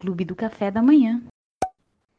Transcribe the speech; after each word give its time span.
Clube 0.00 0.24
do 0.24 0.34
Café 0.34 0.70
da 0.70 0.80
Manhã. 0.80 1.22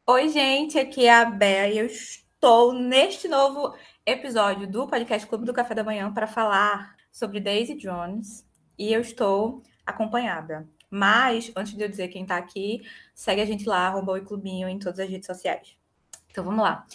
Oi, 0.06 0.28
gente, 0.28 0.78
aqui 0.78 1.06
é 1.06 1.12
a 1.12 1.24
Bea 1.24 1.68
e 1.68 1.78
eu 1.78 1.86
estou 1.86 2.72
neste 2.72 3.26
novo 3.26 3.74
episódio 4.06 4.70
do 4.70 4.86
podcast 4.86 5.26
Clube 5.26 5.44
do 5.44 5.52
Café 5.52 5.74
da 5.74 5.82
Manhã 5.82 6.12
para 6.14 6.28
falar 6.28 6.94
sobre 7.10 7.40
Daisy 7.40 7.74
Jones 7.74 8.46
e 8.78 8.92
eu 8.92 9.00
estou 9.00 9.64
acompanhada. 9.84 10.64
Mas, 10.88 11.50
antes 11.56 11.76
de 11.76 11.82
eu 11.82 11.88
dizer 11.88 12.06
quem 12.06 12.22
está 12.22 12.36
aqui, 12.36 12.88
segue 13.16 13.40
a 13.40 13.44
gente 13.44 13.68
lá, 13.68 13.88
arroba 13.88 14.12
o 14.12 14.24
Clubinho 14.24 14.68
em 14.68 14.78
todas 14.78 15.00
as 15.00 15.08
redes 15.10 15.26
sociais. 15.26 15.76
Então 16.30 16.44
vamos 16.44 16.62
lá. 16.62 16.86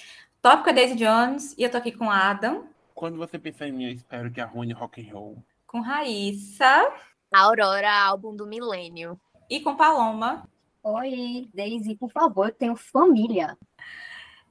Tópico 0.42 0.70
é 0.70 0.74
Daisy 0.74 0.96
Jones 0.96 1.54
e 1.58 1.64
eu 1.64 1.70
tô 1.70 1.76
aqui 1.76 1.92
com 1.92 2.10
Adam. 2.10 2.66
Quando 2.96 3.18
você 3.18 3.38
pensa 3.38 3.68
em 3.68 3.74
mim, 3.74 3.88
eu 3.88 3.92
espero 3.92 4.32
que 4.32 4.40
arruine 4.40 4.72
rock 4.72 5.06
and 5.06 5.14
roll. 5.14 5.44
Com 5.66 5.82
Raíssa. 5.82 6.94
Aurora, 7.30 7.92
álbum 7.92 8.34
do 8.34 8.48
milênio. 8.48 9.20
E 9.50 9.60
com 9.60 9.76
Paloma. 9.76 10.48
Oi, 10.90 11.50
Daisy, 11.54 11.98
por 11.98 12.10
favor, 12.10 12.48
eu 12.48 12.54
tenho 12.54 12.74
família. 12.74 13.58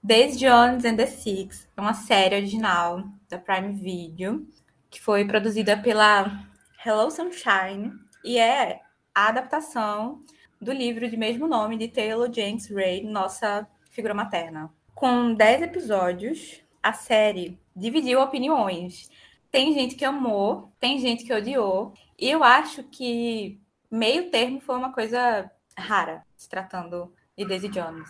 Daisy 0.02 0.38
Jones 0.40 0.84
and 0.84 0.94
the 0.94 1.06
Six 1.06 1.66
é 1.74 1.80
uma 1.80 1.94
série 1.94 2.36
original 2.36 3.04
da 3.26 3.38
Prime 3.38 3.72
Video 3.72 4.46
que 4.90 5.00
foi 5.00 5.24
produzida 5.24 5.78
pela 5.78 6.46
Hello 6.84 7.10
Sunshine 7.10 7.90
e 8.22 8.36
é 8.36 8.82
a 9.14 9.28
adaptação 9.28 10.22
do 10.60 10.72
livro 10.72 11.08
de 11.08 11.16
mesmo 11.16 11.48
nome 11.48 11.78
de 11.78 11.88
Taylor 11.88 12.30
Jenks 12.30 12.70
Ray, 12.70 13.02
nossa 13.02 13.66
figura 13.90 14.12
materna. 14.12 14.70
Com 14.94 15.32
10 15.32 15.62
episódios, 15.62 16.60
a 16.82 16.92
série 16.92 17.58
dividiu 17.74 18.20
opiniões. 18.20 19.08
Tem 19.50 19.72
gente 19.72 19.94
que 19.94 20.04
amou, 20.04 20.70
tem 20.78 20.98
gente 20.98 21.24
que 21.24 21.32
odiou. 21.32 21.94
E 22.18 22.28
eu 22.28 22.44
acho 22.44 22.84
que 22.84 23.58
meio 23.90 24.30
termo 24.30 24.60
foi 24.60 24.76
uma 24.76 24.92
coisa 24.92 25.50
rara, 25.76 26.24
se 26.36 26.48
tratando 26.48 27.12
de 27.36 27.44
Daisy 27.44 27.68
Jones. 27.68 28.08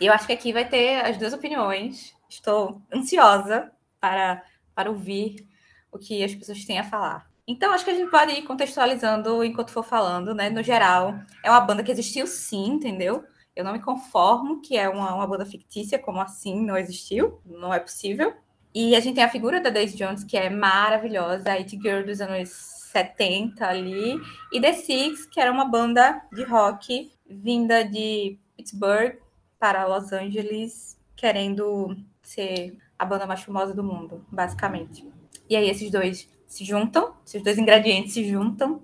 E 0.00 0.06
eu 0.06 0.12
acho 0.12 0.26
que 0.26 0.32
aqui 0.32 0.52
vai 0.52 0.68
ter 0.68 1.04
as 1.04 1.16
duas 1.16 1.32
opiniões. 1.32 2.14
Estou 2.28 2.82
ansiosa 2.92 3.70
para, 4.00 4.42
para 4.74 4.90
ouvir 4.90 5.48
o 5.90 5.98
que 5.98 6.22
as 6.22 6.34
pessoas 6.34 6.64
têm 6.64 6.78
a 6.78 6.84
falar. 6.84 7.30
Então, 7.48 7.72
acho 7.72 7.84
que 7.84 7.90
a 7.90 7.94
gente 7.94 8.10
pode 8.10 8.32
ir 8.32 8.42
contextualizando 8.42 9.42
enquanto 9.44 9.70
for 9.70 9.84
falando, 9.84 10.34
né? 10.34 10.50
No 10.50 10.62
geral, 10.62 11.14
é 11.42 11.50
uma 11.50 11.60
banda 11.60 11.82
que 11.82 11.92
existiu 11.92 12.26
sim, 12.26 12.72
entendeu? 12.72 13.24
Eu 13.54 13.64
não 13.64 13.72
me 13.72 13.80
conformo 13.80 14.60
que 14.60 14.76
é 14.76 14.88
uma, 14.88 15.14
uma 15.14 15.26
banda 15.26 15.46
fictícia, 15.46 15.98
como 15.98 16.20
assim 16.20 16.60
não 16.60 16.76
existiu, 16.76 17.40
não 17.46 17.72
é 17.72 17.78
possível. 17.78 18.34
E 18.74 18.94
a 18.94 19.00
gente 19.00 19.14
tem 19.14 19.24
a 19.24 19.30
figura 19.30 19.60
da 19.60 19.70
Daisy 19.70 19.96
Jones, 19.96 20.24
que 20.24 20.36
é 20.36 20.50
maravilhosa, 20.50 21.50
a 21.50 21.54
It 21.54 21.78
Girl 21.80 22.04
dos 22.04 22.20
anos 22.20 22.75
70 22.96 23.66
ali, 23.66 24.18
e 24.50 24.58
The 24.58 24.72
Six, 24.72 25.26
que 25.26 25.38
era 25.38 25.52
uma 25.52 25.66
banda 25.66 26.22
de 26.32 26.42
rock 26.44 27.12
vinda 27.28 27.84
de 27.84 28.38
Pittsburgh 28.56 29.18
para 29.58 29.86
Los 29.86 30.12
Angeles, 30.12 30.98
querendo 31.14 31.94
ser 32.22 32.78
a 32.98 33.04
banda 33.04 33.26
mais 33.26 33.42
famosa 33.42 33.74
do 33.74 33.84
mundo, 33.84 34.24
basicamente. 34.32 35.06
E 35.48 35.54
aí 35.54 35.68
esses 35.68 35.90
dois 35.90 36.26
se 36.46 36.64
juntam, 36.64 37.14
esses 37.26 37.42
dois 37.42 37.58
ingredientes 37.58 38.14
se 38.14 38.26
juntam 38.26 38.82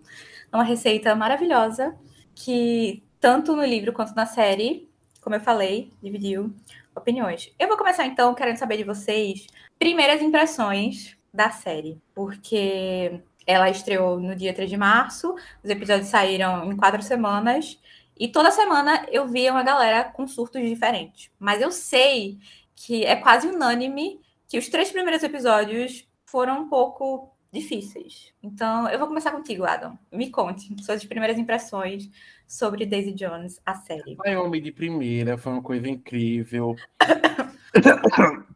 numa 0.53 0.65
receita 0.65 1.15
maravilhosa 1.15 1.97
que 2.35 3.03
tanto 3.19 3.57
no 3.57 3.65
livro 3.65 3.95
quanto 3.95 4.15
na 4.15 4.27
série, 4.27 4.89
como 5.23 5.37
eu 5.37 5.41
falei, 5.41 5.91
dividiu 6.03 6.55
opiniões. 6.95 7.51
Eu 7.59 7.69
vou 7.69 7.79
começar 7.79 8.05
então 8.05 8.35
querendo 8.35 8.59
saber 8.59 8.77
de 8.77 8.85
vocês 8.85 9.47
primeiras 9.79 10.21
impressões 10.21 11.17
da 11.33 11.51
série, 11.51 11.99
porque 12.15 13.23
ela 13.47 13.71
estreou 13.71 14.19
no 14.19 14.35
dia 14.35 14.53
3 14.53 14.71
de 14.71 14.77
março, 14.77 15.35
os 15.63 15.71
episódios 15.71 16.09
saíram 16.09 16.71
em 16.71 16.77
quatro 16.77 17.03
semanas, 17.03 17.79
e 18.19 18.29
toda 18.29 18.51
semana 18.51 19.07
eu 19.11 19.27
via 19.27 19.53
uma 19.53 19.63
galera 19.63 20.05
com 20.05 20.27
surtos 20.27 20.63
diferentes. 20.63 21.31
Mas 21.39 21.61
eu 21.61 21.73
sei 21.73 22.39
que 22.75 23.05
é 23.05 23.17
quase 23.17 23.49
unânime 23.49 24.21
que 24.49 24.59
os 24.59 24.69
três 24.69 24.91
primeiros 24.91 25.23
episódios 25.23 26.07
foram 26.25 26.63
um 26.63 26.69
pouco 26.69 27.33
difíceis. 27.53 28.33
Então, 28.43 28.89
eu 28.89 28.99
vou 28.99 29.09
começar 29.09 29.31
contigo, 29.31 29.65
Adam. 29.65 29.99
Me 30.11 30.31
conte 30.31 30.75
suas 30.83 31.05
primeiras 31.05 31.39
impressões 31.39 32.11
sobre 32.47 32.87
Daisy 32.87 33.13
Jones, 33.13 33.61
a 33.65 33.75
série. 33.75 34.17
Naomi 34.25 34.61
de 34.61 34.73
primeira 34.73 35.37
foi 35.37 35.53
uma 35.53 35.63
coisa 35.63 35.89
incrível. 35.89 36.75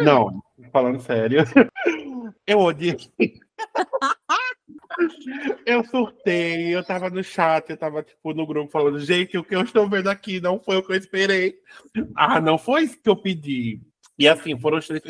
Não, 0.00 0.42
falando 0.70 1.00
sério. 1.00 1.42
Eu 2.46 2.60
odiei. 2.60 2.96
Eu 5.66 5.84
surtei, 5.84 6.74
eu 6.74 6.84
tava 6.84 7.10
no 7.10 7.22
chat, 7.24 7.68
eu 7.68 7.76
tava 7.76 8.02
tipo 8.02 8.32
no 8.32 8.46
grupo 8.46 8.70
falando, 8.70 9.00
gente, 9.00 9.36
o 9.36 9.42
que 9.42 9.56
eu 9.56 9.62
estou 9.62 9.88
vendo 9.88 10.08
aqui 10.08 10.40
não 10.40 10.60
foi 10.60 10.76
o 10.76 10.82
que 10.82 10.92
eu 10.92 10.96
esperei. 10.96 11.56
Ah, 12.14 12.40
não 12.40 12.56
foi 12.56 12.84
isso 12.84 13.02
que 13.02 13.10
eu 13.10 13.16
pedi. 13.16 13.80
E 14.18 14.26
assim, 14.28 14.58
foram 14.58 14.78
os 14.78 14.86
três. 14.86 15.02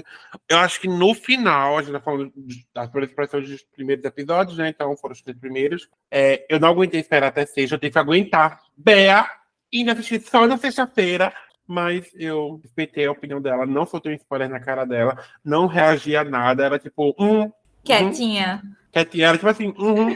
Eu 0.48 0.58
acho 0.58 0.80
que 0.80 0.88
no 0.88 1.14
final, 1.14 1.78
a 1.78 1.82
gente 1.82 1.92
tá 1.92 2.00
falando 2.00 2.32
das 2.74 2.90
expressões 3.04 3.48
dos 3.48 3.62
primeiros 3.62 4.04
episódios, 4.04 4.58
né? 4.58 4.68
Então 4.70 4.96
foram 4.96 5.12
os 5.12 5.22
três 5.22 5.38
primeiros. 5.38 5.88
É, 6.10 6.44
eu 6.48 6.58
não 6.58 6.68
aguentei 6.68 7.00
esperar 7.00 7.28
até 7.28 7.46
sexta, 7.46 7.76
eu 7.76 7.78
tive 7.78 7.92
que 7.92 7.98
aguentar. 7.98 8.60
Bea, 8.76 9.28
e 9.72 9.88
assistir 9.88 10.20
só 10.22 10.46
na 10.46 10.56
sexta-feira. 10.56 11.32
Mas 11.68 12.08
eu 12.14 12.60
respeitei 12.62 13.06
a 13.06 13.12
opinião 13.12 13.42
dela, 13.42 13.66
não 13.66 13.84
soltei 13.84 14.12
um 14.12 14.16
spoiler 14.16 14.48
na 14.48 14.60
cara 14.60 14.84
dela, 14.84 15.18
não 15.44 15.66
reagi 15.66 16.14
a 16.14 16.22
nada, 16.22 16.64
era 16.64 16.78
tipo, 16.78 17.12
hum. 17.18 17.50
Quietinha. 17.82 18.62
Hum, 18.64 18.72
quietinha, 18.92 19.26
era 19.28 19.36
tipo 19.36 19.48
assim, 19.48 19.74
uhum. 19.76 20.14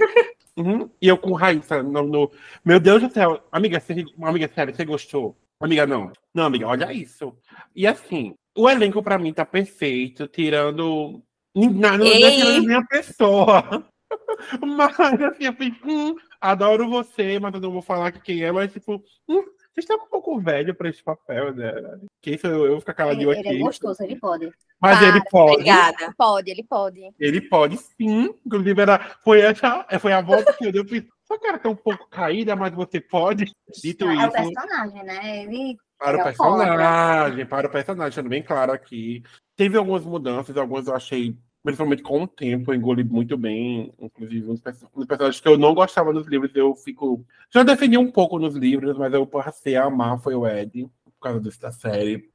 Uhum. 0.60 0.90
E 1.00 1.08
eu 1.08 1.16
com 1.16 1.32
Raíssa 1.32 1.82
no, 1.82 2.02
no, 2.02 2.30
Meu 2.62 2.78
Deus 2.78 3.00
do 3.02 3.10
céu, 3.10 3.42
amiga, 3.50 3.80
você, 3.80 4.04
amiga, 4.22 4.50
sério, 4.54 4.74
você 4.74 4.84
gostou? 4.84 5.36
Amiga, 5.58 5.86
não. 5.86 6.12
Não, 6.34 6.44
amiga, 6.44 6.66
olha 6.66 6.92
isso. 6.92 7.34
E 7.74 7.86
assim, 7.86 8.34
o 8.56 8.68
elenco 8.68 9.02
para 9.02 9.18
mim 9.18 9.32
tá 9.32 9.44
perfeito, 9.44 10.28
tirando. 10.28 11.22
Não, 11.54 11.70
não 11.70 12.06
é 12.06 12.60
minha 12.60 12.86
pessoa. 12.86 13.86
Mas 14.60 14.98
assim, 15.00 15.44
eu 15.44 15.54
fiz, 15.54 15.72
hum, 15.84 16.14
adoro 16.40 16.88
você, 16.88 17.38
mas 17.38 17.54
eu 17.54 17.60
não 17.60 17.70
vou 17.70 17.82
falar 17.82 18.10
quem 18.10 18.42
é, 18.42 18.50
mas 18.50 18.72
tipo, 18.72 19.00
hum, 19.28 19.44
você 19.74 19.80
está 19.80 19.94
um 19.94 20.08
pouco 20.08 20.38
velho 20.40 20.74
para 20.74 20.88
esse 20.88 21.02
papel, 21.02 21.54
né? 21.54 21.72
Que 22.20 22.32
isso 22.32 22.46
eu, 22.46 22.66
eu 22.66 22.80
ficar 22.80 22.94
caladinho 22.94 23.30
ele, 23.30 23.40
aqui. 23.40 23.48
Ele 23.48 23.58
é 23.58 23.62
gostoso, 23.62 24.02
ele 24.02 24.16
pode. 24.16 24.50
Mas 24.80 24.98
Para, 24.98 25.08
ele 25.08 25.20
pode. 25.30 25.52
Obrigada. 25.52 26.14
Pode, 26.16 26.50
ele 26.50 26.64
pode. 26.64 27.00
Ele 27.18 27.40
pode 27.40 27.76
sim. 27.76 28.34
Inclusive, 28.44 28.80
era, 28.80 28.98
foi, 29.22 29.40
essa, 29.40 29.86
foi 30.00 30.12
a 30.12 30.20
volta 30.20 30.52
que 30.52 30.66
eu 30.66 30.72
dei. 30.72 30.80
Eu 30.80 30.88
fiz, 30.88 31.04
sua 31.24 31.38
cara 31.38 31.58
tá 31.58 31.68
um 31.68 31.76
pouco 31.76 32.08
caída, 32.08 32.56
mas 32.56 32.74
você 32.74 33.00
pode. 33.00 33.52
Dito 33.82 34.08
é 34.08 34.14
isso. 34.14 34.26
o 34.26 34.32
personagem, 34.32 35.04
né? 35.04 35.42
Ele 35.44 35.76
para 36.00 36.18
o 36.18 36.24
personagem, 36.24 37.46
para 37.46 37.66
o 37.66 37.70
personagem, 37.70 38.12
sendo 38.12 38.28
bem 38.30 38.42
claro 38.42 38.72
aqui. 38.72 39.22
Teve 39.54 39.76
algumas 39.76 40.02
mudanças, 40.02 40.56
algumas 40.56 40.86
eu 40.86 40.96
achei, 40.96 41.36
principalmente 41.62 42.02
com 42.02 42.22
o 42.22 42.28
tempo, 42.28 42.72
eu 42.72 42.76
engoli 42.76 43.04
muito 43.04 43.36
bem. 43.36 43.92
Inclusive, 43.98 44.46
dos 44.46 44.60
personagens 45.06 45.40
que 45.40 45.48
eu 45.48 45.58
não 45.58 45.74
gostava 45.74 46.12
nos 46.12 46.26
livros, 46.26 46.50
eu 46.54 46.74
fico. 46.74 47.24
Já 47.52 47.62
defendi 47.62 47.98
um 47.98 48.10
pouco 48.10 48.38
nos 48.38 48.54
livros, 48.54 48.96
mas 48.96 49.12
eu 49.12 49.26
passei 49.26 49.76
a 49.76 49.84
amar 49.84 50.20
foi 50.20 50.34
o 50.34 50.46
Ed, 50.46 50.88
por 51.04 51.20
causa 51.20 51.40
disso 51.40 51.60
da 51.60 51.72
série. 51.72 52.30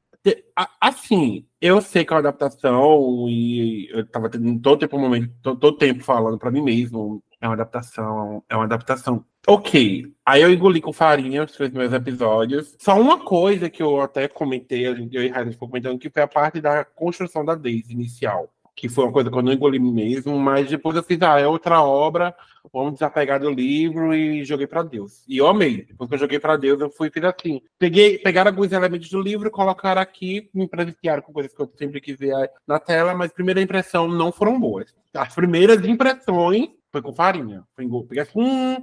Assim, 0.80 1.46
eu 1.60 1.80
sei 1.80 2.04
que 2.04 2.12
é 2.12 2.16
uma 2.16 2.20
adaptação 2.20 3.28
e 3.28 3.88
eu 3.90 4.06
tava 4.06 4.28
tendo 4.28 4.60
todo 4.60 4.80
tempo, 4.80 4.98
momento, 4.98 5.30
todo, 5.42 5.76
tempo 5.76 6.02
falando 6.02 6.36
para 6.36 6.50
mim 6.50 6.62
mesmo, 6.62 7.22
é 7.40 7.46
uma 7.46 7.54
adaptação, 7.54 8.42
é 8.48 8.56
uma 8.56 8.64
adaptação. 8.64 9.24
Ok. 9.46 10.12
Aí 10.24 10.42
eu 10.42 10.52
engoli 10.52 10.80
com 10.80 10.92
farinha 10.92 11.44
os 11.44 11.52
três 11.52 11.70
meus 11.72 11.92
episódios. 11.92 12.74
Só 12.80 13.00
uma 13.00 13.24
coisa 13.24 13.70
que 13.70 13.80
eu 13.80 14.00
até 14.00 14.26
comentei, 14.26 14.88
eu 14.88 14.96
e 14.96 15.52
ficou 15.52 15.68
comentando, 15.68 15.98
que 15.98 16.10
foi 16.10 16.22
a 16.22 16.28
parte 16.28 16.60
da 16.60 16.84
construção 16.84 17.44
da 17.44 17.54
Daisy 17.54 17.92
inicial. 17.92 18.52
Que 18.76 18.88
foi 18.88 19.04
uma 19.04 19.12
coisa 19.12 19.30
que 19.30 19.36
eu 19.36 19.42
não 19.42 19.52
engoli 19.52 19.80
mesmo, 19.80 20.38
mas 20.38 20.68
depois 20.68 20.94
eu 20.94 21.02
fiz, 21.02 21.20
ah, 21.22 21.40
é 21.40 21.46
outra 21.46 21.82
obra, 21.82 22.36
vamos 22.72 22.92
desapegar 22.94 23.40
do 23.40 23.50
livro 23.50 24.14
e 24.14 24.44
joguei 24.44 24.66
para 24.66 24.82
Deus. 24.82 25.24
E 25.26 25.38
eu 25.38 25.46
amei. 25.46 25.86
Depois 25.86 26.08
que 26.08 26.14
eu 26.14 26.18
joguei 26.18 26.38
para 26.38 26.56
Deus, 26.56 26.80
eu 26.80 26.90
fui 26.90 27.10
fiz 27.10 27.24
assim. 27.24 27.62
Peguei, 27.78 28.18
pegaram 28.18 28.50
alguns 28.50 28.72
elementos 28.72 29.08
do 29.08 29.20
livro, 29.20 29.50
colocaram 29.50 30.02
aqui, 30.02 30.50
me 30.52 30.68
presentearam 30.68 31.22
com 31.22 31.32
coisas 31.32 31.54
que 31.54 31.60
eu 31.60 31.72
sempre 31.78 32.00
quis 32.02 32.18
ver 32.18 32.34
na 32.66 32.78
tela, 32.78 33.14
mas 33.14 33.32
primeira 33.32 33.62
impressão 33.62 34.06
não 34.06 34.30
foram 34.30 34.60
boas. 34.60 34.94
As 35.14 35.34
primeiras 35.34 35.82
impressões 35.84 36.68
foi 36.96 37.02
com 37.02 37.12
farinha. 37.12 37.64
Foi 37.74 37.86
peguei 38.08 38.22
assim, 38.22 38.40
hum, 38.40 38.76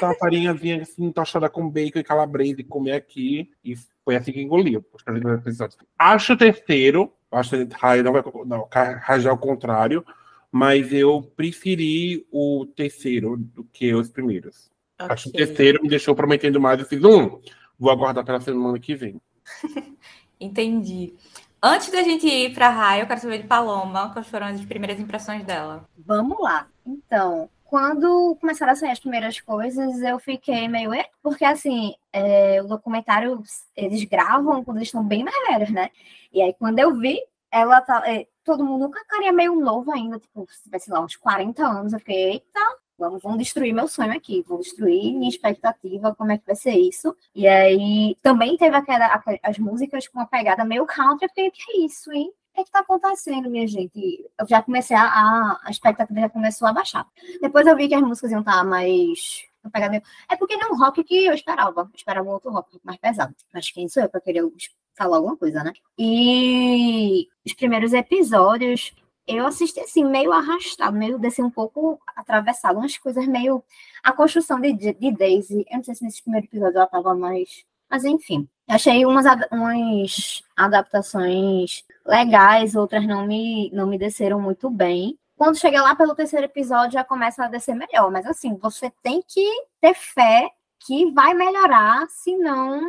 uma 0.00 0.14
farinhazinha 0.14 0.82
assim, 0.82 1.10
tochada 1.10 1.48
com 1.48 1.68
bacon 1.68 1.98
e 1.98 2.04
calabresa 2.04 2.60
e 2.60 2.64
comer 2.64 2.92
aqui. 2.92 3.50
E 3.64 3.74
foi 4.04 4.16
assim 4.16 4.32
que 4.32 4.40
engoliu. 4.40 4.84
Acho 5.98 6.32
o 6.32 6.36
terceiro, 6.36 7.12
acho 7.30 7.50
que 7.50 7.74
Raio 7.74 8.02
não 8.02 8.12
vai 8.12 8.22
não, 8.46 8.68
rajar 9.00 9.34
o 9.34 9.38
contrário, 9.38 10.04
mas 10.50 10.92
eu 10.92 11.22
preferi 11.36 12.26
o 12.30 12.66
terceiro 12.74 13.36
do 13.36 13.64
que 13.64 13.94
os 13.94 14.10
primeiros. 14.10 14.70
Okay. 15.00 15.12
Acho 15.12 15.24
que 15.24 15.30
o 15.30 15.46
terceiro 15.46 15.82
me 15.82 15.88
deixou 15.88 16.14
prometendo 16.14 16.60
mais. 16.60 16.80
Eu 16.80 16.86
fiz 16.86 17.02
um, 17.04 17.40
vou 17.78 17.90
aguardar 17.90 18.24
pela 18.24 18.40
semana 18.40 18.78
que 18.78 18.94
vem. 18.94 19.20
Entendi. 20.40 21.14
Antes 21.62 21.90
da 21.90 22.02
gente 22.02 22.26
ir 22.26 22.54
para 22.54 22.70
Raio, 22.70 23.02
eu 23.02 23.06
quero 23.06 23.20
saber 23.20 23.42
de 23.42 23.48
Paloma, 23.48 24.12
quais 24.12 24.28
foram 24.28 24.46
as 24.46 24.64
primeiras 24.64 25.00
impressões 25.00 25.44
dela. 25.44 25.88
Vamos 25.96 26.38
lá. 26.40 26.68
Então, 26.86 27.50
quando 27.68 28.34
começaram 28.40 28.72
a 28.72 28.76
sair 28.76 28.90
as 28.90 29.00
primeiras 29.00 29.40
coisas, 29.40 30.00
eu 30.02 30.18
fiquei 30.18 30.66
meio. 30.68 30.90
Porque, 31.22 31.44
assim, 31.44 31.94
é, 32.12 32.62
o 32.62 32.66
documentário 32.66 33.42
eles 33.76 34.04
gravam 34.04 34.64
quando 34.64 34.78
eles 34.78 34.88
estão 34.88 35.04
bem 35.06 35.22
mais 35.22 35.36
velhos, 35.48 35.70
né? 35.70 35.90
E 36.32 36.40
aí, 36.42 36.54
quando 36.54 36.78
eu 36.78 36.96
vi, 36.96 37.20
ela 37.50 37.80
tá. 37.82 38.02
é, 38.10 38.26
todo 38.44 38.64
mundo 38.64 38.90
com 38.90 39.28
a 39.28 39.32
meio 39.32 39.54
novo 39.56 39.92
ainda, 39.92 40.18
tipo, 40.18 40.46
se 40.50 40.62
tivesse 40.64 40.90
lá 40.90 41.00
uns 41.00 41.16
40 41.16 41.62
anos, 41.66 41.92
eu 41.92 41.98
fiquei, 41.98 42.32
eita, 42.32 42.60
vamos, 42.98 43.22
vamos 43.22 43.38
destruir 43.38 43.74
meu 43.74 43.86
sonho 43.86 44.12
aqui, 44.12 44.42
vamos 44.48 44.66
destruir 44.66 45.14
minha 45.14 45.28
expectativa, 45.28 46.14
como 46.14 46.32
é 46.32 46.38
que 46.38 46.46
vai 46.46 46.56
ser 46.56 46.72
isso. 46.74 47.14
E 47.34 47.46
aí 47.46 48.16
também 48.22 48.56
teve 48.56 48.74
aquela, 48.76 49.06
aqua- 49.06 49.38
as 49.42 49.58
músicas 49.58 50.08
com 50.08 50.18
uma 50.18 50.26
pegada 50.26 50.64
meio 50.64 50.86
country, 50.86 51.26
eu 51.26 51.28
fiquei, 51.28 51.50
que 51.50 51.72
é 51.72 51.84
isso, 51.84 52.10
hein? 52.12 52.32
Que 52.58 52.62
é 52.62 52.64
que 52.64 52.70
tá 52.72 52.80
acontecendo, 52.80 53.48
minha 53.48 53.66
gente? 53.68 54.28
Eu 54.38 54.46
já 54.48 54.60
comecei 54.60 54.96
a, 54.96 55.04
a, 55.04 55.60
a 55.64 55.70
expectativa 55.70 56.20
já 56.20 56.28
começou 56.28 56.66
a 56.66 56.72
baixar. 56.72 57.06
Depois 57.40 57.64
eu 57.66 57.76
vi 57.76 57.86
que 57.86 57.94
as 57.94 58.02
músicas 58.02 58.32
iam 58.32 58.40
estar 58.40 58.64
mais. 58.64 59.44
pegada 59.72 59.90
meio- 59.92 60.02
É 60.28 60.34
porque 60.36 60.56
não 60.56 60.68
é 60.70 60.72
um 60.72 60.76
rock 60.78 61.04
que 61.04 61.26
eu 61.26 61.34
esperava. 61.34 61.82
Eu 61.82 61.90
esperava 61.94 62.28
um 62.28 62.32
outro 62.32 62.50
rock 62.50 62.80
mais 62.82 62.98
pesado. 62.98 63.32
Mas 63.54 63.70
quem 63.70 63.88
sou 63.88 64.02
eu 64.02 64.08
para 64.08 64.20
querer 64.20 64.42
falar 64.96 65.18
alguma 65.18 65.36
coisa, 65.36 65.62
né? 65.62 65.72
E 65.96 67.28
os 67.46 67.52
primeiros 67.54 67.92
episódios, 67.92 68.92
eu 69.26 69.46
assisti 69.46 69.78
assim, 69.78 70.04
meio 70.04 70.32
arrastado, 70.32 70.96
meio 70.96 71.16
descer 71.18 71.44
um 71.44 71.50
pouco 71.50 72.00
atravessado, 72.16 72.78
umas 72.78 72.98
coisas 72.98 73.24
meio. 73.28 73.62
A 74.02 74.12
construção 74.12 74.60
de, 74.60 74.72
de 74.72 74.92
de 74.94 75.12
Daisy, 75.12 75.64
eu 75.70 75.76
não 75.76 75.84
sei 75.84 75.94
se 75.94 76.02
nesse 76.04 76.22
primeiro 76.22 76.46
episódio 76.46 76.76
ela 76.78 76.86
tava 76.88 77.14
mais. 77.14 77.64
Mas 77.88 78.04
enfim, 78.04 78.48
achei 78.68 79.04
umas, 79.06 79.24
umas 79.50 80.42
adaptações 80.56 81.84
legais, 82.06 82.74
outras 82.74 83.06
não 83.06 83.26
me, 83.26 83.70
não 83.72 83.86
me 83.86 83.98
desceram 83.98 84.40
muito 84.40 84.70
bem. 84.70 85.18
Quando 85.36 85.56
chega 85.58 85.82
lá 85.82 85.94
pelo 85.94 86.14
terceiro 86.14 86.46
episódio, 86.46 86.94
já 86.94 87.04
começa 87.04 87.44
a 87.44 87.48
descer 87.48 87.74
melhor. 87.74 88.10
Mas 88.10 88.26
assim, 88.26 88.56
você 88.56 88.90
tem 89.02 89.22
que 89.26 89.44
ter 89.80 89.94
fé 89.94 90.50
que 90.80 91.10
vai 91.12 91.34
melhorar, 91.34 92.06
senão 92.08 92.80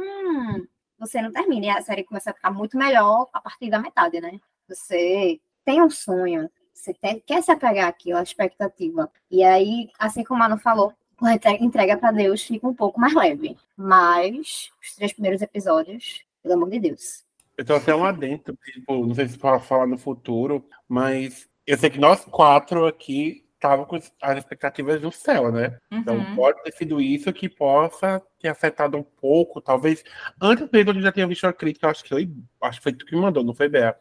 você 0.97 1.21
não 1.21 1.31
termina. 1.31 1.65
E 1.67 1.69
a 1.69 1.81
série 1.81 2.03
começa 2.03 2.31
a 2.31 2.33
ficar 2.33 2.51
muito 2.51 2.77
melhor 2.77 3.27
a 3.33 3.39
partir 3.41 3.69
da 3.69 3.79
metade, 3.79 4.19
né? 4.19 4.39
Você 4.67 5.39
tem 5.65 5.81
um 5.81 5.89
sonho, 5.89 6.49
você 6.73 6.93
tem- 6.93 7.19
quer 7.25 7.41
se 7.43 7.51
apegar 7.51 7.87
àquilo, 7.87 8.17
à 8.17 8.23
expectativa. 8.23 9.09
E 9.29 9.43
aí, 9.43 9.89
assim 9.99 10.23
como 10.23 10.43
a 10.43 10.49
Manu 10.49 10.61
falou, 10.61 10.93
a 11.25 11.33
entre- 11.33 11.57
entrega 11.63 11.97
para 11.97 12.11
Deus 12.11 12.43
fica 12.43 12.67
um 12.67 12.73
pouco 12.73 12.99
mais 12.99 13.13
leve. 13.13 13.57
Mas 13.77 14.69
os 14.81 14.95
três 14.95 15.13
primeiros 15.13 15.41
episódios, 15.41 16.23
pelo 16.41 16.55
amor 16.55 16.69
de 16.69 16.79
Deus. 16.79 17.23
Eu 17.57 17.65
tô 17.65 17.73
até 17.75 17.93
um 17.93 18.05
adentro, 18.05 18.57
tipo, 18.63 19.05
não 19.05 19.13
sei 19.13 19.27
se 19.27 19.37
pode 19.37 19.65
falar 19.65 19.85
no 19.87 19.97
futuro, 19.97 20.65
mas 20.87 21.49
eu 21.67 21.77
sei 21.77 21.89
que 21.89 21.99
nós 21.99 22.23
quatro 22.25 22.85
aqui 22.87 23.43
estavam 23.55 23.83
com 23.83 23.97
as 24.21 24.37
expectativas 24.37 25.01
no 25.01 25.11
céu, 25.11 25.51
né? 25.51 25.77
Então 25.91 26.15
Uhum. 26.15 26.35
pode 26.37 26.63
ter 26.63 26.71
sido 26.71 27.01
isso 27.01 27.33
que 27.33 27.49
possa 27.49 28.21
ter 28.39 28.47
afetado 28.47 28.97
um 28.97 29.03
pouco, 29.03 29.59
talvez. 29.59 30.01
Antes 30.41 30.69
mesmo 30.71 30.91
eu 30.91 31.01
já 31.01 31.11
tinha 31.11 31.27
visto 31.27 31.45
a 31.45 31.51
crítica, 31.51 31.89
acho 31.89 32.01
que 32.03 32.09
foi, 32.09 32.31
acho 32.61 32.77
que 32.79 32.83
foi 32.83 32.93
tu 32.93 33.05
que 33.05 33.13
me 33.13 33.21
mandou, 33.21 33.43
não 33.43 33.53
foi 33.53 33.67
Bea? 33.67 33.93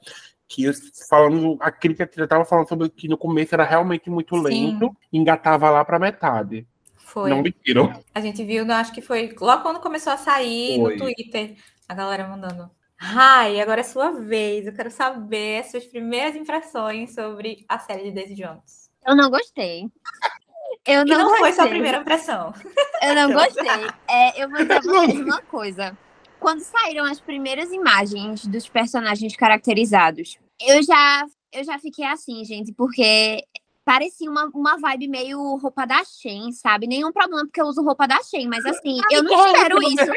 Que 0.46 0.70
falando, 1.08 1.56
a 1.60 1.72
crítica 1.72 2.08
já 2.16 2.22
estava 2.24 2.44
falando 2.44 2.68
sobre 2.68 2.88
que 2.88 3.08
no 3.08 3.18
começo 3.18 3.52
era 3.54 3.64
realmente 3.64 4.08
muito 4.08 4.36
Sim. 4.36 4.42
lento, 4.44 4.96
engatava 5.12 5.68
lá 5.68 5.84
pra 5.84 5.98
metade. 5.98 6.64
Foi. 7.08 7.30
Não 7.30 7.40
mentiram. 7.42 7.92
A 8.14 8.20
gente 8.20 8.44
viu, 8.44 8.66
eu 8.66 8.72
acho 8.74 8.92
que 8.92 9.00
foi 9.00 9.34
logo 9.40 9.62
quando 9.62 9.80
começou 9.80 10.12
a 10.12 10.18
sair 10.18 10.78
Foi. 10.78 10.92
no 10.94 10.98
Twitter, 10.98 11.56
a 11.88 11.94
galera 11.94 12.28
mandando. 12.28 12.70
Ai, 13.00 13.60
agora 13.60 13.80
é 13.80 13.84
sua 13.84 14.10
vez. 14.10 14.66
Eu 14.66 14.74
quero 14.74 14.90
saber 14.90 15.60
as 15.60 15.70
suas 15.70 15.86
primeiras 15.86 16.36
impressões 16.36 17.14
sobre 17.14 17.64
a 17.68 17.78
série 17.78 18.04
de 18.04 18.10
Daisy 18.10 18.34
Jones. 18.34 18.90
Eu 19.06 19.16
não 19.16 19.30
gostei. 19.30 19.86
Eu 20.86 21.02
E 21.02 21.04
não, 21.04 21.18
não, 21.18 21.28
foi 21.30 21.38
gostei. 21.38 21.52
sua 21.54 21.68
primeira 21.68 21.98
impressão. 21.98 22.52
Eu 23.02 23.14
não 23.14 23.32
gostei. 23.32 23.64
É, 24.08 24.42
eu 24.42 24.48
vou 24.50 24.58
dizer 24.58 24.80
pra 24.80 24.80
vocês 24.80 25.20
uma 25.20 25.42
coisa. 25.42 25.96
Quando 26.38 26.60
saíram 26.60 27.04
as 27.04 27.20
primeiras 27.20 27.72
imagens 27.72 28.44
dos 28.46 28.68
personagens 28.68 29.34
caracterizados, 29.34 30.36
eu 30.60 30.82
já, 30.82 31.24
eu 31.52 31.64
já 31.64 31.78
fiquei 31.78 32.04
assim, 32.04 32.44
gente, 32.44 32.72
porque 32.72 33.42
parecia 33.88 34.30
uma, 34.30 34.44
uma 34.54 34.76
vibe 34.76 35.08
meio 35.08 35.56
roupa 35.56 35.86
da 35.86 36.04
Shein, 36.04 36.52
sabe? 36.52 36.86
Nenhum 36.86 37.10
problema 37.10 37.46
porque 37.46 37.58
eu 37.58 37.64
uso 37.64 37.82
roupa 37.82 38.06
da 38.06 38.22
Shein, 38.22 38.46
mas 38.46 38.66
assim, 38.66 38.98
eu 39.10 39.22
não 39.22 39.46
espero 39.46 39.82
isso. 39.82 40.12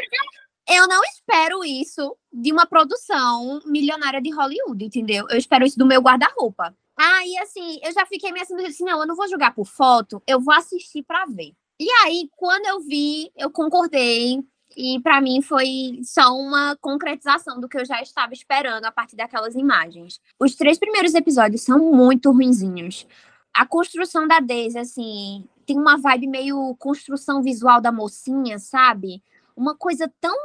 Eu 0.68 0.86
não 0.86 1.02
espero 1.04 1.64
isso 1.64 2.16
de 2.30 2.52
uma 2.52 2.66
produção 2.66 3.62
milionária 3.64 4.20
de 4.20 4.30
Hollywood, 4.30 4.84
entendeu? 4.84 5.26
Eu 5.30 5.38
espero 5.38 5.64
isso 5.64 5.78
do 5.78 5.86
meu 5.86 6.02
guarda-roupa. 6.02 6.76
Aí, 6.98 7.36
assim, 7.38 7.80
eu 7.82 7.92
já 7.92 8.04
fiquei 8.04 8.30
meio 8.30 8.44
assim, 8.44 8.54
assim, 8.66 8.84
não, 8.84 9.00
eu 9.00 9.06
não 9.06 9.16
vou 9.16 9.26
jogar 9.26 9.54
por 9.54 9.66
foto, 9.66 10.22
eu 10.26 10.38
vou 10.38 10.54
assistir 10.54 11.02
pra 11.02 11.24
ver. 11.24 11.52
E 11.80 11.90
aí, 12.04 12.28
quando 12.36 12.66
eu 12.66 12.78
vi, 12.80 13.32
eu 13.36 13.50
concordei. 13.50 14.38
E 14.76 15.00
pra 15.00 15.20
mim 15.20 15.42
foi 15.42 16.00
só 16.02 16.34
uma 16.34 16.76
concretização 16.76 17.58
do 17.58 17.68
que 17.68 17.78
eu 17.78 17.84
já 17.84 18.00
estava 18.02 18.32
esperando 18.32 18.84
a 18.84 18.92
partir 18.92 19.16
daquelas 19.16 19.54
imagens. 19.54 20.20
Os 20.38 20.54
três 20.54 20.78
primeiros 20.78 21.14
episódios 21.14 21.62
são 21.62 21.78
muito 21.78 22.30
ruinzinhos. 22.30 23.06
A 23.54 23.66
construção 23.66 24.26
da 24.26 24.40
Daisy, 24.40 24.78
assim, 24.78 25.44
tem 25.66 25.78
uma 25.78 25.96
vibe 25.98 26.26
meio 26.26 26.74
construção 26.78 27.42
visual 27.42 27.80
da 27.80 27.92
mocinha, 27.92 28.58
sabe? 28.58 29.22
Uma 29.56 29.76
coisa 29.76 30.10
tão. 30.20 30.36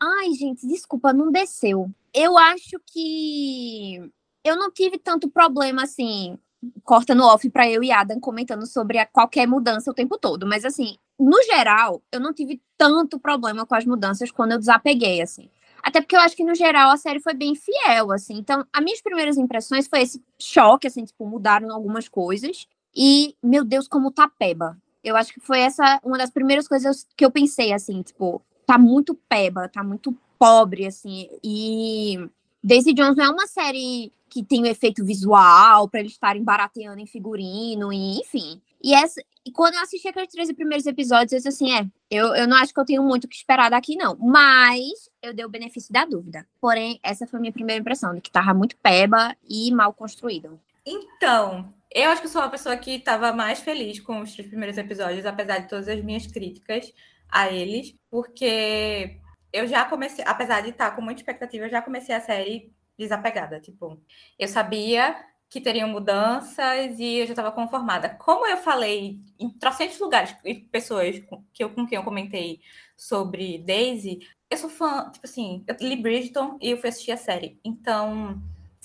Ai, 0.00 0.32
gente, 0.32 0.66
desculpa, 0.66 1.12
não 1.12 1.30
desceu. 1.30 1.90
Eu 2.14 2.38
acho 2.38 2.80
que 2.86 4.10
eu 4.44 4.56
não 4.56 4.70
tive 4.70 4.98
tanto 4.98 5.28
problema 5.28 5.82
assim 5.82 6.38
corta 6.84 7.14
no 7.14 7.24
off 7.24 7.48
para 7.50 7.68
eu 7.68 7.82
e 7.82 7.92
Adam 7.92 8.20
comentando 8.20 8.66
sobre 8.66 9.04
qualquer 9.06 9.46
mudança 9.46 9.90
o 9.90 9.94
tempo 9.94 10.18
todo. 10.18 10.46
Mas, 10.46 10.64
assim, 10.64 10.96
no 11.18 11.40
geral, 11.44 12.02
eu 12.10 12.20
não 12.20 12.32
tive 12.32 12.60
tanto 12.76 13.18
problema 13.18 13.66
com 13.66 13.74
as 13.74 13.84
mudanças 13.84 14.30
quando 14.30 14.52
eu 14.52 14.58
desapeguei, 14.58 15.20
assim. 15.22 15.50
Até 15.86 16.00
porque 16.00 16.16
eu 16.16 16.20
acho 16.20 16.34
que, 16.34 16.42
no 16.42 16.52
geral, 16.52 16.90
a 16.90 16.96
série 16.96 17.20
foi 17.20 17.32
bem 17.32 17.54
fiel, 17.54 18.10
assim. 18.10 18.34
Então, 18.34 18.66
as 18.72 18.82
minhas 18.82 19.00
primeiras 19.00 19.36
impressões 19.36 19.86
foi 19.86 20.02
esse 20.02 20.20
choque, 20.36 20.88
assim, 20.88 21.04
tipo, 21.04 21.24
mudaram 21.24 21.70
algumas 21.70 22.08
coisas. 22.08 22.66
E, 22.92 23.36
meu 23.40 23.64
Deus, 23.64 23.86
como 23.86 24.10
tá 24.10 24.28
peba. 24.28 24.76
Eu 25.04 25.16
acho 25.16 25.32
que 25.32 25.38
foi 25.38 25.60
essa 25.60 26.00
uma 26.02 26.18
das 26.18 26.28
primeiras 26.28 26.66
coisas 26.66 27.06
que 27.16 27.24
eu 27.24 27.30
pensei, 27.30 27.72
assim, 27.72 28.02
tipo, 28.02 28.42
tá 28.66 28.76
muito 28.76 29.14
peba, 29.28 29.68
tá 29.68 29.84
muito 29.84 30.12
pobre, 30.36 30.88
assim. 30.88 31.28
E 31.44 32.18
Daisy 32.64 32.92
Jones 32.92 33.14
não 33.16 33.24
é 33.26 33.30
uma 33.30 33.46
série 33.46 34.12
que 34.28 34.42
tem 34.42 34.62
o 34.62 34.66
efeito 34.66 35.04
visual 35.04 35.88
para 35.88 36.00
eles 36.00 36.12
estarem 36.12 36.42
barateando 36.42 36.98
em 36.98 37.06
figurino, 37.06 37.92
e 37.92 38.18
enfim. 38.18 38.60
E, 38.82 38.92
essa, 38.92 39.22
e 39.46 39.52
quando 39.52 39.74
eu 39.74 39.80
assisti 39.80 40.08
aqueles 40.08 40.28
13 40.32 40.54
primeiros 40.54 40.84
episódios, 40.86 41.30
eu 41.30 41.38
disse 41.38 41.48
assim: 41.48 41.72
é, 41.72 41.86
eu, 42.10 42.34
eu 42.34 42.48
não 42.48 42.56
acho 42.56 42.74
que 42.74 42.80
eu 42.80 42.84
tenho 42.84 43.02
muito 43.04 43.24
o 43.24 43.28
que 43.28 43.36
esperar 43.36 43.70
daqui, 43.70 43.94
não. 43.94 44.16
Mas 44.18 45.08
eu 45.22 45.32
dei 45.32 45.44
o 45.44 45.48
benefício 45.48 45.92
da 45.92 46.04
dúvida. 46.04 46.44
Porém, 46.60 46.98
essa 47.00 47.28
foi 47.28 47.38
a 47.38 47.40
minha 47.40 47.52
primeira 47.52 47.80
impressão, 47.80 48.12
de 48.12 48.20
que 48.20 48.30
tava 48.30 48.52
muito 48.52 48.76
peba 48.78 49.36
e 49.48 49.70
mal 49.70 49.94
construído. 49.94 50.60
Então, 50.84 51.72
eu 51.94 52.10
acho 52.10 52.22
que 52.22 52.28
sou 52.28 52.42
uma 52.42 52.50
pessoa 52.50 52.76
que 52.76 52.96
estava 52.96 53.32
mais 53.32 53.60
feliz 53.60 54.00
com 54.00 54.20
os 54.20 54.32
três 54.32 54.48
primeiros 54.48 54.76
episódios, 54.78 55.24
apesar 55.24 55.58
de 55.58 55.68
todas 55.68 55.86
as 55.86 56.02
minhas 56.02 56.26
críticas 56.26 56.92
a 57.28 57.48
eles, 57.48 57.94
porque 58.10 59.20
eu 59.52 59.68
já 59.68 59.84
comecei, 59.84 60.24
apesar 60.26 60.60
de 60.60 60.70
estar 60.70 60.90
com 60.90 61.02
muita 61.02 61.20
expectativa, 61.20 61.66
eu 61.66 61.70
já 61.70 61.80
comecei 61.80 62.12
a 62.12 62.20
série 62.20 62.72
desapegada. 62.98 63.60
Tipo, 63.60 63.96
eu 64.36 64.48
sabia 64.48 65.16
que 65.48 65.60
teriam 65.60 65.88
mudanças 65.88 66.98
e 66.98 67.18
eu 67.18 67.26
já 67.26 67.32
estava 67.32 67.52
conformada. 67.52 68.10
Como 68.10 68.46
eu 68.46 68.56
falei 68.56 69.18
em 69.38 69.48
trocentos 69.50 69.98
lugares, 69.98 70.34
e 70.44 70.54
pessoas 70.54 71.20
com, 71.20 71.42
que 71.52 71.62
eu, 71.62 71.70
com 71.70 71.86
quem 71.86 71.96
eu 71.96 72.04
comentei 72.04 72.60
sobre 72.96 73.58
Daisy, 73.58 74.20
eu 74.50 74.56
sou 74.56 74.70
fã, 74.70 75.10
tipo 75.10 75.26
assim, 75.26 75.64
eu 75.66 75.76
li 75.80 75.96
Bridgerton 75.96 76.58
e 76.60 76.70
eu 76.70 76.78
fui 76.78 76.88
assistir 76.88 77.12
a 77.12 77.16
série. 77.16 77.58
Então, 77.64 78.40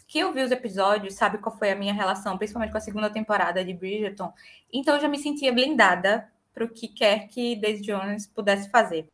que 0.07 0.19
eu 0.19 0.33
vi 0.33 0.41
os 0.41 0.51
episódios, 0.51 1.13
sabe 1.13 1.37
qual 1.37 1.57
foi 1.57 1.71
a 1.71 1.75
minha 1.75 1.93
relação, 1.93 2.37
principalmente 2.37 2.71
com 2.71 2.77
a 2.77 2.81
segunda 2.81 3.09
temporada 3.09 3.63
de 3.63 3.73
Bridgerton. 3.73 4.33
Então, 4.71 4.95
eu 4.95 5.01
já 5.01 5.07
me 5.07 5.17
sentia 5.17 5.53
blindada 5.53 6.29
para 6.53 6.65
o 6.65 6.69
que 6.69 6.87
quer 6.87 7.27
que 7.27 7.55
Daisy 7.55 7.83
Jones 7.83 8.27
pudesse 8.27 8.69
fazer. 8.69 9.07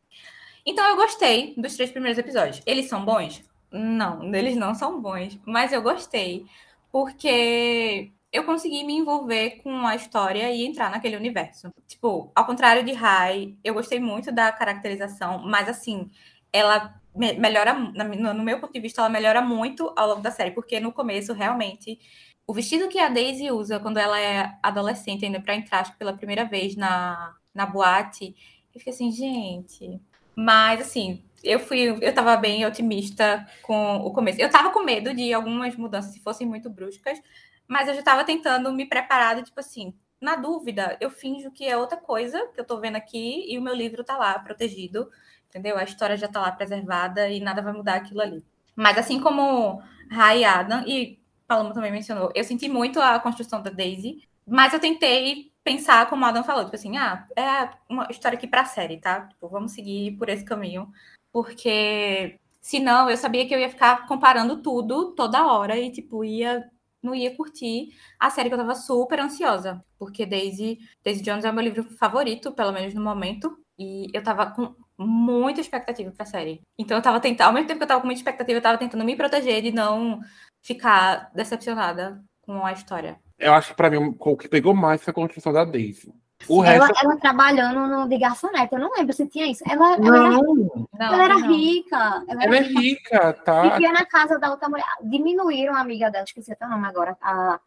Então, 0.66 0.84
eu 0.90 0.96
gostei 0.96 1.54
dos 1.56 1.76
três 1.76 1.92
primeiros 1.92 2.18
episódios. 2.18 2.62
Eles 2.66 2.90
são 2.90 3.06
bons? 3.06 3.44
Não, 3.72 4.34
eles 4.34 4.56
não 4.56 4.74
são 4.74 5.02
bons, 5.02 5.38
mas 5.46 5.72
eu 5.72 5.82
gostei 5.82 6.46
porque 6.92 8.12
eu 8.32 8.44
consegui 8.44 8.84
me 8.84 8.94
envolver 8.94 9.62
com 9.64 9.86
a 9.88 9.96
história 9.96 10.52
e 10.52 10.66
entrar 10.66 10.92
naquele 10.92 11.16
universo. 11.16 11.72
Tipo, 11.88 12.32
ao 12.36 12.46
contrário 12.46 12.84
de 12.84 12.94
Rai, 12.94 13.56
eu 13.64 13.74
gostei 13.74 14.00
muito 14.00 14.32
da 14.32 14.52
caracterização, 14.52 15.40
mas 15.40 15.70
assim, 15.70 16.10
ela 16.52 17.00
me 17.16 17.34
melhora, 17.34 17.74
no, 17.74 18.44
meu 18.44 18.60
ponto 18.60 18.74
de 18.74 18.80
vista, 18.80 19.02
ela 19.02 19.10
melhora 19.10 19.42
muito 19.42 19.92
ao 19.96 20.10
longo 20.10 20.22
da 20.22 20.32
série, 20.32 20.52
porque 20.52 20.80
no 20.80 20.92
começo, 20.92 21.34
realmente, 21.34 22.00
o 22.46 22.54
vestido 22.54 22.88
que 22.88 23.00
a 23.00 23.10
Daisy 23.10 23.52
usa 23.52 23.80
quando 23.80 23.98
ela 23.98 24.20
é 24.20 24.58
adolescente, 24.62 25.26
ainda 25.26 25.42
para 25.42 25.56
entrar 25.56 25.98
pela 25.98 26.14
primeira 26.14 26.46
vez 26.46 26.76
na, 26.76 27.36
na 27.54 27.66
boate, 27.66 28.36
eu 28.74 28.80
fiquei 28.80 28.94
assim, 28.94 29.12
gente. 29.12 30.00
Mas 30.36 30.82
assim, 30.82 31.24
eu 31.48 31.60
fui, 31.60 31.98
eu 32.02 32.14
tava 32.14 32.36
bem 32.38 32.66
otimista 32.66 33.46
com 33.62 33.98
o 33.98 34.12
começo. 34.12 34.40
Eu 34.40 34.50
tava 34.50 34.72
com 34.72 34.84
medo 34.84 35.14
de 35.14 35.34
algumas 35.34 35.76
mudanças 35.76 36.14
se 36.14 36.20
fossem 36.22 36.48
muito 36.48 36.70
bruscas, 36.70 37.20
mas 37.68 37.88
eu 37.88 37.96
já 37.96 38.04
tava 38.04 38.24
tentando 38.24 38.72
me 38.72 38.86
preparar, 38.86 39.42
tipo 39.44 39.60
assim, 39.60 39.94
na 40.20 40.36
dúvida, 40.36 40.98
eu 41.00 41.10
finjo 41.10 41.52
que 41.52 41.66
é 41.66 41.78
outra 41.78 41.98
coisa 41.98 42.48
que 42.54 42.60
eu 42.60 42.66
tô 42.66 42.80
vendo 42.80 42.96
aqui 42.96 43.46
e 43.52 43.58
o 43.58 43.62
meu 43.62 43.74
livro 43.74 44.04
tá 44.04 44.18
lá 44.18 44.38
protegido, 44.40 45.10
entendeu? 45.50 45.78
A 45.78 45.84
história 45.84 46.18
já 46.18 46.28
tá 46.28 46.42
lá 46.42 46.52
preservada 46.52 47.30
e 47.30 47.40
nada 47.40 47.62
vai 47.62 47.74
mudar 47.74 47.96
aquilo 47.96 48.22
ali. 48.22 48.44
Mas 48.76 48.98
assim 48.98 49.20
como 49.20 49.82
Rai 50.10 50.44
Adam 50.44 50.84
e 50.88 51.20
Paloma 51.48 51.74
também 51.74 51.92
mencionou, 51.92 52.32
eu 52.36 52.44
senti 52.44 52.68
muito 52.68 53.00
a 53.00 53.20
construção 53.20 53.62
da 53.62 53.70
Daisy, 53.70 54.28
mas 54.46 54.74
eu 54.74 54.80
tentei 54.80 55.52
pensar 55.64 56.10
como 56.10 56.24
o 56.24 56.28
Adam 56.28 56.44
falou, 56.44 56.64
tipo 56.64 56.76
assim, 56.76 56.98
ah, 56.98 57.28
é 57.36 57.70
uma 57.90 58.08
história 58.10 58.38
aqui 58.38 58.48
pra 58.48 58.66
série, 58.66 59.00
tá? 59.00 59.28
Tipo, 59.28 59.50
vamos 59.50 59.74
seguir 59.74 60.18
por 60.18 60.30
esse 60.30 60.46
caminho, 60.46 60.92
porque 61.32 62.40
senão 62.62 63.10
eu 63.10 63.18
sabia 63.18 63.48
que 63.48 63.54
eu 63.54 63.60
ia 63.60 63.70
ficar 63.70 64.08
comparando 64.08 64.62
tudo 64.62 65.14
toda 65.16 65.46
hora 65.48 65.78
e 65.78 65.92
tipo 65.92 66.24
ia 66.24 66.70
não 67.02 67.16
ia 67.16 67.36
curtir 67.36 67.90
a 68.20 68.30
série 68.30 68.50
que 68.50 68.56
eu 68.56 68.60
tava 68.60 68.76
super 68.76 69.20
ansiosa, 69.20 69.84
porque 69.98 70.26
Daisy, 70.26 70.80
Daisy 71.04 71.22
Jones 71.22 71.46
é 71.46 71.50
o 71.50 71.54
meu 71.54 71.64
livro 71.64 71.84
favorito, 71.98 72.52
pelo 72.52 72.72
menos 72.72 72.94
no 72.94 73.02
momento, 73.02 73.58
e 73.78 74.08
eu 74.14 74.24
tava 74.24 74.48
com 74.48 74.76
muita 74.98 75.62
expectativa 75.62 76.12
pra 76.12 76.26
série. 76.26 76.62
Então 76.78 76.98
eu 76.98 77.04
tava 77.04 77.20
tentando, 77.20 77.48
ao 77.48 77.54
mesmo 77.54 77.68
tempo 77.68 77.78
que 77.78 77.84
eu 77.84 77.88
tava 77.88 78.02
com 78.02 78.08
muita 78.08 78.20
expectativa, 78.20 78.58
eu 78.58 78.64
tava 78.64 78.78
tentando 78.78 79.06
me 79.06 79.16
proteger 79.16 79.62
de 79.62 79.72
não 79.72 80.20
ficar 80.62 81.32
decepcionada 81.34 82.22
com 82.42 82.66
a 82.66 82.74
história. 82.74 83.20
Eu 83.38 83.54
acho 83.54 83.70
que 83.70 83.76
pra 83.76 83.90
mim 83.90 84.16
o 84.20 84.38
que 84.38 84.50
pegou 84.50 84.74
mais 84.74 85.04
foi 85.04 85.12
a 85.12 85.16
construção 85.16 85.54
da 85.54 85.64
Daisy. 85.64 86.12
O 86.48 86.64
ela, 86.64 86.88
resto... 86.88 87.06
ela 87.06 87.18
trabalhando 87.18 87.88
no, 87.88 88.08
de 88.08 88.18
garçonete, 88.18 88.74
eu 88.74 88.80
não 88.80 88.92
lembro 88.94 89.14
se 89.14 89.28
tinha 89.28 89.50
isso. 89.50 89.64
Ela, 89.68 89.98
não, 89.98 90.08
ela 90.08 90.18
era, 90.18 90.30
não, 90.30 90.80
ela 91.00 91.24
era 91.24 91.38
não. 91.40 91.48
rica. 91.48 92.24
Ela, 92.28 92.44
ela 92.44 92.44
era 92.44 92.58
é 92.58 92.62
rica, 92.62 93.34
tá? 93.34 93.62
Vivia 93.70 93.92
na 93.92 94.06
casa 94.06 94.38
da 94.38 94.52
outra 94.52 94.70
mulher. 94.70 94.86
Diminuíram 95.04 95.74
a 95.74 95.82
amiga 95.82 96.12
dela, 96.12 96.24
esqueci 96.24 96.52
até 96.52 96.66
o 96.66 96.70
nome 96.70 96.88
agora, 96.88 97.18
a 97.22 97.60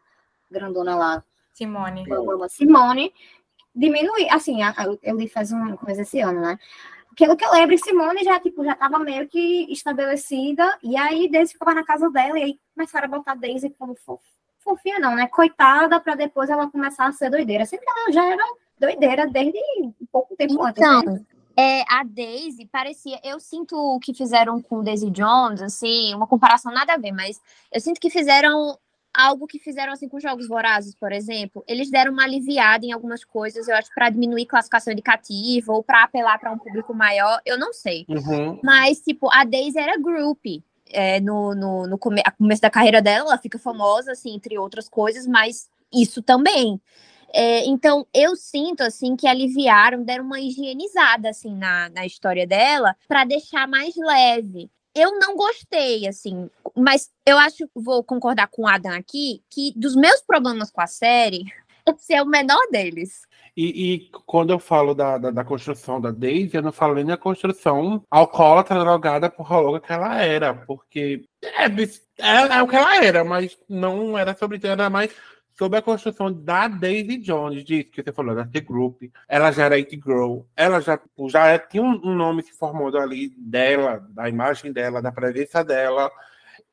grandona 0.51 0.97
lá. 0.97 1.25
Simone. 1.53 2.05
Simone. 2.49 3.13
Diminuir, 3.75 4.29
assim, 4.31 4.59
eu 5.03 5.17
li 5.17 5.29
faz 5.29 5.53
uma 5.53 5.77
coisa 5.77 6.03
esse 6.03 6.21
ano, 6.21 6.41
né? 6.41 6.59
Pelo 7.17 7.37
que 7.37 7.45
eu 7.45 7.53
lembro, 7.53 7.77
Simone 7.77 8.25
já, 8.25 8.41
tipo, 8.41 8.65
já 8.65 8.75
tava 8.75 8.99
meio 8.99 9.29
que 9.29 9.71
estabelecida, 9.71 10.79
e 10.83 10.97
aí 10.97 11.31
Daisy 11.31 11.53
ficava 11.53 11.75
na 11.75 11.85
casa 11.85 12.11
dela, 12.11 12.39
e 12.39 12.43
aí 12.43 12.61
começaram 12.75 13.07
a 13.07 13.19
botar 13.19 13.35
Daisy 13.35 13.69
como 13.79 13.95
fofo 13.95 14.25
fofinha 14.71 14.99
não, 14.99 15.15
né? 15.15 15.27
Coitada, 15.27 15.99
para 16.01 16.15
depois 16.15 16.49
ela 16.49 16.71
começar 16.71 17.07
a 17.07 17.13
ser 17.13 17.31
doideira. 17.31 17.67
Sempre 17.67 17.87
ela 17.89 18.13
já 18.13 18.25
era 18.25 18.45
doideira 18.79 19.27
desde 19.27 19.59
um 19.83 19.93
pouco 20.11 20.37
tempo 20.37 20.55
então, 20.55 20.65
antes. 20.67 20.83
Então, 20.83 21.15
né? 21.15 21.21
é, 21.57 21.85
a 21.89 22.05
Daisy 22.05 22.67
parecia. 22.67 23.19
Eu 23.25 23.41
sinto 23.41 23.77
o 23.77 23.99
que 23.99 24.15
fizeram 24.15 24.63
com 24.63 24.83
Daisy 24.83 25.11
Jones, 25.11 25.61
assim, 25.61 26.15
uma 26.15 26.27
comparação 26.27 26.73
nada 26.73 26.95
a 26.95 26.99
ver, 26.99 27.13
mas 27.13 27.41
eu 27.73 27.81
sinto 27.81 28.01
que 28.01 28.11
fizeram 28.11 28.79
algo 29.13 29.47
que 29.47 29.59
fizeram 29.59 29.93
assim 29.93 30.09
com 30.09 30.21
jogos 30.21 30.47
vorazes, 30.47 30.95
por 30.95 31.11
exemplo. 31.11 31.65
Eles 31.67 31.91
deram 31.91 32.13
uma 32.13 32.23
aliviada 32.23 32.87
em 32.87 32.93
algumas 32.93 33.25
coisas, 33.25 33.67
eu 33.67 33.75
acho, 33.75 33.91
para 33.93 34.09
diminuir 34.09 34.47
classificação 34.47 34.93
indicativa 34.93 35.73
ou 35.73 35.83
para 35.83 36.05
apelar 36.05 36.39
para 36.39 36.53
um 36.53 36.59
público 36.59 36.95
maior, 36.95 37.41
eu 37.45 37.59
não 37.59 37.73
sei. 37.73 38.07
Uhum. 38.09 38.61
Mas, 38.63 39.01
tipo, 39.01 39.29
a 39.33 39.45
Daisy 39.45 39.79
era 39.79 39.99
groupie 39.99 40.63
é, 40.93 41.21
no, 41.21 41.55
no, 41.55 41.87
no 41.87 41.99
come 41.99 42.23
começo 42.39 42.63
da 42.63 42.71
carreira 42.71 43.01
dela, 43.01 43.31
ela 43.31 43.39
fica 43.39 43.59
famosa, 43.59 44.13
assim, 44.13 44.35
entre 44.35 44.59
outras 44.59 44.89
coisas, 44.89 45.27
mas 45.27 45.69
isso 45.93 46.23
também. 46.23 46.81
É, 47.33 47.65
então, 47.67 48.07
eu 48.13 48.35
sinto, 48.35 48.83
assim, 48.83 49.17
que 49.17 49.27
aliviaram, 49.27 50.03
deram 50.03 50.25
uma 50.25 50.41
higienizada, 50.41 51.31
assim, 51.31 51.55
na, 51.55 51.89
na 51.91 52.05
história 52.05 52.47
dela, 52.47 52.97
para 53.07 53.25
deixar 53.25 53.69
mais 53.69 53.95
leve. 53.97 54.71
Eu 54.95 55.19
não 55.19 55.37
gostei, 55.37 56.09
assim, 56.09 56.51
mas 56.77 57.11
eu 57.25 57.39
acho, 57.39 57.69
vou 57.75 58.03
concordar 58.03 58.49
com 58.49 58.63
o 58.63 58.69
Adam 58.69 58.93
aqui, 58.93 59.43
que 59.49 59.73
dos 59.77 59.95
meus 59.95 60.21
problemas 60.21 60.71
com 60.71 60.81
a 60.81 60.87
série, 60.87 61.45
esse 61.87 62.13
é 62.13 62.23
o 62.23 62.27
menor 62.27 62.67
deles. 62.71 63.23
E, 63.57 63.95
e, 63.95 64.11
quando 64.27 64.51
eu 64.51 64.59
falo 64.59 64.95
da, 64.95 65.19
da, 65.19 65.31
da, 65.31 65.45
construção 65.45 66.01
da 66.01 66.11
Daisy, 66.11 66.57
eu 66.57 66.63
não 66.63 66.73
falo 66.73 66.95
nem 66.95 67.05
da 67.05 67.17
construção 67.17 68.05
alcoólatra 68.11 68.79
drogada 68.79 69.29
por 69.29 69.51
louca 69.53 69.81
que 69.81 69.93
ela 69.93 70.23
era, 70.23 70.55
porque 70.55 71.25
é, 71.43 71.65
é, 71.65 72.59
é, 72.59 72.63
o 72.63 72.69
que 72.69 72.77
ela 72.77 73.05
era, 73.05 73.25
mas 73.25 73.59
não 73.69 74.17
era 74.17 74.35
sobre 74.35 74.59
isso, 74.59 74.67
era 74.67 74.89
mais 74.89 75.15
sobre 75.61 75.79
a 75.79 75.83
construção 75.83 76.33
da 76.33 76.69
Daisy 76.69 77.19
Jones, 77.19 77.63
disso 77.63 77.91
que 77.91 78.03
você 78.03 78.13
falou, 78.13 78.35
da 78.35 78.47
T-Group. 78.47 79.03
Ela 79.29 79.53
já 79.53 79.67
era 79.67 79.75
It 79.75 79.95
Girl, 80.03 80.41
ela 80.57 80.81
já, 80.81 80.99
já 81.29 81.59
tinha 81.59 81.83
um 81.83 82.15
nome 82.15 82.43
se 82.43 82.53
formando 82.53 82.97
ali 82.97 83.29
dela, 83.37 84.03
da 84.09 84.27
imagem 84.27 84.73
dela, 84.73 85.03
da 85.03 85.13
presença 85.13 85.63
dela. 85.63 86.11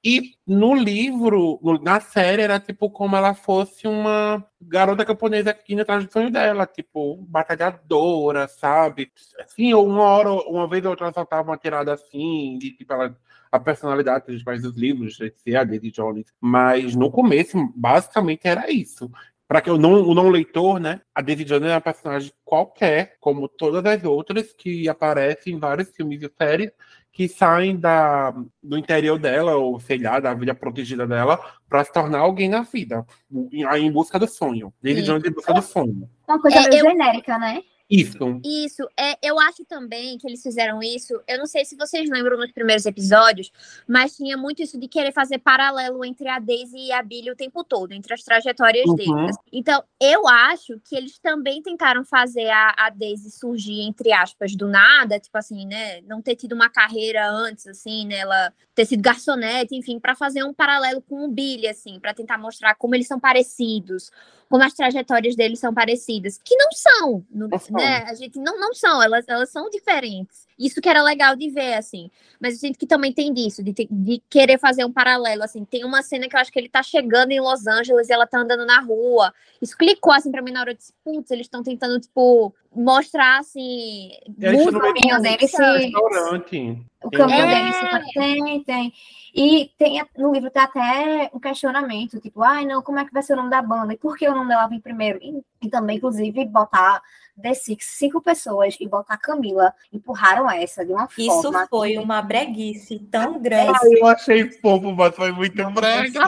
E 0.10 0.38
no 0.48 0.74
livro, 0.74 1.60
na 1.82 2.00
série, 2.00 2.42
era 2.42 2.62
tipo 2.62 2.90
como 2.90 3.18
ela 3.18 3.34
fosse 3.34 3.86
uma 3.86 4.42
garota 4.62 5.04
camponesa 5.04 5.54
que 5.54 5.74
indo 5.74 5.82
atrás 5.82 6.08
sonho 6.10 6.32
dela, 6.32 6.66
tipo, 6.66 7.18
batalhadora, 7.28 8.48
sabe? 8.48 9.12
Assim, 9.38 9.74
uma 9.74 10.04
hora, 10.04 10.32
uma 10.32 10.66
vez 10.66 10.86
ou 10.86 10.92
outra 10.92 11.12
soltava 11.12 11.50
uma 11.50 11.58
tirada 11.58 11.92
assim, 11.92 12.58
de 12.58 12.72
tipo, 12.72 12.94
ela, 12.94 13.18
a 13.52 13.60
personalidade 13.60 14.28
dos 14.28 14.42
pais 14.44 14.62
dos 14.62 14.78
livros, 14.78 15.18
de 15.18 15.34
ser 15.36 15.58
a 15.58 15.66
Daisy 15.66 15.92
Jones. 15.92 16.28
Mas 16.40 16.96
no 16.96 17.12
começo, 17.12 17.58
basicamente 17.76 18.48
era 18.48 18.72
isso. 18.72 19.12
Para 19.46 19.60
que 19.60 19.70
o 19.70 19.78
não, 19.78 20.08
o 20.08 20.14
não 20.16 20.30
leitor, 20.30 20.80
né? 20.80 21.02
A 21.14 21.22
Daisy 21.22 21.44
Jones 21.44 21.70
é 21.70 21.74
uma 21.74 21.82
personagem 21.82 22.32
qualquer, 22.46 23.18
como 23.20 23.50
todas 23.50 23.86
as 23.86 24.06
outras 24.06 24.54
que 24.54 24.88
aparecem 24.88 25.56
em 25.56 25.60
vários 25.60 25.90
filmes 25.90 26.22
e 26.24 26.32
séries, 26.38 26.72
que 27.18 27.28
saem 27.28 27.76
da, 27.76 28.32
do 28.62 28.78
interior 28.78 29.18
dela, 29.18 29.56
ou 29.56 29.80
sei 29.80 29.98
lá, 29.98 30.20
da 30.20 30.36
vida 30.36 30.54
protegida 30.54 31.08
dela, 31.08 31.44
para 31.68 31.84
se 31.84 31.92
tornar 31.92 32.20
alguém 32.20 32.48
na 32.48 32.62
vida, 32.62 33.04
em, 33.52 33.66
em 33.66 33.92
busca 33.92 34.20
do 34.20 34.28
sonho. 34.28 34.72
Desde 34.80 35.02
Jones 35.02 35.26
em 35.26 35.32
busca 35.32 35.52
do 35.52 35.64
sonho. 35.64 36.08
Uma 36.28 36.40
coisa 36.40 36.60
é, 36.60 36.70
meio 36.70 36.86
eu... 36.86 36.92
genérica, 36.92 37.40
né? 37.40 37.64
Isso. 37.90 38.42
Isso. 38.44 38.84
É, 39.00 39.18
eu 39.22 39.40
acho 39.40 39.64
também 39.66 40.18
que 40.18 40.28
eles 40.28 40.42
fizeram 40.42 40.84
isso. 40.84 41.22
Eu 41.28 41.38
não 41.38 41.46
sei 41.46 41.64
se 41.64 41.76
vocês 41.76 42.10
lembram 42.10 42.38
nos 42.38 42.52
primeiros 42.52 42.86
episódios, 42.86 43.52
mas 43.88 44.16
tinha 44.16 44.36
muito 44.36 44.62
isso 44.62 44.78
de 44.78 44.88
querer 44.88 45.14
fazer 45.14 45.40
paralelo 45.40 46.04
entre 46.04 46.28
a 46.28 46.38
Daisy 46.38 46.78
e 46.78 46.92
a 46.92 47.02
Billy 47.02 47.32
o 47.32 47.36
tempo 47.36 47.64
todo, 47.64 47.94
entre 47.94 48.14
as 48.14 48.24
trajetórias 48.24 48.86
uhum. 48.88 48.96
deles. 48.96 49.38
Então, 49.52 49.82
eu 50.02 50.28
acho 50.28 50.80
que 50.84 50.96
eles 50.96 51.18
também 51.18 51.62
tentaram 51.62 52.04
fazer 52.04 52.50
a, 52.50 52.74
a 52.78 52.90
Daisy 52.90 53.32
surgir, 53.32 53.82
entre 53.82 54.12
aspas, 54.12 54.56
do 54.56 54.68
nada, 54.68 55.20
tipo 55.20 55.38
assim, 55.38 55.66
né? 55.66 56.02
Não 56.02 56.22
ter 56.22 56.36
tido 56.36 56.54
uma 56.54 56.70
carreira 56.70 57.30
antes, 57.30 57.68
assim, 57.68 58.06
né? 58.06 58.18
Ela 58.18 58.54
ter 58.76 58.86
sido 58.86 59.02
garçonete, 59.02 59.76
enfim, 59.76 60.00
para 60.00 60.14
fazer 60.14 60.44
um 60.44 60.54
paralelo 60.54 61.02
com 61.02 61.24
o 61.24 61.30
Billy, 61.30 61.68
assim, 61.68 62.00
para 62.00 62.14
tentar 62.14 62.38
mostrar 62.38 62.76
como 62.76 62.96
eles 62.96 63.08
são 63.08 63.20
parecidos 63.20 64.12
como 64.50 64.64
as 64.64 64.74
trajetórias 64.74 65.36
deles 65.36 65.60
são 65.60 65.74
parecidas, 65.74 66.40
que 66.44 66.56
não 66.56 66.72
são, 66.72 67.26
não, 67.30 67.48
né? 67.72 68.04
A 68.04 68.14
gente 68.14 68.40
não, 68.40 68.60
não 68.60 68.74
são, 68.74 69.02
elas, 69.02 69.26
elas 69.28 69.50
são 69.50 69.70
diferentes. 69.70 70.47
Isso 70.58 70.82
que 70.82 70.90
era 70.90 71.04
legal 71.04 71.36
de 71.36 71.50
ver, 71.50 71.76
assim. 71.76 72.10
Mas 72.40 72.54
eu 72.54 72.60
sinto 72.60 72.80
que 72.80 72.88
também 72.88 73.14
tem 73.14 73.34
disso, 73.34 73.64
de, 73.64 73.74
de 73.74 74.24
querer 74.30 74.60
fazer 74.60 74.84
um 74.86 74.92
paralelo, 74.92 75.44
assim. 75.44 75.64
Tem 75.64 75.86
uma 75.86 76.02
cena 76.02 76.28
que 76.28 76.36
eu 76.36 76.40
acho 76.40 76.52
que 76.52 76.58
ele 76.58 76.70
tá 76.70 76.82
chegando 76.82 77.32
em 77.32 77.40
Los 77.40 77.68
Angeles 77.68 78.10
e 78.10 78.14
ela 78.14 78.26
tá 78.26 78.40
andando 78.40 78.66
na 78.66 78.80
rua. 78.80 79.34
Isso 79.62 79.78
clicou, 79.78 80.14
assim, 80.14 80.32
pra 80.32 80.42
mim 80.42 80.52
na 80.52 80.62
hora 80.62 80.74
de, 80.74 80.84
putz, 81.04 81.30
eles 81.32 81.46
estão 81.46 81.62
tentando, 81.62 82.00
tipo, 82.00 82.54
mostrar, 82.76 83.40
assim... 83.40 84.12
o 84.28 84.80
caminho 84.80 85.22
dele 85.22 85.48
se... 85.48 85.62
Restaurante. 85.62 86.84
O 87.04 87.12
caminho 87.12 87.46
é... 87.46 87.56
dele 87.56 87.74
se... 87.74 88.14
Tem, 88.14 88.64
tem. 88.64 88.94
E 89.36 89.72
tem, 89.78 90.04
no 90.18 90.34
livro 90.34 90.50
tem 90.50 90.64
até 90.64 91.30
um 91.32 91.40
questionamento, 91.40 92.20
tipo, 92.20 92.42
ai, 92.42 92.66
não, 92.66 92.82
como 92.82 93.00
é 93.00 93.06
que 93.06 93.14
vai 93.14 93.22
ser 93.22 93.34
o 93.34 93.36
nome 93.36 93.52
da 93.52 93.62
banda? 93.62 93.94
E 93.94 93.98
por 93.98 94.18
que 94.18 94.28
o 94.28 94.34
nome 94.34 94.48
dela 94.50 94.66
vem 94.68 94.80
primeiro? 94.80 95.20
E, 95.22 95.44
e 95.62 95.70
também, 95.70 95.98
inclusive, 95.98 96.46
botar 96.46 97.02
The 97.42 97.54
Six, 97.54 97.86
cinco 97.98 98.22
pessoas, 98.22 98.76
e 98.80 98.88
botar 98.88 99.18
Camila, 99.18 99.74
empurraram 99.94 100.50
essa 100.50 100.86
de 100.86 100.92
uma 100.92 101.08
Isso 101.18 101.42
forma... 101.42 101.60
Isso 101.60 101.70
foi 101.70 101.92
que... 101.94 102.00
uma 102.00 102.22
breguice 102.22 103.00
tão 103.12 103.40
grande. 103.40 103.80
Ai, 103.82 103.94
eu 104.02 104.08
achei 104.08 104.52
fofo, 104.60 104.92
mas 104.94 105.16
foi 105.16 105.32
muito 105.32 105.56
não 105.56 105.74
brega. 105.74 106.26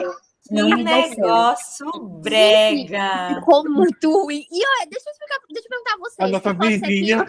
Que 0.48 0.54
negócio 0.54 1.92
brega. 2.20 3.36
Ficou 3.36 3.68
muito 3.70 4.10
ruim. 4.10 4.44
E 4.50 4.66
olha, 4.66 4.88
deixa 4.90 5.08
eu 5.08 5.12
explicar, 5.12 5.38
deixa 5.48 5.66
eu 5.66 5.70
perguntar 5.70 5.94
a 5.94 5.98
vocês. 5.98 6.28
A 6.28 6.28
nossa 6.28 6.54
vizinha. 6.54 7.26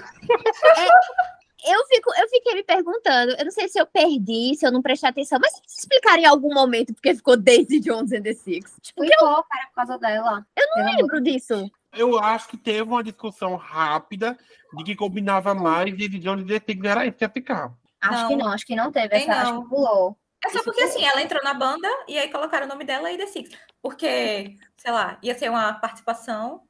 É, 1.64 1.76
eu, 1.76 1.86
fico, 1.86 2.12
eu 2.20 2.28
fiquei 2.30 2.56
me 2.56 2.64
perguntando, 2.64 3.34
eu 3.34 3.46
não 3.46 3.52
sei 3.52 3.68
se 3.68 3.80
eu 3.80 3.86
perdi, 3.86 4.56
se 4.56 4.66
eu 4.66 4.72
não 4.72 4.82
prestei 4.82 5.10
atenção, 5.10 5.40
mas 5.40 5.54
se 5.68 5.82
explicar 5.82 6.18
em 6.18 6.26
algum 6.26 6.52
momento 6.52 6.94
porque 6.94 7.14
ficou 7.14 7.38
Daisy 7.38 7.80
Jones 7.80 8.12
and 8.12 8.24
the 8.24 8.34
Six. 8.34 8.72
Explicou, 8.82 9.30
eu, 9.30 9.44
cara, 9.44 9.68
por 9.68 9.76
causa 9.76 10.00
dela. 10.00 10.46
Eu 10.56 10.68
não 10.76 10.86
lembro 10.92 11.18
amor. 11.18 11.22
disso. 11.22 11.72
Eu 11.94 12.18
acho 12.20 12.48
que 12.48 12.58
teve 12.58 12.84
uma 12.84 13.04
discussão 13.04 13.56
rápida 13.56 14.38
de 14.74 14.84
que 14.84 14.96
combinava 14.96 15.54
mais 15.54 15.96
Daisy 15.98 16.20
Jones 16.20 16.46
e 16.46 16.60
the 16.60 16.66
Six 16.66 16.86
era 16.86 17.06
isso 17.06 17.18
que 17.18 17.24
ia 17.24 17.30
ficar. 17.30 17.74
Acho 18.00 18.22
não. 18.22 18.28
que 18.30 18.36
não, 18.36 18.48
acho 18.48 18.66
que 18.66 18.76
não 18.76 18.92
teve. 18.92 19.16
Essa, 19.16 19.28
não. 19.28 19.36
Acho 19.36 19.64
que 19.64 19.70
pulou. 19.70 20.18
É 20.44 20.50
só 20.50 20.64
porque 20.64 20.82
assim, 20.82 21.06
ela 21.06 21.22
entrou 21.22 21.44
na 21.44 21.54
banda 21.54 21.88
e 22.08 22.18
aí 22.18 22.30
colocaram 22.30 22.66
o 22.66 22.70
nome 22.70 22.84
dela 22.84 23.12
e 23.12 23.18
The 23.18 23.28
Six. 23.28 23.52
Porque, 23.82 24.58
sei 24.78 24.92
lá, 24.92 25.20
ia 25.22 25.38
ser 25.38 25.50
uma 25.50 25.74
participação 25.74 26.64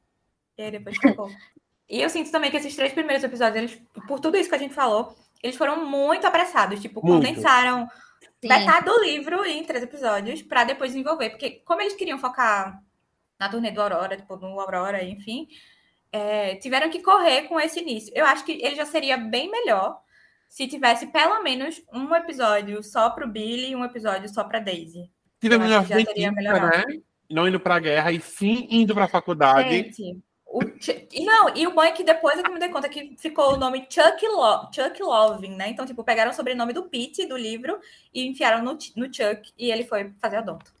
e 0.58 0.62
aí 0.62 0.70
depois 0.70 0.96
ficou. 0.98 1.30
E 1.88 2.00
eu 2.00 2.08
sinto 2.08 2.30
também 2.30 2.50
que 2.50 2.56
esses 2.56 2.74
três 2.74 2.92
primeiros 2.92 3.22
episódios, 3.22 3.56
eles, 3.56 3.82
por 4.08 4.18
tudo 4.18 4.38
isso 4.38 4.48
que 4.48 4.54
a 4.54 4.58
gente 4.58 4.74
falou, 4.74 5.14
eles 5.42 5.56
foram 5.56 5.84
muito 5.84 6.26
apressados. 6.26 6.80
Tipo, 6.80 7.04
muito. 7.04 7.26
condensaram 7.26 7.86
Sim. 8.40 8.48
metade 8.48 8.86
do 8.86 8.98
livro 9.00 9.44
em 9.44 9.62
três 9.64 9.84
episódios 9.84 10.42
para 10.42 10.64
depois 10.64 10.92
desenvolver. 10.92 11.30
Porque, 11.30 11.62
como 11.64 11.80
eles 11.80 11.94
queriam 11.94 12.18
focar 12.18 12.82
na 13.38 13.48
turnê 13.48 13.70
do 13.70 13.82
Aurora, 13.82 14.16
tipo, 14.16 14.36
no 14.36 14.58
Aurora, 14.60 15.02
enfim, 15.04 15.48
é, 16.12 16.56
tiveram 16.56 16.90
que 16.90 17.02
correr 17.02 17.42
com 17.42 17.58
esse 17.58 17.80
início. 17.80 18.12
Eu 18.14 18.26
acho 18.26 18.44
que 18.44 18.52
ele 18.52 18.76
já 18.76 18.84
seria 18.84 19.16
bem 19.16 19.50
melhor 19.50 20.00
se 20.48 20.68
tivesse 20.68 21.06
pelo 21.06 21.42
menos 21.42 21.82
um 21.92 22.14
episódio 22.14 22.82
só 22.82 23.10
pro 23.10 23.26
Billy 23.26 23.70
e 23.70 23.76
um 23.76 23.84
episódio 23.84 24.28
só 24.28 24.44
pra 24.44 24.60
Daisy. 24.60 25.10
Tivemos 25.40 25.66
que 25.66 25.72
já 25.72 25.80
ventinha, 25.80 26.30
melhorado. 26.30 26.88
né? 26.88 27.00
Não 27.30 27.48
indo 27.48 27.58
pra 27.58 27.78
guerra 27.78 28.12
e 28.12 28.20
sim 28.20 28.68
indo 28.70 28.94
pra 28.94 29.08
faculdade. 29.08 29.70
Gente, 29.70 30.22
o 30.46 30.60
não, 31.24 31.56
e 31.56 31.66
o 31.66 31.72
bom 31.72 31.82
é 31.82 31.92
que 31.92 32.04
depois 32.04 32.38
eu 32.38 32.52
me 32.52 32.60
dei 32.60 32.68
conta 32.68 32.86
que 32.86 33.16
ficou 33.18 33.54
o 33.54 33.56
nome 33.56 33.86
Chuck, 33.88 34.26
Lo 34.28 34.70
Chuck 34.70 35.02
Loving, 35.02 35.56
né? 35.56 35.70
Então, 35.70 35.86
tipo, 35.86 36.04
pegaram 36.04 36.30
o 36.30 36.34
sobrenome 36.34 36.74
do 36.74 36.82
Pete, 36.82 37.24
do 37.24 37.38
livro, 37.38 37.80
e 38.12 38.26
enfiaram 38.26 38.62
no, 38.62 38.72
no 38.94 39.06
Chuck, 39.06 39.50
e 39.58 39.70
ele 39.70 39.84
foi 39.84 40.12
fazer 40.20 40.38
odonto. 40.38 40.74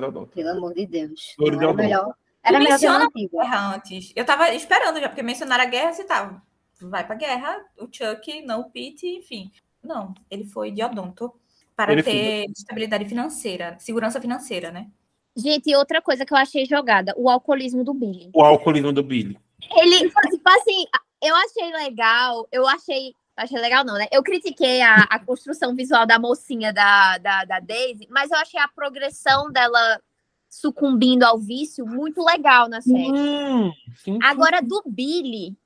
Dor. 0.00 0.28
Pelo 0.28 0.50
amor 0.50 0.74
de 0.74 0.86
Deus. 0.86 1.34
Era 1.40 1.72
melhor. 1.72 2.14
Era 2.42 2.58
melhor 2.58 2.72
menciona 2.72 2.98
mantido. 3.00 3.30
Guerra 3.36 3.74
antes. 3.74 4.12
Eu 4.16 4.24
tava 4.24 4.52
esperando 4.54 5.00
já, 5.00 5.08
porque 5.08 5.22
mencionaram 5.22 5.64
a 5.64 5.66
guerra, 5.66 5.92
se 5.92 6.04
tava. 6.04 6.42
Vai 6.80 7.06
pra 7.06 7.14
guerra, 7.14 7.64
o 7.78 7.86
Chuck, 7.90 8.42
não 8.42 8.62
o 8.62 8.70
Pete, 8.70 9.06
enfim. 9.06 9.52
Não, 9.82 10.14
ele 10.30 10.44
foi 10.44 10.70
de 10.70 10.82
odonto 10.82 11.32
para 11.76 11.92
Ele 11.92 12.02
ter 12.02 12.50
estabilidade 12.50 13.04
financeira, 13.04 13.76
segurança 13.78 14.20
financeira, 14.20 14.70
né? 14.70 14.88
Gente, 15.34 15.70
e 15.70 15.76
outra 15.76 16.02
coisa 16.02 16.26
que 16.26 16.32
eu 16.32 16.38
achei 16.38 16.66
jogada, 16.66 17.14
o 17.16 17.28
alcoolismo 17.28 17.82
do 17.82 17.94
Billy. 17.94 18.30
O 18.34 18.42
alcoolismo 18.42 18.92
do 18.92 19.02
Billy. 19.02 19.38
Ele, 19.76 20.10
tipo 20.10 20.50
assim, 20.50 20.84
eu 21.22 21.34
achei 21.34 21.72
legal, 21.72 22.46
eu 22.52 22.66
achei. 22.66 23.14
Achei 23.36 23.58
legal, 23.58 23.84
não, 23.84 23.94
né? 23.94 24.06
Eu 24.12 24.22
critiquei 24.22 24.82
a, 24.82 24.94
a 25.08 25.18
construção 25.18 25.74
visual 25.74 26.06
da 26.06 26.18
mocinha 26.18 26.72
da, 26.72 27.18
da, 27.18 27.44
da 27.44 27.60
Daisy, 27.60 28.06
mas 28.10 28.30
eu 28.30 28.36
achei 28.36 28.60
a 28.60 28.68
progressão 28.68 29.50
dela 29.50 30.00
sucumbindo 30.48 31.22
ao 31.22 31.38
vício 31.38 31.86
muito 31.86 32.22
legal 32.22 32.68
na 32.68 32.82
série. 32.82 33.10
Hum, 33.10 33.72
sim, 33.96 34.14
sim. 34.14 34.18
Agora, 34.22 34.60
do 34.60 34.82
Billy, 34.86 35.56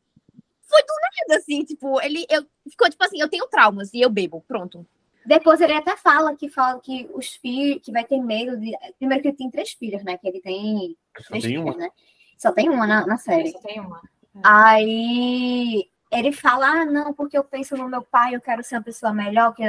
foi 0.63 0.81
do 0.83 0.95
nada, 1.29 1.41
assim, 1.41 1.65
tipo, 1.65 2.01
ele 2.01 2.25
eu, 2.31 2.47
ficou 2.71 2.89
tipo 2.89 3.03
assim, 3.05 3.21
eu 3.21 3.29
tenho 3.29 3.49
traumas 3.49 3.93
e 3.93 4.01
eu 4.01 4.11
bebo, 4.11 4.45
pronto. 4.47 4.87
Depois 5.27 5.61
ele 5.61 5.73
até 5.73 5.97
fala 5.97 6.37
que 6.37 6.49
fala 6.49 6.81
que 6.81 7.11
os 7.13 7.31
filhos, 7.31 7.83
que 7.83 7.91
vai 7.91 8.05
ter 8.05 8.21
medo 8.21 8.57
de. 8.57 8.73
Primeiro 8.97 9.23
que 9.23 9.29
ele 9.29 9.37
tem 9.37 9.51
três 9.51 9.73
filhos, 9.73 10.05
né? 10.05 10.17
Que 10.17 10.29
ele 10.29 10.41
tem 10.41 10.97
Só 11.19 11.29
três 11.31 11.45
tem 11.45 11.59
uma. 11.59 11.73
filhos, 11.73 11.85
né? 11.85 11.91
Só 12.39 12.53
tem 12.53 12.69
uma 12.71 12.87
na, 12.87 13.05
na 13.05 13.17
série. 13.17 13.51
Só 13.51 13.59
tem 13.59 13.81
uma. 13.81 14.01
Aí 14.45 15.91
ele 16.11 16.33
fala, 16.33 16.67
ah, 16.69 16.85
não, 16.85 17.13
porque 17.13 17.37
eu 17.37 17.45
penso 17.45 17.77
no 17.77 17.89
meu 17.89 18.03
pai, 18.03 18.35
eu 18.35 18.41
quero 18.41 18.63
ser 18.63 18.77
uma 18.77 18.83
pessoa 18.83 19.13
melhor, 19.13 19.55
que 19.55 19.63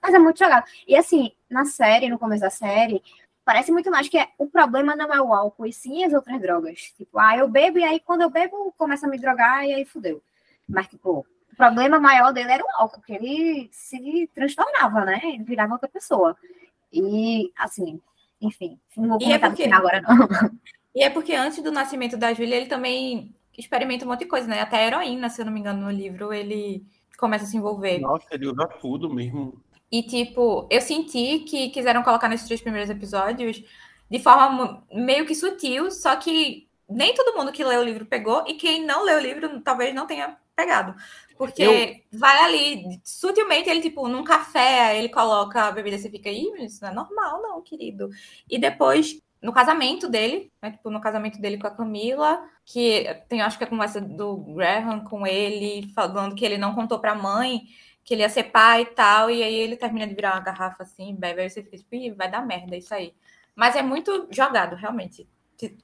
mas 0.00 0.14
é 0.14 0.18
muito 0.18 0.38
jogado. 0.38 0.64
E 0.86 0.96
assim, 0.96 1.32
na 1.50 1.64
série, 1.64 2.08
no 2.08 2.18
começo 2.18 2.42
da 2.42 2.50
série, 2.50 3.02
parece 3.44 3.72
muito 3.72 3.90
mais 3.90 4.08
que 4.08 4.18
é- 4.18 4.28
o 4.38 4.46
problema 4.46 4.94
não 4.94 5.12
é 5.12 5.20
o 5.20 5.34
álcool, 5.34 5.66
e 5.66 5.72
sim 5.72 6.04
as 6.04 6.12
outras 6.12 6.40
drogas. 6.40 6.92
Tipo, 6.96 7.18
ah, 7.18 7.36
eu 7.36 7.48
bebo, 7.48 7.78
e 7.78 7.84
aí 7.84 8.00
quando 8.00 8.22
eu 8.22 8.30
bebo, 8.30 8.72
começa 8.78 9.06
a 9.06 9.10
me 9.10 9.18
drogar, 9.18 9.64
e 9.64 9.74
aí 9.74 9.84
fudeu. 9.84 10.22
Mas, 10.68 10.86
tipo, 10.86 11.26
o 11.52 11.56
problema 11.56 11.98
maior 11.98 12.32
dele 12.32 12.52
era 12.52 12.62
o 12.64 12.68
álcool, 12.80 13.00
porque 13.00 13.12
ele 13.14 13.68
se 13.72 14.30
transtornava, 14.34 15.04
né? 15.04 15.20
Ele 15.24 15.42
virava 15.42 15.72
outra 15.74 15.88
pessoa. 15.88 16.36
E, 16.92 17.50
assim, 17.58 18.00
enfim, 18.40 18.78
não 18.96 19.18
vou 19.18 19.28
é 19.28 19.38
comentar 19.38 19.50
no 19.50 19.56
porque- 19.56 19.72
agora, 19.72 20.00
não. 20.02 20.28
E 20.94 21.02
é 21.02 21.10
porque 21.10 21.34
antes 21.34 21.62
do 21.62 21.72
nascimento 21.72 22.16
da 22.16 22.32
Júlia, 22.34 22.56
ele 22.56 22.66
também 22.66 23.34
experimenta 23.56 24.04
um 24.04 24.08
monte 24.08 24.20
de 24.20 24.26
coisa, 24.26 24.46
né? 24.46 24.60
Até 24.60 24.78
a 24.78 24.86
heroína, 24.86 25.28
se 25.28 25.40
eu 25.40 25.46
não 25.46 25.52
me 25.52 25.60
engano, 25.60 25.82
no 25.82 25.90
livro, 25.90 26.32
ele 26.32 26.84
começa 27.18 27.44
a 27.44 27.46
se 27.46 27.56
envolver. 27.56 27.98
Nossa, 28.00 28.26
ele 28.32 28.46
usa 28.46 28.66
tudo 28.80 29.12
mesmo. 29.12 29.62
E, 29.90 30.02
tipo, 30.02 30.66
eu 30.70 30.80
senti 30.80 31.40
que 31.40 31.68
quiseram 31.68 32.02
colocar 32.02 32.28
nesses 32.28 32.46
três 32.46 32.62
primeiros 32.62 32.88
episódios 32.88 33.62
de 34.10 34.18
forma 34.18 34.84
meio 34.92 35.26
que 35.26 35.34
sutil, 35.34 35.90
só 35.90 36.16
que 36.16 36.68
nem 36.88 37.14
todo 37.14 37.36
mundo 37.36 37.52
que 37.52 37.64
leu 37.64 37.80
o 37.80 37.84
livro 37.84 38.04
pegou, 38.04 38.44
e 38.46 38.54
quem 38.54 38.84
não 38.84 39.04
leu 39.04 39.18
o 39.18 39.22
livro 39.22 39.60
talvez 39.60 39.94
não 39.94 40.06
tenha 40.06 40.36
pegado. 40.54 40.94
Porque 41.36 42.04
vai 42.12 42.38
ali, 42.44 43.00
sutilmente, 43.02 43.68
ele, 43.68 43.80
tipo, 43.80 44.06
num 44.08 44.22
café, 44.22 44.80
aí 44.80 44.98
ele 44.98 45.08
coloca 45.08 45.62
a 45.62 45.72
bebida 45.72 45.96
e 45.96 45.98
você 45.98 46.10
fica, 46.10 46.30
mas 46.52 46.74
isso 46.74 46.82
não 46.84 46.90
é 46.90 46.94
normal, 46.94 47.42
não, 47.42 47.62
querido. 47.62 48.10
E 48.48 48.58
depois, 48.58 49.18
no 49.42 49.52
casamento 49.52 50.08
dele, 50.08 50.52
né, 50.62 50.70
tipo, 50.70 50.88
no 50.88 51.00
casamento 51.00 51.40
dele 51.40 51.58
com 51.58 51.66
a 51.66 51.70
Camila, 51.70 52.42
que 52.64 53.04
tem, 53.28 53.42
acho 53.42 53.58
que 53.58 53.64
a 53.64 53.66
conversa 53.66 54.00
do 54.00 54.36
Graham 54.36 55.00
com 55.00 55.26
ele, 55.26 55.90
falando 55.94 56.34
que 56.34 56.44
ele 56.44 56.56
não 56.56 56.74
contou 56.74 56.98
pra 57.00 57.14
mãe 57.14 57.62
que 58.04 58.14
ele 58.14 58.22
ia 58.22 58.28
ser 58.28 58.44
pai 58.44 58.82
e 58.82 58.86
tal, 58.86 59.30
e 59.30 59.42
aí 59.42 59.54
ele 59.54 59.76
termina 59.76 60.06
de 60.06 60.14
virar 60.14 60.34
uma 60.34 60.40
garrafa 60.40 60.82
assim, 60.82 61.14
bebe, 61.14 61.42
aí 61.42 61.50
você 61.50 61.62
fica 61.62 61.76
tipo, 61.76 62.16
vai 62.16 62.30
dar 62.30 62.44
merda 62.44 62.76
isso 62.76 62.92
aí. 62.94 63.14
Mas 63.54 63.76
é 63.76 63.82
muito 63.82 64.28
jogado, 64.30 64.74
realmente. 64.74 65.28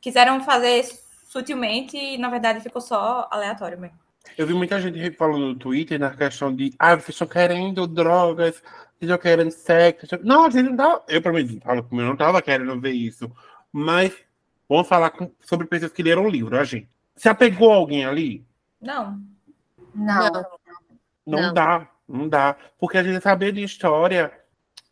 Quiseram 0.00 0.42
fazer 0.42 0.84
sutilmente 1.28 1.96
e, 1.96 2.18
na 2.18 2.28
verdade, 2.28 2.60
ficou 2.60 2.80
só 2.80 3.28
aleatório 3.30 3.78
mesmo. 3.78 3.98
Eu 4.36 4.46
vi 4.46 4.54
muita 4.54 4.80
gente 4.80 5.10
falando 5.12 5.46
no 5.46 5.54
Twitter 5.54 5.98
na 5.98 6.10
questão 6.10 6.54
de 6.54 6.74
ah, 6.78 6.94
vocês 6.96 7.10
estão 7.10 7.26
querendo 7.26 7.86
drogas, 7.86 8.62
estão 9.04 9.18
querendo 9.18 9.50
sexo. 9.50 10.04
estão- 10.04 10.20
Não, 10.22 10.44
a 10.46 10.50
gente 10.50 10.68
não 10.70 10.76
tava. 10.76 11.04
Eu, 11.08 11.22
pra 11.22 11.32
mim, 11.32 11.60
falo 11.62 11.82
comigo, 11.84 12.02
eu 12.06 12.10
não 12.10 12.16
tava 12.16 12.42
querendo 12.42 12.80
ver 12.80 12.92
isso. 12.92 13.30
Mas 13.72 14.12
vamos 14.68 14.88
falar 14.88 15.10
com- 15.10 15.30
sobre 15.40 15.66
pessoas 15.66 15.92
que 15.92 16.02
leram 16.02 16.24
o 16.24 16.28
livro, 16.28 16.58
a 16.58 16.64
gente. 16.64 16.88
Se 17.16 17.28
apegou 17.28 17.72
a 17.72 17.76
alguém 17.76 18.04
ali? 18.04 18.44
Não. 18.80 19.20
Não. 19.94 20.32
Não, 21.26 21.42
Não. 21.42 21.54
dá, 21.54 21.88
não 22.08 22.28
dá. 22.28 22.56
Porque 22.78 22.96
a 22.98 23.02
gente 23.02 23.22
sabia 23.22 23.52
de 23.52 23.62
história 23.62 24.32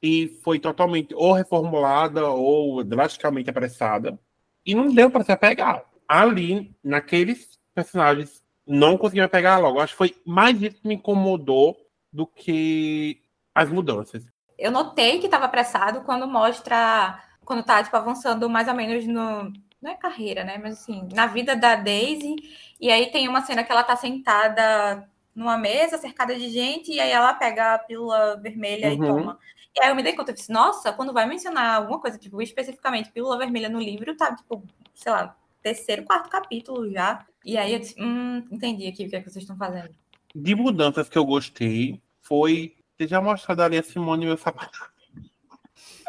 e 0.02 0.38
foi 0.44 0.58
totalmente 0.58 1.14
ou 1.14 1.32
reformulada 1.32 2.28
ou 2.28 2.84
drasticamente 2.84 3.48
apressada. 3.48 4.18
E 4.64 4.74
não 4.74 4.92
deu 4.92 5.10
para 5.10 5.24
se 5.24 5.32
apegar. 5.32 5.84
Ali, 6.06 6.74
naqueles 6.84 7.58
personagens, 7.74 8.42
não 8.66 8.98
conseguia 8.98 9.28
pegar 9.28 9.58
logo. 9.58 9.80
Acho 9.80 9.92
que 9.94 9.98
foi 9.98 10.16
mais 10.26 10.60
isso 10.60 10.80
que 10.80 10.88
me 10.88 10.94
incomodou 10.96 11.76
do 12.12 12.26
que 12.26 13.20
as 13.56 13.70
mudanças. 13.70 14.22
Eu 14.58 14.70
notei 14.70 15.18
que 15.18 15.26
estava 15.26 15.46
apressado 15.46 16.02
quando 16.02 16.26
mostra, 16.28 17.18
quando 17.44 17.62
tá, 17.64 17.82
tipo, 17.82 17.96
avançando 17.96 18.48
mais 18.48 18.68
ou 18.68 18.74
menos 18.74 19.06
no. 19.06 19.52
Não 19.80 19.90
é 19.90 19.94
carreira, 19.94 20.44
né? 20.44 20.58
Mas 20.58 20.74
assim, 20.74 21.08
na 21.12 21.26
vida 21.26 21.54
da 21.56 21.74
Daisy. 21.76 22.36
E 22.80 22.90
aí 22.90 23.10
tem 23.10 23.28
uma 23.28 23.42
cena 23.42 23.62
que 23.64 23.70
ela 23.72 23.84
tá 23.84 23.96
sentada 23.96 25.08
numa 25.34 25.56
mesa, 25.58 25.98
cercada 25.98 26.34
de 26.34 26.48
gente, 26.48 26.90
e 26.92 26.98
aí 26.98 27.10
ela 27.10 27.34
pega 27.34 27.74
a 27.74 27.78
pílula 27.78 28.36
vermelha 28.36 28.92
e 28.92 28.98
Uhum. 28.98 29.06
toma. 29.06 29.38
E 29.74 29.82
aí 29.82 29.90
eu 29.90 29.94
me 29.94 30.02
dei 30.02 30.14
conta, 30.14 30.30
eu 30.30 30.34
disse, 30.34 30.50
nossa, 30.50 30.92
quando 30.92 31.12
vai 31.12 31.26
mencionar 31.26 31.76
alguma 31.76 32.00
coisa, 32.00 32.16
tipo, 32.18 32.40
especificamente 32.40 33.12
pílula 33.12 33.36
vermelha 33.36 33.68
no 33.68 33.78
livro, 33.78 34.16
tá, 34.16 34.34
tipo, 34.34 34.62
sei 34.94 35.12
lá, 35.12 35.36
terceiro, 35.62 36.04
quarto 36.04 36.30
capítulo 36.30 36.90
já. 36.90 37.26
E 37.44 37.58
aí 37.58 37.74
eu 37.74 37.78
disse, 37.78 37.94
hum, 38.02 38.42
entendi 38.50 38.86
aqui 38.86 39.04
o 39.04 39.10
que 39.10 39.16
é 39.16 39.20
que 39.20 39.30
vocês 39.30 39.42
estão 39.42 39.56
fazendo. 39.58 39.90
De 40.34 40.54
mudanças 40.54 41.08
que 41.08 41.18
eu 41.18 41.24
gostei 41.26 42.00
foi. 42.22 42.75
Você 42.96 43.06
já 43.06 43.20
mostrou 43.20 43.61
ali 43.61 43.78
a 43.78 43.82
Simone 43.82 44.26
meu 44.26 44.37
sapatão. 44.37 44.87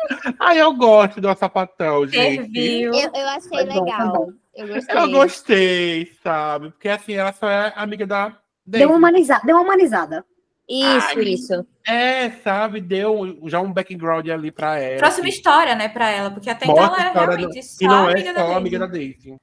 Ai, 0.39 0.62
eu 0.62 0.73
gosto 0.73 1.19
do 1.19 1.34
sapatão, 1.36 2.08
gente. 2.08 2.36
Serviu. 2.36 2.93
Eu, 2.93 3.12
eu 3.13 3.28
achei 3.30 3.50
foi 3.50 3.63
legal. 3.63 4.12
bom. 4.13 4.32
Eu 4.56 4.67
gostei. 4.67 4.95
Eu 4.97 5.12
gostei, 5.12 6.12
sabe? 6.23 6.69
Porque 6.71 6.88
assim, 6.89 7.13
ela 7.13 7.34
só 7.34 7.50
é 7.50 7.73
amiga 7.76 8.08
da. 8.08 8.30
Deu 8.30 8.38
Daisy. 8.65 8.86
uma 8.86 8.95
humanizada. 8.97 9.41
Deu 9.45 9.56
uma 9.56 9.63
humanizada. 9.63 10.26
Isso, 10.69 11.08
Ai. 11.17 11.23
isso. 11.23 11.67
É, 11.88 12.30
sabe? 12.43 12.82
Deu 12.82 13.38
já 13.45 13.60
um 13.62 13.71
background 13.71 14.28
ali 14.30 14.52
pra 14.52 14.78
ela. 14.78 15.12
Que 15.12 15.30
história, 15.30 15.76
né, 15.76 15.88
pra 15.88 16.10
ela, 16.10 16.30
porque 16.32 16.50
até 16.50 16.65
então 16.65 16.78
ela 16.78 16.97
era 17.00 17.08
história 17.10 17.36
realmente 17.38 17.60
do- 17.60 17.63
só 17.65 17.78
E 17.86 17.88
não 17.88 18.10
é 18.10 18.12
amiga 18.13 18.34
da 18.34 18.39
só 18.39 18.45
Daisy. 18.45 18.58
amiga 18.58 18.80
da 18.80 18.86
Daisy. 18.88 19.36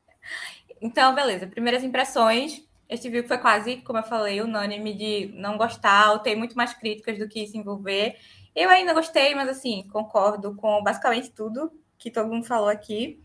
Então, 0.83 1.15
beleza. 1.15 1.47
Primeiras 1.47 1.83
impressões. 1.83 2.63
Este 2.89 3.09
viu 3.09 3.23
que 3.23 3.29
foi 3.29 3.39
quase, 3.39 3.77
como 3.79 3.99
eu 3.99 4.03
falei, 4.03 4.41
unânime 4.41 4.95
de 4.95 5.33
não 5.35 5.57
gostar, 5.57 6.13
ou 6.13 6.19
ter 6.19 6.37
muito 6.37 6.57
mais 6.57 6.75
críticas 6.75 7.19
do 7.19 7.29
que 7.29 7.47
se 7.47 7.57
envolver. 7.57 8.17
Eu 8.55 8.71
ainda 8.71 8.93
gostei, 8.93 9.35
mas 9.35 9.49
assim, 9.49 9.87
concordo 9.93 10.55
com 10.55 10.83
basicamente 10.83 11.31
tudo 11.31 11.73
que 11.99 12.11
todo 12.11 12.29
mundo 12.29 12.47
falou 12.47 12.69
aqui. 12.69 13.23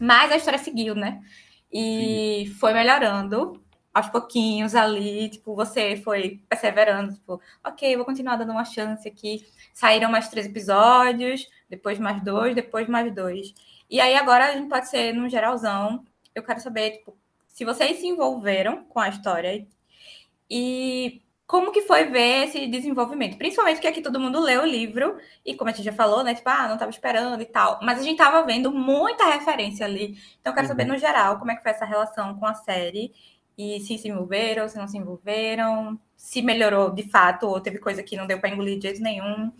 Mas 0.00 0.32
a 0.32 0.36
história 0.36 0.58
seguiu, 0.58 0.94
né? 0.94 1.20
E 1.72 2.52
foi 2.58 2.72
melhorando 2.72 3.62
aos 3.92 4.08
pouquinhos 4.08 4.74
ali. 4.74 5.28
Tipo, 5.28 5.54
você 5.54 5.96
foi 5.96 6.40
perseverando, 6.48 7.14
tipo, 7.14 7.40
ok, 7.64 7.96
vou 7.96 8.04
continuar 8.04 8.36
dando 8.36 8.52
uma 8.52 8.64
chance 8.64 9.06
aqui. 9.06 9.44
Saíram 9.74 10.10
mais 10.10 10.28
três 10.28 10.46
episódios, 10.46 11.46
depois 11.68 11.98
mais 11.98 12.22
dois, 12.22 12.54
depois 12.54 12.88
mais 12.88 13.14
dois. 13.14 13.52
E 13.88 14.00
aí 14.00 14.14
agora 14.14 14.46
a 14.46 14.52
gente 14.52 14.68
pode 14.68 14.88
ser 14.88 15.12
num 15.12 15.28
geralzão. 15.28 16.04
Eu 16.34 16.42
quero 16.42 16.60
saber, 16.60 16.92
tipo, 16.92 17.19
se 17.60 17.64
vocês 17.66 17.98
se 17.98 18.06
envolveram 18.06 18.84
com 18.84 18.98
a 18.98 19.10
história 19.10 19.66
e 20.50 21.20
como 21.46 21.70
que 21.72 21.82
foi 21.82 22.06
ver 22.06 22.44
esse 22.46 22.66
desenvolvimento. 22.66 23.36
Principalmente 23.36 23.74
porque 23.76 23.88
aqui 23.88 24.00
todo 24.00 24.18
mundo 24.18 24.40
leu 24.40 24.62
o 24.62 24.66
livro 24.66 25.18
e 25.44 25.54
como 25.54 25.68
a 25.68 25.72
gente 25.74 25.84
já 25.84 25.92
falou, 25.92 26.24
né, 26.24 26.34
tipo, 26.34 26.48
ah, 26.48 26.66
não 26.68 26.78
tava 26.78 26.90
esperando 26.90 27.42
e 27.42 27.44
tal. 27.44 27.78
Mas 27.82 27.98
a 27.98 28.02
gente 28.02 28.16
tava 28.16 28.42
vendo 28.46 28.72
muita 28.72 29.26
referência 29.26 29.84
ali. 29.84 30.16
Então 30.40 30.52
eu 30.52 30.54
quero 30.54 30.62
Uhum. 30.62 30.68
saber 30.68 30.86
no 30.86 30.96
geral 30.96 31.38
como 31.38 31.50
é 31.50 31.54
que 31.54 31.62
foi 31.62 31.72
essa 31.72 31.84
relação 31.84 32.34
com 32.38 32.46
a 32.46 32.54
série 32.54 33.12
e 33.58 33.78
se 33.80 33.98
se 33.98 34.08
envolveram, 34.08 34.66
se 34.70 34.78
não 34.78 34.88
se 34.88 34.96
envolveram, 34.96 36.00
se 36.16 36.40
melhorou 36.40 36.88
de 36.94 37.02
fato 37.10 37.46
ou 37.46 37.60
teve 37.60 37.78
coisa 37.78 38.02
que 38.02 38.16
não 38.16 38.26
deu 38.26 38.40
para 38.40 38.48
engolir 38.48 38.78
de 38.78 38.84
jeito 38.84 39.02
nenhum. 39.02 39.52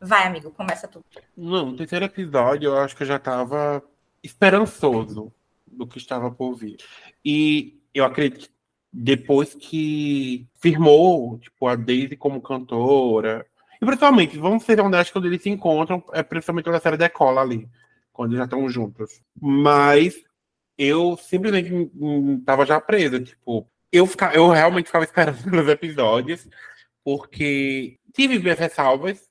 Vai, 0.00 0.26
amigo, 0.26 0.50
começa 0.52 0.88
tu. 0.88 1.04
Não, 1.36 1.66
no 1.66 1.76
terceiro 1.76 2.06
episódio 2.06 2.68
eu 2.70 2.78
acho 2.78 2.96
que 2.96 3.02
eu 3.02 3.06
já 3.06 3.18
tava 3.18 3.82
esperançoso. 4.22 5.30
Do 5.72 5.86
que 5.86 5.98
estava 5.98 6.30
por 6.30 6.54
vir. 6.54 6.76
E 7.24 7.80
eu 7.94 8.04
acredito 8.04 8.46
que 8.46 8.52
depois 8.92 9.54
que 9.54 10.46
firmou 10.60 11.38
tipo, 11.38 11.66
a 11.66 11.74
Daisy 11.74 12.16
como 12.16 12.42
cantora, 12.42 13.46
e 13.82 13.84
principalmente, 13.84 14.38
vamos 14.38 14.62
ser 14.62 14.80
honestos, 14.80 15.12
quando 15.12 15.26
eles 15.26 15.42
se 15.42 15.50
encontram, 15.50 16.04
é 16.12 16.22
principalmente 16.22 16.64
quando 16.66 16.76
a 16.76 16.80
série 16.80 16.96
decola 16.96 17.40
ali, 17.40 17.68
quando 18.12 18.36
já 18.36 18.44
estão 18.44 18.68
juntos. 18.68 19.20
Mas 19.40 20.22
eu 20.78 21.16
simplesmente 21.16 21.90
estava 22.38 22.64
já 22.64 22.80
presa, 22.80 23.20
tipo, 23.20 23.68
eu, 23.90 24.06
ficava, 24.06 24.34
eu 24.34 24.48
realmente 24.50 24.86
ficava 24.86 25.04
esperando 25.04 25.42
pelos 25.50 25.68
episódios, 25.68 26.48
porque 27.02 27.98
tive 28.14 28.38
minhas 28.38 28.58
ressalvas 28.58 29.28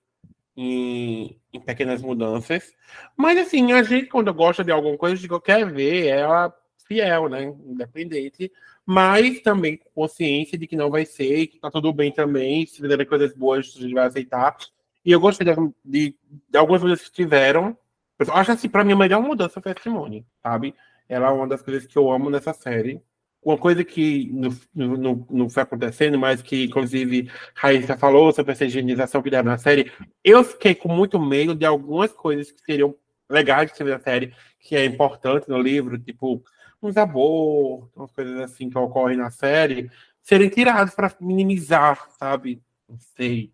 em, 0.56 1.40
em, 1.54 1.60
pequenas 1.60 2.02
mudanças, 2.02 2.74
mas 3.16 3.38
assim, 3.38 3.72
a 3.72 3.84
gente, 3.84 4.08
quando 4.08 4.34
gosta 4.34 4.64
de 4.64 4.72
alguma 4.72 4.98
coisa, 4.98 5.16
a 5.16 5.18
gente 5.18 5.42
quer 5.42 5.66
ver 5.72 6.08
ela 6.08 6.54
fiel, 6.88 7.30
né, 7.30 7.44
independente, 7.66 8.52
mas 8.86 9.40
também 9.42 9.78
com 9.78 9.90
consciência 9.92 10.58
de 10.58 10.68
que 10.68 10.76
não 10.76 10.90
vai 10.90 11.06
ser, 11.06 11.48
que 11.48 11.60
tá 11.60 11.72
tudo 11.72 11.94
bem 11.94 12.12
também, 12.12 12.66
se 12.66 12.82
fizerem 12.82 13.06
coisas 13.06 13.34
boas, 13.34 13.74
a 13.78 13.80
gente 13.80 13.94
vai 13.94 14.08
aceitar. 14.08 14.58
E 15.06 15.12
eu 15.12 15.20
gostei 15.20 15.46
de, 15.46 15.54
de, 15.84 16.16
de 16.50 16.58
algumas 16.58 16.82
coisas 16.82 17.02
que 17.02 17.12
tiveram. 17.12 17.78
Eu 18.20 18.34
acho 18.34 18.52
assim, 18.52 18.70
pra 18.70 18.84
mim, 18.84 18.94
a 18.94 18.98
melhor 18.98 19.22
mudança 19.22 19.62
foi 19.62 19.72
a 19.72 19.82
Simone, 19.82 20.26
sabe? 20.44 20.76
Ela 21.08 21.30
é 21.30 21.32
uma 21.32 21.48
das 21.48 21.62
coisas 21.62 21.86
que 21.86 21.98
eu 21.98 22.12
amo 22.12 22.30
nessa 22.30 22.54
série. 22.54 23.02
Uma 23.44 23.58
coisa 23.58 23.84
que 23.84 24.30
não, 24.32 24.98
não, 24.98 25.28
não 25.30 25.50
foi 25.50 25.64
acontecendo, 25.64 26.20
mas 26.20 26.42
que, 26.44 26.66
inclusive, 26.66 27.30
Raíssa 27.56 27.98
falou 27.98 28.32
sobre 28.32 28.52
essa 28.52 28.66
higienização 28.66 29.22
que 29.22 29.32
deram 29.32 29.50
na 29.50 29.58
série, 29.58 29.92
eu 30.24 30.44
fiquei 30.44 30.76
com 30.76 30.90
muito 30.90 31.20
medo 31.20 31.56
de 31.56 31.66
algumas 31.66 32.12
coisas 32.12 32.52
que 32.52 32.62
seriam 32.62 32.96
legais 33.28 33.72
de 33.72 33.78
ser 33.78 33.86
na 33.86 34.00
série, 34.00 34.34
que 34.60 34.76
é 34.76 34.86
importante 34.86 35.50
no 35.50 35.60
livro, 35.60 35.98
tipo 35.98 36.44
uns 36.82 36.98
abortos, 36.98 37.90
umas 37.96 38.12
coisas 38.12 38.40
assim 38.42 38.70
que 38.70 38.78
ocorrem 38.78 39.18
na 39.18 39.30
série, 39.32 39.90
serem 40.22 40.50
tirados 40.50 40.94
para 40.94 41.14
minimizar, 41.20 42.10
sabe? 42.20 42.62
Não 42.88 42.98
sei. 43.16 43.52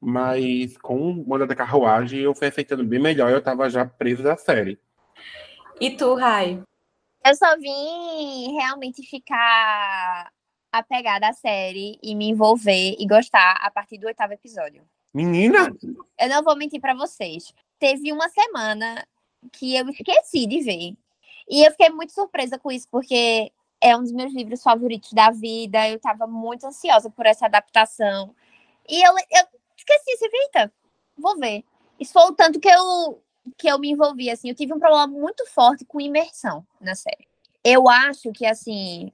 Mas 0.00 0.76
com 0.78 1.10
o 1.10 1.14
Moda 1.14 1.46
da 1.46 1.54
Carruagem 1.54 2.20
eu 2.20 2.34
fui 2.34 2.48
aceitando 2.48 2.84
bem 2.84 3.00
melhor, 3.00 3.30
eu 3.30 3.42
tava 3.42 3.68
já 3.70 3.84
preso 3.84 4.22
da 4.22 4.36
série. 4.36 4.78
E 5.80 5.90
tu, 5.90 6.14
Rai? 6.14 6.62
Eu 7.24 7.34
só 7.36 7.56
vim 7.56 8.52
realmente 8.54 9.02
ficar 9.02 10.32
apegada 10.72 11.28
à 11.28 11.32
série 11.32 11.98
e 12.02 12.14
me 12.14 12.28
envolver 12.28 12.96
e 12.98 13.06
gostar 13.06 13.58
a 13.60 13.70
partir 13.70 13.98
do 13.98 14.06
oitavo 14.06 14.32
episódio. 14.32 14.84
Menina! 15.14 15.68
Eu 16.18 16.28
não 16.28 16.42
vou 16.42 16.56
mentir 16.56 16.80
para 16.80 16.94
vocês. 16.94 17.52
Teve 17.78 18.12
uma 18.12 18.28
semana 18.28 19.06
que 19.52 19.76
eu 19.76 19.88
esqueci 19.90 20.46
de 20.46 20.62
ver. 20.62 20.96
E 21.48 21.64
eu 21.64 21.70
fiquei 21.72 21.90
muito 21.90 22.12
surpresa 22.12 22.58
com 22.58 22.72
isso, 22.72 22.88
porque 22.90 23.52
é 23.80 23.96
um 23.96 24.02
dos 24.02 24.12
meus 24.12 24.32
livros 24.32 24.62
favoritos 24.62 25.12
da 25.12 25.30
vida. 25.30 25.88
Eu 25.88 25.96
estava 25.96 26.26
muito 26.26 26.66
ansiosa 26.66 27.10
por 27.10 27.26
essa 27.26 27.46
adaptação. 27.46 28.34
E 28.88 29.00
eu, 29.06 29.12
eu 29.12 29.44
esqueci, 29.76 30.16
se 30.16 30.30
eita, 30.32 30.72
vou 31.16 31.38
ver. 31.38 31.64
Isso 32.00 32.12
foi 32.12 32.22
o 32.22 32.32
tanto 32.32 32.58
que 32.58 32.68
eu, 32.68 33.22
que 33.56 33.68
eu 33.68 33.78
me 33.78 33.90
envolvi, 33.90 34.30
assim. 34.30 34.48
Eu 34.48 34.54
tive 34.54 34.72
um 34.72 34.78
problema 34.78 35.06
muito 35.06 35.46
forte 35.46 35.84
com 35.84 36.00
imersão 36.00 36.66
na 36.80 36.94
série. 36.94 37.26
Eu 37.64 37.88
acho 37.88 38.32
que, 38.32 38.46
assim, 38.46 39.12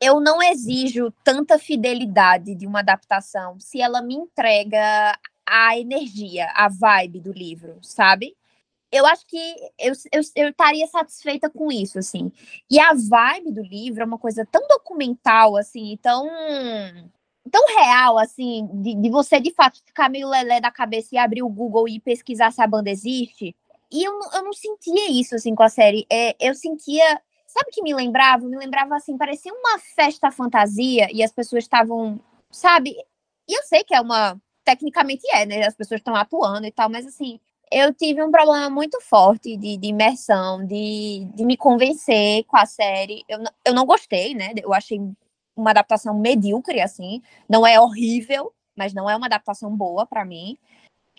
eu 0.00 0.20
não 0.20 0.42
exijo 0.42 1.12
tanta 1.22 1.58
fidelidade 1.58 2.54
de 2.54 2.66
uma 2.66 2.80
adaptação 2.80 3.58
se 3.60 3.80
ela 3.80 4.02
me 4.02 4.14
entrega 4.14 5.18
a 5.46 5.78
energia, 5.78 6.50
a 6.54 6.68
vibe 6.68 7.20
do 7.20 7.32
livro, 7.32 7.78
sabe? 7.82 8.36
eu 8.94 9.04
acho 9.06 9.26
que 9.26 9.36
eu, 9.76 9.92
eu, 10.12 10.20
eu 10.36 10.48
estaria 10.50 10.86
satisfeita 10.86 11.50
com 11.50 11.72
isso, 11.72 11.98
assim. 11.98 12.30
E 12.70 12.78
a 12.78 12.92
vibe 12.92 13.50
do 13.50 13.62
livro 13.62 14.02
é 14.02 14.06
uma 14.06 14.18
coisa 14.18 14.46
tão 14.46 14.64
documental, 14.68 15.56
assim, 15.56 15.98
tão, 16.00 16.28
tão 17.50 17.66
real, 17.76 18.16
assim, 18.18 18.68
de, 18.74 18.94
de 18.94 19.10
você, 19.10 19.40
de 19.40 19.52
fato, 19.52 19.82
ficar 19.84 20.08
meio 20.08 20.28
lelé 20.28 20.60
da 20.60 20.70
cabeça 20.70 21.08
e 21.12 21.18
abrir 21.18 21.42
o 21.42 21.48
Google 21.48 21.88
e 21.88 21.98
pesquisar 21.98 22.52
se 22.52 22.62
a 22.62 22.68
banda 22.68 22.88
existe. 22.88 23.56
E 23.90 24.02
eu, 24.02 24.18
eu 24.32 24.44
não 24.44 24.52
sentia 24.52 25.10
isso, 25.10 25.34
assim, 25.34 25.54
com 25.54 25.62
a 25.62 25.68
série. 25.68 26.06
É, 26.10 26.34
eu 26.40 26.54
sentia... 26.54 27.20
Sabe 27.46 27.68
o 27.68 27.72
que 27.72 27.82
me 27.82 27.94
lembrava? 27.94 28.44
Me 28.46 28.56
lembrava, 28.56 28.96
assim, 28.96 29.16
parecia 29.16 29.52
uma 29.52 29.78
festa 29.78 30.30
fantasia 30.30 31.08
e 31.12 31.22
as 31.22 31.30
pessoas 31.30 31.64
estavam, 31.64 32.18
sabe? 32.50 32.96
E 33.48 33.56
eu 33.56 33.62
sei 33.64 33.84
que 33.84 33.94
é 33.94 34.00
uma... 34.00 34.40
Tecnicamente 34.64 35.22
é, 35.32 35.44
né? 35.44 35.66
As 35.66 35.74
pessoas 35.74 36.00
estão 36.00 36.16
atuando 36.16 36.66
e 36.66 36.72
tal, 36.72 36.88
mas, 36.88 37.06
assim, 37.06 37.38
eu 37.70 37.92
tive 37.92 38.22
um 38.22 38.30
problema 38.30 38.70
muito 38.70 39.00
forte 39.00 39.56
de, 39.56 39.76
de 39.76 39.88
imersão, 39.88 40.64
de, 40.66 41.28
de 41.34 41.44
me 41.44 41.56
convencer 41.56 42.44
com 42.44 42.56
a 42.56 42.64
série. 42.64 43.24
Eu, 43.28 43.40
eu 43.64 43.74
não 43.74 43.84
gostei, 43.84 44.34
né? 44.34 44.52
Eu 44.56 44.72
achei 44.72 45.00
uma 45.56 45.70
adaptação 45.70 46.18
medíocre, 46.18 46.80
assim. 46.80 47.22
Não 47.48 47.66
é 47.66 47.78
horrível, 47.78 48.52
mas 48.76 48.94
não 48.94 49.08
é 49.08 49.16
uma 49.16 49.26
adaptação 49.26 49.76
boa 49.76 50.06
para 50.06 50.24
mim. 50.24 50.56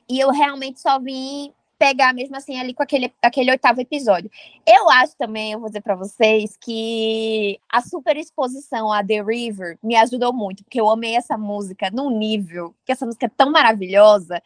E 0.09 0.19
eu 0.19 0.31
realmente 0.31 0.79
só 0.79 0.99
vim 0.99 1.53
pegar 1.77 2.13
mesmo 2.13 2.35
assim 2.35 2.59
ali 2.59 2.73
com 2.73 2.83
aquele, 2.83 3.13
aquele 3.21 3.51
oitavo 3.51 3.81
episódio. 3.81 4.29
Eu 4.65 4.89
acho 4.89 5.15
também, 5.17 5.53
eu 5.53 5.59
vou 5.59 5.69
dizer 5.69 5.81
para 5.81 5.95
vocês, 5.95 6.57
que 6.57 7.59
a 7.69 7.81
super 7.81 8.17
exposição 8.17 8.91
a 8.91 9.03
The 9.03 9.21
River 9.21 9.77
me 9.83 9.95
ajudou 9.95 10.33
muito, 10.33 10.63
porque 10.63 10.79
eu 10.79 10.89
amei 10.89 11.15
essa 11.15 11.37
música 11.37 11.89
num 11.91 12.09
nível, 12.09 12.75
que 12.85 12.91
essa 12.91 13.05
música 13.05 13.25
é 13.25 13.29
tão 13.29 13.51
maravilhosa, 13.51 14.41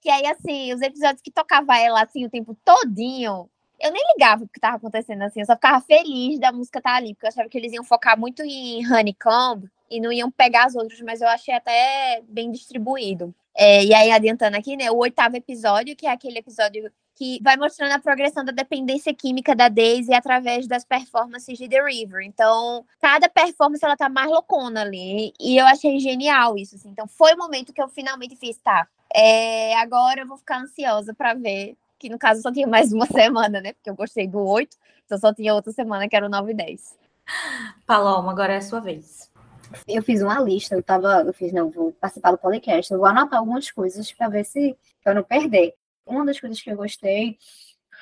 que 0.00 0.10
aí, 0.10 0.26
assim, 0.26 0.72
os 0.72 0.80
episódios 0.80 1.20
que 1.22 1.30
tocava 1.30 1.76
ela, 1.78 2.02
assim, 2.02 2.24
o 2.24 2.30
tempo 2.30 2.56
todinho, 2.64 3.48
eu 3.80 3.92
nem 3.92 4.04
ligava 4.14 4.44
o 4.44 4.48
que 4.48 4.60
tava 4.60 4.76
acontecendo, 4.76 5.22
assim, 5.22 5.40
eu 5.40 5.46
só 5.46 5.54
ficava 5.54 5.80
feliz 5.80 6.38
da 6.38 6.52
música 6.52 6.78
estar 6.78 6.92
tá 6.92 6.96
ali, 6.96 7.14
porque 7.14 7.26
eu 7.26 7.30
achava 7.30 7.48
que 7.48 7.58
eles 7.58 7.72
iam 7.72 7.84
focar 7.84 8.18
muito 8.18 8.42
em 8.42 8.86
Honeycomb 8.86 9.68
e 9.90 10.00
não 10.00 10.12
iam 10.12 10.30
pegar 10.30 10.66
as 10.66 10.74
outras, 10.74 11.00
mas 11.00 11.20
eu 11.20 11.28
achei 11.28 11.54
até 11.54 12.22
bem 12.28 12.50
distribuído. 12.50 13.34
É, 13.56 13.84
e 13.84 13.92
aí, 13.92 14.10
adiantando 14.10 14.56
aqui, 14.56 14.76
né, 14.76 14.90
o 14.90 14.98
oitavo 14.98 15.36
episódio, 15.36 15.96
que 15.96 16.06
é 16.06 16.12
aquele 16.12 16.38
episódio 16.38 16.92
que 17.18 17.40
vai 17.42 17.56
mostrando 17.56 17.90
a 17.90 17.98
progressão 17.98 18.44
da 18.44 18.52
dependência 18.52 19.12
química 19.12 19.56
da 19.56 19.68
Daisy 19.68 20.14
através 20.14 20.68
das 20.68 20.84
performances 20.84 21.58
de 21.58 21.68
The 21.68 21.82
River. 21.82 22.24
Então, 22.24 22.86
cada 23.00 23.28
performance 23.28 23.84
ela 23.84 23.96
tá 23.96 24.08
mais 24.08 24.30
loucona 24.30 24.82
ali. 24.82 25.32
E 25.40 25.56
eu 25.56 25.66
achei 25.66 25.98
genial 25.98 26.56
isso. 26.56 26.76
Assim. 26.76 26.90
Então, 26.90 27.08
foi 27.08 27.34
o 27.34 27.36
momento 27.36 27.72
que 27.72 27.82
eu 27.82 27.88
finalmente 27.88 28.36
fiz, 28.36 28.56
tá? 28.58 28.86
É, 29.12 29.74
agora 29.78 30.20
eu 30.20 30.28
vou 30.28 30.36
ficar 30.36 30.60
ansiosa 30.60 31.12
para 31.12 31.34
ver. 31.34 31.76
Que 31.98 32.08
no 32.08 32.16
caso 32.16 32.40
só 32.40 32.52
tinha 32.52 32.68
mais 32.68 32.92
uma 32.92 33.06
semana, 33.10 33.60
né? 33.60 33.72
Porque 33.72 33.90
eu 33.90 33.96
gostei 33.96 34.28
do 34.28 34.38
8, 34.38 34.76
então 35.04 35.18
só 35.18 35.34
tinha 35.34 35.52
outra 35.52 35.72
semana 35.72 36.08
que 36.08 36.14
era 36.14 36.26
o 36.26 36.28
9 36.28 36.52
e 36.52 36.54
10. 36.54 36.96
Paloma, 37.84 38.30
agora 38.30 38.54
é 38.54 38.58
a 38.58 38.62
sua 38.62 38.78
vez. 38.78 39.27
Eu 39.86 40.02
fiz 40.02 40.22
uma 40.22 40.40
lista, 40.40 40.74
eu 40.74 40.82
tava, 40.82 41.22
eu 41.26 41.32
fiz, 41.32 41.52
não, 41.52 41.70
vou 41.70 41.92
participar 41.92 42.32
do 42.32 42.38
podcast, 42.38 42.92
eu 42.92 42.98
vou 42.98 43.06
anotar 43.06 43.38
algumas 43.38 43.70
coisas 43.70 44.10
para 44.12 44.28
ver 44.28 44.44
se 44.44 44.76
eu 45.04 45.14
não 45.14 45.22
perder. 45.22 45.74
Uma 46.06 46.24
das 46.24 46.40
coisas 46.40 46.60
que 46.60 46.70
eu 46.70 46.76
gostei 46.76 47.36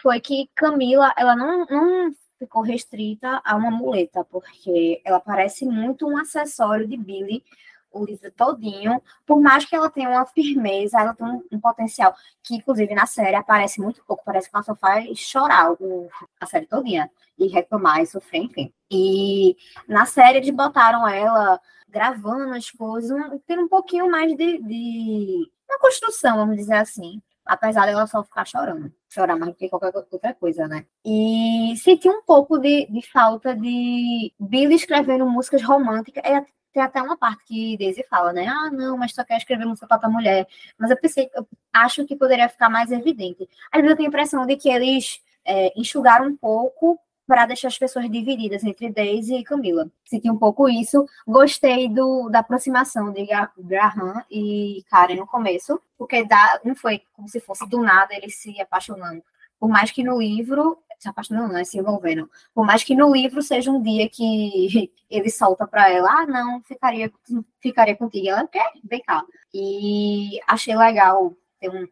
foi 0.02 0.20
que 0.20 0.48
Camila, 0.54 1.12
ela 1.16 1.34
não, 1.34 1.64
não 1.66 2.14
ficou 2.38 2.62
restrita 2.62 3.40
a 3.44 3.56
uma 3.56 3.70
muleta, 3.70 4.24
porque 4.24 5.00
ela 5.04 5.20
parece 5.20 5.64
muito 5.64 6.06
um 6.06 6.16
acessório 6.16 6.86
de 6.86 6.96
Billy 6.96 7.42
o 7.90 8.04
livro 8.04 8.30
todinho, 8.32 9.00
por 9.26 9.40
mais 9.40 9.64
que 9.64 9.74
ela 9.74 9.90
tenha 9.90 10.10
uma 10.10 10.26
firmeza, 10.26 11.00
ela 11.00 11.14
tem 11.14 11.26
um, 11.26 11.42
um, 11.52 11.60
potencial, 11.60 12.14
que 12.42 12.56
inclusive 12.56 12.94
na 12.94 13.06
série 13.06 13.36
aparece 13.36 13.80
muito 13.80 14.04
pouco, 14.04 14.24
parece 14.24 14.50
que 14.50 14.56
ela 14.56 14.64
só 14.64 14.74
faz 14.74 15.18
chorar 15.18 15.72
o, 15.72 16.08
a 16.40 16.46
série 16.46 16.66
todinha, 16.66 17.10
e 17.38 17.48
reclamar 17.48 18.00
e 18.00 18.06
sofrer, 18.06 18.42
enfim. 18.42 18.72
E 18.90 19.56
na 19.86 20.06
série 20.06 20.38
eles 20.38 20.50
botaram 20.50 21.06
ela 21.06 21.60
gravando 21.88 22.54
as 22.54 22.70
coisas, 22.70 23.10
um, 23.10 23.38
tendo 23.46 23.62
um 23.62 23.68
pouquinho 23.68 24.10
mais 24.10 24.34
de, 24.36 24.58
de 24.58 25.50
uma 25.68 25.78
construção, 25.78 26.36
vamos 26.36 26.56
dizer 26.56 26.74
assim 26.74 27.20
apesar 27.46 27.86
dela 27.86 28.06
só 28.06 28.22
ficar 28.24 28.44
chorando, 28.44 28.92
chorar 29.08 29.36
mais 29.36 29.52
do 29.52 29.56
que 29.56 29.68
qualquer 29.68 29.92
outra 29.94 30.34
coisa, 30.34 30.66
né? 30.66 30.84
E 31.04 31.74
senti 31.76 32.08
um 32.08 32.22
pouco 32.22 32.58
de, 32.58 32.86
de 32.86 33.08
falta 33.08 33.54
de 33.54 34.32
Billy 34.38 34.74
escrevendo 34.74 35.24
músicas 35.24 35.62
românticas. 35.62 36.22
É, 36.24 36.44
tem 36.76 36.82
até 36.82 37.00
uma 37.00 37.16
parte 37.16 37.42
que 37.46 37.74
Daisy 37.78 38.02
fala, 38.02 38.34
né? 38.34 38.46
Ah, 38.46 38.70
não, 38.70 38.98
mas 38.98 39.14
só 39.14 39.24
quer 39.24 39.38
escrever 39.38 39.64
música 39.64 39.86
para 39.86 39.96
outra 39.96 40.10
mulher. 40.10 40.46
Mas 40.78 40.90
eu 40.90 40.96
pensei, 40.98 41.30
eu 41.34 41.48
acho 41.72 42.04
que 42.04 42.14
poderia 42.14 42.50
ficar 42.50 42.68
mais 42.68 42.92
evidente. 42.92 43.48
Às 43.72 43.80
vezes 43.80 43.92
eu 43.92 43.96
tenho 43.96 44.08
a 44.08 44.10
impressão 44.10 44.44
de 44.44 44.56
que 44.56 44.68
eles 44.68 45.22
é, 45.42 45.72
enxugaram 45.74 46.26
um 46.26 46.36
pouco 46.36 47.00
para 47.26 47.46
deixar 47.46 47.68
as 47.68 47.78
pessoas 47.78 48.10
divididas 48.10 48.62
entre 48.62 48.92
Daisy 48.92 49.36
e 49.36 49.42
Camila. 49.42 49.90
Senti 50.04 50.30
um 50.30 50.36
pouco 50.36 50.68
isso. 50.68 51.06
Gostei 51.26 51.88
do, 51.88 52.28
da 52.28 52.40
aproximação 52.40 53.10
de 53.10 53.26
Graham 53.56 54.22
e 54.30 54.84
Karen 54.90 55.16
no 55.16 55.26
começo, 55.26 55.80
porque 55.96 56.26
dá, 56.26 56.60
não 56.62 56.76
foi 56.76 57.00
como 57.14 57.26
se 57.26 57.40
fosse 57.40 57.66
do 57.66 57.80
nada 57.80 58.14
eles 58.14 58.36
se 58.36 58.60
apaixonando. 58.60 59.22
Por 59.58 59.70
mais 59.70 59.90
que 59.90 60.04
no 60.04 60.18
livro 60.18 60.76
se 60.98 61.08
apaixonando, 61.08 61.52
né, 61.52 61.64
se 61.64 61.78
envolvendo. 61.78 62.30
Por 62.54 62.64
mais 62.64 62.82
que 62.82 62.94
no 62.94 63.12
livro 63.12 63.42
seja 63.42 63.70
um 63.70 63.82
dia 63.82 64.08
que 64.08 64.90
ele 65.10 65.30
solta 65.30 65.66
para 65.66 65.90
ela, 65.90 66.22
ah, 66.22 66.26
não, 66.26 66.62
ficaria, 66.62 67.12
ficaria 67.60 67.96
contigo. 67.96 68.28
Ela 68.28 68.46
quer, 68.46 68.72
vem 68.84 69.02
cá. 69.02 69.24
E 69.52 70.40
achei 70.46 70.76
legal 70.76 71.34
ter 71.60 71.70
um, 71.70 71.86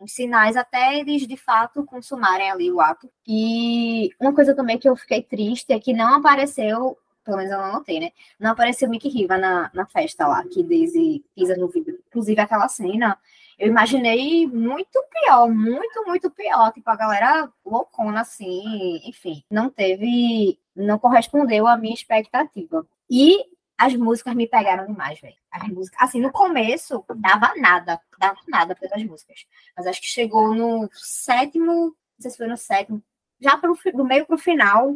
uns 0.00 0.12
sinais 0.12 0.56
até 0.56 0.98
eles 0.98 1.26
de 1.26 1.36
fato 1.36 1.84
consumarem 1.84 2.50
ali 2.50 2.70
o 2.70 2.80
ato. 2.80 3.10
E 3.26 4.10
uma 4.20 4.34
coisa 4.34 4.54
também 4.54 4.78
que 4.78 4.88
eu 4.88 4.96
fiquei 4.96 5.22
triste 5.22 5.72
é 5.72 5.80
que 5.80 5.92
não 5.92 6.16
apareceu, 6.16 6.96
pelo 7.24 7.38
menos 7.38 7.52
eu 7.52 7.58
não 7.58 7.72
notei, 7.72 8.00
né? 8.00 8.10
Não 8.38 8.52
apareceu 8.52 8.88
Mickey 8.88 9.08
Riva 9.08 9.36
na, 9.36 9.70
na 9.74 9.86
festa 9.86 10.26
lá, 10.26 10.44
que 10.44 10.62
Daisy 10.62 11.24
pisa 11.34 11.56
no 11.56 11.68
vidro. 11.68 11.98
Inclusive 12.08 12.40
aquela 12.40 12.68
cena, 12.68 13.18
eu 13.58 13.68
imaginei 13.68 14.46
muito 14.46 15.02
pior, 15.10 15.48
muito, 15.48 16.04
muito 16.06 16.30
pior. 16.30 16.72
Tipo, 16.72 16.90
a 16.90 16.96
galera 16.96 17.52
loucona 17.64 18.20
assim, 18.20 19.00
enfim, 19.04 19.42
não 19.50 19.70
teve, 19.70 20.58
não 20.74 20.98
correspondeu 20.98 21.66
à 21.66 21.76
minha 21.76 21.94
expectativa. 21.94 22.86
E 23.10 23.44
as 23.78 23.94
músicas 23.94 24.34
me 24.34 24.46
pegaram 24.46 24.86
demais, 24.86 25.20
velho. 25.20 25.36
As 25.50 25.68
músicas, 25.68 26.02
assim, 26.02 26.20
no 26.20 26.30
começo 26.30 27.04
dava 27.16 27.54
nada, 27.56 28.00
dava 28.18 28.38
nada 28.48 28.74
pelas 28.74 29.02
músicas. 29.04 29.46
Mas 29.76 29.86
acho 29.86 30.00
que 30.00 30.06
chegou 30.06 30.54
no 30.54 30.88
sétimo, 30.92 31.72
não 31.74 31.94
sei 32.20 32.30
se 32.30 32.36
foi 32.36 32.46
no 32.46 32.56
sétimo, 32.56 33.02
já 33.40 33.56
pro, 33.56 33.76
do 33.94 34.04
meio 34.04 34.26
pro 34.26 34.38
final, 34.38 34.94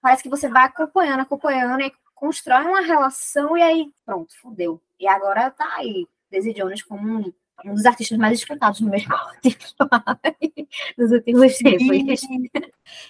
parece 0.00 0.22
que 0.22 0.28
você 0.28 0.48
vai 0.48 0.64
acompanhando, 0.64 1.20
acompanhando 1.20 1.82
e 1.82 1.92
constrói 2.14 2.64
uma 2.64 2.80
relação 2.80 3.56
e 3.56 3.62
aí 3.62 3.92
pronto, 4.04 4.36
fudeu. 4.40 4.80
E 4.98 5.08
agora 5.08 5.50
tá 5.50 5.68
aí, 5.76 6.06
Daisy 6.30 6.52
Jones 6.52 6.82
como 6.82 7.08
um 7.08 7.32
um 7.64 7.74
dos 7.74 7.86
artistas 7.86 8.18
mais 8.18 8.38
escutados 8.38 8.80
no 8.80 8.90
mercado 8.90 9.32
nos 10.96 11.10
últimos 11.12 11.56
tempos. 11.58 12.20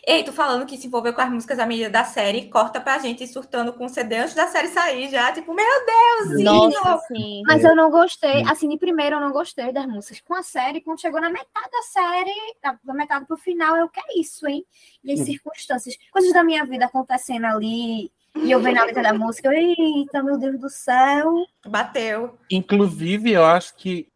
Ei, 0.07 0.23
tu 0.25 0.33
falando 0.33 0.67
que 0.67 0.77
se 0.77 0.87
envolveu 0.87 1.12
com 1.12 1.21
as 1.21 1.31
músicas 1.31 1.57
da 1.57 1.67
mídia 1.67 1.91
da 1.91 2.05
série, 2.05 2.49
corta 2.49 2.81
pra 2.81 2.99
gente 2.99 3.27
surtando 3.27 3.73
com 3.73 3.87
o 3.87 3.88
CD 3.88 4.17
antes 4.17 4.35
da 4.35 4.47
série 4.47 4.69
sair 4.69 5.11
já, 5.11 5.33
tipo, 5.33 5.55
meu 5.55 5.67
Deus! 5.67 6.45
Nossa, 6.45 6.99
sim. 7.09 7.43
Mas 7.47 7.65
eu 7.65 7.75
não 7.75 7.91
gostei, 7.91 8.43
assim, 8.49 8.69
de 8.69 8.79
primeiro 8.79 9.17
eu 9.17 9.21
não 9.21 9.33
gostei 9.33 9.73
das 9.73 9.87
músicas. 9.87 10.21
Com 10.21 10.35
a 10.35 10.43
série, 10.43 10.81
quando 10.81 11.01
chegou 11.01 11.21
na 11.21 11.31
metade 11.31 11.71
da 11.71 11.83
série, 11.83 12.79
da 12.85 12.95
metade 12.95 13.27
pro 13.27 13.37
final, 13.37 13.77
eu, 13.77 13.88
que 13.88 14.01
é 14.01 14.21
isso, 14.21 14.47
hein? 14.47 14.65
E 15.03 15.12
as 15.12 15.21
circunstâncias, 15.21 15.97
coisas 16.11 16.33
da 16.33 16.45
minha 16.45 16.65
vida 16.65 16.87
acontecendo 16.87 17.47
ali, 17.47 18.11
e 18.37 18.51
eu 18.51 18.61
vendo 18.61 18.79
a 18.79 18.85
letra 18.85 19.03
da 19.03 19.12
música, 19.12 19.53
eita, 19.55 20.23
meu 20.23 20.38
Deus 20.38 20.59
do 20.59 20.69
céu. 20.71 21.35
Bateu. 21.67 22.38
Inclusive, 22.51 23.33
eu 23.33 23.45
acho 23.45 23.77
que, 23.77 24.09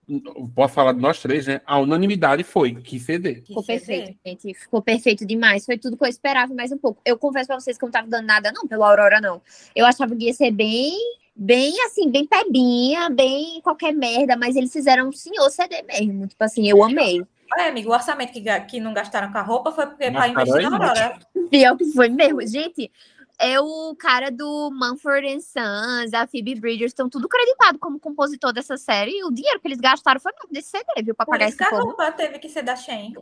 posso 0.54 0.74
falar 0.74 0.92
de 0.92 1.00
nós 1.00 1.20
três, 1.20 1.46
né? 1.46 1.60
A 1.66 1.78
unanimidade 1.78 2.44
foi 2.44 2.74
que 2.74 2.98
CD. 2.98 3.42
Ficou 3.46 3.62
perfeito, 3.62 4.16
gente. 4.24 4.54
Ficou 4.54 4.80
perfeito 4.80 5.26
demais. 5.26 5.64
Foi 5.64 5.76
tudo 5.76 5.96
que 5.96 6.04
eu 6.04 6.08
esperava 6.08 6.54
mais 6.54 6.70
um 6.70 6.78
pouco. 6.78 7.00
Eu 7.04 7.18
confesso 7.18 7.48
pra 7.48 7.58
vocês 7.58 7.76
que 7.76 7.84
eu 7.84 7.88
não 7.88 7.92
tava 7.92 8.06
dando 8.06 8.26
nada, 8.26 8.52
não, 8.52 8.66
pela 8.66 8.88
Aurora, 8.88 9.20
não. 9.20 9.42
Eu 9.74 9.84
achava 9.84 10.14
que 10.14 10.26
ia 10.26 10.32
ser 10.32 10.52
bem, 10.52 10.96
bem 11.34 11.74
assim, 11.86 12.10
bem 12.10 12.26
pebinha, 12.26 13.10
bem 13.10 13.60
qualquer 13.62 13.92
merda, 13.92 14.36
mas 14.36 14.54
eles 14.54 14.72
fizeram 14.72 15.08
um 15.08 15.12
senhor 15.12 15.50
CD 15.50 15.82
mesmo. 15.82 16.26
Tipo 16.26 16.44
assim, 16.44 16.68
eu 16.68 16.84
amei. 16.84 17.22
Olha, 17.52 17.68
amigo, 17.68 17.90
o 17.90 17.94
orçamento 17.94 18.32
que, 18.32 18.60
que 18.60 18.80
não 18.80 18.92
gastaram 18.92 19.30
com 19.32 19.38
a 19.38 19.42
roupa 19.42 19.72
foi 19.72 19.86
porque 19.86 20.10
para 20.10 20.28
investir 20.28 20.70
na 20.70 20.76
Aurora. 20.76 21.18
Pior 21.50 21.76
que 21.76 21.84
foi 21.86 22.08
mesmo. 22.08 22.46
Gente, 22.46 22.90
é 23.38 23.60
o 23.60 23.94
cara 23.98 24.30
do 24.30 24.70
Mumford 24.72 25.40
Sons, 25.42 26.14
a 26.14 26.26
Phoebe 26.26 26.54
Bridgers, 26.54 26.90
estão 26.90 27.08
tudo 27.08 27.28
creditado 27.28 27.78
como 27.78 28.00
compositor 28.00 28.52
dessa 28.52 28.76
série. 28.76 29.12
E 29.12 29.24
o 29.24 29.30
dinheiro 29.30 29.60
que 29.60 29.68
eles 29.68 29.80
gastaram 29.80 30.20
foi 30.20 30.32
nesse 30.50 30.70
CD, 30.70 31.02
viu? 31.02 31.14
Pra 31.14 31.26
Por 31.26 31.32
pagar 31.32 31.48
isso 31.48 31.56
esse 31.56 31.58
que 31.58 31.64
a 31.64 31.70
povo. 31.70 31.88
roupa 31.88 32.12
teve 32.12 32.38
que 32.38 32.48
ser 32.48 32.62
da 32.62 32.74
Shein. 32.74 33.14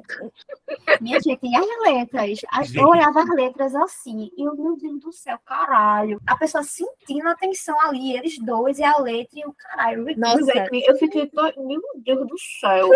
Minha 1.01 1.21
gente, 1.21 1.41
e 1.43 1.57
as 1.57 1.83
letras? 1.83 2.41
As-. 2.51 2.75
Eu 2.75 2.87
olhava 2.87 3.23
as 3.23 3.31
letras 3.31 3.75
assim, 3.75 4.31
e 4.37 4.47
eu, 4.47 4.55
meu 4.55 4.77
Deus 4.77 5.01
do 5.01 5.13
céu, 5.13 5.39
caralho. 5.45 6.21
A 6.27 6.37
pessoa 6.37 6.63
sentindo 6.63 7.29
a 7.29 7.35
tensão 7.35 7.79
ali, 7.81 8.17
eles 8.17 8.39
dois, 8.39 8.79
e 8.79 8.85
a 8.85 8.97
letra, 8.99 9.39
e 9.39 9.45
o 9.45 9.53
caralho. 9.53 10.07
Nossa. 10.17 10.69
Eu 10.73 10.97
fiquei, 10.97 11.31
meu 11.57 11.81
Deus 11.97 12.27
do 12.29 12.39
céu. 12.61 12.91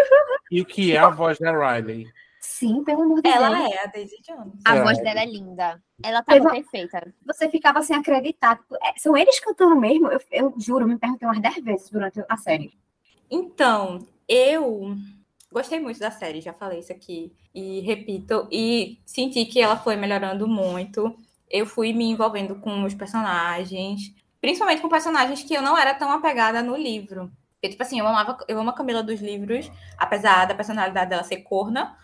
E 0.51 0.61
o 0.61 0.65
que 0.65 0.93
é 0.93 0.99
a 0.99 1.09
voz 1.09 1.39
da 1.39 1.51
Riley? 1.51 2.07
Sim, 2.51 2.83
pelo 2.83 3.03
amor 3.03 3.17
de 3.17 3.23
Deus. 3.23 3.35
Ela 3.37 3.69
é 3.69 3.85
a 3.85 3.87
Daisy 3.87 4.17
Jones. 4.27 4.55
A 4.65 4.77
É. 4.77 4.83
voz 4.83 4.99
dela 4.99 5.21
é 5.21 5.27
linda. 5.27 5.83
Ela 6.03 6.23
tava 6.23 6.39
Eva- 6.39 6.51
perfeita. 6.51 7.15
Você 7.27 7.49
ficava 7.51 7.83
sem 7.83 7.95
acreditar. 7.95 8.59
É, 8.83 8.99
São 8.99 9.15
eles 9.17 9.39
cantando 9.39 9.77
mesmo? 9.77 10.09
Eu, 10.09 10.21
eu 10.33 10.55
juro, 10.59 10.89
me 10.89 10.97
perguntei 10.99 11.29
umas 11.29 11.41
10 11.41 11.63
vezes 11.63 11.91
durante 11.91 12.25
a 12.27 12.37
série. 12.39 12.73
Então, 13.31 14.07
eu 14.27 14.97
gostei 15.53 15.79
muito 15.79 16.01
da 16.01 16.11
série, 16.11 16.41
já 16.41 16.53
falei 16.55 16.79
isso 16.79 16.91
aqui 16.93 17.33
e 17.55 17.81
repito, 17.81 18.49
e 18.51 18.99
senti 19.05 19.45
que 19.45 19.61
ela 19.61 19.77
foi 19.77 19.95
melhorando 19.97 20.49
muito. 20.49 21.15
Eu 21.51 21.67
fui 21.67 21.93
me 21.93 22.05
envolvendo 22.07 22.57
com 22.57 22.83
os 22.85 22.95
personagens, 22.95 24.13
principalmente 24.41 24.81
com 24.81 24.89
personagens 24.89 25.43
que 25.43 25.53
eu 25.55 25.61
não 25.63 25.77
era 25.77 25.95
tão 25.95 26.11
apegada 26.11 26.63
no 26.63 26.75
livro. 26.77 27.31
Porque, 27.55 27.69
tipo 27.71 27.83
assim, 27.83 27.99
eu 28.01 28.07
amava, 28.07 28.39
eu 28.49 28.59
amo 28.59 28.71
a 28.71 28.73
Camila 28.73 29.03
dos 29.03 29.21
livros, 29.21 29.71
apesar 29.99 30.47
da 30.47 30.55
personalidade 30.55 31.11
dela 31.11 31.25
ser 31.25 31.39
corna. 31.39 31.97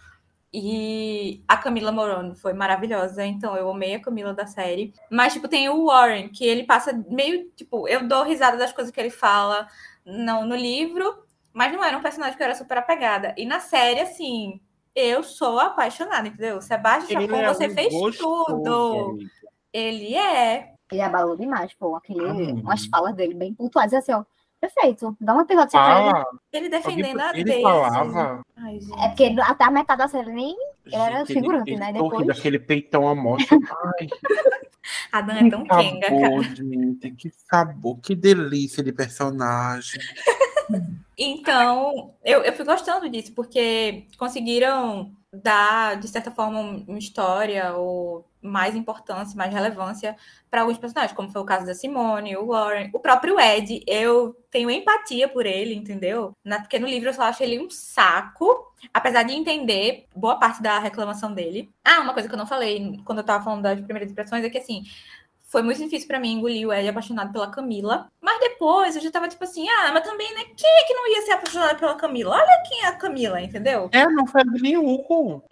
E 0.57 1.43
a 1.49 1.57
Camila 1.57 1.91
Moroni 1.91 2.33
foi 2.37 2.53
maravilhosa, 2.53 3.27
então 3.27 3.57
eu 3.57 3.69
amei 3.69 3.97
a 3.97 4.01
Camila 4.01 4.33
da 4.33 4.47
série. 4.47 4.95
Mas, 5.11 5.33
tipo, 5.33 5.49
tem 5.49 5.69
o 5.69 5.87
Warren, 5.87 6.29
que 6.29 6.45
ele 6.47 6.63
passa 6.63 6.93
meio, 7.11 7.51
tipo, 7.57 7.89
eu 7.89 8.07
dou 8.07 8.23
risada 8.23 8.57
das 8.57 8.73
coisas 8.73 8.93
que 8.95 9.01
ele 9.01 9.11
fala 9.11 9.67
não 10.07 10.47
no 10.47 10.55
livro, 10.55 11.25
mas 11.53 11.73
não 11.73 11.83
era 11.83 11.99
um 11.99 12.03
personagem 12.03 12.37
que 12.37 12.43
eu 12.43 12.47
era 12.47 12.55
super 12.55 12.79
apegada. 12.79 13.35
E 13.37 13.45
na 13.45 13.59
série, 13.59 14.01
assim, 14.01 14.61
eu 14.95 15.25
sou 15.25 15.59
apaixonada, 15.59 16.29
entendeu? 16.29 16.61
Sebastião 16.61 17.21
Ele 17.21 17.29
Chacon, 17.33 17.43
é 17.43 17.53
você 17.53 17.67
um 17.67 17.75
fez 17.75 17.93
gostoso, 17.93 18.47
tudo. 18.63 19.11
amiga. 19.11 19.31
Ele 19.73 20.15
é. 20.15 20.73
Ele 20.93 21.01
abalou 21.01 21.37
demais, 21.37 21.75
pô. 21.75 21.97
Aquele, 21.97 22.25
Hum. 22.25 22.61
umas 22.61 22.87
falas 22.87 23.13
dele 23.17 23.35
bem 23.35 23.53
pontuais. 23.53 23.93
Assim, 23.93 24.13
ó, 24.13 24.23
perfeito. 24.69 25.17
Dá 25.21 25.33
uma 25.35 25.45
ele. 25.49 25.59
Ah, 25.75 26.25
Ele 26.53 26.69
defendendo 26.69 27.21
a 27.21 27.37
ele 27.39 27.63
falava. 27.63 28.43
Ai, 28.57 28.81
gente. 28.81 29.01
É 29.03 29.09
porque 29.09 29.37
até 29.41 29.65
a 29.65 29.71
metade 29.71 29.99
da 29.99 30.09
série 30.09 30.33
nem 30.33 30.57
Ele 30.87 30.95
era 30.97 31.19
Gente, 31.25 31.35
figurante, 31.35 31.71
ele, 31.71 31.81
né? 31.81 31.91
ele 31.91 32.03
Depois- 32.03 32.29
aquele 32.31 32.59
peitão 32.59 33.09
à 33.09 33.15
mostra. 33.15 33.57
Ai, 33.99 34.07
A 35.13 35.21
Dan 35.23 35.47
é 35.47 35.51
tão 35.51 35.63
que 35.63 35.69
quenga, 35.71 36.07
cara. 36.09 36.43
gente. 36.43 37.11
Que 37.13 37.31
sabor, 37.51 37.99
que 38.01 38.15
delícia 38.15 38.83
de 38.83 38.93
personagem. 38.93 40.01
Então, 41.17 42.13
eu, 42.25 42.43
eu 42.43 42.53
fui 42.55 42.65
gostando 42.65 43.09
disso, 43.09 43.33
porque 43.35 44.07
conseguiram 44.19 45.13
dar, 45.33 45.97
de 46.01 46.09
certa 46.09 46.31
forma, 46.31 46.59
um- 46.59 46.85
uma 46.89 46.99
história 46.99 47.73
ou 47.75 48.25
mais 48.45 48.75
importância, 48.77 49.37
mais 49.37 49.53
relevância 49.53 50.17
para 50.51 50.61
alguns 50.61 50.79
personagens, 50.79 51.17
como 51.17 51.31
foi 51.31 51.41
o 51.43 51.45
caso 51.45 51.67
da 51.67 51.75
Simone, 51.75 52.37
o 52.37 52.47
Warren, 52.49 52.91
o 52.93 53.01
próprio 53.01 53.41
Ed. 53.41 53.83
Eu 53.87 54.35
tenho 54.51 54.71
empatia 54.71 55.29
por 55.29 55.47
ele, 55.47 55.75
entendeu? 55.75 56.33
Na- 56.45 56.61
porque 56.61 56.79
no 56.79 56.87
livro 56.87 57.09
eu 57.09 57.15
só 57.15 57.23
acho 57.25 57.43
ele 57.43 57.59
um 57.61 57.71
saco, 57.71 58.73
apesar 58.93 59.23
de 59.25 59.33
entender 59.35 60.07
boa 60.15 60.39
parte 60.39 60.63
da 60.63 60.79
reclamação 60.79 61.33
dele. 61.35 61.73
Ah, 61.85 62.01
uma 62.01 62.13
coisa 62.13 62.29
que 62.29 62.35
eu 62.35 62.39
não 62.39 62.47
falei 62.47 63.01
quando 63.05 63.19
eu 63.19 63.25
tava 63.25 63.43
falando 63.45 63.63
das 63.63 63.81
primeiras 63.81 64.11
impressões 64.11 64.45
é 64.45 64.51
que, 64.51 64.59
assim, 64.59 64.83
foi 65.49 65.63
muito 65.63 65.83
difícil 65.83 66.09
pra 66.09 66.19
mim 66.19 66.33
engolir 66.33 66.67
o 66.69 66.73
Ed 66.73 66.89
apaixonado 66.89 67.33
pela 67.33 67.51
Camila. 67.51 68.11
Mas 68.25 68.41
depois 68.41 68.97
eu 68.97 69.03
já 69.03 69.11
tava 69.11 69.29
tipo 69.29 69.45
assim, 69.45 69.69
ah, 69.69 69.91
mas 69.93 70.03
também, 70.03 70.33
né? 70.35 70.45
Quem 70.57 70.71
é 70.71 70.87
que 70.87 70.95
não 70.95 71.07
ia 71.07 71.21
ser 71.23 71.33
apaixonado 71.33 71.79
pela 71.79 71.95
Camila? 71.95 72.35
Olha 72.37 72.63
quem 72.67 72.81
é 72.81 72.87
a 72.87 72.97
Camila, 72.97 73.39
entendeu? 73.39 73.91
É, 73.93 74.07
não 74.07 74.27
faz 74.27 74.47
nenhum. 74.63 74.95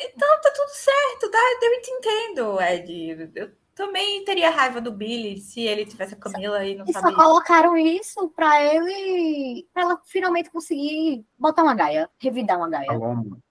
Então 0.01 0.41
tá 0.41 0.51
tudo 0.57 0.69
certo, 0.71 1.31
tá? 1.31 1.39
Eu 1.61 1.83
te 1.83 1.91
entendo, 1.91 2.61
Ed. 2.63 3.31
Eu 3.35 3.51
também 3.75 4.25
teria 4.25 4.49
raiva 4.49 4.81
do 4.81 4.91
Billy 4.91 5.39
se 5.39 5.61
ele 5.61 5.85
tivesse 5.85 6.15
a 6.15 6.17
Camila 6.17 6.65
e 6.65 6.75
não 6.75 6.87
E 6.89 6.95
só 6.95 7.01
sabia. 7.01 7.17
colocaram 7.17 7.77
isso 7.77 8.31
pra 8.31 8.65
ele. 8.65 9.69
pra 9.75 9.83
ela 9.83 10.01
finalmente 10.07 10.49
conseguir 10.51 11.27
botar 11.39 11.63
uma 11.65 11.75
gaia, 11.75 12.09
revidar 12.19 12.57
uma 12.57 12.71
gaia. 12.71 12.89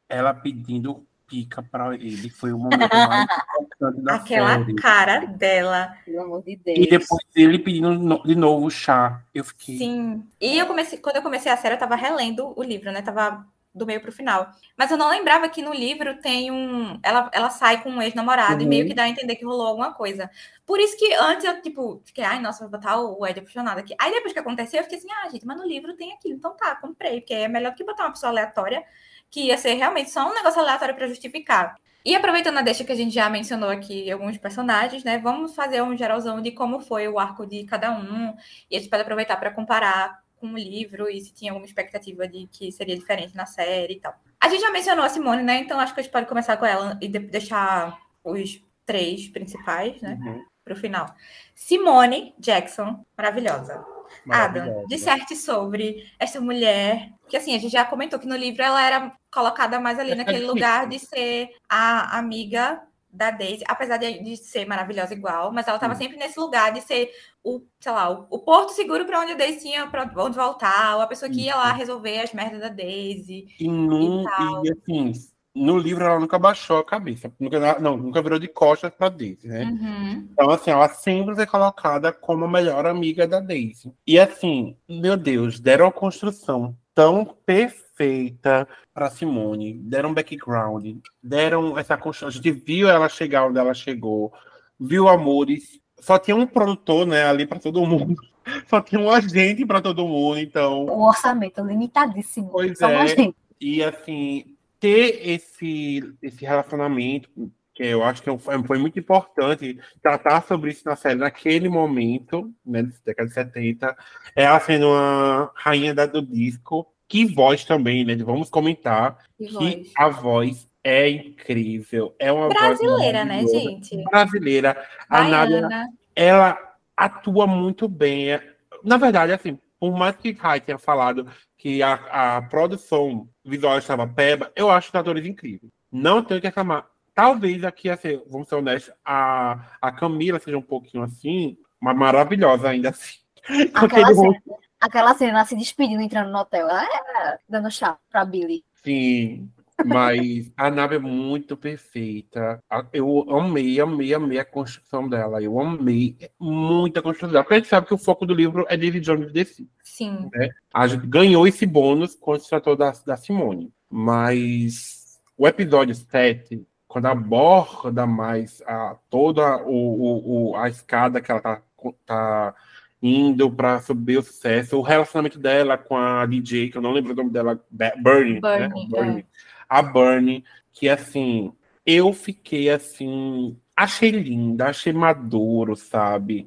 Ela 0.10 0.34
pedindo 0.34 1.06
pica 1.32 1.64
pra 1.64 1.96
ele 1.96 2.30
foi 2.30 2.52
o 2.52 2.58
momento 2.60 2.90
mais 2.94 3.26
importante 3.62 4.02
da 4.02 4.16
Aquela 4.16 4.58
série. 4.60 4.76
cara 4.76 5.26
dela. 5.26 5.98
Pelo 6.06 6.22
amor 6.24 6.44
de 6.44 6.52
E 6.52 6.56
Deus. 6.58 6.88
depois 6.90 7.22
ele 7.36 7.58
pedindo 7.58 8.22
de 8.24 8.36
novo 8.36 8.70
chá. 8.70 9.22
Eu 9.34 9.44
fiquei. 9.46 9.78
Sim. 9.78 10.28
E 10.40 10.60
eu 10.60 10.66
comecei, 10.68 11.00
quando 11.00 11.16
eu 11.16 11.22
comecei 11.22 11.52
a 11.52 11.56
série, 11.58 11.76
eu 11.76 11.80
tava 11.80 11.96
relendo 11.96 12.54
o 12.56 12.62
livro, 12.62 12.92
né? 12.92 13.02
Tava 13.02 13.46
do 13.74 13.86
meio 13.86 14.02
pro 14.02 14.12
final. 14.12 14.52
Mas 14.78 14.92
eu 14.92 14.98
não 14.98 15.10
lembrava 15.10 15.48
que 15.48 15.62
no 15.62 15.74
livro 15.74 16.18
tem 16.22 16.52
um. 16.52 17.00
Ela, 17.02 17.32
ela 17.34 17.50
sai 17.50 17.82
com 17.82 17.90
um 17.90 18.02
ex-namorado 18.02 18.60
e 18.62 18.64
Uhum. 18.64 18.70
meio 18.70 18.86
que 18.86 18.94
dá 18.94 19.04
a 19.04 19.10
entender 19.10 19.38
que 19.38 19.46
rolou 19.46 19.66
alguma 19.66 19.94
coisa. 19.94 20.30
Por 20.66 20.78
isso 20.78 20.98
que 20.98 21.14
antes 21.14 21.46
eu, 21.46 21.62
tipo, 21.62 22.02
fiquei, 22.04 22.26
ai, 22.26 22.40
nossa, 22.42 22.60
vou 22.68 22.70
botar 22.70 23.00
o 23.00 23.26
Ed 23.26 23.40
apaixonado 23.40 23.78
aqui. 23.80 23.96
Aí 23.98 24.12
depois 24.12 24.34
que 24.34 24.40
aconteceu, 24.40 24.80
eu 24.80 24.84
fiquei 24.84 24.98
assim, 25.00 25.08
ah, 25.24 25.30
gente, 25.30 25.46
mas 25.46 25.58
no 25.58 25.66
livro 25.66 25.94
tem 25.96 26.12
aquilo. 26.12 26.36
Então 26.36 26.54
tá, 26.58 26.76
comprei, 26.76 27.22
porque 27.22 27.34
é 27.34 27.48
melhor 27.48 27.72
do 27.72 27.76
que 27.78 27.84
botar 27.86 28.04
uma 28.04 28.12
pessoa 28.12 28.30
aleatória, 28.32 28.84
que 29.32 29.46
ia 29.48 29.58
ser 29.58 29.74
realmente 29.74 30.12
só 30.12 30.30
um 30.30 30.36
negócio 30.36 30.60
aleatório 30.62 30.94
pra 30.94 31.08
justificar. 31.08 31.76
E 32.04 32.16
aproveitando 32.16 32.58
a 32.58 32.62
deixa 32.62 32.84
que 32.84 32.92
a 32.92 32.96
gente 32.96 33.14
já 33.14 33.30
mencionou 33.30 33.70
aqui 33.70 34.12
alguns 34.12 34.38
personagens, 34.38 35.04
né? 35.04 35.18
Vamos 35.20 35.56
fazer 35.56 35.82
um 35.82 35.96
geralzão 35.96 36.42
de 36.42 36.52
como 36.52 36.80
foi 36.80 37.08
o 37.08 37.18
arco 37.18 37.46
de 37.46 37.64
cada 37.64 37.92
um. 37.92 38.36
E 38.70 38.76
a 38.76 38.80
gente 38.80 38.90
pode 38.90 39.04
aproveitar 39.04 39.38
para 39.38 39.52
comparar 39.52 40.20
com 40.38 40.48
o 40.48 40.58
livro 40.58 41.08
e 41.08 41.22
se 41.22 41.32
tinha 41.32 41.52
alguma 41.52 41.68
expectativa 41.68 42.28
de 42.28 42.48
que 42.48 42.72
seria 42.72 42.98
diferente 42.98 43.36
na 43.36 43.46
série 43.46 43.94
e 43.94 44.00
tal. 44.00 44.16
A 44.40 44.50
gente 44.50 44.62
já 44.62 44.72
mencionou 44.72 45.06
a 45.06 45.10
Simone, 45.10 45.44
né? 45.44 45.60
Então 45.60 45.80
acho 45.80 45.94
que 45.94 46.00
a 46.00 46.04
gente 46.04 46.12
pode 46.12 46.26
começar 46.26 46.58
com 46.58 46.66
ela 46.66 46.98
e 47.00 47.08
de- 47.08 47.20
deixar 47.20 47.96
os 48.24 48.60
três 48.84 49.28
principais, 49.28 50.02
né? 50.02 50.18
Uhum. 50.20 50.44
Pro 50.66 50.76
final. 50.76 51.14
Simone 51.54 52.34
Jackson, 52.40 53.06
maravilhosa. 53.16 53.86
Adam, 54.30 54.86
disserte 54.88 55.36
sobre 55.36 56.12
essa 56.20 56.40
mulher. 56.40 57.12
Que 57.28 57.38
assim, 57.38 57.56
a 57.56 57.60
gente 57.60 57.72
já 57.72 57.86
comentou 57.86 58.20
que 58.20 58.28
no 58.28 58.36
livro 58.36 58.62
ela 58.62 58.82
era 58.84 59.12
colocada 59.32 59.80
mais 59.80 59.98
ali 59.98 60.16
naquele 60.16 60.46
lugar 60.46 60.88
de 60.88 61.00
ser 61.00 61.50
a 61.70 62.18
amiga 62.18 62.82
da 63.12 63.30
Daisy, 63.30 63.64
apesar 63.68 63.98
de, 63.98 64.24
de, 64.24 64.38
ser 64.38 64.66
maravilhosa 64.66 65.14
igual, 65.14 65.52
mas 65.52 65.68
ela 65.68 65.76
estava 65.76 65.96
sempre 65.96 66.18
nesse 66.18 66.40
lugar 66.40 66.72
de 66.72 66.80
ser 66.80 67.12
o, 67.44 67.62
sei 67.80 67.92
lá, 67.92 68.10
o, 68.10 68.28
o 68.30 68.40
porto 68.40 68.72
seguro 68.72 69.06
para 69.06 69.20
onde 69.20 69.34
a 69.34 69.36
Daisy 69.36 69.60
tinha 69.60 69.86
para 69.88 70.10
onde 70.16 70.38
voltar, 70.38 70.96
ou 70.96 71.02
a 71.02 71.08
pessoa 71.08 71.30
que 71.30 71.42
ia 71.42 71.56
lá 71.56 71.74
resolver 71.74 72.20
as 72.22 72.34
merdas 72.34 72.62
da 72.62 72.70
Daisy. 72.70 73.48
E, 73.60 73.68
no, 73.68 74.22
e, 74.22 74.68
e 74.68 74.72
assim, 74.72 75.14
no 75.54 75.78
livro 75.78 76.04
ela 76.04 76.20
nunca 76.20 76.40
baixou 76.40 76.78
a 76.78 76.86
cabeça, 76.86 77.32
nunca, 77.40 77.80
não, 77.80 77.98
nunca 77.98 78.22
virou 78.22 78.40
de 78.40 78.48
costas 78.48 78.92
para 78.92 79.10
Daisy, 79.10 79.48
né? 79.48 79.66
Uhum. 79.66 80.30
Então, 80.32 80.50
assim, 80.50 80.72
ela 80.72 80.88
sempre 80.90 81.42
é 81.42 81.46
colocada 81.46 82.12
como 82.12 82.46
a 82.46 82.48
melhor 82.48 82.86
amiga 82.86 83.28
da 83.28 83.40
Daisy. 83.40 83.94
E 84.08 84.18
assim, 84.18 84.76
meu 84.88 85.18
Deus, 85.18 85.60
deram 85.60 85.88
a 85.88 85.92
construção 85.92 86.76
tão 86.96 87.26
perfeita 87.46 88.68
para 88.94 89.10
Simone, 89.10 89.74
deram 89.74 90.14
background, 90.14 90.98
deram 91.22 91.78
essa 91.78 91.98
construção. 91.98 92.30
A 92.30 92.32
gente 92.32 92.52
viu 92.52 92.90
ela 92.90 93.10
chegar 93.10 93.48
onde 93.48 93.60
ela 93.60 93.74
chegou, 93.74 94.34
viu 94.80 95.08
amores. 95.08 95.80
Só 96.00 96.18
tinha 96.18 96.36
um 96.36 96.48
produtor, 96.48 97.06
né, 97.06 97.26
ali 97.26 97.46
para 97.46 97.60
todo 97.60 97.86
mundo. 97.86 98.16
Só 98.68 98.82
tinha 98.82 99.00
um 99.00 99.12
agente 99.12 99.66
para 99.66 99.82
todo 99.82 100.08
mundo, 100.08 100.40
então. 100.40 100.86
O 100.86 101.08
orçamento 101.08 101.62
limitadíssimo. 101.64 102.50
Pois 102.50 102.78
Só 102.78 102.90
é. 102.90 103.32
E 103.60 103.84
assim, 103.84 104.44
ter 104.82 105.30
esse, 105.30 106.02
esse 106.24 106.44
relacionamento, 106.44 107.30
que 107.74 107.84
eu 107.84 108.04
acho 108.04 108.22
que 108.22 108.30
é 108.30 108.38
foi 108.66 108.80
muito 108.80 109.00
importante 109.00 109.80
tratar 110.02 110.44
sobre 110.44 110.72
isso 110.72 110.82
na 110.84 110.96
série 110.96 111.20
naquele 111.20 111.70
momento, 111.70 112.52
né, 112.66 112.92
década 113.06 113.30
de 113.30 113.34
70, 113.34 113.96
ela 114.36 114.60
sendo 114.60 114.88
uma 114.88 115.52
rainha 115.56 115.94
da, 115.94 116.08
do 116.08 116.22
disco, 116.22 116.92
que 117.08 117.26
voz 117.26 117.64
também, 117.64 118.04
né? 118.04 118.16
Vamos 118.16 118.50
comentar 118.50 119.18
que, 119.38 119.46
que 119.46 119.54
voz. 119.54 119.92
a 119.96 120.10
voz 120.10 120.70
é 120.84 121.10
incrível. 121.10 122.16
É 122.18 122.32
uma 122.32 122.50
brasileira, 122.50 123.24
né, 123.24 123.46
gente? 123.46 124.04
Brasileira. 124.06 124.84
A 125.08 125.24
Nádia, 125.24 125.70
ela 126.16 126.58
atua 126.98 127.46
muito 127.46 127.88
bem. 127.88 128.40
Na 128.84 128.98
verdade, 128.98 129.32
assim, 129.32 129.60
por 129.82 129.98
mais 129.98 130.16
que 130.16 130.32
Kai 130.32 130.62
tenha 130.62 130.78
falado 130.78 131.28
que 131.58 131.82
a, 131.82 132.36
a 132.36 132.42
produção 132.44 133.28
visual 133.44 133.80
estava 133.80 134.08
peba, 134.08 134.52
eu 134.56 134.70
acho 134.70 134.90
os 134.90 134.96
atores 134.96 135.26
incríveis. 135.26 135.72
Não 135.92 136.24
tenho 136.24 136.40
que 136.40 136.46
reclamar. 136.46 136.86
Talvez 137.16 137.64
aqui, 137.64 137.90
assim, 137.90 138.22
vamos 138.30 138.48
ser 138.48 138.56
honestos, 138.56 138.94
a, 139.04 139.76
a 139.82 139.92
Camila 139.92 140.38
seja 140.38 140.56
um 140.56 140.62
pouquinho 140.62 141.04
assim, 141.04 141.58
mas 141.80 141.98
maravilhosa 141.98 142.70
ainda 142.70 142.90
assim. 142.90 143.18
Aquela 143.74 144.14
cena, 144.14 144.40
aquela 144.80 145.16
cena 145.16 145.46
se 145.46 145.56
despedindo, 145.56 146.00
entrando 146.00 146.32
no 146.32 146.38
hotel, 146.38 146.68
ah, 146.70 147.40
dando 147.50 147.72
chá 147.72 147.98
pra 148.12 148.24
Billy. 148.24 148.64
Sim, 148.84 149.52
mas 149.86 150.52
a 150.56 150.70
nave 150.70 150.96
é 150.96 151.00
muito 151.00 151.58
perfeita. 151.58 152.62
Eu 152.94 153.26
amei, 153.30 153.80
amei, 153.80 154.14
amei 154.14 154.40
a 154.40 154.46
construção 154.46 155.08
dela. 155.08 155.42
Eu 155.42 155.60
amei 155.60 156.18
muito 156.40 157.00
a 157.00 157.02
construção 157.02 157.32
dela. 157.32 157.44
Porque 157.44 157.56
a 157.56 157.58
gente 157.58 157.70
sabe 157.70 157.88
que 157.88 157.94
o 157.94 157.98
foco 157.98 158.26
do 158.26 158.34
livro 158.34 158.66
é 158.70 158.78
David 158.78 159.06
Jones 159.06 159.32
de 159.32 159.46
si. 159.46 159.70
Sim. 159.84 160.30
Né? 160.34 160.50
A 160.74 160.88
gente 160.88 161.08
ganhou 161.08 161.48
esse 161.48 161.66
bônus 161.66 162.16
quando 162.16 162.42
se 162.42 162.50
tratou 162.50 162.76
da, 162.76 162.94
da 163.06 163.18
Simone. 163.18 163.72
Mas 163.90 165.20
o 165.38 165.48
episódio 165.48 165.96
7, 165.96 166.66
quando 166.88 167.08
aborda 167.08 168.06
mais 168.06 168.62
a, 168.66 168.96
toda 169.10 169.58
o, 169.64 169.72
o, 169.72 170.52
o, 170.52 170.56
a 170.56 170.70
escada 170.70 171.20
que 171.20 171.32
ela 171.32 171.42
tá, 171.42 171.62
tá 172.06 172.56
indo 173.02 173.52
para 173.52 173.82
subir 173.82 174.20
o 174.20 174.22
sucesso, 174.22 174.78
o 174.78 174.82
relacionamento 174.82 175.40
dela 175.40 175.78
com 175.78 175.98
a 175.98 176.26
DJ, 176.26 176.70
que 176.70 176.78
eu 176.78 176.82
não 176.82 176.92
lembro 176.92 177.14
o 177.14 177.16
nome 177.16 177.32
dela, 177.32 177.60
Bernie, 177.72 178.40
Bernie, 178.40 178.40
né? 178.40 178.88
Bernie. 178.90 179.20
É. 179.20 179.51
a 179.72 179.82
Bernie, 179.82 180.44
que 180.74 180.90
assim, 180.90 181.54
eu 181.86 182.12
fiquei 182.12 182.70
assim, 182.70 183.58
achei 183.74 184.12
linda, 184.12 184.68
achei 184.68 184.92
maduro, 184.92 185.78
sabe? 185.78 186.46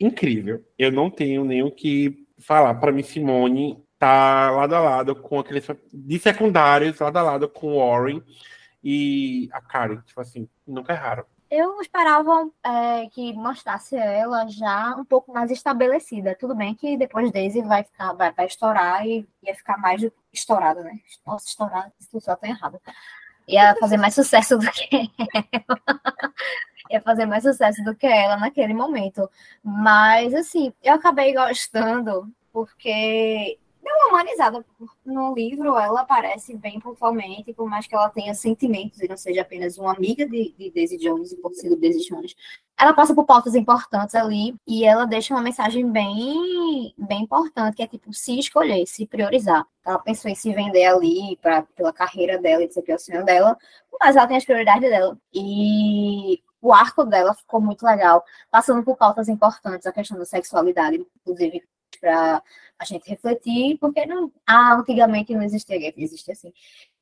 Incrível. 0.00 0.64
Eu 0.76 0.90
não 0.90 1.08
tenho 1.08 1.44
nem 1.44 1.62
o 1.62 1.70
que 1.70 2.26
falar. 2.36 2.74
Para 2.74 2.90
mim, 2.90 3.04
Simone 3.04 3.80
tá 3.96 4.50
lado 4.50 4.74
a 4.74 4.80
lado 4.80 5.14
com 5.14 5.38
aqueles 5.38 5.64
de 5.92 6.18
secundários, 6.18 6.98
lado 6.98 7.16
a 7.16 7.22
lado 7.22 7.48
com 7.48 7.78
Warren 7.78 8.20
e 8.82 9.48
a 9.52 9.60
Karen, 9.60 10.00
tipo 10.04 10.20
assim, 10.20 10.48
nunca 10.66 10.92
erraram. 10.92 11.24
Eu 11.56 11.80
esperava 11.80 12.50
é, 12.64 13.06
que 13.10 13.32
mostrasse 13.32 13.94
ela 13.94 14.48
já 14.48 14.96
um 14.96 15.04
pouco 15.04 15.32
mais 15.32 15.52
estabelecida. 15.52 16.34
Tudo 16.34 16.52
bem 16.52 16.74
que 16.74 16.96
depois 16.96 17.30
Daisy 17.30 17.62
vai 17.62 17.84
ficar, 17.84 18.12
vai, 18.12 18.32
vai 18.32 18.46
estourar 18.46 19.06
e 19.06 19.24
ia 19.40 19.54
ficar 19.54 19.78
mais 19.78 20.02
estourada, 20.32 20.82
né? 20.82 20.98
Nossa, 21.24 21.46
estourada, 21.46 21.92
isso 22.00 22.20
só 22.20 22.34
tá 22.34 22.48
errado. 22.48 22.80
Ia 23.46 23.76
fazer 23.76 23.96
mais 23.98 24.16
sucesso 24.16 24.58
do 24.58 24.68
que 24.68 25.12
ela. 25.52 25.78
ia 26.90 27.00
fazer 27.00 27.24
mais 27.24 27.44
sucesso 27.44 27.84
do 27.84 27.94
que 27.94 28.06
ela 28.08 28.36
naquele 28.36 28.74
momento. 28.74 29.30
Mas, 29.62 30.34
assim, 30.34 30.72
eu 30.82 30.94
acabei 30.94 31.32
gostando 31.34 32.28
porque 32.52 33.60
deu 33.84 33.94
uma 33.96 34.08
humanizada 34.08 34.64
no 35.04 35.34
livro, 35.34 35.76
ela 35.76 36.00
aparece 36.00 36.56
bem 36.56 36.80
pontualmente, 36.80 37.52
por 37.52 37.68
mais 37.68 37.86
que 37.86 37.94
ela 37.94 38.08
tenha 38.08 38.34
sentimentos 38.34 39.00
e 39.00 39.08
não 39.08 39.16
seja 39.16 39.42
apenas 39.42 39.76
uma 39.76 39.94
amiga 39.94 40.26
de, 40.26 40.54
de 40.58 40.70
Daisy 40.70 40.96
Jones 40.96 41.32
e 41.32 41.36
por 41.36 41.54
ser 41.54 41.76
Daisy 41.76 42.08
Jones. 42.08 42.34
Ela 42.78 42.94
passa 42.94 43.14
por 43.14 43.24
pautas 43.24 43.54
importantes 43.54 44.14
ali 44.14 44.56
e 44.66 44.84
ela 44.84 45.04
deixa 45.04 45.34
uma 45.34 45.42
mensagem 45.42 45.88
bem, 45.88 46.94
bem 46.96 47.22
importante, 47.22 47.76
que 47.76 47.82
é 47.82 47.86
tipo, 47.86 48.12
se 48.12 48.38
escolher, 48.38 48.86
se 48.86 49.06
priorizar. 49.06 49.64
Ela 49.84 49.98
pensou 49.98 50.30
em 50.30 50.34
se 50.34 50.52
vender 50.52 50.86
ali 50.86 51.38
pra, 51.40 51.62
pela 51.76 51.92
carreira 51.92 52.38
dela 52.38 52.64
e 52.64 52.68
dizer 52.68 52.82
que 52.82 52.90
é 52.90 52.94
o 52.96 52.98
sonho 52.98 53.24
dela, 53.24 53.56
mas 54.00 54.16
ela 54.16 54.26
tem 54.26 54.36
as 54.36 54.44
prioridades 54.44 54.88
dela. 54.88 55.16
E 55.32 56.42
o 56.60 56.72
arco 56.72 57.04
dela 57.04 57.34
ficou 57.34 57.60
muito 57.60 57.84
legal, 57.84 58.24
passando 58.50 58.82
por 58.82 58.96
pautas 58.96 59.28
importantes, 59.28 59.86
a 59.86 59.92
questão 59.92 60.18
da 60.18 60.24
sexualidade, 60.24 61.06
inclusive 61.20 61.62
para 61.96 62.42
a 62.78 62.84
gente 62.84 63.08
refletir, 63.08 63.78
porque 63.78 64.06
não, 64.06 64.32
ah, 64.46 64.74
antigamente 64.74 65.34
não 65.34 65.42
existia 65.42 65.78
gay, 65.78 65.94
existia 65.96 66.32
assim. 66.32 66.52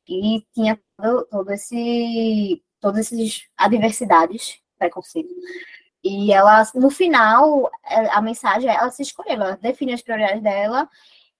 E 0.09 0.45
tinha 0.55 0.81
todo, 0.97 1.27
todo 1.27 1.51
esse, 1.53 2.63
todas 2.81 3.13
essas 3.13 3.47
adversidades, 3.57 4.61
preconceito. 4.79 5.31
E 6.05 6.33
ela, 6.33 6.65
no 6.75 6.91
final, 6.91 7.71
é, 7.85 8.09
a 8.11 8.21
mensagem, 8.21 8.69
ela 8.69 8.91
se 8.91 9.03
escolheu, 9.03 9.35
ela 9.35 9.57
define 9.57 9.93
as 9.93 10.03
prioridades 10.03 10.43
dela 10.43 10.89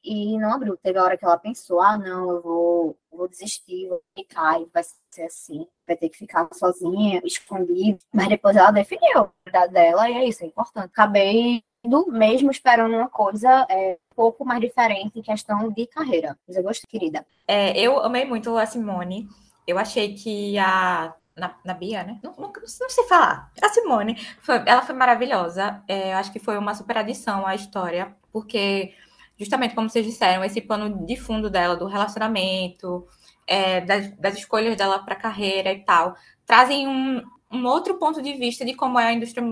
e 0.05 0.39
não 0.39 0.53
abriu. 0.53 0.77
Teve 0.77 0.99
a 0.99 1.05
hora 1.05 1.19
que 1.19 1.25
ela 1.25 1.39
pensou, 1.39 1.81
ah, 1.81 1.97
não, 1.99 2.31
eu 2.31 2.43
vou, 2.43 2.99
vou 3.11 3.29
desistir, 3.29 3.89
vou 3.89 4.03
ficar, 4.17 4.61
vai 4.73 4.85
ser 5.11 5.25
assim, 5.25 5.67
vai 5.87 5.97
ter 5.97 6.09
que 6.09 6.19
ficar 6.19 6.49
sozinha, 6.55 7.21
escondida. 7.25 7.99
Mas 8.13 8.29
depois 8.29 8.57
ela 8.57 8.71
definiu 8.71 9.19
a 9.19 9.25
prioridade 9.45 9.73
dela 9.73 10.11
e 10.11 10.15
é 10.15 10.29
isso, 10.29 10.45
é 10.45 10.47
importante. 10.47 10.91
Acabei 10.93 11.65
mesmo 12.09 12.51
esperando 12.51 12.95
uma 12.95 13.09
coisa 13.09 13.67
é, 13.69 13.99
um 14.13 14.15
pouco 14.15 14.45
mais 14.45 14.61
diferente 14.61 15.19
em 15.19 15.23
questão 15.23 15.71
de 15.71 15.87
carreira. 15.87 16.39
Mas 16.47 16.57
eu 16.57 16.63
gostei, 16.63 16.87
querida. 16.89 17.27
É, 17.47 17.79
eu 17.79 17.99
amei 18.01 18.25
muito 18.25 18.57
a 18.57 18.67
Simone. 18.67 19.29
Eu 19.67 19.79
achei 19.79 20.15
que 20.15 20.59
a. 20.59 21.15
Na, 21.35 21.57
na 21.65 21.73
Bia, 21.73 22.05
né? 22.05 22.21
Não, 22.23 22.35
não, 22.37 22.53
não, 22.53 22.91
sei 22.91 23.05
falar. 23.05 23.51
A 23.63 23.69
Simone, 23.71 24.17
foi, 24.43 24.57
ela 24.67 24.83
foi 24.83 24.95
maravilhosa. 24.95 25.83
É, 25.89 26.13
eu 26.13 26.19
acho 26.19 26.31
que 26.31 26.39
foi 26.39 26.59
uma 26.59 26.75
super 26.75 26.99
adição 26.99 27.47
à 27.47 27.55
história, 27.55 28.15
porque, 28.31 28.93
justamente 29.39 29.75
como 29.75 29.89
vocês 29.89 30.05
disseram, 30.05 30.45
esse 30.45 30.61
pano 30.61 31.07
de 31.07 31.17
fundo 31.17 31.49
dela, 31.49 31.75
do 31.75 31.87
relacionamento, 31.87 33.09
é, 33.47 33.81
das, 33.81 34.15
das 34.19 34.37
escolhas 34.37 34.77
dela 34.77 34.99
para 34.99 35.17
carreira 35.17 35.73
e 35.73 35.83
tal, 35.83 36.15
trazem 36.45 36.87
um, 36.87 37.23
um 37.51 37.67
outro 37.67 37.99
ponto 37.99 38.21
de 38.21 38.35
vista 38.35 38.63
de 38.63 38.75
como 38.75 38.99
é 38.99 39.07
a 39.07 39.13
indústria 39.13 39.43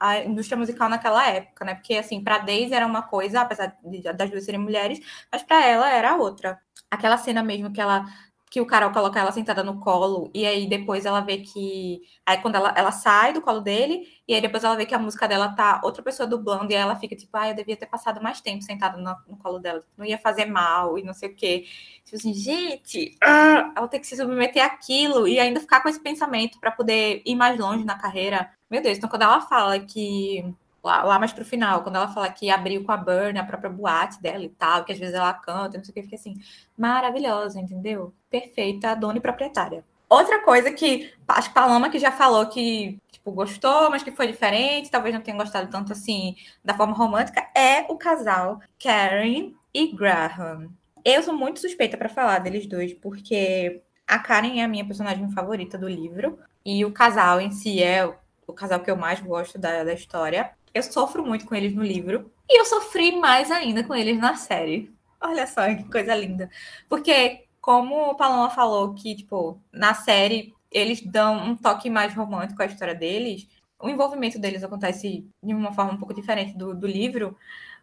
a 0.00 0.18
indústria 0.24 0.56
musical 0.58 0.88
naquela 0.88 1.28
época, 1.28 1.64
né? 1.64 1.74
Porque, 1.74 1.94
assim, 1.94 2.24
para 2.24 2.38
Daisy 2.38 2.74
era 2.74 2.86
uma 2.86 3.02
coisa, 3.02 3.42
apesar 3.42 3.76
de, 3.84 4.02
das 4.02 4.30
duas 4.30 4.44
serem 4.44 4.60
mulheres, 4.60 4.98
mas 5.30 5.42
para 5.42 5.64
ela 5.66 5.90
era 5.90 6.16
outra. 6.16 6.58
Aquela 6.90 7.18
cena 7.18 7.42
mesmo 7.42 7.70
que 7.72 7.80
ela 7.80 8.06
que 8.50 8.60
o 8.60 8.66
Carol 8.66 8.90
coloca 8.92 9.20
ela 9.20 9.30
sentada 9.30 9.62
no 9.62 9.78
colo, 9.78 10.28
e 10.34 10.44
aí 10.44 10.68
depois 10.68 11.06
ela 11.06 11.20
vê 11.20 11.38
que. 11.38 12.02
Aí 12.26 12.38
quando 12.38 12.56
ela, 12.56 12.74
ela 12.76 12.90
sai 12.90 13.32
do 13.32 13.40
colo 13.40 13.60
dele, 13.60 14.08
e 14.26 14.34
aí 14.34 14.40
depois 14.40 14.64
ela 14.64 14.74
vê 14.74 14.84
que 14.84 14.94
a 14.94 14.98
música 14.98 15.28
dela 15.28 15.50
tá 15.54 15.80
outra 15.84 16.02
pessoa 16.02 16.26
dublando, 16.26 16.72
e 16.72 16.74
aí 16.74 16.82
ela 16.82 16.96
fica 16.96 17.14
tipo, 17.14 17.30
ah, 17.36 17.48
eu 17.48 17.54
devia 17.54 17.76
ter 17.76 17.86
passado 17.86 18.20
mais 18.20 18.40
tempo 18.40 18.62
sentada 18.64 18.98
no, 18.98 19.16
no 19.28 19.36
colo 19.38 19.60
dela, 19.60 19.84
não 19.96 20.04
ia 20.04 20.18
fazer 20.18 20.46
mal, 20.46 20.98
e 20.98 21.04
não 21.04 21.14
sei 21.14 21.28
o 21.30 21.36
quê. 21.36 21.64
Tipo 22.04 22.16
assim, 22.16 22.34
gente, 22.34 23.16
ah, 23.22 23.72
ela 23.76 23.86
tem 23.86 24.00
que 24.00 24.06
se 24.08 24.16
submeter 24.16 24.64
àquilo, 24.64 25.28
e 25.28 25.38
ainda 25.38 25.60
ficar 25.60 25.80
com 25.80 25.88
esse 25.88 26.00
pensamento 26.00 26.58
para 26.58 26.72
poder 26.72 27.22
ir 27.24 27.36
mais 27.36 27.56
longe 27.58 27.84
na 27.84 27.96
carreira. 27.98 28.50
Meu 28.70 28.80
Deus, 28.80 28.98
então 28.98 29.10
quando 29.10 29.22
ela 29.22 29.40
fala 29.40 29.80
que 29.80 30.54
lá, 30.82 31.02
lá 31.02 31.18
mais 31.18 31.32
pro 31.32 31.44
final, 31.44 31.82
quando 31.82 31.96
ela 31.96 32.08
fala 32.08 32.30
que 32.30 32.48
abriu 32.50 32.84
com 32.84 32.92
a 32.92 32.96
Burn, 32.96 33.38
a 33.38 33.44
própria 33.44 33.68
boate 33.70 34.22
dela 34.22 34.44
e 34.44 34.48
tal, 34.48 34.84
que 34.84 34.92
às 34.92 34.98
vezes 34.98 35.14
ela 35.14 35.34
canta, 35.34 35.76
não 35.76 35.84
sei 35.84 35.90
o 35.90 35.94
que, 35.94 36.02
fica 36.02 36.14
assim, 36.14 36.36
maravilhosa, 36.78 37.60
entendeu? 37.60 38.14
Perfeita, 38.30 38.94
dona 38.94 39.18
e 39.18 39.20
proprietária. 39.20 39.84
Outra 40.08 40.40
coisa 40.42 40.72
que 40.72 41.12
acho 41.28 41.48
que 41.48 41.54
Paloma 41.54 41.90
que 41.90 41.98
já 41.98 42.12
falou 42.12 42.46
que 42.46 42.98
tipo, 43.10 43.30
gostou, 43.32 43.90
mas 43.90 44.02
que 44.02 44.12
foi 44.12 44.26
diferente, 44.26 44.90
talvez 44.90 45.14
não 45.14 45.22
tenha 45.22 45.36
gostado 45.36 45.70
tanto 45.70 45.92
assim 45.92 46.36
da 46.64 46.74
forma 46.74 46.94
romântica, 46.94 47.46
é 47.54 47.82
o 47.88 47.96
casal 47.96 48.60
Karen 48.82 49.52
e 49.74 49.92
Graham. 49.94 50.70
Eu 51.04 51.22
sou 51.22 51.34
muito 51.34 51.60
suspeita 51.60 51.96
para 51.96 52.08
falar 52.08 52.38
deles 52.40 52.66
dois, 52.66 52.92
porque 52.94 53.82
a 54.06 54.18
Karen 54.18 54.60
é 54.60 54.64
a 54.64 54.68
minha 54.68 54.84
personagem 54.84 55.30
favorita 55.30 55.78
do 55.78 55.88
livro, 55.88 56.38
e 56.64 56.84
o 56.84 56.92
casal 56.92 57.40
em 57.40 57.50
si 57.50 57.82
é 57.82 58.12
o 58.50 58.54
casal 58.54 58.80
que 58.80 58.90
eu 58.90 58.96
mais 58.96 59.20
gosto 59.20 59.58
da, 59.58 59.84
da 59.84 59.92
história. 59.92 60.52
Eu 60.72 60.82
sofro 60.82 61.24
muito 61.24 61.46
com 61.46 61.54
eles 61.54 61.74
no 61.74 61.82
livro, 61.82 62.30
e 62.48 62.60
eu 62.60 62.64
sofri 62.64 63.16
mais 63.16 63.50
ainda 63.50 63.82
com 63.84 63.94
eles 63.94 64.18
na 64.18 64.36
série. 64.36 64.92
Olha 65.20 65.46
só 65.46 65.66
que 65.74 65.84
coisa 65.84 66.14
linda. 66.14 66.50
Porque, 66.88 67.44
como 67.60 68.10
o 68.10 68.14
Paloma 68.14 68.50
falou, 68.50 68.94
que, 68.94 69.14
tipo, 69.14 69.60
na 69.72 69.94
série 69.94 70.54
eles 70.70 71.00
dão 71.00 71.36
um 71.36 71.56
toque 71.56 71.90
mais 71.90 72.14
romântico 72.14 72.62
à 72.62 72.66
história 72.66 72.94
deles, 72.94 73.48
o 73.78 73.88
envolvimento 73.88 74.38
deles 74.38 74.62
acontece 74.62 75.26
de 75.42 75.54
uma 75.54 75.72
forma 75.72 75.92
um 75.92 75.96
pouco 75.96 76.14
diferente 76.14 76.56
do, 76.56 76.74
do 76.74 76.86
livro, 76.86 77.36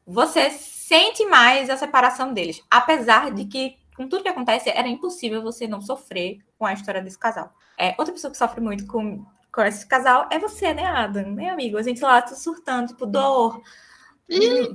você 0.05 0.49
sente 0.49 1.26
mais 1.26 1.70
a 1.70 1.78
separação 1.78 2.34
deles. 2.34 2.63
Apesar 2.70 3.32
de 3.32 3.45
que, 3.45 3.78
com 3.95 4.07
tudo 4.07 4.24
que 4.24 4.30
acontece, 4.30 4.70
era 4.70 4.88
impossível 4.88 5.41
você 5.41 5.68
não 5.68 5.82
sofrer 5.82 6.39
com 6.57 6.65
a 6.65 6.74
história 6.74 7.01
desse 7.01 7.20
casal. 7.20 7.53
É, 7.78 7.93
outra 7.97 8.13
pessoa 8.13 8.32
que 8.32 8.38
sofre 8.38 8.61
muito 8.61 8.88
com, 8.88 9.26
com 9.58 9.64
esse 9.64 9.88
casal 9.88 10.28
é 10.32 10.38
você, 10.38 10.72
né, 10.72 10.86
Adam? 10.86 11.32
Né, 11.32 11.49
amigo? 11.49 11.80
A 11.80 11.82
gente 11.82 11.99
lá 11.99 12.22
tá 12.22 12.36
surtando, 12.36 12.89
tipo, 12.89 13.08
dor, 13.08 13.60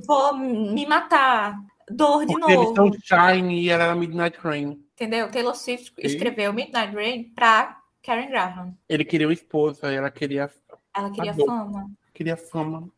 vou 0.05 0.35
me 0.35 0.85
matar, 0.85 1.57
dor 1.89 2.25
de 2.25 2.33
Porque 2.33 2.53
novo. 2.53 2.63
Eles 2.63 2.75
são 2.75 2.91
Shine 3.31 3.61
e 3.61 3.69
ela 3.69 3.85
era 3.85 3.95
Midnight 3.95 4.37
Rain. 4.41 4.83
Entendeu? 4.93 5.31
Taylor 5.31 5.55
Swift 5.55 5.93
Sim. 5.95 6.01
escreveu 6.05 6.51
Midnight 6.51 6.93
Rain 6.93 7.31
pra 7.33 7.77
Karen 8.05 8.27
Graham. 8.27 8.77
Ele 8.89 9.05
queria 9.05 9.25
uma 9.25 9.33
esposa, 9.33 9.89
ela 9.89 10.11
queria, 10.11 10.51
Ela 10.93 11.09
queria 11.11 11.31
Adoro. 11.31 11.47
fama, 11.47 11.91
queria 12.13 12.35
fama. 12.35 12.89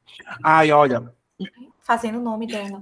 Ai, 0.44 0.72
olha, 0.72 1.14
fazendo 1.84 2.18
o 2.18 2.24
nome 2.24 2.48
dela. 2.48 2.82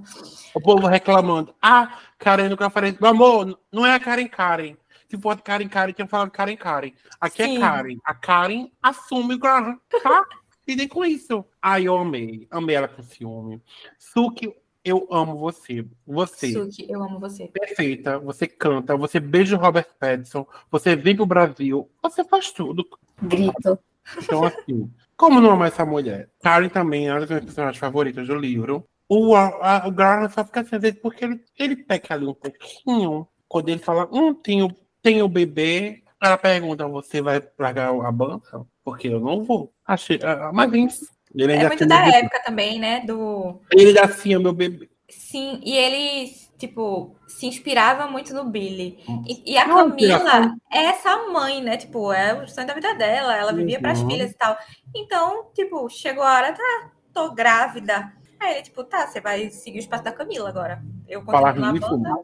o 0.54 0.60
povo 0.62 0.86
reclamando. 0.86 1.54
Ah, 1.60 1.98
Karen 2.16 2.48
nunca 2.48 2.70
falei. 2.70 2.96
Meu 2.98 3.10
amor, 3.10 3.60
não 3.70 3.84
é 3.84 3.94
a 3.94 4.00
Karen 4.00 4.28
Karen. 4.28 4.78
Se 5.08 5.18
fosse 5.18 5.42
Karen 5.42 5.68
Karen, 5.68 5.92
tinha 5.92 6.06
falado 6.08 6.30
Karen 6.30 6.56
Karen. 6.56 6.92
Aqui 7.20 7.44
Sim. 7.44 7.56
é 7.56 7.60
Karen. 7.60 7.96
A 8.04 8.14
Karen 8.14 8.70
assume 8.82 9.34
o 9.34 9.38
Graham, 9.38 9.78
tá? 10.02 10.24
Lidem 10.66 10.88
com 10.88 11.04
isso. 11.04 11.44
Ai, 11.60 11.84
eu 11.86 11.96
amei. 11.96 12.46
Amei 12.50 12.74
ela 12.76 12.88
com 12.88 13.02
ciúme. 13.02 13.62
Suki, 13.98 14.52
eu 14.84 15.06
amo 15.10 15.36
você. 15.38 15.86
Você. 16.06 16.52
Suki, 16.52 16.86
eu 16.90 17.02
amo 17.02 17.20
você. 17.20 17.46
perfeita, 17.48 18.18
você 18.18 18.46
canta, 18.46 18.96
você 18.96 19.20
beija 19.20 19.56
o 19.56 19.60
Robert 19.60 19.88
Pattinson, 19.98 20.46
você 20.70 20.96
vem 20.96 21.14
pro 21.16 21.26
Brasil, 21.26 21.88
você 22.02 22.24
faz 22.24 22.50
tudo. 22.50 22.84
Grito. 23.22 23.78
Então, 24.18 24.44
assim, 24.44 24.90
como 25.16 25.40
não 25.40 25.52
amar 25.52 25.68
essa 25.68 25.84
mulher? 25.84 26.28
Karen 26.42 26.68
também 26.68 27.08
é 27.08 27.12
uma 27.12 27.20
das 27.20 27.28
minhas 27.30 27.44
personagens 27.44 27.78
favoritas 27.78 28.26
do 28.26 28.34
livro. 28.34 28.84
O, 29.08 29.34
a, 29.36 29.82
a- 29.84 29.86
o 29.88 29.90
Garland 29.90 30.32
só 30.32 30.44
fica 30.44 30.60
assim, 30.60 30.76
às 30.76 30.82
vezes, 30.82 30.98
porque 31.00 31.24
ele, 31.24 31.44
ele 31.58 31.76
peca 31.76 32.14
ali 32.14 32.26
um 32.26 32.34
pouquinho. 32.34 33.26
Quando 33.46 33.68
ele 33.68 33.78
fala, 33.78 34.08
hum, 34.12 34.34
tenho, 34.34 34.74
tenho 35.04 35.28
bebê, 35.28 36.02
ela 36.20 36.38
pergunta, 36.38 36.88
você 36.88 37.20
vai 37.20 37.40
largar 37.58 37.90
a 37.90 38.10
banca? 38.10 38.64
Porque 38.82 39.08
eu 39.08 39.20
não 39.20 39.44
vou. 39.44 39.72
Achei, 39.86 40.18
ah, 40.22 40.50
mas 40.52 40.72
enfim, 40.72 41.06
ele 41.34 41.52
É 41.52 41.68
muito 41.68 41.86
da 41.86 41.96
meu 41.96 42.04
bebê. 42.06 42.16
época 42.18 42.42
também, 42.42 42.78
né? 42.80 43.00
Do. 43.00 43.60
Ele 43.70 43.88
ainda 43.88 44.04
assim 44.04 44.34
é 44.34 44.38
meu 44.38 44.52
bebê. 44.52 44.88
Sim, 45.10 45.60
e 45.62 45.76
ele, 45.76 46.32
tipo, 46.58 47.14
se 47.28 47.46
inspirava 47.46 48.06
muito 48.08 48.32
no 48.34 48.44
Billy. 48.44 48.98
E, 49.26 49.52
e 49.52 49.58
a 49.58 49.66
Não, 49.66 49.90
Camila 49.90 50.16
inspiração. 50.16 50.56
é 50.72 50.84
essa 50.86 51.16
mãe, 51.30 51.62
né? 51.62 51.76
Tipo, 51.76 52.10
é 52.12 52.42
o 52.42 52.48
sonho 52.48 52.66
da 52.66 52.74
vida 52.74 52.94
dela. 52.94 53.36
Ela 53.36 53.52
vivia 53.52 53.78
para 53.80 53.92
as 53.92 54.00
Uhum. 54.00 54.10
filhas 54.10 54.30
e 54.30 54.34
tal. 54.34 54.56
Então, 54.94 55.50
tipo, 55.54 55.88
chegou 55.90 56.22
a 56.24 56.34
hora, 56.34 56.52
tá, 56.54 56.90
tô 57.12 57.32
grávida. 57.32 58.12
Aí 58.40 58.54
ele, 58.54 58.62
tipo, 58.62 58.82
tá, 58.84 59.06
você 59.06 59.20
vai 59.20 59.50
seguir 59.50 59.78
o 59.78 59.80
espaço 59.80 60.02
da 60.04 60.12
Camila 60.12 60.48
agora. 60.48 60.82
Eu 61.08 61.22
na 61.22 61.72
isso. 61.74 61.80
banda. 61.98 62.20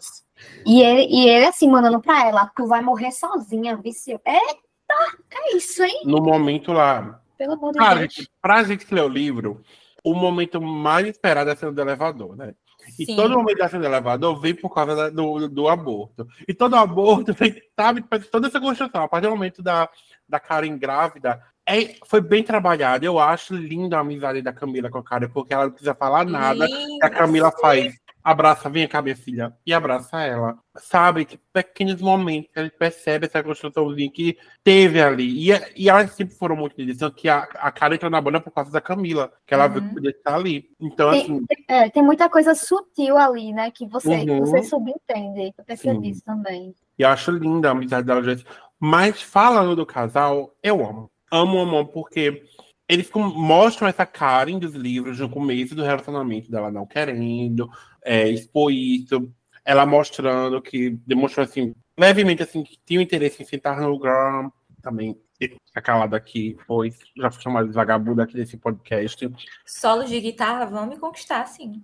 E 0.67 0.83
ele, 0.83 1.07
e 1.11 1.29
ele 1.29 1.47
assim, 1.47 1.69
mandando 1.69 2.01
pra 2.01 2.27
ela, 2.27 2.51
tu 2.57 2.67
vai 2.67 2.81
morrer 2.81 3.13
sozinha, 3.13 3.77
vice. 3.77 4.13
Eita, 4.13 5.19
é 5.33 5.57
isso, 5.57 5.83
hein? 5.83 6.03
No 6.05 6.23
momento 6.23 6.73
lá, 6.73 7.21
Pelo 7.37 7.55
amor 7.55 7.73
de 7.73 7.79
Deus. 7.79 7.99
gente, 8.01 8.31
pra 8.41 8.63
gente 8.65 8.87
que 8.87 8.95
lê 8.95 9.01
o 9.03 9.09
livro, 9.09 9.63
o 10.05 10.15
momento 10.15 10.61
mais 10.61 11.07
esperado 11.07 11.51
é 11.51 11.53
a 11.53 11.57
cena 11.57 11.73
do 11.73 11.81
elevador, 11.81 12.37
né? 12.37 12.55
E 12.99 13.05
Sim. 13.05 13.15
todo 13.17 13.37
momento 13.37 13.59
da 13.59 13.69
cena 13.69 13.83
do 13.83 13.87
elevador 13.89 14.41
vem 14.41 14.55
por 14.55 14.75
causa 14.75 14.97
da- 14.97 15.11
do, 15.11 15.47
do 15.49 15.69
aborto. 15.69 16.27
E 16.49 16.55
todo 16.55 16.75
aborto 16.77 17.33
vem, 17.35 17.55
sabe, 17.79 18.03
toda 18.31 18.49
essa 18.49 18.59
construção, 18.61 19.03
a 19.03 19.09
partir 19.09 19.27
do 19.29 19.33
momento 19.37 19.63
da, 19.63 19.89
da 20.27 20.41
Karen 20.41 20.79
grávida, 20.79 21.41
é, 21.77 21.95
foi 22.07 22.21
bem 22.21 22.43
trabalhado. 22.43 23.05
Eu 23.05 23.19
acho 23.19 23.55
linda 23.55 23.97
a 23.97 24.01
amizade 24.01 24.43
da 24.43 24.53
Camila 24.53 24.91
com 24.91 24.99
a 24.99 25.05
Karen, 25.05 25.29
porque 25.29 25.53
ela 25.55 25.65
não 25.65 25.71
precisa 25.71 25.95
falar 25.95 26.25
nada. 26.25 26.67
Linda, 26.67 27.07
a 27.07 27.11
Camila 27.11 27.51
faz, 27.61 27.99
abraça, 28.23 28.69
vem 28.69 28.87
cá, 28.89 29.01
minha 29.01 29.17
filha, 29.17 29.55
e 29.65 29.73
abraça 29.73 30.21
ela. 30.23 30.59
Sabe, 30.77 31.25
que 31.25 31.39
pequenos 31.53 32.01
momentos 32.01 32.51
que 32.53 32.59
a 32.61 32.63
gente 32.65 32.77
percebe 32.77 33.27
essa 33.27 33.43
construçãozinha 33.43 34.11
que 34.11 34.37
teve 34.65 35.01
ali. 35.01 35.51
E, 35.51 35.61
e 35.77 35.89
elas 35.89 36.13
sempre 36.13 36.35
foram 36.35 36.57
muito 36.57 36.77
disso, 36.85 37.11
que 37.13 37.29
a, 37.29 37.39
a 37.55 37.71
Karen 37.71 37.95
entrou 37.95 38.11
na 38.11 38.21
banda 38.21 38.41
por 38.41 38.51
causa 38.53 38.71
da 38.71 38.81
Camila, 38.81 39.33
que 39.47 39.55
ela 39.55 39.67
viu 39.69 39.81
que 39.83 39.89
Uhum. 39.89 39.95
podia 39.95 40.11
estar 40.11 40.35
ali. 40.35 40.71
Então, 40.81 41.11
Tem- 41.11 41.23
assim, 41.23 41.45
É, 41.69 41.89
tem 41.91 42.03
muita 42.03 42.29
coisa 42.29 42.55
sutil 42.55 43.17
ali, 43.17 43.53
né? 43.53 43.71
Que 43.71 43.87
você, 43.87 44.09
Uhum. 44.09 44.41
você 44.41 44.63
subentende. 44.63 45.53
Eu 45.57 45.65
percebi 45.65 46.07
Sim. 46.07 46.11
isso 46.11 46.25
também. 46.25 46.75
E 46.99 47.03
eu 47.03 47.09
acho 47.09 47.31
linda 47.31 47.69
a 47.69 47.73
amizade 47.73 48.07
dela. 48.07 48.23
gente. 48.23 48.45
Mas 48.79 49.21
falando 49.23 49.77
do 49.77 49.85
casal, 49.87 50.55
eu 50.63 50.85
amo. 50.85 51.11
Amo, 51.31 51.59
amo, 51.59 51.87
porque 51.87 52.45
eles 52.89 53.09
com- 53.09 53.23
mostram 53.23 53.87
essa 53.87 54.05
Karen 54.05 54.59
dos 54.59 54.75
livros 54.75 55.21
no 55.21 55.29
começo 55.29 55.75
do 55.75 55.85
relacionamento 55.85 56.51
dela 56.51 56.71
não 56.73 56.85
querendo 56.85 57.71
é, 58.03 58.29
expor 58.29 58.73
isso. 58.73 59.33
Ela 59.65 59.87
mostrando 59.87 60.61
que 60.61 60.91
demonstrou 61.07 61.45
assim, 61.45 61.73
levemente 61.97 62.43
assim, 62.43 62.65
que 62.65 62.79
tinha 62.85 62.99
um 62.99 63.03
interesse 63.03 63.43
em 63.43 63.47
sentar 63.47 63.81
no 63.81 63.99
Graham. 63.99 64.51
Também 64.83 65.17
fica 65.39 65.81
calado 65.81 66.17
aqui, 66.17 66.57
pois 66.67 66.99
já 67.17 67.31
fui 67.31 67.43
chamado 67.43 67.69
de 67.69 67.75
vagabundo 67.75 68.23
aqui 68.23 68.35
desse 68.35 68.57
podcast. 68.57 69.31
Solos 69.65 70.09
de 70.09 70.21
guitarra 70.21 70.65
vão 70.65 70.87
me 70.87 70.99
conquistar, 70.99 71.47
sim. 71.47 71.81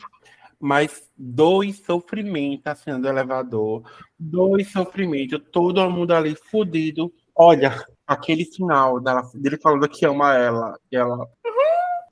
Mas 0.59 1.09
dois 1.17 1.85
sofrimentos 1.85 2.67
assim 2.67 2.99
do 2.99 3.07
elevador. 3.07 3.89
Dois 4.19 4.73
sofrimentos. 4.73 5.41
Todo 5.53 5.89
mundo 5.91 6.13
ali 6.13 6.35
fudido. 6.35 7.13
Olha, 7.37 7.85
aquele 8.07 8.45
final 8.45 8.99
dela, 9.01 9.23
dele 9.35 9.59
falando 9.59 9.89
que 9.89 10.07
ama 10.07 10.35
ela. 10.35 10.79
E 10.91 10.97
ela. 10.97 11.27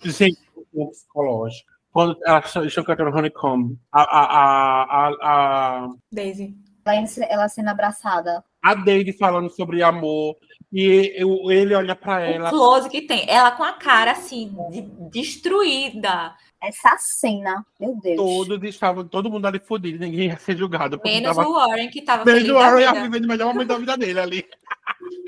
Gente, 0.02 0.38
o 0.72 0.88
psicológico. 0.90 1.70
Quando 1.90 2.18
ela 2.26 2.40
estão 2.66 2.84
cantando 2.84 3.16
Honeycomb, 3.16 3.76
a, 3.92 4.02
a, 4.02 4.24
a, 4.24 4.82
a, 4.82 5.84
a, 5.84 5.88
Daisy. 6.12 6.54
Ela, 6.86 7.26
ela 7.30 7.48
sendo 7.48 7.68
abraçada. 7.68 8.44
a 8.62 8.74
Daisy 8.74 9.12
falando 9.12 9.48
sobre 9.48 9.82
amor. 9.82 10.36
E 10.72 11.12
eu- 11.16 11.50
ele 11.52 11.72
olha 11.74 11.94
pra 11.94 12.16
O 12.16 12.20
ela. 12.20 12.50
close 12.50 12.90
que 12.90 13.02
tem. 13.02 13.24
Ela 13.30 13.52
com 13.52 13.62
a 13.62 13.72
cara, 13.74 14.10
assim, 14.10 14.52
de- 14.70 14.90
destruída. 15.10 16.34
Essa 16.60 16.96
cena, 16.98 17.64
meu 17.78 17.94
Deus. 18.00 18.16
Todos 18.16 18.62
estavam, 18.64 19.06
todo 19.06 19.30
mundo 19.30 19.46
ali 19.46 19.60
fudido, 19.60 19.98
ninguém 19.98 20.28
ia 20.28 20.38
ser 20.38 20.56
julgado. 20.56 20.98
Menos 21.04 21.36
tava- 21.36 21.48
o 21.48 21.52
Warren, 21.52 21.90
que 21.90 22.02
tava 22.02 22.24
Menos 22.24 22.48
o 22.48 22.56
Aaron 22.58 22.80
ia 22.80 22.92
viver 22.94 23.22
o 23.22 23.28
melhor 23.28 23.52
momento 23.52 23.68
da 23.68 23.78
vida 23.78 23.96
dele 23.98 24.18
ali. 24.18 24.46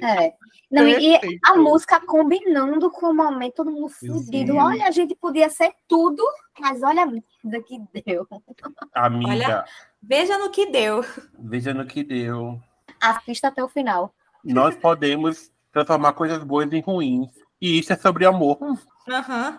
É. 0.03 0.35
Não, 0.71 0.87
e- 0.87 1.15
e 1.15 1.39
a 1.45 1.57
música 1.57 2.01
combinando 2.01 2.91
com 2.91 3.07
o 3.07 3.15
momento, 3.15 3.55
todo 3.55 3.71
mundo 3.71 3.89
fudido. 3.89 4.53
Sim. 4.53 4.59
Olha, 4.59 4.87
a 4.87 4.91
gente 4.91 5.15
podia 5.15 5.49
ser 5.49 5.73
tudo, 5.87 6.23
mas 6.59 6.83
olha 6.83 7.03
a 7.03 7.07
merda 7.07 7.63
que 7.65 7.81
deu. 8.05 8.27
Amiga, 8.95 9.31
Olha. 9.31 9.65
Veja 10.03 10.39
no 10.39 10.51
que 10.51 10.67
deu. 10.67 11.05
veja 11.39 11.73
no 11.73 11.87
que 11.87 12.03
deu. 12.03 12.61
Assista 13.01 13.49
até 13.49 13.63
o 13.63 13.69
final. 13.69 14.15
Nós 14.45 14.77
podemos 14.77 15.51
transformar 15.73 16.13
coisas 16.15 16.43
boas 16.43 16.73
em 16.73 16.81
ruins. 16.81 17.29
E 17.61 17.79
isso 17.79 17.93
é 17.93 17.97
sobre 17.97 18.27
amor. 18.27 18.59
Aham. 19.09 19.59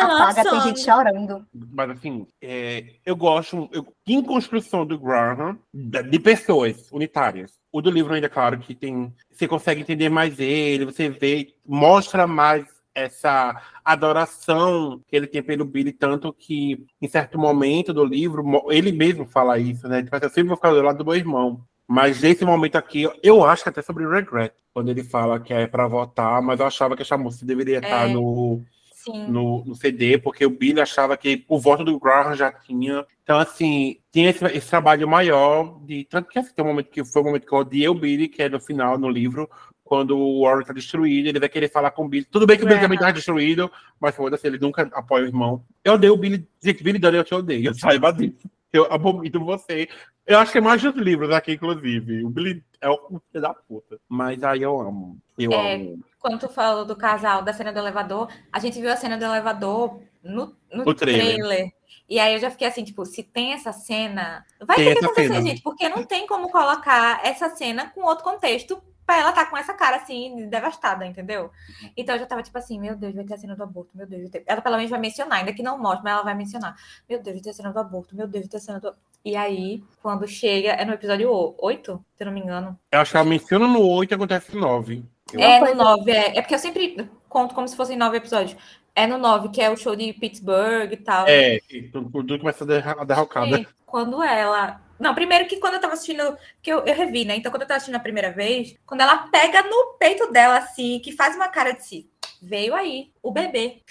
Apaga, 0.00 0.50
tem 0.50 0.60
gente 0.60 0.80
chorando. 0.80 1.46
Mas 1.52 1.90
assim, 1.90 2.26
é, 2.40 2.96
eu 3.04 3.16
gosto. 3.16 3.68
Eu, 3.72 3.86
em 4.06 4.22
construção 4.22 4.86
do 4.86 4.98
Graham, 4.98 5.58
de 5.72 6.18
pessoas 6.18 6.90
unitárias. 6.92 7.52
O 7.72 7.80
do 7.80 7.90
livro 7.90 8.12
ainda, 8.12 8.28
claro, 8.28 8.58
que 8.58 8.74
tem. 8.74 9.12
Você 9.30 9.48
consegue 9.48 9.80
entender 9.80 10.10
mais 10.10 10.38
ele, 10.38 10.84
você 10.84 11.08
vê, 11.08 11.54
mostra 11.66 12.26
mais 12.26 12.66
essa 12.94 13.60
adoração 13.82 15.00
que 15.08 15.16
ele 15.16 15.26
tem 15.26 15.42
pelo 15.42 15.64
Billy, 15.64 15.92
tanto 15.92 16.32
que 16.32 16.84
em 17.00 17.08
certo 17.08 17.38
momento 17.38 17.92
do 17.92 18.04
livro, 18.04 18.44
ele 18.68 18.92
mesmo 18.92 19.26
fala 19.26 19.58
isso, 19.58 19.88
né? 19.88 20.02
Tipo, 20.02 20.14
assim, 20.14 20.26
eu 20.26 20.30
sempre 20.30 20.48
vou 20.48 20.56
ficar 20.56 20.72
do 20.72 20.82
lado 20.82 20.98
do 20.98 21.04
meu 21.04 21.14
irmão. 21.14 21.64
Mas 21.86 22.20
nesse 22.20 22.44
momento 22.44 22.76
aqui, 22.76 23.08
eu 23.22 23.44
acho 23.44 23.62
que 23.62 23.68
até 23.68 23.82
sobre 23.82 24.06
regret, 24.08 24.52
quando 24.72 24.90
ele 24.90 25.04
fala 25.04 25.38
que 25.40 25.52
é 25.52 25.66
pra 25.66 25.86
votar, 25.86 26.40
mas 26.40 26.60
eu 26.60 26.66
achava 26.66 26.96
que 26.96 27.02
essa 27.02 27.18
música 27.18 27.44
deveria 27.44 27.78
estar 27.78 28.08
É. 28.08 28.12
no, 28.12 28.62
Sim. 28.94 29.26
no, 29.28 29.64
no 29.64 29.74
CD, 29.74 30.16
porque 30.16 30.46
o 30.46 30.50
Billy 30.50 30.80
achava 30.80 31.16
que 31.16 31.44
o 31.48 31.58
voto 31.58 31.84
do 31.84 31.98
Graham 31.98 32.34
já 32.34 32.52
tinha. 32.52 33.04
Então, 33.22 33.38
assim, 33.38 33.98
tinha 34.12 34.30
esse, 34.30 34.44
esse 34.46 34.68
trabalho 34.70 35.06
maior 35.08 35.80
de. 35.84 36.04
Tanto 36.04 36.28
que 36.30 36.38
assim, 36.38 36.54
tem 36.54 36.64
um 36.64 36.68
momento 36.68 36.88
que 36.90 37.04
foi 37.04 37.20
o 37.20 37.24
um 37.24 37.28
momento 37.28 37.46
que 37.46 37.52
eu 37.52 37.58
odiei 37.58 37.88
o 37.88 37.94
Billy, 37.94 38.28
que 38.28 38.42
é 38.42 38.48
no 38.48 38.60
final, 38.60 38.96
no 38.96 39.10
livro, 39.10 39.50
quando 39.84 40.16
o 40.16 40.42
Warren 40.44 40.64
tá 40.64 40.72
destruído, 40.72 41.28
ele 41.28 41.40
vai 41.40 41.48
querer 41.48 41.68
falar 41.68 41.90
com 41.90 42.04
o 42.04 42.08
Billy. 42.08 42.24
Tudo 42.30 42.46
bem 42.46 42.56
que 42.56 42.64
o 42.64 42.66
Billy 42.66 42.78
É. 42.78 42.82
também 42.82 42.98
tá 42.98 43.10
destruído, 43.10 43.70
mas 44.00 44.14
foda-se, 44.14 44.46
ele 44.46 44.58
nunca 44.58 44.88
apoia 44.94 45.24
o 45.24 45.26
irmão. 45.26 45.62
Eu 45.84 45.94
odeio 45.94 46.14
o 46.14 46.16
Billy. 46.16 46.46
Gente, 46.62 46.82
Billy 46.82 46.98
Dunn, 46.98 47.12
eu 47.14 47.24
te 47.24 47.34
odeio, 47.34 47.74
saiba 47.76 48.12
disso. 48.12 48.48
Eu 48.72 48.90
abomino 48.92 49.44
você. 49.44 49.88
Eu 50.26 50.38
acho 50.38 50.52
que 50.52 50.58
é 50.58 50.60
mais 50.60 50.80
dos 50.80 50.94
livros 50.94 51.30
aqui, 51.30 51.52
inclusive. 51.52 52.24
O 52.24 52.30
Billy 52.30 52.64
é 52.80 52.88
o 52.88 52.96
filho 53.30 53.42
da 53.42 53.52
puta. 53.54 53.98
Mas 54.08 54.42
aí 54.42 54.62
eu 54.62 54.80
amo. 54.80 55.18
Eu 55.38 55.52
É. 55.52 55.74
amo. 55.74 56.02
Quando 56.18 56.38
tu 56.38 56.48
falou 56.48 56.84
do 56.84 56.94
casal, 56.96 57.42
da 57.42 57.52
cena 57.52 57.72
do 57.72 57.78
elevador, 57.80 58.28
a 58.52 58.58
gente 58.60 58.80
viu 58.80 58.90
a 58.92 58.96
cena 58.96 59.18
do 59.18 59.24
elevador 59.24 60.00
no, 60.22 60.54
no 60.72 60.84
No 60.84 60.94
trailer. 60.94 61.34
trailer. 61.36 61.72
E 62.08 62.18
aí 62.18 62.34
eu 62.34 62.38
já 62.40 62.50
fiquei 62.50 62.68
assim, 62.68 62.84
tipo, 62.84 63.04
se 63.04 63.22
tem 63.22 63.52
essa 63.52 63.72
cena, 63.72 64.44
vai 64.64 64.76
Tem 64.76 64.86
ter 64.94 64.98
que 65.00 65.04
acontecer, 65.04 65.28
cena. 65.34 65.42
gente, 65.46 65.62
porque 65.62 65.88
não 65.88 66.04
tem 66.04 66.26
como 66.26 66.50
colocar 66.50 67.20
essa 67.24 67.48
cena 67.50 67.90
com 67.90 68.02
outro 68.02 68.22
contexto 68.24 68.80
ela 69.08 69.30
estar 69.30 69.46
com 69.46 69.56
essa 69.56 69.74
cara 69.74 69.96
assim, 69.96 70.48
devastada, 70.48 71.06
entendeu? 71.06 71.50
Então 71.96 72.14
eu 72.14 72.20
já 72.20 72.26
tava 72.26 72.42
tipo 72.42 72.56
assim, 72.56 72.78
meu 72.78 72.96
Deus, 72.96 73.14
vai 73.14 73.24
ter 73.24 73.34
a 73.34 73.38
cena 73.38 73.56
do 73.56 73.62
aborto, 73.62 73.96
meu 73.96 74.06
Deus, 74.06 74.22
vai 74.22 74.30
ter... 74.30 74.44
ela 74.46 74.60
pelo 74.60 74.76
menos 74.76 74.90
vai 74.90 75.00
mencionar, 75.00 75.38
ainda 75.38 75.52
que 75.52 75.62
não 75.62 75.78
mostre, 75.78 76.04
mas 76.04 76.12
ela 76.12 76.22
vai 76.22 76.34
mencionar. 76.34 76.76
Meu 77.08 77.22
Deus, 77.22 77.36
vai 77.36 77.42
ter 77.42 77.50
a 77.50 77.54
cena 77.54 77.72
do 77.72 77.78
aborto, 77.78 78.16
meu 78.16 78.26
Deus, 78.26 78.44
vai 78.44 78.50
ter 78.50 78.56
a 78.56 78.60
cena 78.60 78.80
do. 78.80 78.94
E 79.24 79.36
aí, 79.36 79.82
quando 80.02 80.26
chega, 80.26 80.70
é 80.70 80.84
no 80.84 80.94
episódio 80.94 81.54
8, 81.58 82.04
se 82.16 82.22
eu 82.22 82.26
não 82.26 82.32
me 82.32 82.40
engano. 82.40 82.78
Eu 82.90 83.00
acho 83.00 83.12
que 83.12 83.16
ela 83.16 83.26
menciona 83.26 83.68
no 83.68 83.86
8 83.86 84.10
e 84.10 84.14
acontece 84.14 84.54
no 84.54 84.60
9. 84.60 85.04
Eu 85.32 85.40
É 85.40 85.60
no 85.60 85.74
9, 85.76 86.10
é. 86.10 86.38
É 86.38 86.42
porque 86.42 86.54
eu 86.54 86.58
sempre 86.58 87.08
conto 87.28 87.54
como 87.54 87.68
se 87.68 87.76
fossem 87.76 87.96
nove 87.96 88.16
episódios. 88.16 88.56
É 88.94 89.06
no 89.06 89.16
9, 89.18 89.50
que 89.50 89.62
é 89.62 89.70
o 89.70 89.76
show 89.76 89.94
de 89.94 90.12
Pittsburgh 90.12 90.92
e 90.92 90.96
tal. 90.96 91.26
É, 91.28 91.60
e 91.70 91.82
tudo, 91.84 92.10
tudo 92.10 92.38
começa 92.40 92.64
a 92.64 93.04
derrocada. 93.04 93.60
E 93.60 93.66
quando 93.86 94.22
ela. 94.22 94.80
Não, 95.02 95.14
primeiro 95.14 95.46
que 95.48 95.56
quando 95.56 95.74
eu 95.74 95.80
tava 95.80 95.94
assistindo. 95.94 96.36
Que 96.62 96.72
eu, 96.72 96.84
eu 96.86 96.94
revi, 96.94 97.24
né? 97.24 97.34
Então, 97.36 97.50
quando 97.50 97.62
eu 97.62 97.68
tava 97.68 97.76
assistindo 97.78 97.96
a 97.96 98.00
primeira 98.00 98.30
vez, 98.30 98.76
quando 98.86 99.00
ela 99.00 99.28
pega 99.28 99.62
no 99.64 99.94
peito 99.98 100.30
dela, 100.32 100.58
assim, 100.58 101.00
que 101.00 101.12
faz 101.12 101.34
uma 101.34 101.48
cara 101.48 101.72
de 101.72 101.84
si. 101.84 102.08
Veio 102.40 102.74
aí, 102.74 103.12
o 103.22 103.30
bebê. 103.32 103.82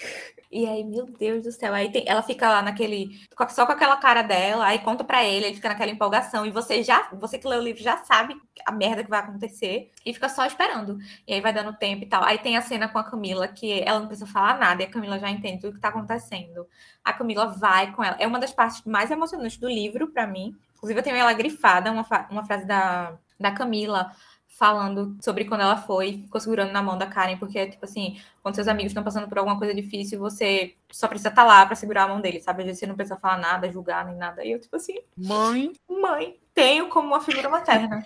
E 0.50 0.66
aí, 0.66 0.84
meu 0.84 1.06
Deus 1.06 1.42
do 1.44 1.50
céu. 1.52 1.72
Aí 1.74 1.90
tem- 1.90 2.04
ela 2.06 2.22
fica 2.22 2.46
lá 2.48 2.60
naquele. 2.62 3.10
Só 3.50 3.64
com 3.64 3.72
aquela 3.72 3.96
cara 3.96 4.20
dela, 4.22 4.66
aí 4.66 4.78
conta 4.80 5.02
pra 5.04 5.24
ele, 5.24 5.46
ele 5.46 5.54
fica 5.54 5.68
naquela 5.70 5.90
empolgação. 5.90 6.44
E 6.44 6.50
você 6.50 6.82
já. 6.82 7.08
Você 7.14 7.38
que 7.38 7.48
lê 7.48 7.56
o 7.56 7.62
livro 7.62 7.82
já 7.82 7.96
sabe 8.04 8.36
a 8.66 8.72
merda 8.72 9.02
que 9.04 9.08
vai 9.10 9.20
acontecer. 9.20 9.90
E 10.04 10.12
fica 10.12 10.28
só 10.28 10.44
esperando. 10.46 10.98
E 11.26 11.32
aí 11.34 11.40
vai 11.40 11.52
dando 11.54 11.72
tempo 11.78 12.04
e 12.04 12.06
tal. 12.06 12.22
Aí 12.24 12.38
tem 12.38 12.56
a 12.56 12.62
cena 12.62 12.88
com 12.88 12.98
a 12.98 13.04
Camila, 13.04 13.48
que 13.48 13.82
ela 13.86 14.00
não 14.00 14.06
precisa 14.08 14.26
falar 14.30 14.58
nada, 14.58 14.82
e 14.82 14.86
a 14.86 14.90
Camila 14.90 15.18
já 15.18 15.30
entende 15.30 15.60
tudo 15.62 15.74
que 15.74 15.80
tá 15.80 15.88
acontecendo. 15.88 16.66
A 17.04 17.12
Camila 17.14 17.46
vai 17.46 17.90
com 17.92 18.04
ela. 18.04 18.16
É 18.18 18.26
uma 18.26 18.38
das 18.38 18.52
partes 18.52 18.82
mais 18.84 19.10
emocionantes 19.10 19.56
do 19.56 19.68
livro, 19.68 20.08
pra 20.08 20.26
mim. 20.26 20.54
Inclusive, 20.82 20.98
eu 20.98 21.04
tenho 21.04 21.16
ela 21.16 21.32
grifada, 21.32 21.92
uma, 21.92 22.04
uma 22.28 22.44
frase 22.44 22.66
da, 22.66 23.16
da 23.38 23.52
Camila 23.52 24.12
falando 24.48 25.16
sobre 25.20 25.44
quando 25.44 25.60
ela 25.60 25.76
foi, 25.76 26.18
ficou 26.24 26.40
segurando 26.40 26.72
na 26.72 26.82
mão 26.82 26.98
da 26.98 27.06
Karen, 27.06 27.36
porque, 27.38 27.68
tipo 27.68 27.84
assim, 27.84 28.20
quando 28.42 28.56
seus 28.56 28.66
amigos 28.68 28.90
estão 28.90 29.02
passando 29.02 29.28
por 29.28 29.38
alguma 29.38 29.56
coisa 29.56 29.72
difícil, 29.72 30.18
você 30.18 30.74
só 30.90 31.08
precisa 31.08 31.30
estar 31.30 31.44
lá 31.44 31.64
pra 31.64 31.76
segurar 31.76 32.04
a 32.04 32.08
mão 32.08 32.20
deles, 32.20 32.44
sabe? 32.44 32.62
Às 32.62 32.66
vezes 32.66 32.80
você 32.80 32.86
não 32.86 32.96
precisa 32.96 33.16
falar 33.16 33.38
nada, 33.38 33.70
julgar, 33.70 34.04
nem 34.04 34.16
nada. 34.16 34.44
E 34.44 34.50
eu, 34.50 34.60
tipo 34.60 34.74
assim, 34.76 34.98
Mãe, 35.16 35.72
mãe, 35.88 36.36
tenho 36.52 36.88
como 36.88 37.08
uma 37.08 37.20
figura 37.20 37.48
materna. 37.48 38.04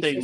Tem. 0.00 0.20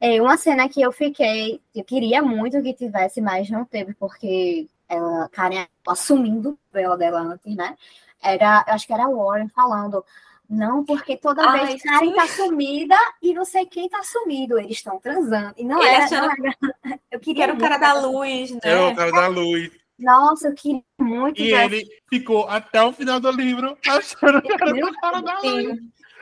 É 0.00 0.22
uma 0.22 0.36
cena 0.36 0.68
que 0.68 0.80
eu 0.80 0.92
fiquei, 0.92 1.60
eu 1.74 1.84
queria 1.84 2.22
muito 2.22 2.62
que 2.62 2.72
tivesse, 2.72 3.20
mas 3.20 3.50
não 3.50 3.64
teve, 3.64 3.94
porque 3.94 4.68
ela, 4.88 5.28
Karen 5.30 5.66
assumindo 5.86 6.50
o 6.50 6.58
véu 6.72 6.96
dela 6.96 7.20
antes, 7.20 7.54
né? 7.54 7.76
Era, 8.22 8.64
eu 8.66 8.74
acho 8.74 8.86
que 8.86 8.92
era 8.92 9.04
a 9.04 9.10
Warren 9.10 9.48
falando, 9.48 10.04
não, 10.48 10.84
porque 10.84 11.16
toda 11.16 11.42
Ai, 11.48 11.66
vez 11.66 11.82
Karen 11.82 12.06
sim. 12.06 12.14
tá 12.14 12.26
sumida 12.28 12.96
e 13.22 13.34
não 13.34 13.44
sei 13.44 13.66
quem 13.66 13.88
tá 13.88 14.02
sumido, 14.02 14.58
eles 14.58 14.76
estão 14.76 14.98
transando. 14.98 15.54
E 15.56 15.64
não 15.64 15.82
era, 15.82 16.04
achando 16.04 16.28
não 16.28 16.46
era. 16.46 17.00
Eu 17.10 17.18
Que 17.18 17.26
queria 17.26 17.44
era 17.44 17.54
o 17.54 17.58
cara 17.58 17.76
da 17.78 17.92
luz, 17.94 18.50
né? 18.52 18.60
É 18.62 18.80
o 18.80 18.94
cara 18.94 19.10
da 19.10 19.26
luz. 19.26 19.70
Nossa, 19.98 20.48
eu 20.48 20.54
queria 20.54 20.82
muito 21.00 21.40
E 21.40 21.50
ver 21.50 21.72
ele 21.72 21.88
ficou 22.10 22.46
até 22.48 22.82
o 22.82 22.92
final 22.92 23.18
do 23.18 23.30
livro 23.30 23.78
achando 23.88 24.42
que 24.42 24.52
era 24.52 24.86
o 24.86 25.00
cara 25.00 25.22
da 25.22 25.40
luz. 25.40 25.78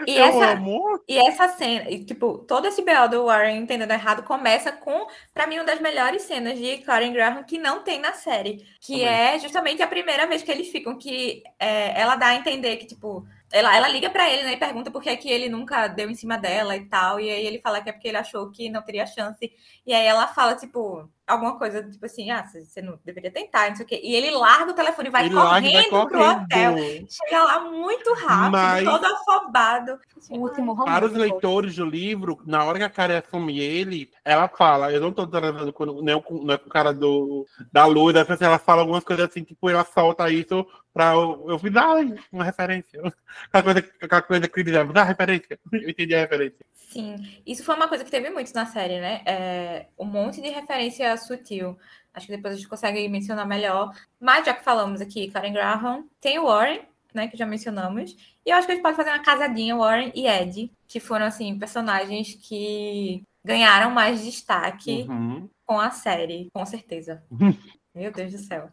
E 0.07 0.17
Eu 0.17 0.25
essa, 0.25 0.53
amo. 0.53 1.01
E 1.09 1.17
essa 1.17 1.49
cena, 1.49 1.89
e, 1.89 2.05
tipo, 2.05 2.39
todo 2.39 2.67
esse 2.67 2.83
BO 2.83 3.09
do 3.09 3.27
Warren 3.27 3.59
entendendo 3.59 3.93
errado 3.93 4.25
começa 4.25 4.73
com, 4.73 5.07
pra 5.33 5.47
mim, 5.47 5.57
uma 5.57 5.65
das 5.65 5.81
melhores 5.81 6.23
cenas 6.23 6.59
de 6.59 6.79
Karen 6.79 7.13
Graham 7.13 7.45
que 7.45 7.59
não 7.59 7.83
tem 7.83 8.01
na 8.01 8.13
série. 8.13 8.67
Que 8.81 9.01
Também. 9.01 9.09
é 9.09 9.39
justamente 9.39 9.83
a 9.83 9.87
primeira 9.87 10.27
vez 10.27 10.43
que 10.43 10.51
eles 10.51 10.69
ficam, 10.69 10.99
que 10.99 11.43
é, 11.59 12.01
ela 12.01 12.17
dá 12.17 12.29
a 12.29 12.35
entender 12.35 12.77
que, 12.77 12.87
tipo, 12.87 13.25
ela, 13.55 13.77
ela 13.77 13.89
liga 13.89 14.11
pra 14.11 14.29
ele, 14.29 14.43
né, 14.43 14.55
e 14.55 14.57
pergunta 14.57 14.91
por 14.91 15.01
que, 15.01 15.09
é 15.09 15.17
que 15.17 15.31
ele 15.31 15.49
nunca 15.49 15.87
deu 15.87 16.11
em 16.11 16.15
cima 16.15 16.37
dela 16.37 16.77
e 16.77 16.87
tal. 16.87 17.21
E 17.21 17.31
aí 17.31 17.47
ele 17.47 17.61
fala 17.61 17.81
que 17.81 17.89
é 17.89 17.93
porque 17.93 18.09
ele 18.09 18.17
achou 18.17 18.51
que 18.51 18.69
não 18.69 18.83
teria 18.83 19.07
chance. 19.07 19.53
E 19.87 19.95
aí 19.95 20.05
ela 20.05 20.27
fala, 20.27 20.57
tipo, 20.57 21.09
alguma 21.27 21.59
coisa, 21.59 21.83
tipo 21.83 22.05
assim, 22.05 22.31
ah, 22.31 22.45
você 22.47 22.83
não 22.83 22.99
deveria 23.05 23.31
tentar, 23.31 23.69
não 23.69 23.77
sei 23.77 23.85
o 23.85 23.89
quê. 23.89 24.01
E 24.03 24.15
ele 24.15 24.31
larga 24.31 24.71
o 24.71 24.75
telefone 24.75 25.09
e 25.09 25.11
vai 25.11 25.25
Ele 25.27 25.35
larga 25.35 25.67
e 25.67 25.73
vai 25.73 25.85
correndo 25.85 26.09
pro 26.09 26.31
hotel. 26.31 26.77
Chega 27.09 27.45
lá 27.45 27.61
muito 27.61 28.13
rápido, 28.15 28.53
Mas- 28.53 28.85
todo 28.85 29.05
afobado. 29.07 29.99
o 30.31 30.39
último 30.39 30.77
Para 30.85 31.07
os 31.07 31.13
romance. 31.13 31.31
leitores 31.31 31.77
do 31.77 31.85
livro, 31.85 32.41
na 32.47 32.65
hora 32.65 32.79
que 32.79 32.85
a 32.85 32.91
Karen 32.91 33.19
assume 33.19 33.59
ele, 33.59 34.11
ela 34.25 34.49
fala, 34.49 34.93
eu 34.93 35.01
não 35.01 35.13
tô 35.13 35.27
transando 35.27 35.73
com, 35.73 35.87
não, 35.87 36.21
com, 36.21 36.45
não 36.45 36.55
é 36.55 36.59
com 36.59 36.67
o 36.67 36.71
cara 36.71 36.93
do, 36.93 37.47
da 37.73 37.87
luz, 37.87 38.15
assim, 38.17 38.45
ela 38.45 38.59
fala 38.59 38.83
algumas 38.83 39.05
coisas 39.05 39.29
assim, 39.29 39.43
tipo, 39.43 39.69
ela 39.71 39.85
solta 39.85 40.31
isso 40.31 40.67
pra 40.95 41.13
eu, 41.13 41.45
eu 41.49 41.59
fiz, 41.59 41.75
ah, 41.77 41.97
uma 42.31 42.45
referência. 42.45 43.01
Aquela 43.53 43.65
coisa, 43.65 43.79
aquela 44.01 44.23
coisa 44.23 44.49
que 44.49 44.61
eles 44.61 44.75
ah, 44.77 45.03
referência. 45.03 45.59
Eu 45.73 45.91
entendi 45.91 46.15
a 46.15 46.21
referência. 46.21 46.65
Sim, 46.73 47.17
isso 47.45 47.65
foi 47.65 47.75
uma 47.75 47.89
coisa 47.89 48.05
que 48.05 48.11
teve 48.11 48.31
muito 48.31 48.55
na 48.55 48.67
série, 48.67 49.01
né? 49.01 49.21
É, 49.27 49.87
um 49.99 50.05
monte 50.05 50.41
de 50.41 50.49
referência 50.49 51.14
sutil. 51.17 51.77
Acho 52.13 52.27
que 52.27 52.37
depois 52.37 52.55
a 52.55 52.57
gente 52.57 52.69
consegue 52.69 53.09
mencionar 53.09 53.47
melhor. 53.47 53.93
Mas 54.21 54.47
já 54.47 54.55
que 54.55 54.63
falamos 54.65 55.01
aqui, 55.01 55.31
Karen 55.31 55.53
Graham, 55.53 56.05
tem 56.21 56.39
o 56.39 56.45
Warren, 56.47 56.81
né? 57.13 57.27
Que 57.29 57.37
já 57.37 57.45
mencionamos. 57.47 58.17
E 58.47 58.51
eu 58.51 58.57
acho 58.57 58.67
que 58.67 58.73
a 58.73 58.75
gente 58.75 58.83
pode 58.85 58.97
fazer 58.97 59.11
uma 59.11 59.23
casadinha, 59.23 59.77
Warren 59.77 60.13
e 60.15 60.27
Ed, 60.27 60.71
que 60.87 61.01
foram, 61.01 61.27
assim, 61.27 61.59
personagens 61.59 62.35
que 62.41 63.25
ganharam 63.45 63.91
mais 63.91 64.23
destaque 64.25 65.07
Uhum. 65.09 65.49
com 65.67 65.81
a 65.81 65.91
série, 65.91 66.49
com 66.53 66.65
certeza. 66.65 67.23
Meu 67.95 68.13
Deus 68.13 68.33
do 68.33 68.39
céu. 68.39 68.69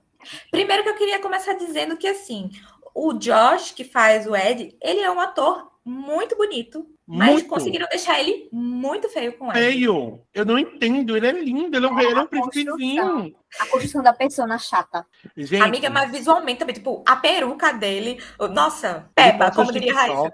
Primeiro 0.52 0.84
que 0.84 0.89
eu 0.89 0.98
queria 0.98 1.20
começar 1.20 1.54
dizendo 1.54 1.98
que, 1.98 2.08
assim, 2.08 2.50
o 2.94 3.14
Josh, 3.14 3.72
que 3.72 3.84
faz 3.84 4.28
o 4.28 4.36
Ed, 4.36 4.76
ele 4.82 5.00
é 5.02 5.10
um 5.12 5.20
ator 5.20 5.70
muito 5.84 6.36
bonito, 6.38 6.86
mas 7.07 7.34
Muito. 7.34 7.47
conseguiram 7.49 7.88
deixar 7.89 8.19
ele 8.19 8.47
muito 8.51 9.09
feio 9.09 9.34
com 9.38 9.49
Ed. 9.49 9.59
Feio. 9.59 10.21
Eu 10.34 10.45
não 10.45 10.57
entendo, 10.57 11.17
ele 11.17 11.27
é 11.27 11.32
lindo, 11.32 11.75
ele 11.75 11.86
é 11.86 11.89
um, 11.89 11.99
ele 11.99 12.11
é 12.11 12.15
um 12.15 12.19
a 12.19 12.27
construção. 12.27 12.49
príncipezinho. 12.49 13.36
A 13.59 13.65
construção 13.65 14.03
da 14.03 14.13
persona 14.13 14.57
chata. 14.57 15.05
Gente, 15.36 15.63
Amiga, 15.63 15.89
mas 15.89 16.11
visualmente 16.11 16.59
também, 16.59 16.75
tipo, 16.75 17.03
a 17.05 17.15
peruca 17.15 17.73
dele, 17.73 18.21
nossa, 18.53 19.09
ele 19.17 19.32
Peba, 19.32 19.51
como 19.51 19.71
diria 19.71 19.93
Raíssa. 19.93 20.34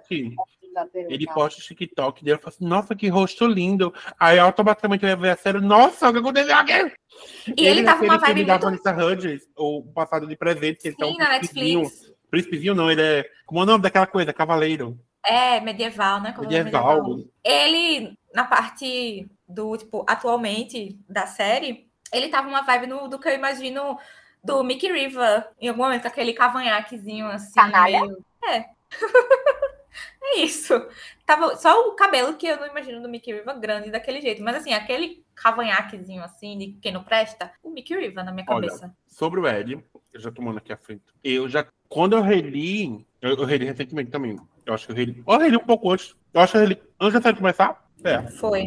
Ele 0.94 1.26
posta 1.26 1.60
o 1.60 1.64
TikTok 1.64 2.24
dele 2.24 2.38
e 2.38 2.40
fala 2.40 2.54
assim, 2.56 2.68
nossa, 2.68 2.96
que 2.96 3.08
rosto 3.08 3.48
lindo. 3.48 3.92
Aí 4.20 4.38
automaticamente 4.38 5.04
eu 5.04 5.10
levei 5.10 5.32
a 5.32 5.36
sério, 5.36 5.60
nossa, 5.60 6.10
o 6.10 6.14
que 6.14 6.20
aconteceu 6.20 6.56
aqui? 6.56 6.94
E 7.58 7.66
ele 7.66 7.84
tava 7.84 8.04
naquele 8.04 8.12
uma 8.12 8.20
vibe 8.20 8.46
da 8.46 8.54
muito 8.60 8.84
Vanessa 8.84 9.06
Hudgens, 9.06 9.42
o 9.58 9.82
passado 9.82 10.28
de 10.28 10.36
presente, 10.36 10.80
que 10.82 10.90
ele 10.90 10.96
tá 10.96 11.08
um 11.08 11.12
sim 11.14 11.18
na 11.18 11.26
príncipezinho. 11.40 11.82
Netflix. 11.82 12.18
Príncipezinho 12.30 12.76
não, 12.76 12.92
ele 12.92 13.02
é. 13.02 13.26
Como 13.46 13.62
é 13.62 13.64
o 13.64 13.66
nome 13.66 13.82
daquela 13.82 14.06
coisa? 14.06 14.34
Cavaleiro. 14.34 15.00
É, 15.28 15.60
medieval, 15.60 16.22
né? 16.22 16.32
Como 16.32 16.46
é 16.52 16.64
Medieval. 16.64 17.20
Ele, 17.44 18.18
na 18.34 18.46
parte 18.46 19.30
do, 19.48 19.76
tipo, 19.78 20.06
atualmente 20.08 20.98
da 21.08 21.28
série, 21.28 21.90
ele 22.14 22.30
tava 22.30 22.48
uma 22.48 22.62
vibe 22.62 22.88
no, 22.88 23.08
do 23.10 23.20
que 23.20 23.28
eu 23.28 23.34
imagino 23.36 24.00
do 24.42 24.64
Mickey 24.64 24.90
Riva, 24.90 25.46
em 25.60 25.68
algum 25.68 25.84
momento, 25.84 26.04
com 26.04 26.08
aquele 26.08 26.32
cavanhaquezinho 26.34 27.28
assim. 27.28 27.54
Canalha? 27.56 28.02
meio- 28.02 28.26
É. 28.46 28.70
é 30.24 30.40
isso. 30.40 30.74
Tava 31.26 31.58
só 31.58 31.90
o 31.90 31.96
cabelo 31.96 32.36
que 32.36 32.48
eu 32.48 32.58
não 32.58 32.68
imagino 32.68 33.02
do 33.02 33.10
Mickey 33.10 33.34
Riva 33.34 33.54
grande 33.54 33.92
daquele 33.92 34.22
jeito. 34.22 34.42
Mas 34.42 34.56
assim, 34.56 34.74
aquele 34.74 35.26
cavanhaquezinho 35.36 36.24
assim, 36.24 36.58
de 36.58 36.68
quem 36.82 36.94
não 36.94 37.04
presta, 37.04 37.52
o 37.62 37.70
Mickey 37.70 37.96
Riva 37.96 38.24
na 38.24 38.32
minha 38.32 38.46
Olha, 38.48 38.68
cabeça. 38.70 38.96
Sobre 39.08 39.42
o 39.42 39.48
Ed, 39.48 39.84
eu 40.14 40.20
já 40.22 40.32
tomando 40.32 40.60
aqui 40.60 40.72
à 40.72 40.78
frente. 40.78 41.04
Eu 41.22 41.50
já. 41.50 41.66
Quando 41.90 42.16
eu 42.16 42.22
reli. 42.22 43.06
Eu, 43.22 43.32
eu 43.32 43.44
reli 43.46 43.66
recentemente 43.66 44.10
também. 44.12 44.38
Eu 44.68 44.74
acho 44.74 44.86
que 44.86 44.92
eu 44.92 44.96
reli. 44.96 45.24
Eu 45.26 45.38
reli 45.40 45.56
um 45.58 45.66
pouco 45.66 45.90
antes. 45.92 46.14
Eu 46.34 46.42
acho 46.42 46.52
que 46.52 46.58
eu 46.58 46.62
reli. 46.62 46.82
Antes 47.00 47.14
da 47.14 47.22
série 47.22 47.38
começar? 47.38 47.88
É. 48.04 48.22
Foi. 48.24 48.66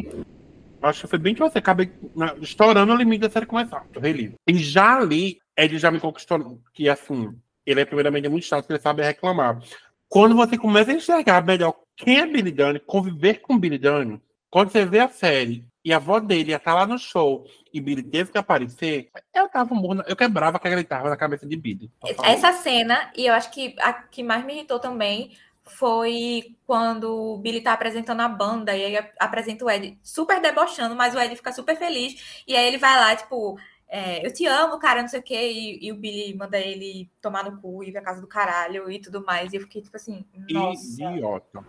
Eu 0.81 0.89
Acho 0.89 1.01
que 1.01 1.07
foi 1.07 1.19
bem 1.19 1.35
que 1.35 1.39
você 1.39 1.59
acabei 1.59 1.91
na- 2.15 2.35
estourando 2.41 2.91
o 2.91 2.95
limite 2.95 3.21
da 3.21 3.29
série 3.29 3.45
começar. 3.45 3.85
Eu 3.93 4.01
reli. 4.01 4.33
E 4.47 4.57
já 4.57 4.97
ali, 4.97 5.37
ele 5.55 5.77
já 5.77 5.91
me 5.91 5.99
conquistou. 5.99 6.59
Que 6.73 6.89
assim, 6.89 7.33
ele 7.65 7.81
é 7.81 7.85
primeiramente 7.85 8.27
muito 8.27 8.45
chato, 8.47 8.61
porque 8.63 8.73
ele 8.73 8.81
sabe 8.81 9.03
reclamar. 9.03 9.61
Quando 10.09 10.35
você 10.35 10.57
começa 10.57 10.91
a 10.91 10.95
enxergar 10.95 11.45
melhor 11.45 11.75
quem 11.95 12.19
é 12.19 12.25
Billy 12.25 12.51
Dunn, 12.51 12.79
conviver 12.85 13.35
com 13.41 13.57
Billy 13.59 13.77
Dunn, 13.77 14.17
quando 14.49 14.71
você 14.71 14.83
vê 14.85 14.99
a 14.99 15.07
série 15.07 15.63
e 15.85 15.93
a 15.93 15.97
avó 15.97 16.19
dele 16.19 16.49
ia 16.49 16.57
estar 16.57 16.73
lá 16.73 16.85
no 16.85 16.97
show 16.97 17.45
e 17.73 17.79
Billy 17.79 18.03
teve 18.03 18.31
que 18.31 18.37
aparecer, 18.37 19.09
eu 19.33 19.47
tava 19.47 19.73
morna, 19.73 20.03
eu 20.07 20.15
quebrava 20.15 20.59
que 20.59 20.67
ele 20.67 20.83
tava 20.83 21.09
na 21.09 21.15
cabeça 21.15 21.47
de 21.47 21.55
Billy. 21.55 21.89
Essa 22.23 22.51
cena, 22.53 23.09
e 23.15 23.25
eu 23.27 23.33
acho 23.33 23.51
que 23.51 23.75
a 23.79 23.93
que 23.93 24.21
mais 24.23 24.43
me 24.43 24.53
irritou 24.53 24.79
também 24.79 25.31
foi 25.63 26.55
quando 26.65 27.33
o 27.33 27.37
Billy 27.37 27.61
tá 27.61 27.73
apresentando 27.73 28.21
a 28.21 28.27
banda 28.27 28.75
e 28.75 28.83
aí 28.83 29.09
apresenta 29.19 29.65
o 29.65 29.69
Ed 29.69 29.97
super 30.01 30.41
debochando, 30.41 30.95
mas 30.95 31.13
o 31.15 31.19
Ed 31.19 31.35
fica 31.35 31.51
super 31.51 31.75
feliz. 31.77 32.43
E 32.47 32.55
aí 32.55 32.67
ele 32.67 32.77
vai 32.77 32.95
lá, 32.99 33.15
tipo, 33.15 33.57
é, 33.87 34.25
eu 34.25 34.33
te 34.33 34.45
amo, 34.45 34.79
cara, 34.79 35.01
não 35.01 35.09
sei 35.09 35.19
o 35.19 35.23
quê. 35.23 35.51
E, 35.51 35.87
e, 35.87 35.91
o 35.91 35.95
Billy 35.95 36.33
manda 36.33 36.57
ele 36.57 37.11
tomar 37.21 37.43
no 37.43 37.59
cu 37.59 37.83
e 37.83 37.89
ir 37.89 37.91
pra 37.91 38.01
casa 38.01 38.21
do 38.21 38.27
caralho 38.27 38.89
e 38.89 38.99
tudo 38.99 39.23
mais. 39.25 39.51
E 39.51 39.57
eu 39.57 39.61
fiquei, 39.61 39.81
tipo 39.81 39.97
assim, 39.97 40.25
nossa. 40.49 40.81
Idiota. 40.81 41.65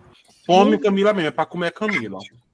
Come 0.47 0.79
Camila 0.79 1.13
mesmo, 1.13 1.29
é 1.29 1.33
pra 1.33 1.45
comer 1.45 1.69
a 1.69 1.73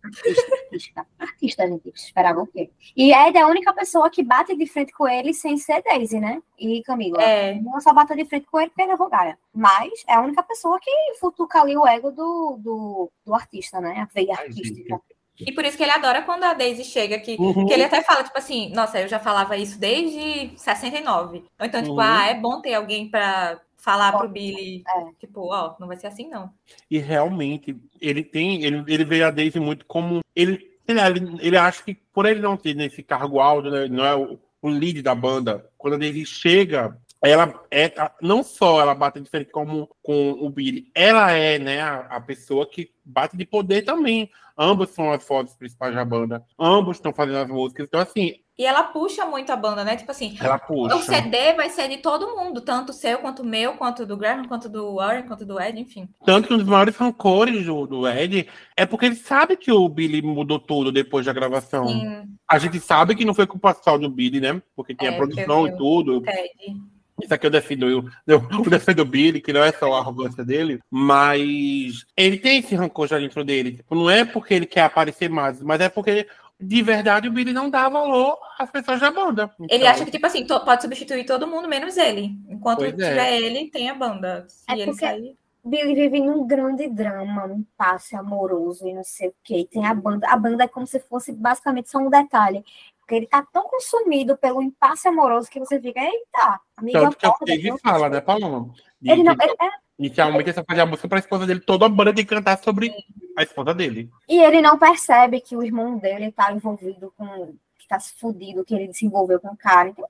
Artista, 1.38 1.68
gente, 1.68 1.88
esperava 1.94 2.42
o 2.42 2.46
quê? 2.48 2.68
E 2.96 3.12
Ed 3.12 3.38
é 3.38 3.42
a 3.42 3.46
única 3.46 3.72
pessoa 3.72 4.10
que 4.10 4.24
bate 4.24 4.56
de 4.56 4.66
frente 4.66 4.92
com 4.92 5.06
ele 5.06 5.32
sem 5.32 5.56
ser 5.56 5.82
Daisy, 5.84 6.18
né? 6.18 6.42
E 6.58 6.82
Camila. 6.82 7.22
É. 7.22 7.54
Não 7.54 7.80
só 7.80 7.94
bate 7.94 8.16
de 8.16 8.24
frente 8.24 8.46
com 8.50 8.60
ele 8.60 8.70
porque 8.70 8.82
ele 8.82 8.92
é 8.92 8.96
Vogaia. 8.96 9.38
Mas 9.54 10.04
é 10.08 10.14
a 10.14 10.20
única 10.20 10.42
pessoa 10.42 10.80
que 10.80 10.90
futuca 11.20 11.60
ali 11.60 11.76
o 11.76 11.86
ego 11.86 12.10
do, 12.10 12.58
do, 12.58 13.10
do 13.24 13.34
artista, 13.34 13.80
né? 13.80 14.00
A 14.00 14.12
veia 14.12 14.34
artística. 14.34 15.00
E 15.38 15.52
por 15.52 15.64
isso 15.64 15.76
que 15.76 15.84
ele 15.84 15.92
adora 15.92 16.22
quando 16.22 16.42
a 16.42 16.54
Daisy 16.54 16.82
chega 16.82 17.14
aqui. 17.14 17.36
Uhum. 17.38 17.66
Que 17.66 17.72
ele 17.72 17.84
até 17.84 18.02
fala, 18.02 18.24
tipo 18.24 18.36
assim, 18.36 18.72
nossa, 18.74 19.00
eu 19.00 19.06
já 19.06 19.20
falava 19.20 19.56
isso 19.56 19.78
desde 19.78 20.58
69. 20.58 21.44
Ou 21.60 21.66
então, 21.66 21.80
tipo, 21.80 21.94
uhum. 21.94 22.00
ah, 22.00 22.26
é 22.26 22.34
bom 22.34 22.60
ter 22.60 22.74
alguém 22.74 23.08
para 23.08 23.60
falar 23.76 24.12
pro 24.12 24.28
Billy, 24.28 24.82
é. 24.86 25.04
tipo, 25.20 25.52
ó, 25.52 25.76
não 25.78 25.86
vai 25.86 25.96
ser 25.96 26.08
assim, 26.08 26.28
não. 26.28 26.50
E 26.90 26.98
realmente, 26.98 27.76
ele 28.00 28.24
tem, 28.24 28.64
ele, 28.64 28.84
ele 28.88 29.04
vê 29.04 29.22
a 29.22 29.30
Daisy 29.30 29.60
muito 29.60 29.86
como. 29.86 30.20
Ele, 30.34 30.67
ele, 30.88 31.36
ele 31.40 31.56
acha 31.56 31.82
que 31.82 31.94
por 31.94 32.26
ele 32.26 32.40
não 32.40 32.56
ter 32.56 32.74
nesse 32.74 33.02
cargo 33.02 33.40
alto, 33.40 33.70
né, 33.70 33.88
não 33.88 34.04
é 34.04 34.16
o, 34.16 34.38
o 34.62 34.68
lead 34.68 35.02
da 35.02 35.14
banda, 35.14 35.68
quando 35.76 35.98
Daisy 35.98 36.24
chega, 36.24 36.96
ela 37.20 37.52
é 37.70 37.92
não 38.22 38.42
só 38.42 38.80
ela 38.80 38.94
bate 38.94 39.20
de 39.20 39.28
frente 39.28 39.50
como 39.50 39.88
com 40.02 40.32
o 40.32 40.48
Billy, 40.50 40.90
ela 40.94 41.32
é 41.32 41.58
né, 41.58 41.80
a, 41.80 42.00
a, 42.00 42.20
pessoa 42.20 42.68
que 42.68 42.90
bate 43.04 43.36
de 43.36 43.44
poder 43.44 43.82
também. 43.82 44.30
Ambos 44.56 44.90
são 44.90 45.12
as 45.12 45.22
fotos 45.22 45.54
principais 45.54 45.94
da 45.94 46.04
banda, 46.04 46.44
ambos 46.58 46.96
estão 46.96 47.12
fazendo 47.12 47.38
as 47.38 47.48
músicas. 47.48 47.86
Então, 47.86 48.00
assim, 48.00 48.36
e 48.58 48.66
ela 48.66 48.82
puxa 48.82 49.24
muito 49.24 49.52
a 49.52 49.56
banda, 49.56 49.84
né? 49.84 49.94
Tipo 49.94 50.10
assim, 50.10 50.36
ela 50.40 50.58
puxa. 50.58 50.96
o 50.96 51.02
CD 51.02 51.52
vai 51.54 51.70
ser 51.70 51.88
de 51.88 51.98
todo 51.98 52.34
mundo, 52.36 52.60
tanto 52.60 52.92
seu, 52.92 53.18
quanto 53.18 53.42
o 53.42 53.46
meu, 53.46 53.74
quanto 53.74 54.04
do 54.04 54.16
Graham, 54.16 54.46
quanto 54.46 54.68
do 54.68 54.96
Warren, 54.96 55.22
quanto 55.28 55.46
do 55.46 55.60
Ed, 55.60 55.78
enfim. 55.80 56.08
Tanto 56.26 56.48
que 56.48 56.54
um 56.54 56.58
dos 56.58 56.66
maiores 56.66 56.96
rancores 56.96 57.64
do, 57.64 57.86
do 57.86 58.08
Ed 58.08 58.48
é 58.76 58.84
porque 58.84 59.06
ele 59.06 59.14
sabe 59.14 59.56
que 59.56 59.70
o 59.70 59.88
Billy 59.88 60.20
mudou 60.20 60.58
tudo 60.58 60.90
depois 60.90 61.24
da 61.24 61.32
gravação. 61.32 61.86
Sim. 61.86 62.24
A 62.50 62.58
gente 62.58 62.80
sabe 62.80 63.14
que 63.14 63.24
não 63.24 63.32
foi 63.32 63.46
culpa 63.46 63.76
só 63.80 63.96
do 63.96 64.10
Billy, 64.10 64.40
né? 64.40 64.60
Porque 64.74 64.92
tem 64.92 65.06
é, 65.06 65.12
a 65.12 65.16
produção 65.16 65.68
e 65.68 65.76
tudo. 65.76 66.20
Ted. 66.22 66.76
Isso 67.22 67.34
aqui 67.34 67.46
eu 67.46 67.50
defendo, 67.50 67.88
eu, 67.88 68.04
eu, 68.26 68.62
defendo 68.68 69.00
o 69.00 69.04
Billy, 69.04 69.40
que 69.40 69.52
não 69.52 69.62
é 69.62 69.72
só 69.72 69.92
a 69.92 69.98
arrogância 69.98 70.44
dele, 70.44 70.80
mas 70.90 72.04
ele 72.16 72.38
tem 72.38 72.58
esse 72.58 72.74
rancor 72.74 73.06
já 73.06 73.18
dentro 73.18 73.44
dele. 73.44 73.76
Tipo, 73.76 73.94
não 73.94 74.10
é 74.10 74.24
porque 74.24 74.54
ele 74.54 74.66
quer 74.66 74.82
aparecer 74.82 75.28
mais, 75.28 75.62
mas 75.62 75.80
é 75.80 75.88
porque 75.88 76.26
de 76.60 76.82
verdade 76.82 77.28
o 77.28 77.32
Billy 77.32 77.52
não 77.52 77.70
dá 77.70 77.88
valor 77.88 78.38
às 78.58 78.70
pessoas 78.70 79.00
da 79.00 79.10
banda. 79.10 79.50
Então... 79.60 79.66
Ele 79.70 79.86
acha 79.86 80.04
que, 80.04 80.10
tipo 80.10 80.26
assim, 80.26 80.46
pode 80.46 80.82
substituir 80.82 81.24
todo 81.24 81.46
mundo, 81.46 81.68
menos 81.68 81.96
ele. 81.96 82.36
Enquanto 82.48 82.78
pois 82.78 82.92
tiver 82.92 83.32
é. 83.32 83.40
ele, 83.40 83.70
tem 83.70 83.88
a 83.88 83.94
banda. 83.94 84.46
Se 84.48 84.64
é 84.68 84.78
ele 84.78 84.94
sair... 84.94 85.36
Billy 85.64 85.94
vive 85.94 86.20
num 86.20 86.46
grande 86.46 86.88
drama, 86.88 87.44
um 87.44 87.64
passe 87.76 88.16
amoroso 88.16 88.88
e 88.88 88.94
não 88.94 89.04
sei 89.04 89.28
o 89.28 89.34
que. 89.44 89.66
Tem 89.66 89.84
a 89.84 89.92
banda. 89.92 90.26
A 90.28 90.36
banda 90.36 90.64
é 90.64 90.68
como 90.68 90.86
se 90.86 90.98
fosse 91.00 91.32
basicamente 91.32 91.90
só 91.90 91.98
um 91.98 92.08
detalhe. 92.08 92.64
Porque 93.00 93.14
ele 93.14 93.26
tá 93.26 93.46
tão 93.52 93.64
consumido 93.64 94.36
pelo 94.36 94.62
impasse 94.62 95.08
amoroso 95.08 95.50
que 95.50 95.58
você 95.58 95.80
fica, 95.80 96.00
eita, 96.00 96.60
amiga. 96.76 97.00
Tanto 97.00 97.16
que 97.16 97.26
a 97.26 97.56
Dave 97.56 97.78
fala, 97.80 98.08
né, 98.08 98.20
Paloma? 98.20 98.72
Ele 99.02 99.22
não. 99.22 99.32
Ele, 99.32 99.52
é, 99.60 99.70
Inicialmente, 99.98 100.50
essa 100.50 100.62
fazia 100.62 100.84
a 100.84 100.86
música 100.86 101.08
para 101.08 101.18
a 101.18 101.20
esposa 101.20 101.44
dele, 101.44 101.60
toda 101.60 101.86
a 101.86 101.88
banda 101.88 102.14
tem 102.14 102.24
que 102.24 102.32
cantar 102.32 102.56
sobre 102.62 102.94
a 103.36 103.42
esposa 103.42 103.74
dele. 103.74 104.08
E 104.28 104.40
ele 104.40 104.62
não 104.62 104.78
percebe 104.78 105.40
que 105.40 105.56
o 105.56 105.62
irmão 105.62 105.98
dele 105.98 106.30
tá 106.30 106.52
envolvido 106.52 107.12
com. 107.16 107.54
que 107.78 107.88
tá 107.88 107.98
se 107.98 108.14
fudido, 108.14 108.64
que 108.64 108.74
ele 108.74 108.94
se 108.94 109.04
envolveu 109.04 109.40
com 109.40 109.48
o 109.48 109.56
cara. 109.56 109.88
Então, 109.88 110.06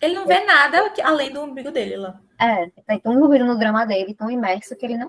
ele 0.00 0.14
não 0.14 0.26
vê 0.26 0.44
nada 0.44 0.92
além 1.02 1.32
do 1.32 1.42
umbigo 1.42 1.72
dele 1.72 1.96
lá. 1.96 2.20
É, 2.38 2.70
tá 2.86 2.98
tão 3.00 3.14
envolvido 3.14 3.44
no 3.44 3.58
drama 3.58 3.84
dele, 3.84 4.14
tão 4.14 4.30
imerso, 4.30 4.76
que 4.76 4.86
ele 4.86 4.96
não, 4.96 5.08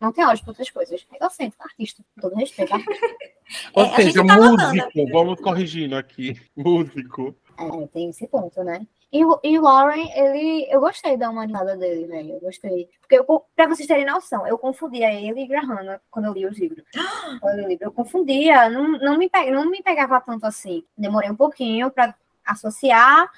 não 0.00 0.12
tem 0.12 0.24
ódio 0.24 0.44
para 0.44 0.52
outras 0.52 0.70
coisas. 0.70 1.06
É 1.12 1.16
egocêntrico, 1.16 1.62
artista, 1.62 2.02
com 2.14 2.20
todo 2.22 2.36
respeito. 2.36 2.72
Ou 3.74 3.84
é, 3.84 3.96
seja, 3.96 4.24
tá 4.24 4.36
músico, 4.36 5.12
vamos 5.12 5.40
corrigindo 5.40 5.96
aqui. 5.96 6.40
Músico. 6.56 7.34
É, 7.58 7.86
tem 7.88 8.10
esse 8.10 8.26
ponto, 8.28 8.62
né? 8.62 8.86
E, 9.10 9.20
e 9.42 9.58
o 9.58 9.62
Lauren, 9.62 10.06
ele, 10.14 10.66
eu 10.70 10.80
gostei 10.80 11.16
da 11.16 11.30
humanidade 11.30 11.78
dele, 11.78 12.06
velho. 12.06 12.34
Eu 12.34 12.40
gostei. 12.40 12.88
Porque, 13.00 13.18
eu, 13.18 13.44
pra 13.56 13.66
vocês 13.66 13.88
terem 13.88 14.04
noção, 14.04 14.46
eu 14.46 14.58
confundia 14.58 15.12
ele 15.12 15.42
e 15.42 15.46
Graham 15.46 15.98
quando 16.10 16.26
eu 16.26 16.32
li 16.34 16.46
os 16.46 16.58
livros. 16.58 16.84
eu, 17.42 17.68
li, 17.68 17.78
eu 17.80 17.90
confundia, 17.90 18.68
não, 18.68 18.86
não, 18.98 19.16
me, 19.16 19.30
não 19.50 19.70
me 19.70 19.82
pegava 19.82 20.20
tanto 20.20 20.44
assim. 20.44 20.84
Demorei 20.96 21.30
um 21.30 21.36
pouquinho 21.36 21.90
pra 21.90 22.14
associar, 22.44 23.30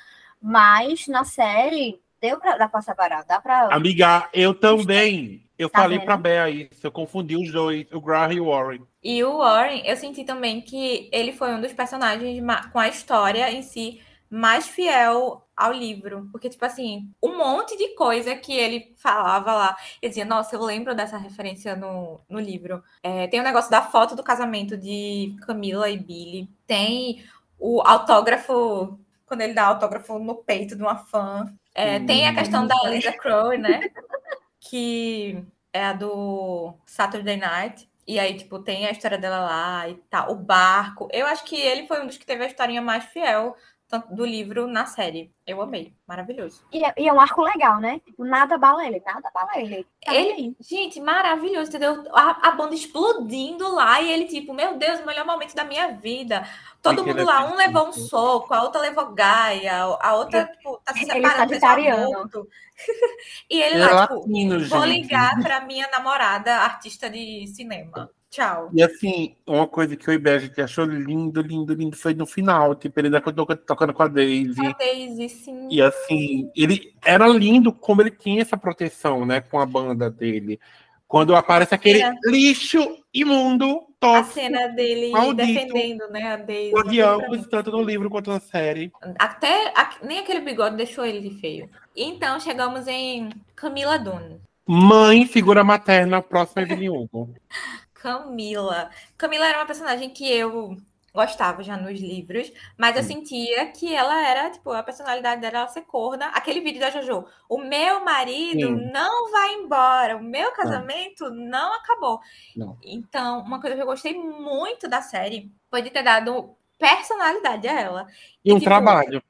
mas 0.43 1.07
na 1.07 1.25
série 1.25 2.01
deu 2.21 2.39
pra 2.41 2.57
dar 2.57 2.69
pra 2.69 2.83
separar. 2.83 3.25
Dá 3.25 3.41
pra. 3.41 3.69
Amiga, 3.73 4.29
eu 4.33 4.53
também. 4.53 5.49
Eu 5.57 5.69
tá 5.69 5.83
falei 5.83 5.99
vendo? 5.99 6.07
pra 6.07 6.17
Bea 6.17 6.49
isso, 6.49 6.81
eu 6.83 6.91
confundi 6.91 7.37
os 7.37 7.53
dois, 7.53 7.87
o 7.93 8.01
Graham 8.01 8.33
e 8.33 8.41
o 8.41 8.47
Warren. 8.47 8.81
E 9.03 9.23
o 9.23 9.39
Warren, 9.39 9.83
eu 9.85 9.95
senti 9.95 10.25
também 10.25 10.63
que 10.63 11.11
ele 11.13 11.35
foi 11.35 11.53
um 11.53 11.61
dos 11.61 11.75
personagens 11.75 12.43
com 12.73 12.79
a 12.79 12.89
história 12.89 13.51
em 13.53 13.61
si 13.61 14.01
mais 14.31 14.69
fiel 14.69 15.47
ao 15.61 15.73
livro. 15.73 16.29
Porque, 16.33 16.49
tipo 16.49 16.65
assim, 16.65 17.11
um 17.23 17.37
monte 17.37 17.77
de 17.77 17.95
coisa 17.95 18.35
que 18.35 18.53
ele 18.53 18.95
falava 18.97 19.53
lá. 19.53 19.77
Ele 20.01 20.09
dizia, 20.09 20.25
nossa, 20.25 20.57
eu 20.57 20.63
lembro 20.63 20.95
dessa 20.95 21.19
referência 21.19 21.77
no, 21.77 22.21
no 22.29 22.41
livro. 22.41 22.83
É, 23.03 23.27
tem 23.27 23.41
o 23.41 23.45
negócio 23.45 23.71
da 23.71 23.83
foto 23.83 24.17
do 24.17 24.23
casamento 24.23 24.77
de 24.77 25.37
Camila 25.47 25.89
e 25.91 25.99
Billy. 25.99 26.49
Tem 26.67 27.25
o 27.59 27.83
autógrafo, 27.83 28.99
quando 29.27 29.43
ele 29.43 29.53
dá 29.53 29.67
autógrafo 29.67 30.19
no 30.19 30.37
peito 30.37 30.75
de 30.75 30.83
uma 30.83 30.97
fã. 30.97 31.53
É, 31.75 31.99
hum. 31.99 32.07
Tem 32.07 32.27
a 32.27 32.35
questão 32.35 32.67
da 32.67 32.77
Lisa 32.89 33.13
Crowe, 33.13 33.59
né? 33.59 33.81
que 34.59 35.45
é 35.73 35.85
a 35.85 35.93
do 35.93 36.75
Saturday 36.87 37.37
Night. 37.37 37.89
E 38.07 38.19
aí, 38.19 38.35
tipo, 38.35 38.59
tem 38.59 38.87
a 38.87 38.91
história 38.91 39.19
dela 39.19 39.41
lá 39.41 39.89
e 39.89 39.95
tal. 40.11 40.33
O 40.33 40.35
barco. 40.35 41.09
Eu 41.13 41.27
acho 41.27 41.45
que 41.45 41.55
ele 41.55 41.87
foi 41.87 42.03
um 42.03 42.07
dos 42.07 42.17
que 42.17 42.27
teve 42.27 42.43
a 42.43 42.47
historinha 42.47 42.83
mais 42.83 43.05
fiel 43.05 43.57
do 43.99 44.25
livro 44.25 44.67
na 44.67 44.87
série. 44.87 45.33
Eu 45.47 45.61
amei. 45.61 45.93
Maravilhoso. 46.07 46.65
E 46.73 46.85
é, 46.85 46.95
e 46.97 47.09
é 47.09 47.13
um 47.13 47.21
arco 47.21 47.43
legal, 47.43 47.81
né? 47.81 48.01
Tipo, 48.05 48.25
nada 48.25 48.57
bala 48.57 48.87
ele, 48.87 49.03
nada 49.05 49.31
bala 49.35 49.51
ele. 49.57 49.87
Tá 50.05 50.15
ele 50.15 50.57
gente, 50.61 51.01
maravilhoso, 51.01 51.71
entendeu? 51.71 52.05
A, 52.15 52.49
a, 52.49 52.51
banda 52.53 52.75
explodindo 52.75 53.75
lá 53.75 54.01
e 54.01 54.13
ele, 54.13 54.27
tipo, 54.27 54.55
meu 54.55 54.77
Deus, 54.77 55.01
o 55.01 55.07
melhor 55.07 55.27
momento 55.27 55.55
da 55.55 55.65
minha 55.65 55.89
vida. 55.93 56.47
Todo 56.81 57.05
mundo 57.05 57.25
lá, 57.25 57.53
um 57.53 57.57
levou 57.57 57.89
um 57.89 57.93
soco, 57.93 58.55
a 58.55 58.63
outra 58.63 58.81
levou 58.81 59.13
gaia, 59.13 59.83
a 59.83 60.15
outra, 60.15 60.47
tipo, 60.47 60.81
tá 60.85 60.95
se 60.95 61.05
separando. 61.05 61.53
Ele 61.53 62.49
e 63.51 63.61
ele, 63.61 63.75
ele 63.75 63.79
lá, 63.79 63.87
é 63.87 64.07
tipo, 64.07 64.21
latino, 64.21 64.69
vou 64.69 64.85
ligar 64.85 65.41
pra 65.43 65.61
minha 65.61 65.89
namorada, 65.89 66.55
artista 66.57 67.11
de 67.11 67.47
cinema. 67.49 68.11
Tchau. 68.31 68.71
E 68.73 68.81
assim, 68.81 69.35
uma 69.45 69.67
coisa 69.67 69.97
que 69.97 70.09
o 70.09 70.13
Ibert 70.13 70.53
achou 70.61 70.85
lindo, 70.85 71.43
lindo, 71.43 71.75
lindo 71.75 71.97
foi 71.97 72.15
no 72.15 72.25
final. 72.25 72.77
Tipo, 72.77 73.01
ele 73.01 73.09
ainda 73.09 73.21
tocando 73.21 73.93
com 73.93 74.03
a 74.05 74.09
Daisy. 74.09 74.55
Com 74.55 74.69
a 74.69 74.73
Daisy, 74.73 75.29
sim. 75.29 75.69
E 75.69 75.83
assim, 75.83 76.49
ele 76.55 76.95
era 77.05 77.27
lindo 77.27 77.73
como 77.73 78.03
ele 78.03 78.13
tinha 78.13 78.41
essa 78.41 78.57
proteção, 78.57 79.27
né, 79.27 79.41
com 79.41 79.59
a 79.59 79.67
banda 79.67 80.09
dele. 80.09 80.61
Quando 81.09 81.35
aparece 81.35 81.75
aquele 81.75 82.03
é. 82.03 82.13
lixo 82.27 82.99
imundo, 83.13 83.83
top. 83.99 84.21
A 84.21 84.23
cena 84.23 84.69
dele 84.69 85.11
maldito, 85.11 85.35
defendendo, 85.35 86.09
né, 86.09 86.33
a 86.33 86.37
Daisy. 86.37 86.77
Odiamos 86.77 87.49
tanto 87.49 87.73
no 87.73 87.83
livro 87.83 88.09
quanto 88.09 88.31
na 88.31 88.39
série. 88.39 88.93
Até 89.19 89.73
a, 89.75 89.91
nem 90.05 90.21
aquele 90.21 90.41
bigode 90.41 90.77
deixou 90.77 91.05
ele 91.05 91.29
de 91.29 91.41
feio. 91.41 91.69
Então, 91.97 92.39
chegamos 92.39 92.87
em 92.87 93.29
Camila 93.57 93.99
Dunn. 93.99 94.39
Mãe, 94.65 95.27
figura 95.27 95.65
materna, 95.65 96.23
próxima 96.23 96.63
Evelyn 96.63 96.91
Hugo. 96.91 97.35
Camila. 98.01 98.91
Camila 99.19 99.47
era 99.47 99.59
uma 99.59 99.67
personagem 99.67 100.09
que 100.09 100.31
eu 100.31 100.75
gostava 101.13 101.63
já 101.63 101.77
nos 101.77 102.01
livros, 102.01 102.51
mas 102.79 102.97
eu 102.97 103.03
sentia 103.03 103.67
que 103.67 103.93
ela 103.93 104.27
era, 104.27 104.51
tipo, 104.51 104.71
a 104.71 104.83
personalidade 104.83 105.41
dela 105.41 105.67
ser 105.69 105.83
corna. 105.83 106.27
Aquele 106.29 106.61
vídeo 106.61 106.81
da 106.81 106.91
Jojo, 106.91 107.27
o 107.49 107.59
meu 107.59 108.03
marido 108.05 108.69
Sim. 108.69 108.91
não 108.93 109.31
vai 109.31 109.55
embora, 109.55 110.17
o 110.17 110.23
meu 110.23 110.51
casamento 110.53 111.29
não, 111.31 111.49
não 111.49 111.75
acabou. 111.75 112.21
Não. 112.57 112.79
Então, 112.83 113.41
uma 113.41 113.61
coisa 113.61 113.77
que 113.77 113.83
eu 113.83 113.87
gostei 113.87 114.15
muito 114.15 114.89
da 114.89 115.03
série 115.03 115.53
foi 115.69 115.83
de 115.83 115.91
ter 115.91 116.03
dado 116.03 116.57
personalidade 116.79 117.69
a 117.69 117.81
ela. 117.81 118.07
E, 118.43 118.51
e 118.51 118.53
um 118.53 118.59
tipo, 118.59 118.65
trabalho. 118.65 119.23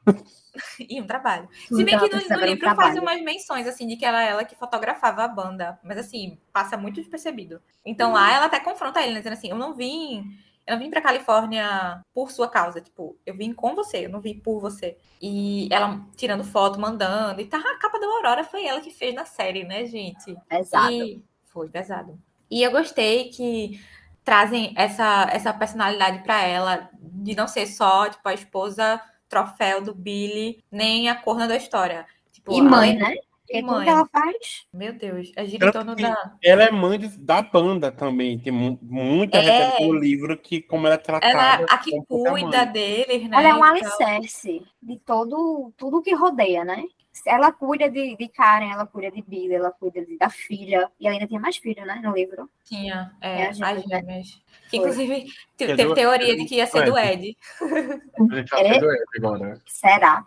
e 0.88 1.00
um 1.00 1.06
trabalho. 1.06 1.48
Se 1.66 1.84
bem 1.84 1.98
que 1.98 2.08
no, 2.08 2.38
no 2.38 2.46
livro 2.46 2.74
faz 2.74 2.98
umas 2.98 3.20
menções, 3.22 3.66
assim, 3.66 3.86
de 3.86 3.96
que 3.96 4.04
ela 4.04 4.22
ela 4.22 4.44
que 4.44 4.54
fotografava 4.54 5.24
a 5.24 5.28
banda. 5.28 5.78
Mas, 5.82 5.98
assim, 5.98 6.38
passa 6.52 6.76
muito 6.76 6.96
despercebido. 6.96 7.60
Então, 7.84 8.12
lá 8.12 8.32
ela 8.32 8.46
até 8.46 8.60
confronta 8.60 9.02
ele, 9.02 9.12
né, 9.12 9.18
dizendo 9.18 9.34
assim, 9.34 9.50
eu 9.50 9.56
não 9.56 9.74
vim... 9.74 10.24
Eu 10.66 10.74
não 10.74 10.82
vim 10.84 10.90
pra 10.90 11.00
Califórnia 11.00 12.00
por 12.14 12.30
sua 12.30 12.48
causa. 12.48 12.80
Tipo, 12.80 13.16
eu 13.26 13.34
vim 13.34 13.52
com 13.52 13.74
você, 13.74 14.06
eu 14.06 14.10
não 14.10 14.20
vim 14.20 14.38
por 14.38 14.60
você. 14.60 14.96
E 15.20 15.68
ela 15.72 16.00
tirando 16.16 16.44
foto, 16.44 16.78
mandando. 16.78 17.40
E 17.40 17.46
tá, 17.46 17.58
a 17.58 17.78
capa 17.78 17.98
da 17.98 18.06
Aurora 18.06 18.44
foi 18.44 18.66
ela 18.66 18.80
que 18.80 18.90
fez 18.90 19.12
na 19.12 19.24
série, 19.24 19.64
né, 19.64 19.84
gente? 19.86 20.36
Exato. 20.48 20.92
E 20.92 21.24
foi 21.46 21.68
pesado. 21.68 22.16
E 22.48 22.62
eu 22.62 22.70
gostei 22.70 23.30
que 23.30 23.80
trazem 24.24 24.72
essa, 24.76 25.28
essa 25.32 25.52
personalidade 25.52 26.22
para 26.22 26.42
ela, 26.42 26.88
de 27.00 27.34
não 27.34 27.48
ser 27.48 27.66
só, 27.66 28.08
tipo, 28.08 28.28
a 28.28 28.34
esposa 28.34 29.00
troféu 29.30 29.80
do 29.80 29.94
Billy, 29.94 30.62
nem 30.70 31.08
a 31.08 31.14
corna 31.14 31.48
da 31.48 31.56
história. 31.56 32.04
Tipo, 32.32 32.52
E 32.52 32.60
mãe, 32.60 32.96
né? 32.96 33.14
E 33.52 33.62
mãe. 33.62 33.84
que 33.84 33.90
ela 33.90 34.06
faz. 34.12 34.66
Meu 34.72 34.92
Deus, 34.92 35.32
é 35.34 35.44
gira 35.46 35.68
em 35.68 35.72
torno 35.72 35.96
da. 35.96 36.34
Ela 36.42 36.64
é 36.64 36.70
mãe 36.70 36.98
da 37.18 37.40
banda 37.42 37.90
também. 37.90 38.38
Tem 38.38 38.52
mu- 38.52 38.78
muita 38.82 39.38
É. 39.38 39.40
referência 39.40 39.86
no 39.86 39.94
livro 39.94 40.36
que 40.36 40.60
como 40.62 40.86
ela 40.86 40.94
é 40.94 40.98
tratada. 40.98 41.32
Ela 41.32 41.60
é 41.62 41.66
a 41.68 41.78
que 41.78 41.90
cuida 42.06 42.64
deles, 42.66 43.28
né? 43.28 43.36
Ela 43.38 43.48
é 43.48 43.54
um 43.54 43.56
e 43.56 43.60
tal. 43.60 43.70
alicerce 43.70 44.62
de 44.82 44.98
todo 45.00 45.72
tudo 45.76 46.02
que 46.02 46.14
rodeia, 46.14 46.64
né? 46.64 46.84
Ela 47.26 47.50
cuida 47.52 47.90
de, 47.90 48.16
de 48.16 48.28
Karen, 48.28 48.70
ela 48.70 48.86
cuida 48.86 49.10
de 49.10 49.20
Billy, 49.20 49.52
ela 49.54 49.70
cuida 49.72 50.04
de- 50.04 50.16
da 50.16 50.30
filha. 50.30 50.88
E 50.98 51.06
ela 51.06 51.16
ainda 51.16 51.26
tem 51.28 51.38
mais 51.38 51.56
filho, 51.56 51.84
né? 51.84 52.00
No 52.02 52.12
livro. 52.14 52.48
Tinha, 52.64 53.12
É, 53.20 53.42
é, 53.42 53.46
a 53.46 53.50
as 53.50 53.58
né? 53.58 53.82
gêmeas. 53.86 54.42
Que, 54.70 54.76
inclusive, 54.76 55.24
te- 55.24 55.32
Que 55.56 55.64
é 55.64 55.76
teve 55.76 55.88
do- 55.88 55.94
teoria 55.94 56.36
de 56.36 56.42
do 56.42 56.48
que 56.48 56.54
ia 56.54 56.66
ser 56.66 56.84
do 56.84 56.96
Ed. 56.96 57.36
É. 57.60 58.46
sendo 58.46 58.90
ela 58.90 59.04
agora. 59.16 59.60
Será? 59.66 60.24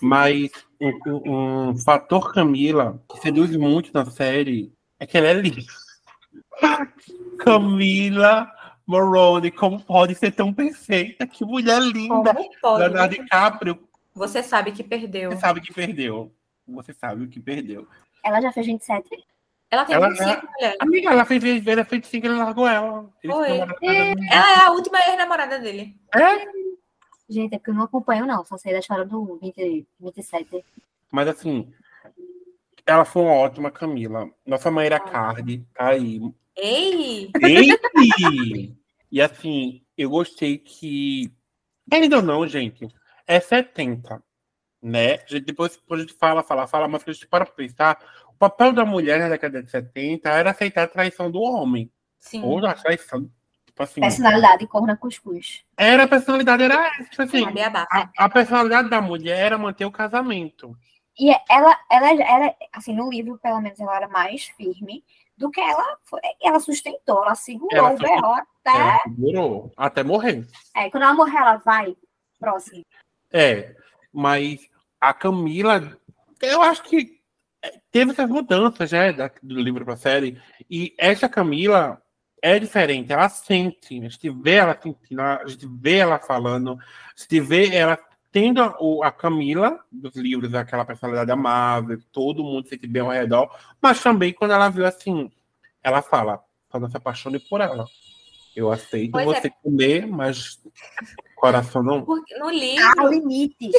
Mas 0.00 0.50
um, 0.80 1.68
um- 1.70 1.76
fator 1.76 2.32
Camila 2.32 3.00
que 3.12 3.18
seduz 3.20 3.54
muito 3.54 3.90
na 3.92 4.04
série 4.06 4.72
é 4.98 5.06
que 5.06 5.18
ela 5.18 5.28
é 5.28 5.34
linda. 5.34 5.62
Camila 7.38 8.50
Moroni, 8.86 9.50
como 9.50 9.80
pode 9.82 10.14
ser 10.14 10.32
tão 10.32 10.52
perfeita? 10.52 11.26
Que 11.26 11.44
mulher 11.44 11.80
linda! 11.80 12.34
Leonardo 12.64 13.14
DiCaprio, 13.16 13.78
Você 14.14 14.42
sabe 14.42 14.72
que 14.72 14.82
perdeu. 14.82 15.30
você 15.30 15.38
sabe 15.38 15.60
que 15.60 15.72
perdeu. 15.72 16.32
Você 16.66 16.92
sabe 16.92 17.24
o 17.24 17.28
que 17.28 17.40
perdeu. 17.40 17.86
Ela 18.24 18.40
já 18.40 18.52
fez 18.52 18.66
27? 18.66 19.08
Ela 19.70 19.84
tem 19.84 19.94
Ela 19.94 20.10
25, 20.10 20.46
mulher. 20.46 20.76
Amiga, 20.80 21.10
ela 21.10 21.24
fez 21.24 21.66
ela 21.66 21.84
fez 21.84 22.06
sim 22.06 22.20
que 22.20 22.26
ele 22.26 22.36
largou 22.36 22.68
ela. 22.68 23.08
Ele 23.22 23.32
Foi. 23.32 23.58
Ela 23.58 24.52
é 24.52 24.64
a 24.66 24.70
última 24.70 24.98
ex-namorada 24.98 25.58
dele. 25.58 25.96
É? 26.14 26.46
Gente, 27.28 27.54
é 27.54 27.58
porque 27.58 27.70
eu 27.70 27.74
não 27.74 27.84
acompanho, 27.84 28.26
não. 28.26 28.44
Só 28.44 28.58
sei 28.58 28.72
da 28.72 28.80
história 28.80 29.06
do 29.06 29.38
20, 29.40 29.86
27. 29.98 30.62
Mas 31.10 31.28
assim, 31.28 31.72
ela 32.84 33.04
foi 33.04 33.22
uma 33.22 33.34
ótima 33.34 33.70
Camila. 33.70 34.30
Nossa 34.46 34.70
mãe 34.70 34.86
era 34.86 35.00
Cardi, 35.00 35.64
tá 35.74 35.88
aí. 35.88 36.20
Ei! 36.54 37.30
Ei! 37.42 38.76
e 39.10 39.22
assim, 39.22 39.82
eu 39.96 40.10
gostei 40.10 40.58
que. 40.58 41.32
Ainda 41.90 42.20
não, 42.20 42.46
gente. 42.46 42.86
É 43.26 43.40
70. 43.40 44.22
Né? 44.82 45.14
A 45.14 45.26
gente- 45.26 45.44
Depois, 45.44 45.76
depois 45.76 46.00
a 46.00 46.04
gente 46.04 46.14
fala, 46.18 46.42
fala, 46.42 46.66
fala, 46.66 46.88
mas 46.88 47.04
a 47.06 47.12
gente 47.12 47.26
para 47.26 47.44
pra 47.46 47.54
pensar. 47.54 47.98
O 48.28 48.32
papel 48.34 48.72
da 48.72 48.84
mulher 48.84 49.20
na 49.20 49.28
década 49.28 49.62
de 49.62 49.70
70 49.70 50.28
era 50.30 50.50
aceitar 50.50 50.82
a 50.84 50.88
traição 50.88 51.30
do 51.30 51.40
homem. 51.40 51.90
Sim. 52.18 52.42
Ou 52.42 52.64
a 52.66 52.74
traição. 52.74 53.30
Tipo 53.66 53.82
assim, 53.84 54.00
Personalidade, 54.00 54.66
corna 54.66 54.96
cuscuz. 54.96 55.64
era 55.76 56.02
a 56.02 56.08
personalidade, 56.08 56.62
era 56.64 56.88
essa. 56.88 57.04
Tipo 57.04 57.22
assim, 57.22 57.44
Sabe 57.44 57.60
a 57.62 58.10
a, 58.18 58.28
personalidade 58.28 58.90
da 58.90 59.00
mulher 59.00 59.38
era 59.38 59.56
manter 59.56 59.86
o 59.86 59.90
casamento. 59.90 60.76
E 61.18 61.30
ela, 61.48 61.78
ela, 61.90 62.10
ela, 62.10 62.54
assim, 62.72 62.92
no 62.94 63.08
livro, 63.10 63.38
pelo 63.38 63.60
menos, 63.60 63.78
ela 63.80 63.96
era 63.96 64.08
mais 64.08 64.44
firme 64.48 65.02
do 65.38 65.50
que 65.50 65.60
ela 65.60 65.96
foi. 66.04 66.20
Ela 66.42 66.60
sustentou, 66.60 67.22
ela 67.24 67.34
segurou 67.34 67.70
Ela 67.78 67.94
o 67.94 67.98
B.O. 67.98 68.24
até. 68.34 68.78
Ela 68.78 69.00
durou 69.08 69.72
até 69.76 70.02
morrer. 70.02 70.46
É, 70.76 70.90
quando 70.90 71.04
ela 71.04 71.14
morrer, 71.14 71.38
ela 71.38 71.56
vai. 71.56 71.96
Próximo. 72.38 72.82
É, 73.32 73.74
mas 74.12 74.68
a 75.00 75.12
Camila, 75.14 75.96
eu 76.40 76.62
acho 76.62 76.82
que 76.84 77.20
é, 77.62 77.80
teve 77.90 78.12
essas 78.12 78.28
mudanças, 78.28 78.92
né, 78.92 79.12
da- 79.12 79.30
do 79.42 79.60
livro 79.60 79.84
para 79.84 79.94
a 79.94 79.96
série, 79.96 80.40
e 80.70 80.94
essa 80.98 81.28
Camila 81.28 82.02
é 82.42 82.58
diferente, 82.58 83.12
ela 83.12 83.28
sente, 83.28 83.98
a 84.04 84.08
gente 84.08 84.30
vê 84.30 84.54
ela 84.54 84.78
sentindo, 84.80 85.20
a 85.22 85.46
gente 85.46 85.66
vê 85.80 85.98
ela 85.98 86.18
falando, 86.18 86.72
a 86.72 87.20
gente 87.20 87.40
vê 87.40 87.74
ela 87.74 87.96
tendo 88.32 88.60
a, 88.62 88.76
a 89.06 89.12
Camila 89.12 89.78
dos 89.92 90.16
livros, 90.16 90.52
aquela 90.54 90.84
personalidade 90.84 91.30
amável, 91.30 92.00
todo 92.10 92.42
mundo 92.42 92.68
sente 92.68 92.86
bem 92.86 93.02
ao 93.02 93.10
redor, 93.10 93.48
mas 93.80 94.02
também 94.02 94.32
quando 94.32 94.52
ela 94.52 94.68
viu 94.68 94.84
assim, 94.86 95.30
ela 95.82 96.02
fala, 96.02 96.42
só 96.70 96.80
não 96.80 96.90
se 96.90 96.96
apaixone 96.96 97.38
por 97.38 97.60
ela. 97.60 97.86
Eu 98.56 98.70
aceito 98.70 99.12
Pois 99.12 99.28
é. 99.28 99.40
você 99.40 99.50
comer, 99.62 100.06
mas 100.06 100.60
coração 101.42 101.82
não. 101.82 102.04
Porque 102.04 102.38
no 102.38 102.46
Há 102.46 102.52
livro, 102.52 103.08
limites. 103.08 103.74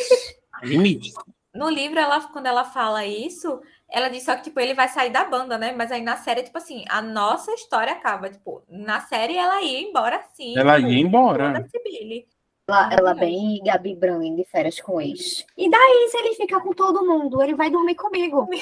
Limite. 0.61 1.13
no 1.55 1.69
livro 1.69 1.97
ela, 1.97 2.19
quando 2.27 2.45
ela 2.47 2.65
fala 2.65 3.05
isso, 3.05 3.61
ela 3.89 4.09
diz 4.09 4.23
só 4.23 4.35
que 4.35 4.43
tipo, 4.43 4.59
ele 4.59 4.73
vai 4.73 4.89
sair 4.89 5.11
da 5.11 5.23
banda, 5.23 5.57
né? 5.57 5.71
Mas 5.71 5.89
aí 5.91 6.01
na 6.01 6.17
série, 6.17 6.43
tipo 6.43 6.57
assim, 6.57 6.83
a 6.89 7.01
nossa 7.01 7.53
história 7.53 7.93
acaba. 7.93 8.29
Tipo, 8.29 8.61
na 8.67 8.99
série 8.99 9.37
ela 9.37 9.61
ia 9.61 9.79
embora 9.79 10.21
sim. 10.33 10.57
Ela 10.57 10.75
tipo, 10.75 10.89
ia 10.89 10.99
embora. 10.99 11.53
foda-se, 11.53 11.83
Billy. 11.83 12.27
Ela, 12.67 12.93
ela 12.93 13.13
bem 13.13 13.61
Gabi 13.63 13.95
Brand 13.95 14.35
de 14.35 14.43
férias 14.45 14.79
com 14.79 15.01
ex. 15.01 15.45
E 15.57 15.69
daí, 15.69 16.07
se 16.09 16.17
ele 16.17 16.35
fica 16.35 16.59
com 16.61 16.71
todo 16.73 17.05
mundo, 17.05 17.41
ele 17.41 17.55
vai 17.55 17.69
dormir 17.69 17.95
comigo. 17.95 18.47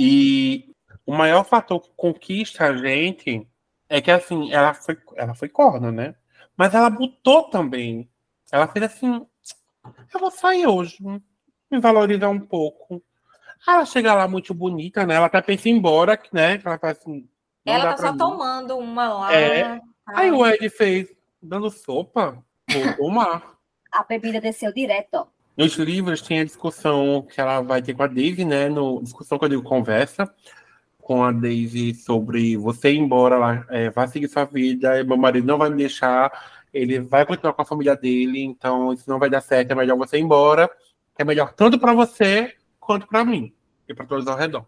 E 0.00 0.68
o 1.06 1.12
maior 1.12 1.44
fator 1.44 1.80
que 1.80 1.92
conquista 1.96 2.64
a 2.64 2.76
gente 2.76 3.46
é 3.88 4.00
que 4.00 4.10
assim, 4.10 4.52
ela 4.52 4.74
foi, 4.74 4.98
ela 5.14 5.32
foi 5.32 5.48
corna, 5.48 5.92
né? 5.92 6.16
Mas 6.56 6.74
ela 6.74 6.88
botou 6.88 7.44
também. 7.44 8.08
Ela 8.50 8.66
fez 8.68 8.84
assim: 8.84 9.26
eu 10.12 10.20
vou 10.20 10.30
sair 10.30 10.66
hoje, 10.66 10.96
me 11.70 11.80
valorizar 11.80 12.28
um 12.28 12.40
pouco. 12.40 13.02
Ela 13.66 13.84
chega 13.84 14.14
lá 14.14 14.28
muito 14.28 14.54
bonita, 14.54 15.04
né? 15.04 15.14
Ela 15.14 15.26
até 15.26 15.40
pensa 15.42 15.68
em 15.68 15.72
ir 15.72 15.76
embora, 15.76 16.20
né? 16.32 16.60
Ela 16.64 16.78
faz 16.78 16.98
assim. 16.98 17.28
Ela 17.64 17.94
tá 17.94 17.96
só 17.98 18.12
mim. 18.12 18.18
tomando 18.18 18.78
uma 18.78 19.12
lá. 19.12 19.32
É. 19.34 19.78
tá? 19.78 19.82
Aí 20.06 20.30
o 20.30 20.46
Ed 20.46 20.68
fez, 20.70 21.08
dando 21.42 21.68
sopa, 21.68 22.42
vou 22.70 22.96
tomar. 22.96 23.56
A 23.90 24.04
bebida 24.04 24.40
desceu 24.40 24.72
direto, 24.72 25.14
ó. 25.14 25.26
Nos 25.56 25.74
livros 25.76 26.20
tem 26.20 26.40
a 26.40 26.44
discussão 26.44 27.22
que 27.22 27.40
ela 27.40 27.62
vai 27.62 27.80
ter 27.80 27.94
com 27.94 28.02
a 28.02 28.06
Daisy, 28.06 28.44
né? 28.44 28.68
No, 28.68 29.02
discussão 29.02 29.38
que 29.38 29.46
eu 29.46 29.48
digo 29.48 29.62
conversa 29.62 30.32
com 31.06 31.22
a 31.22 31.30
Daisy 31.30 31.94
sobre 31.94 32.56
você 32.56 32.90
ir 32.90 32.98
embora 32.98 33.64
é, 33.70 33.90
vai 33.90 34.08
seguir 34.08 34.26
sua 34.26 34.44
vida, 34.44 35.04
meu 35.04 35.16
marido 35.16 35.46
não 35.46 35.56
vai 35.56 35.70
me 35.70 35.76
deixar, 35.76 36.32
ele 36.74 36.98
vai 36.98 37.24
continuar 37.24 37.52
com 37.52 37.62
a 37.62 37.64
família 37.64 37.94
dele, 37.94 38.42
então 38.42 38.92
isso 38.92 39.08
não 39.08 39.16
vai 39.16 39.30
dar 39.30 39.40
certo, 39.40 39.70
é 39.70 39.74
melhor 39.76 39.96
você 39.96 40.18
ir 40.18 40.22
embora, 40.22 40.68
é 41.16 41.22
melhor 41.22 41.52
tanto 41.52 41.78
para 41.78 41.94
você 41.94 42.56
quanto 42.80 43.06
para 43.06 43.24
mim 43.24 43.54
e 43.88 43.94
para 43.94 44.04
todos 44.04 44.26
ao 44.26 44.36
redor. 44.36 44.66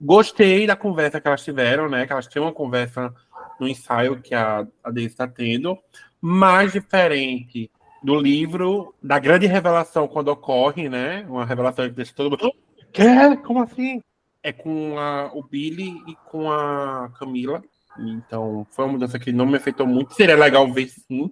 Gostei 0.00 0.66
da 0.66 0.74
conversa 0.74 1.20
que 1.20 1.28
elas 1.28 1.44
tiveram, 1.44 1.88
né? 1.88 2.08
Que 2.08 2.12
elas 2.12 2.26
tinham 2.26 2.46
uma 2.46 2.52
conversa 2.52 3.14
no 3.60 3.68
ensaio 3.68 4.20
que 4.20 4.34
a, 4.34 4.66
a 4.82 4.90
Daisy 4.90 5.10
está 5.10 5.28
tendo, 5.28 5.78
mais 6.20 6.72
diferente 6.72 7.70
do 8.02 8.16
livro, 8.16 8.92
da 9.00 9.20
grande 9.20 9.46
revelação 9.46 10.08
quando 10.08 10.26
ocorre, 10.26 10.88
né? 10.88 11.24
Uma 11.28 11.44
revelação 11.44 11.88
que 11.88 11.94
deixa 11.94 12.12
todo 12.16 12.30
mundo. 12.30 12.52
Quê? 12.92 13.36
Como 13.44 13.62
assim? 13.62 14.02
É 14.48 14.52
com 14.52 14.98
a- 14.98 15.30
o 15.34 15.42
Billy 15.42 16.02
e 16.06 16.16
com 16.30 16.50
a 16.50 17.10
Camila. 17.18 17.62
Então, 17.98 18.66
foi 18.70 18.84
uma 18.86 18.92
mudança 18.92 19.18
que 19.18 19.30
não 19.30 19.44
me 19.44 19.56
afetou 19.56 19.86
muito. 19.86 20.14
Seria 20.14 20.36
legal 20.36 20.72
ver 20.72 20.88
sim, 20.88 21.30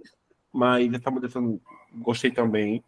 mas 0.52 0.92
essa 0.92 1.10
mudança 1.10 1.40
gostei 1.94 2.30
também. 2.30 2.84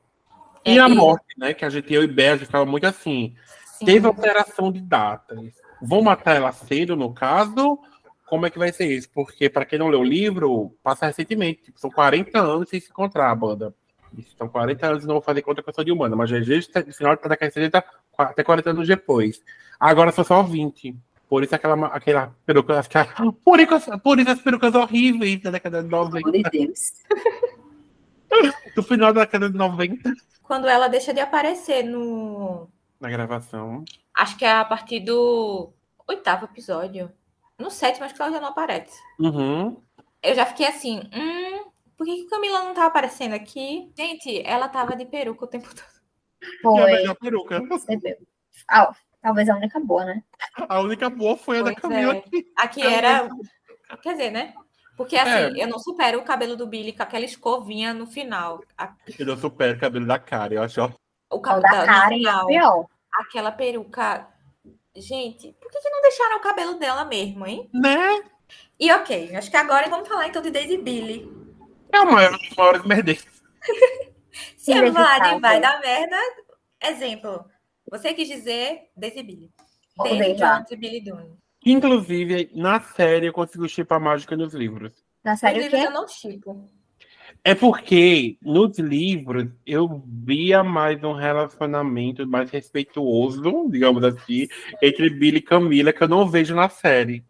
E 0.67 0.77
É, 0.77 0.81
a 0.81 0.89
morte, 0.89 1.25
né? 1.39 1.55
Que 1.55 1.65
a 1.65 1.71
gente, 1.71 1.91
eu 1.95 2.03
e 2.03 2.07
Bé, 2.07 2.31
a 2.31 2.37
gente 2.37 2.47
ficava 2.47 2.67
muito 2.67 2.87
assim. 2.87 3.35
Sim. 3.79 3.87
Teve 3.87 4.07
alteração 4.07 4.71
de 4.71 4.81
datas. 4.83 5.39
Vão 5.81 6.03
matar 6.03 6.37
ela 6.37 6.53
cedo, 6.53 6.95
no 6.95 7.15
caso? 7.15 7.79
Como 8.27 8.45
é 8.45 8.51
que 8.51 8.59
vai 8.59 8.71
ser 8.71 8.87
isso? 8.87 9.09
Porque, 9.15 9.49
para 9.49 9.65
quem 9.65 9.79
não 9.79 9.89
leu 9.89 10.01
o 10.01 10.05
livro, 10.05 10.75
passa 10.83 11.07
recentemente. 11.07 11.63
Tipo, 11.63 11.81
são 11.81 11.91
40 11.91 12.39
anos 12.39 12.69
sem 12.69 12.81
se 12.81 12.91
encontrar 12.91 13.31
a 13.31 13.35
banda. 13.35 13.73
São 14.37 14.49
40 14.49 14.89
anos 14.89 15.07
não 15.07 15.15
vou 15.15 15.23
fazer 15.23 15.41
contra 15.41 15.63
a 15.63 15.65
pessoa 15.65 15.85
de 15.85 15.93
humana. 15.93 16.15
Mas 16.17 16.29
GG, 16.29 16.69
no 16.87 16.93
final 16.93 17.17
da 17.17 17.29
década 17.29 17.49
de 17.49 17.55
70, 17.55 17.85
até 18.19 18.43
40 18.45 18.71
anos 18.71 18.87
depois. 18.87 19.41
Agora 19.79 20.11
são 20.13 20.25
só 20.25 20.43
20. 20.43 20.97
Por 21.29 21.43
isso 21.45 21.55
aquela, 21.55 21.87
aquela 21.89 22.35
peruca. 22.47 22.79
aquela- 22.81 23.33
Por 23.45 23.61
isso, 23.61 23.99
por 24.01 24.19
isso 24.19 24.31
as 24.31 24.41
perucas 24.41 24.75
horríveis 24.75 25.43
da 25.43 25.51
década 25.51 25.83
de 25.83 25.89
Pelo 25.89 26.03
amor 26.03 26.21
90. 26.21 26.51
de 26.51 26.67
Deus. 26.67 26.93
Do 28.75 28.83
final 28.83 29.13
da 29.13 29.21
década 29.23 29.51
de 29.51 29.57
90, 29.57 30.13
Quando 30.43 30.69
ela 30.69 30.89
deixa 30.89 31.13
de 31.13 31.21
aparecer 31.21 31.83
no. 31.83 32.69
na 33.01 33.09
gravação. 33.11 33.85
Acho 34.17 34.37
que 34.37 34.45
é 34.45 34.53
a 34.53 34.65
partir 34.65 35.01
do 35.01 35.73
oitavo 36.07 36.45
episódio. 36.47 37.11
No 37.59 37.71
sétimo, 37.71 38.05
acho 38.05 38.15
que 38.15 38.23
ela 38.23 38.31
já 38.33 38.41
não 38.41 38.49
aparece. 38.49 38.99
Uhum. 39.19 39.81
Eu 40.23 40.35
já 40.35 40.47
fiquei 40.47 40.67
assim, 40.67 41.01
hum, 41.13 41.71
por 41.97 42.07
que, 42.07 42.17
que 42.17 42.27
Camila 42.29 42.63
não 42.65 42.75
tá 42.75 42.87
aparecendo 42.87 43.33
aqui? 43.35 43.91
Gente, 43.97 44.43
ela 44.47 44.69
tava 44.69 44.95
de 44.95 45.05
peruca 45.07 45.45
o 45.45 45.49
tempo 45.49 45.69
todo. 45.75 45.99
E 46.43 46.47
a 46.47 46.61
Foi. 46.63 46.93
melhor 46.93 47.15
peruca. 47.17 47.61
Percebeu. 47.67 48.17
Ah, 48.71 48.95
talvez 49.23 49.49
a 49.49 49.57
única 49.57 49.81
boa, 49.81 50.05
né? 50.05 50.23
A 50.69 50.81
única 50.81 51.09
boa 51.11 51.37
foi 51.37 51.59
a 51.59 51.63
da 51.63 51.73
Pois 51.73 51.81
Camila. 51.81 52.17
é. 52.17 52.21
que- 52.23 52.53
Aqui 52.57 52.83
era. 52.83 53.29
Quer 54.03 54.13
dizer, 54.13 54.31
né? 54.31 54.55
Porque 54.97 55.17
assim, 55.17 55.59
é. 55.61 55.63
eu 55.63 55.69
não 55.69 55.79
supero 55.79 56.19
o 56.19 56.25
cabelo 56.25 56.57
do 56.57 56.67
Billy 56.67 56.93
com 56.93 57.03
aquela 57.03 57.25
escovinha 57.25 57.95
no 57.95 58.07
final. 58.07 58.61
Eu 59.19 59.27
não 59.27 59.37
supero 59.37 59.77
o 59.77 59.81
cabelo 59.81 60.07
da 60.07 60.19
cara, 60.19 60.55
eu 60.55 60.63
acho. 60.63 60.93
O 61.31 61.41
cabelo 61.41 61.63
da 61.63 61.87
cara 61.87 62.15
é 62.15 62.47
pior. 62.47 62.87
Aquela 63.15 63.53
peruca. 63.53 64.27
Gente, 64.97 65.53
por 65.61 65.71
que, 65.71 65.81
que 65.81 65.91
não 65.91 66.03
deixaram 66.03 66.39
o 66.39 66.41
cabelo 66.41 66.75
dela 66.79 67.05
mesmo, 67.05 67.47
hein? 67.47 67.71
Né? 67.73 68.23
E 68.81 68.91
ok, 68.91 69.37
acho 69.37 69.51
que 69.51 69.57
agora 69.57 69.89
vamos 69.89 70.09
falar 70.09 70.27
então 70.27 70.43
de 70.43 70.51
Daisy 70.51 70.79
Billy. 70.79 71.31
É 71.93 72.01
o 72.01 72.13
maior 72.13 72.37
merdeiros. 72.85 73.25
Se 74.57 74.73
eu 74.73 74.93
falar 74.93 75.19
de 75.21 75.41
vai 75.41 75.61
dar 75.61 75.81
merda, 75.81 76.17
exemplo. 76.83 77.45
Você 77.91 78.13
quis 78.15 78.29
dizer 78.29 78.91
Daisy 78.97 79.23
Billy. 79.23 79.51
Daisy 80.03 80.35
Jones 80.35 80.71
e 80.71 80.77
Billy 80.77 81.01
Dune. 81.01 81.39
Inclusive, 81.65 82.51
na 82.55 82.81
série 82.81 83.27
eu 83.27 83.33
consigo 83.33 83.69
chipar 83.69 84.01
mágica 84.01 84.37
nos 84.37 84.55
livros. 84.55 84.93
Na 85.25 85.37
série 85.37 85.67
o 85.67 85.71
quê? 85.71 85.77
eu 85.77 85.91
não 85.91 86.07
chipo. 86.07 86.69
É 87.45 87.55
porque 87.55 88.37
nos 88.43 88.79
livros 88.79 89.49
eu 89.67 90.03
via 90.07 90.63
mais 90.63 91.03
um 91.03 91.13
relacionamento 91.13 92.27
mais 92.27 92.51
respeituoso, 92.51 93.69
digamos 93.71 94.05
assim, 94.05 94.49
entre 94.83 95.11
Billy 95.11 95.39
e 95.39 95.43
Camila, 95.43 95.93
que 95.93 96.03
eu 96.03 96.09
não 96.09 96.29
vejo 96.29 96.55
na 96.55 96.69
série. 96.69 97.25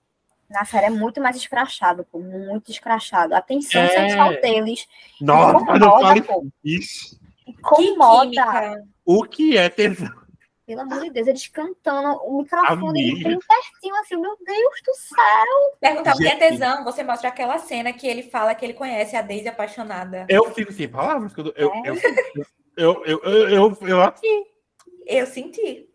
Na 0.48 0.64
série 0.64 0.86
é 0.86 0.90
muito 0.90 1.20
mais 1.20 1.36
escrachado, 1.36 2.06
pô, 2.10 2.18
muito 2.18 2.70
escrachado. 2.70 3.34
A 3.34 3.40
tensão 3.40 3.82
é... 3.82 3.88
sexual 3.88 4.40
deles. 4.40 4.86
Nossa, 5.20 5.62
incomoda, 5.62 5.78
não 5.78 6.00
fale 6.00 6.22
pô. 6.22 6.46
isso. 6.64 7.20
Incomoda. 7.46 8.84
O 9.04 9.24
que 9.24 9.56
é 9.56 9.68
tesão? 9.68 10.27
Pelo 10.68 10.82
amor 10.82 11.00
de 11.00 11.08
Deus, 11.08 11.26
eles 11.26 11.48
cantando 11.48 12.20
o 12.24 12.42
microfone 12.42 13.22
bem 13.24 13.38
pertinho, 13.38 13.96
assim, 14.02 14.16
meu 14.16 14.36
Deus 14.36 14.82
do 14.84 14.94
céu. 14.96 15.78
Perguntar 15.80 16.14
o 16.14 16.18
que 16.18 16.28
é 16.28 16.36
tesão, 16.36 16.84
você 16.84 17.02
mostra 17.02 17.30
aquela 17.30 17.56
cena 17.56 17.90
que 17.90 18.06
ele 18.06 18.24
fala 18.24 18.54
que 18.54 18.66
ele 18.66 18.74
conhece 18.74 19.16
a 19.16 19.22
Daisy 19.22 19.48
apaixonada. 19.48 20.26
Eu 20.28 20.52
fico 20.52 20.70
sem 20.70 20.86
palavras, 20.86 21.32
eu, 21.38 21.54
eu, 21.56 21.72
é. 21.72 21.88
eu, 21.88 21.96
eu, 22.76 23.02
eu, 23.06 23.24
eu, 23.24 23.48
eu, 23.48 23.78
eu, 23.80 24.02
assim. 24.02 24.44
Eu 25.06 25.26
senti. 25.26 25.88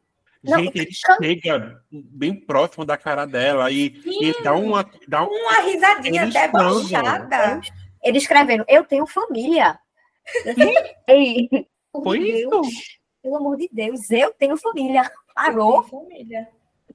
Gente, 0.43 0.75
ele 0.75 0.91
chega 0.91 1.79
bem 1.91 2.33
próximo 2.33 2.83
da 2.83 2.97
cara 2.97 3.27
dela 3.27 3.69
e, 3.69 4.01
e 4.03 4.41
dá 4.41 4.55
uma. 4.55 4.83
Dá 5.07 5.23
um, 5.23 5.27
uma 5.27 5.61
risadinha 5.61 6.25
debochada. 6.25 7.61
Ele 8.01 8.17
escrevendo, 8.17 8.65
eu 8.67 8.83
tenho 8.83 9.05
família. 9.05 9.77
Ei, 11.07 11.47
Foi 11.91 12.17
Deus. 12.17 12.67
isso? 12.67 13.02
Pelo 13.23 13.37
amor 13.37 13.55
de 13.55 13.69
Deus, 13.71 14.11
eu 14.11 14.33
tenho 14.33 14.57
família. 14.57 15.09
Parou? 15.33 15.77
Eu 15.77 15.83
tenho 15.83 16.03
família. 16.03 16.49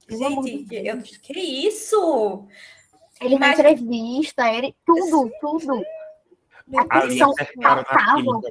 Gente, 0.07 0.63
de 0.63 0.87
eu, 0.87 1.01
que 1.01 1.39
isso? 1.39 2.47
Ele 3.19 3.37
Mas... 3.37 3.57
na 3.57 3.71
entrevista, 3.71 4.47
ele, 4.53 4.75
tudo, 4.85 5.31
tudo. 5.41 5.83
A 6.77 6.99
atenção 6.99 7.33
faltava. 7.35 8.41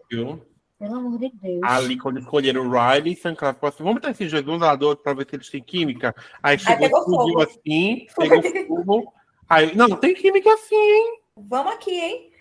Pelo 0.79 0.95
amor 0.95 1.19
de 1.19 1.33
Deus. 1.41 1.61
Ali, 1.63 1.97
quando 1.97 2.19
escolheram 2.19 2.67
o 2.67 2.71
Riley, 2.71 3.17
Sanclair 3.17 3.55
falou 3.55 3.73
assim: 3.73 3.85
vamos 3.85 4.01
ter 4.01 4.11
esses 4.11 4.31
dois 4.31 4.47
um 4.49 4.57
lado 4.57 4.97
para 4.97 5.15
ver 5.15 5.27
se 5.29 5.37
eles 5.37 5.51
têm 5.51 5.63
química. 5.63 6.15
Aí 6.43 6.59
chegou, 6.59 7.05
fugiu 7.05 7.41
assim, 7.41 8.07
pegou 8.17 8.43
fogo. 8.67 9.13
Aí, 9.49 9.75
não, 9.75 9.97
tem 9.97 10.15
química 10.15 10.53
assim, 10.53 10.77
hein? 10.77 11.21
Vamos 11.37 11.73
aqui, 11.73 11.93
hein? 11.93 12.33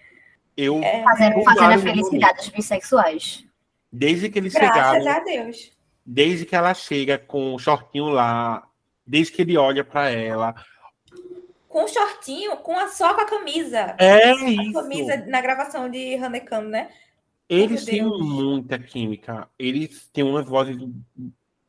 Eu, 0.56 0.82
é, 0.82 1.04
fazendo, 1.04 1.44
fazendo 1.44 1.72
a 1.72 1.78
felicidade 1.78 2.38
dos 2.38 2.50
bissexuais. 2.50 3.47
Desde 3.92 4.30
que 4.30 4.40
eles 4.40 4.54
Graças 4.54 4.76
chegaram. 4.76 5.04
Graças 5.04 5.22
a 5.22 5.24
Deus. 5.24 5.72
Desde 6.06 6.46
que 6.46 6.56
ela 6.56 6.74
chega 6.74 7.18
com 7.18 7.54
o 7.54 7.60
shortinho 7.60 8.10
lá, 8.10 8.68
desde 9.06 9.34
que 9.34 9.42
ele 9.42 9.58
olha 9.58 9.84
para 9.84 10.10
ela. 10.10 10.56
Com 11.68 11.84
o 11.84 11.88
shortinho, 11.88 12.58
com 12.58 12.78
a, 12.78 12.88
só 12.88 13.14
com 13.14 13.22
a 13.22 13.26
camisa. 13.26 13.96
É 13.98 14.32
a 14.32 14.50
isso. 14.50 14.74
camisa 14.74 15.18
na 15.28 15.42
gravação 15.42 15.90
de 15.90 16.16
Honeycomb, 16.16 16.70
né? 16.70 16.90
Eles 17.50 17.86
têm 17.86 18.04
muita 18.04 18.78
química. 18.78 19.50
Eles 19.58 20.10
têm 20.12 20.24
umas 20.24 20.46
vozes. 20.46 20.78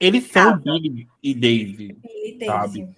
Eles 0.01 0.25
são 0.31 0.59
Billy 0.59 1.09
e 1.23 1.35
Daisy. 1.35 1.93
Billy 1.95 2.47
sabe? 2.47 2.89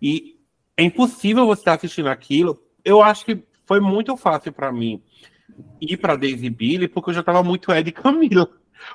E 0.00 0.38
é 0.76 0.82
impossível 0.82 1.46
você 1.46 1.60
estar 1.60 1.74
assistindo 1.74 2.08
aquilo. 2.08 2.62
Eu 2.84 3.02
acho 3.02 3.24
que 3.24 3.42
foi 3.66 3.80
muito 3.80 4.16
fácil 4.16 4.52
para 4.52 4.72
mim 4.72 5.02
ir 5.80 5.96
para 5.96 6.16
Daisy 6.16 6.46
e 6.46 6.50
Billy, 6.50 6.88
porque 6.88 7.10
eu 7.10 7.14
já 7.14 7.20
estava 7.20 7.42
muito 7.42 7.72
Ed 7.72 7.88
e 7.88 7.92
Camila. 7.92 8.50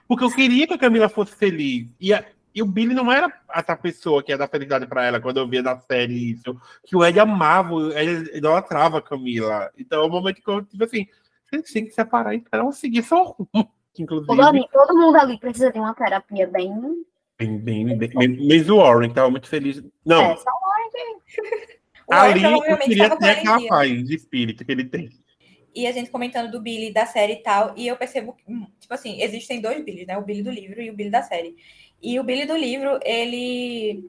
Porque 0.08 0.24
eu 0.24 0.32
queria 0.32 0.68
que 0.68 0.74
a 0.74 0.78
Camila 0.78 1.10
fosse 1.10 1.36
feliz. 1.36 1.88
E, 2.00 2.14
a, 2.14 2.24
e 2.54 2.62
o 2.62 2.66
Billy 2.66 2.94
não 2.94 3.12
era 3.12 3.32
essa 3.54 3.76
pessoa 3.76 4.24
que 4.24 4.32
ia 4.32 4.38
dar 4.38 4.48
felicidade 4.48 4.88
para 4.88 5.06
ela 5.06 5.20
quando 5.20 5.38
eu 5.38 5.48
via 5.48 5.62
na 5.62 5.78
série 5.80 6.32
isso. 6.32 6.56
Que 6.86 6.96
o 6.96 7.06
Ed 7.06 7.20
amava, 7.20 7.76
ele 8.00 8.38
idolatrava 8.38 9.00
a 9.00 9.02
Camila. 9.02 9.72
Então 9.78 10.04
é 10.04 10.06
o 10.06 10.10
momento 10.10 10.42
que 10.42 10.50
eu, 10.50 10.64
tipo 10.64 10.84
assim, 10.84 11.08
a 11.52 11.58
gente 11.58 11.74
tem 11.74 11.86
que 11.86 11.92
separar 11.92 12.34
e 12.34 12.38
esperar 12.38 12.64
um 12.64 12.72
seguir 12.72 13.04
seu 13.04 13.24
rumo. 13.24 13.72
Inclusive. 13.98 14.28
Todo, 14.28 14.68
todo 14.72 14.98
mundo 14.98 15.16
ali 15.18 15.40
precisa 15.40 15.72
de 15.72 15.80
uma 15.80 15.94
terapia 15.94 16.48
bem. 16.48 16.72
Bem, 17.38 17.58
bem, 17.60 17.98
bem. 17.98 18.10
Mesmo 18.28 18.76
o 18.76 18.78
Warren, 18.80 19.10
que 19.10 19.16
tava 19.16 19.30
muito 19.30 19.48
feliz. 19.48 19.84
Não. 20.06 20.22
É, 20.22 20.36
só 20.36 20.50
o 20.50 20.70
Warren 20.70 21.20
que. 21.28 21.76
Ali 22.12 22.44
eu 22.44 22.78
queria 22.78 23.18
ter 23.18 23.30
aquela 23.30 23.68
paz 23.68 24.04
de 24.04 24.16
espírito 24.16 24.64
que 24.64 24.72
ele 24.72 24.86
tem. 24.86 25.10
E 25.76 25.86
a 25.86 25.92
gente 25.92 26.10
comentando 26.10 26.50
do 26.50 26.62
Billy 26.62 26.94
da 26.94 27.06
série 27.06 27.34
e 27.34 27.44
tal, 27.44 27.74
e 27.76 27.86
eu 27.88 27.98
percebo 27.98 28.34
que, 28.34 28.46
tipo 28.80 28.94
assim, 28.94 29.22
existem 29.22 29.60
dois 29.60 29.84
Billy, 29.84 30.06
né? 30.06 30.18
O 30.18 30.22
Billy 30.22 30.42
do 30.42 30.52
livro 30.52 30.82
e 30.82 30.90
o 30.90 30.94
Billy 30.94 31.10
da 31.10 31.22
série. 31.22 31.56
E 32.02 32.20
o 32.20 32.24
Billy 32.24 32.46
do 32.46 32.56
livro, 32.56 33.00
ele 33.04 34.04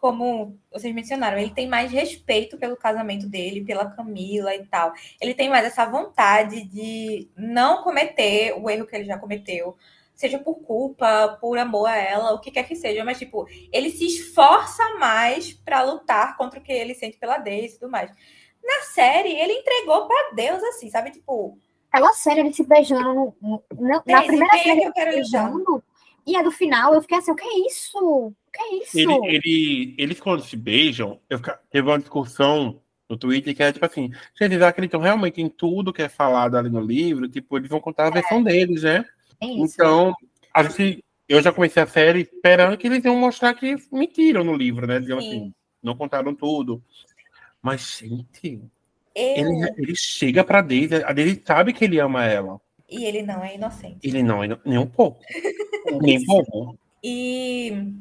como 0.00 0.58
vocês 0.72 0.94
mencionaram, 0.94 1.38
ele 1.38 1.50
tem 1.50 1.68
mais 1.68 1.92
respeito 1.92 2.56
pelo 2.56 2.76
casamento 2.76 3.28
dele, 3.28 3.64
pela 3.64 3.90
Camila 3.90 4.54
e 4.54 4.64
tal. 4.66 4.92
Ele 5.20 5.34
tem 5.34 5.50
mais 5.50 5.64
essa 5.66 5.84
vontade 5.84 6.64
de 6.64 7.28
não 7.36 7.82
cometer 7.82 8.54
o 8.58 8.70
erro 8.70 8.86
que 8.86 8.96
ele 8.96 9.04
já 9.04 9.18
cometeu, 9.18 9.76
seja 10.14 10.38
por 10.38 10.56
culpa, 10.62 11.36
por 11.40 11.58
amor 11.58 11.86
a 11.86 11.96
ela, 11.96 12.32
o 12.32 12.40
que 12.40 12.50
quer 12.50 12.66
que 12.66 12.74
seja, 12.76 13.04
mas 13.04 13.18
tipo, 13.18 13.46
ele 13.72 13.90
se 13.90 14.06
esforça 14.06 14.82
mais 14.98 15.52
para 15.52 15.82
lutar 15.82 16.36
contra 16.36 16.58
o 16.58 16.62
que 16.62 16.72
ele 16.72 16.94
sente 16.94 17.18
pela 17.18 17.38
Daisy 17.38 17.76
e 17.76 17.78
tudo 17.78 17.90
mais. 17.90 18.10
Na 18.62 18.80
série, 18.82 19.32
ele 19.32 19.52
entregou 19.54 20.06
para 20.06 20.32
Deus 20.32 20.62
assim, 20.64 20.90
sabe, 20.90 21.10
tipo, 21.10 21.58
aquela 21.90 22.12
série 22.12 22.40
ele 22.40 22.52
se 22.52 22.64
beijando 22.64 23.14
no, 23.14 23.34
no, 23.40 23.62
na, 23.78 24.02
na 24.06 24.22
primeira 24.22 24.58
cena, 24.58 24.82
eu 24.82 24.92
quero 24.92 25.12
beijando, 25.12 25.84
e 26.26 26.36
a 26.36 26.42
do 26.42 26.50
final, 26.50 26.94
eu 26.94 27.02
fiquei 27.02 27.18
assim, 27.18 27.30
o 27.30 27.36
que 27.36 27.44
é 27.44 27.66
isso? 27.66 27.98
O 27.98 28.34
que 28.52 28.62
é 28.62 28.74
isso? 28.76 28.98
Ele, 28.98 29.26
ele, 29.26 29.94
eles, 29.98 30.20
quando 30.20 30.42
se 30.42 30.56
beijam, 30.56 31.18
eu 31.28 31.38
fica, 31.38 31.58
teve 31.70 31.88
uma 31.88 31.98
discussão 31.98 32.80
no 33.08 33.16
Twitter 33.16 33.56
que 33.56 33.62
é 33.62 33.72
tipo 33.72 33.84
assim, 33.84 34.10
gente, 34.38 34.52
eles 34.52 34.62
acreditam 34.62 35.00
realmente 35.00 35.40
em 35.40 35.48
tudo 35.48 35.92
que 35.92 36.02
é 36.02 36.08
falado 36.08 36.56
ali 36.56 36.70
no 36.70 36.80
livro, 36.80 37.28
tipo, 37.28 37.56
eles 37.56 37.68
vão 37.68 37.80
contar 37.80 38.04
a 38.04 38.08
é. 38.08 38.12
versão 38.12 38.42
deles, 38.42 38.82
né? 38.82 39.04
É 39.40 39.46
então, 39.46 40.14
a 40.54 40.62
gente, 40.62 41.04
eu 41.28 41.42
já 41.42 41.52
comecei 41.52 41.82
a 41.82 41.86
série 41.86 42.20
esperando 42.20 42.76
que 42.76 42.86
eles 42.86 43.04
iam 43.04 43.16
mostrar 43.16 43.54
que 43.54 43.74
mentiram 43.90 44.44
no 44.44 44.54
livro, 44.54 44.86
né? 44.86 45.00
Digamos 45.00 45.24
assim, 45.24 45.52
não 45.82 45.96
contaram 45.96 46.34
tudo. 46.34 46.82
Mas, 47.62 47.98
gente, 47.98 48.60
eu... 49.14 49.36
ele, 49.36 49.74
ele 49.76 49.96
chega 49.96 50.42
pra 50.42 50.62
Daisy, 50.62 50.96
a 51.04 51.12
Daisy 51.12 51.42
sabe 51.44 51.72
que 51.72 51.84
ele 51.84 51.98
ama 51.98 52.24
ela. 52.24 52.60
E 52.88 53.04
ele 53.04 53.22
não 53.22 53.44
é 53.44 53.54
inocente. 53.54 53.98
Ele 54.02 54.22
não 54.22 54.42
é 54.42 54.48
nem 54.64 54.78
um 54.78 54.86
pouco. 54.86 55.20
nem 56.02 56.18
um 56.18 56.24
pouco. 56.24 56.78
E 57.02 57.94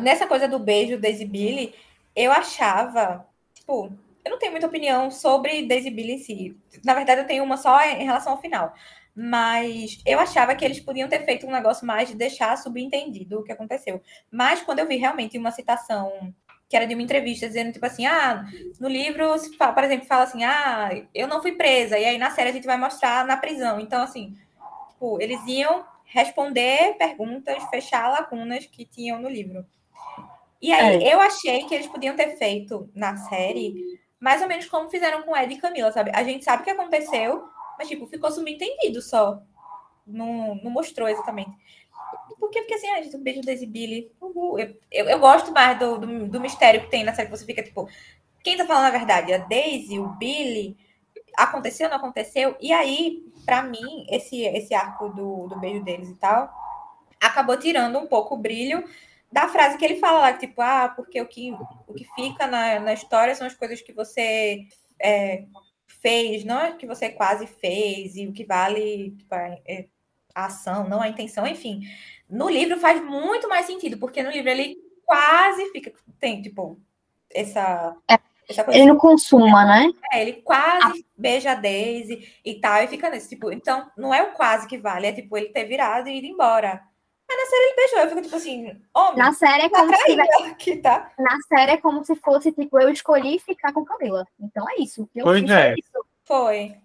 nessa 0.00 0.26
coisa 0.26 0.46
do 0.46 0.58
beijo 0.58 0.98
Daisy 0.98 1.24
Billy, 1.24 1.74
eu 2.14 2.30
achava, 2.30 3.26
tipo, 3.54 3.90
eu 4.24 4.30
não 4.30 4.38
tenho 4.38 4.52
muita 4.52 4.66
opinião 4.66 5.10
sobre 5.10 5.66
Daisy 5.66 5.90
Billy 5.90 6.12
em 6.12 6.18
si. 6.18 6.56
Na 6.84 6.94
verdade, 6.94 7.22
eu 7.22 7.26
tenho 7.26 7.44
uma 7.44 7.56
só 7.56 7.82
em 7.82 8.04
relação 8.04 8.32
ao 8.32 8.40
final. 8.40 8.74
Mas 9.14 10.00
eu 10.04 10.18
achava 10.18 10.56
que 10.56 10.64
eles 10.64 10.80
podiam 10.80 11.08
ter 11.08 11.24
feito 11.24 11.46
um 11.46 11.52
negócio 11.52 11.86
mais 11.86 12.08
de 12.08 12.16
deixar 12.16 12.56
subentendido 12.58 13.38
o 13.38 13.44
que 13.44 13.52
aconteceu. 13.52 14.02
Mas 14.30 14.60
quando 14.62 14.80
eu 14.80 14.88
vi 14.88 14.96
realmente 14.96 15.38
uma 15.38 15.52
citação 15.52 16.34
que 16.74 16.78
era 16.78 16.88
de 16.88 16.94
uma 16.94 17.04
entrevista 17.04 17.46
dizendo, 17.46 17.72
tipo 17.72 17.86
assim, 17.86 18.04
ah, 18.04 18.44
no 18.80 18.88
livro, 18.88 19.28
por 19.56 19.84
exemplo, 19.84 20.08
fala 20.08 20.24
assim, 20.24 20.42
ah, 20.42 20.90
eu 21.14 21.28
não 21.28 21.40
fui 21.40 21.52
presa, 21.52 21.96
e 21.96 22.04
aí 22.04 22.18
na 22.18 22.32
série 22.32 22.50
a 22.50 22.52
gente 22.52 22.66
vai 22.66 22.76
mostrar 22.76 23.24
na 23.24 23.36
prisão. 23.36 23.78
Então, 23.78 24.02
assim, 24.02 24.36
tipo, 24.88 25.22
eles 25.22 25.40
iam 25.46 25.84
responder 26.02 26.96
perguntas, 26.98 27.62
fechar 27.70 28.10
lacunas 28.10 28.66
que 28.66 28.84
tinham 28.84 29.20
no 29.20 29.28
livro. 29.28 29.64
E 30.60 30.72
aí, 30.72 31.04
é. 31.04 31.14
eu 31.14 31.20
achei 31.20 31.62
que 31.62 31.76
eles 31.76 31.86
podiam 31.86 32.16
ter 32.16 32.36
feito 32.36 32.90
na 32.92 33.16
série 33.18 34.00
mais 34.18 34.42
ou 34.42 34.48
menos 34.48 34.66
como 34.66 34.90
fizeram 34.90 35.22
com 35.22 35.36
Ed 35.36 35.54
e 35.54 35.60
Camila, 35.60 35.92
sabe? 35.92 36.10
A 36.12 36.24
gente 36.24 36.44
sabe 36.44 36.62
o 36.62 36.64
que 36.64 36.70
aconteceu, 36.72 37.44
mas, 37.78 37.86
tipo, 37.86 38.04
ficou 38.06 38.32
subentendido 38.32 39.00
só. 39.00 39.40
Não, 40.04 40.56
não 40.56 40.72
mostrou 40.72 41.08
exatamente. 41.08 41.52
Porque, 42.38 42.60
porque 42.60 42.74
assim, 42.74 42.88
ah, 42.90 43.02
gente, 43.02 43.16
um 43.16 43.22
beijo 43.22 43.40
Daisy 43.40 43.66
Billy. 43.66 44.12
Uhul. 44.20 44.58
Eu, 44.58 44.76
eu, 44.90 45.04
eu, 45.06 45.18
gosto 45.18 45.52
mais 45.52 45.78
do, 45.78 45.98
do, 45.98 46.28
do, 46.28 46.40
mistério 46.40 46.82
que 46.82 46.90
tem 46.90 47.04
na 47.04 47.14
série, 47.14 47.28
que 47.28 47.36
você 47.36 47.44
fica 47.44 47.62
tipo, 47.62 47.88
quem 48.42 48.56
tá 48.56 48.66
falando 48.66 48.86
a 48.86 48.90
verdade? 48.90 49.32
A 49.32 49.38
Daisy, 49.38 49.98
o 49.98 50.08
Billy? 50.08 50.76
Aconteceu, 51.36 51.88
não 51.88 51.96
aconteceu? 51.96 52.56
E 52.60 52.72
aí, 52.72 53.24
para 53.44 53.62
mim, 53.62 54.06
esse, 54.08 54.42
esse 54.42 54.74
arco 54.74 55.08
do, 55.08 55.48
do 55.48 55.58
beijo 55.58 55.82
deles 55.82 56.08
e 56.08 56.14
tal, 56.14 56.52
acabou 57.20 57.58
tirando 57.58 57.98
um 57.98 58.06
pouco 58.06 58.34
o 58.34 58.38
brilho 58.38 58.84
da 59.32 59.48
frase 59.48 59.76
que 59.76 59.84
ele 59.84 59.96
fala 59.96 60.20
lá, 60.20 60.32
tipo, 60.32 60.62
ah, 60.62 60.88
porque 60.94 61.20
o 61.20 61.26
que, 61.26 61.50
o 61.88 61.92
que 61.92 62.06
fica 62.14 62.46
na, 62.46 62.78
na 62.78 62.92
história 62.92 63.34
são 63.34 63.46
as 63.46 63.54
coisas 63.54 63.82
que 63.82 63.92
você 63.92 64.68
é, 65.00 65.44
fez, 66.00 66.44
não 66.44 66.60
é 66.60 66.72
que 66.72 66.86
você 66.86 67.08
quase 67.08 67.46
fez, 67.46 68.14
e 68.14 68.28
o 68.28 68.32
que 68.32 68.44
vale 68.44 69.10
tipo, 69.10 69.34
a, 69.34 69.58
é, 69.66 69.86
a 70.34 70.46
ação, 70.46 70.88
não 70.88 71.00
a 71.00 71.08
intenção, 71.08 71.46
enfim. 71.46 71.80
No 72.28 72.48
livro 72.48 72.78
faz 72.78 73.02
muito 73.02 73.48
mais 73.48 73.66
sentido, 73.66 73.98
porque 73.98 74.22
no 74.22 74.30
livro 74.30 74.50
ele 74.50 74.76
quase 75.04 75.70
fica. 75.70 75.92
Tem, 76.18 76.40
tipo, 76.42 76.80
essa. 77.30 77.96
É, 78.10 78.18
essa 78.48 78.64
ele 78.70 78.86
não 78.86 78.96
consuma, 78.96 79.64
né? 79.64 79.90
É, 80.12 80.22
ele 80.22 80.34
quase 80.34 81.00
ah. 81.00 81.12
beija 81.16 81.52
a 81.52 81.54
Daisy 81.54 82.40
e 82.44 82.54
tal, 82.60 82.82
e 82.82 82.88
fica 82.88 83.10
nesse, 83.10 83.28
tipo, 83.30 83.52
então 83.52 83.90
não 83.96 84.12
é 84.14 84.22
o 84.22 84.32
quase 84.32 84.66
que 84.66 84.78
vale, 84.78 85.06
é 85.06 85.12
tipo 85.12 85.36
ele 85.36 85.48
ter 85.48 85.64
virado 85.64 86.08
e 86.08 86.18
ido 86.18 86.26
embora. 86.26 86.82
Mas 87.26 87.38
na 87.38 87.46
série 87.46 87.64
ele 87.64 87.76
beijou, 87.76 87.98
eu 88.00 88.08
fico 88.08 88.22
tipo 88.22 88.36
assim, 88.36 88.82
homem. 88.94 89.16
Na 89.16 89.32
série 89.32 89.62
é 89.62 89.68
como 89.70 89.96
se 89.96 90.20
aqui, 90.50 90.76
tá? 90.76 91.10
Na 91.18 91.36
série 91.48 91.72
é 91.72 91.76
como 91.78 92.04
se 92.04 92.14
fosse, 92.16 92.52
tipo, 92.52 92.78
eu 92.78 92.90
escolhi 92.90 93.38
ficar 93.38 93.72
com 93.72 93.84
Camila. 93.84 94.26
Então 94.38 94.68
é 94.70 94.82
isso. 94.82 95.08
Eu 95.14 95.24
pois 95.24 95.48
é. 95.48 95.74
Isso. 95.78 96.04
Foi. 96.24 96.76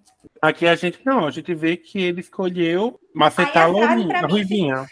Aqui 0.41 0.65
a 0.65 0.75
gente 0.75 0.99
não, 1.05 1.27
a 1.27 1.31
gente 1.31 1.53
vê 1.53 1.75
que 1.75 2.01
ele 2.01 2.21
escolheu 2.21 2.99
macetar 3.13 3.69
a 3.69 4.27
Ruivinha. 4.27 4.85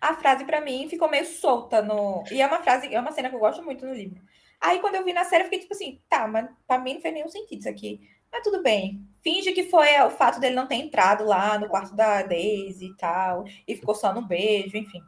a 0.00 0.14
frase 0.14 0.44
para 0.44 0.60
mim 0.64 0.88
ficou 0.88 1.08
meio 1.08 1.24
solta 1.24 1.80
no. 1.80 2.24
E 2.30 2.40
é 2.40 2.46
uma 2.46 2.58
frase, 2.58 2.92
é 2.92 3.00
uma 3.00 3.12
cena 3.12 3.28
que 3.28 3.36
eu 3.36 3.40
gosto 3.40 3.62
muito 3.62 3.86
no 3.86 3.94
livro. 3.94 4.20
Aí 4.60 4.80
quando 4.80 4.96
eu 4.96 5.04
vi 5.04 5.12
na 5.12 5.24
série, 5.24 5.42
eu 5.42 5.44
fiquei 5.44 5.60
tipo 5.60 5.74
assim, 5.74 6.00
tá, 6.08 6.26
mas 6.26 6.48
pra 6.66 6.78
mim 6.78 6.94
não 6.94 7.00
fez 7.00 7.14
nenhum 7.14 7.28
sentido 7.28 7.60
isso 7.60 7.68
aqui. 7.68 8.00
Mas 8.32 8.42
tudo 8.42 8.62
bem. 8.62 9.00
Finge 9.22 9.52
que 9.52 9.64
foi 9.64 9.88
o 10.00 10.10
fato 10.10 10.40
dele 10.40 10.56
não 10.56 10.66
ter 10.66 10.76
entrado 10.76 11.24
lá 11.24 11.58
no 11.58 11.68
quarto 11.68 11.94
da 11.94 12.22
Daisy 12.22 12.86
e 12.86 12.96
tal, 12.96 13.44
e 13.66 13.76
ficou 13.76 13.94
só 13.94 14.12
no 14.12 14.22
beijo, 14.22 14.76
enfim. 14.76 15.00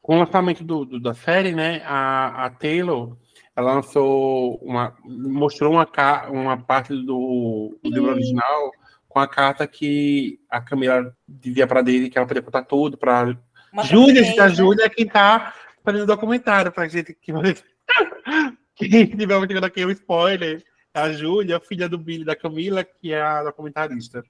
Com 0.00 0.16
o 0.16 0.18
lançamento 0.18 0.64
do, 0.64 0.84
do 0.84 1.00
da 1.00 1.14
série, 1.14 1.52
né, 1.52 1.82
a, 1.84 2.46
a 2.46 2.50
Taylor, 2.50 3.16
ela 3.56 3.74
lançou 3.74 4.56
uma. 4.62 4.96
mostrou 5.04 5.72
uma, 5.72 5.88
uma 6.30 6.56
parte 6.56 6.94
do, 6.94 7.78
do 7.82 7.90
livro 7.90 8.10
original 8.10 8.72
com 9.14 9.20
a 9.20 9.28
carta 9.28 9.64
que 9.64 10.40
a 10.50 10.60
Camila 10.60 11.16
dizia 11.26 11.68
para 11.68 11.82
Daisy 11.82 12.10
que 12.10 12.18
ela 12.18 12.26
podia 12.26 12.42
contar 12.42 12.64
tudo 12.64 12.98
para 12.98 13.36
Júlia, 13.84 14.42
a 14.42 14.48
Júlia 14.48 14.86
é 14.86 14.88
quem 14.88 15.06
tá 15.06 15.54
fazendo 15.84 16.04
documentário 16.04 16.72
pra 16.72 16.88
gente 16.88 17.14
que 17.14 17.32
quem 18.74 19.06
tiver 19.06 19.46
pegando 19.46 19.66
aqui 19.66 19.86
um 19.86 19.90
spoiler, 19.90 20.64
a 20.92 21.12
Júlia, 21.12 21.60
filha 21.60 21.88
do 21.88 21.96
Billy 21.96 22.24
da 22.24 22.34
Camila, 22.34 22.82
que 22.82 23.12
é 23.12 23.22
a 23.22 23.44
documentarista. 23.44 24.24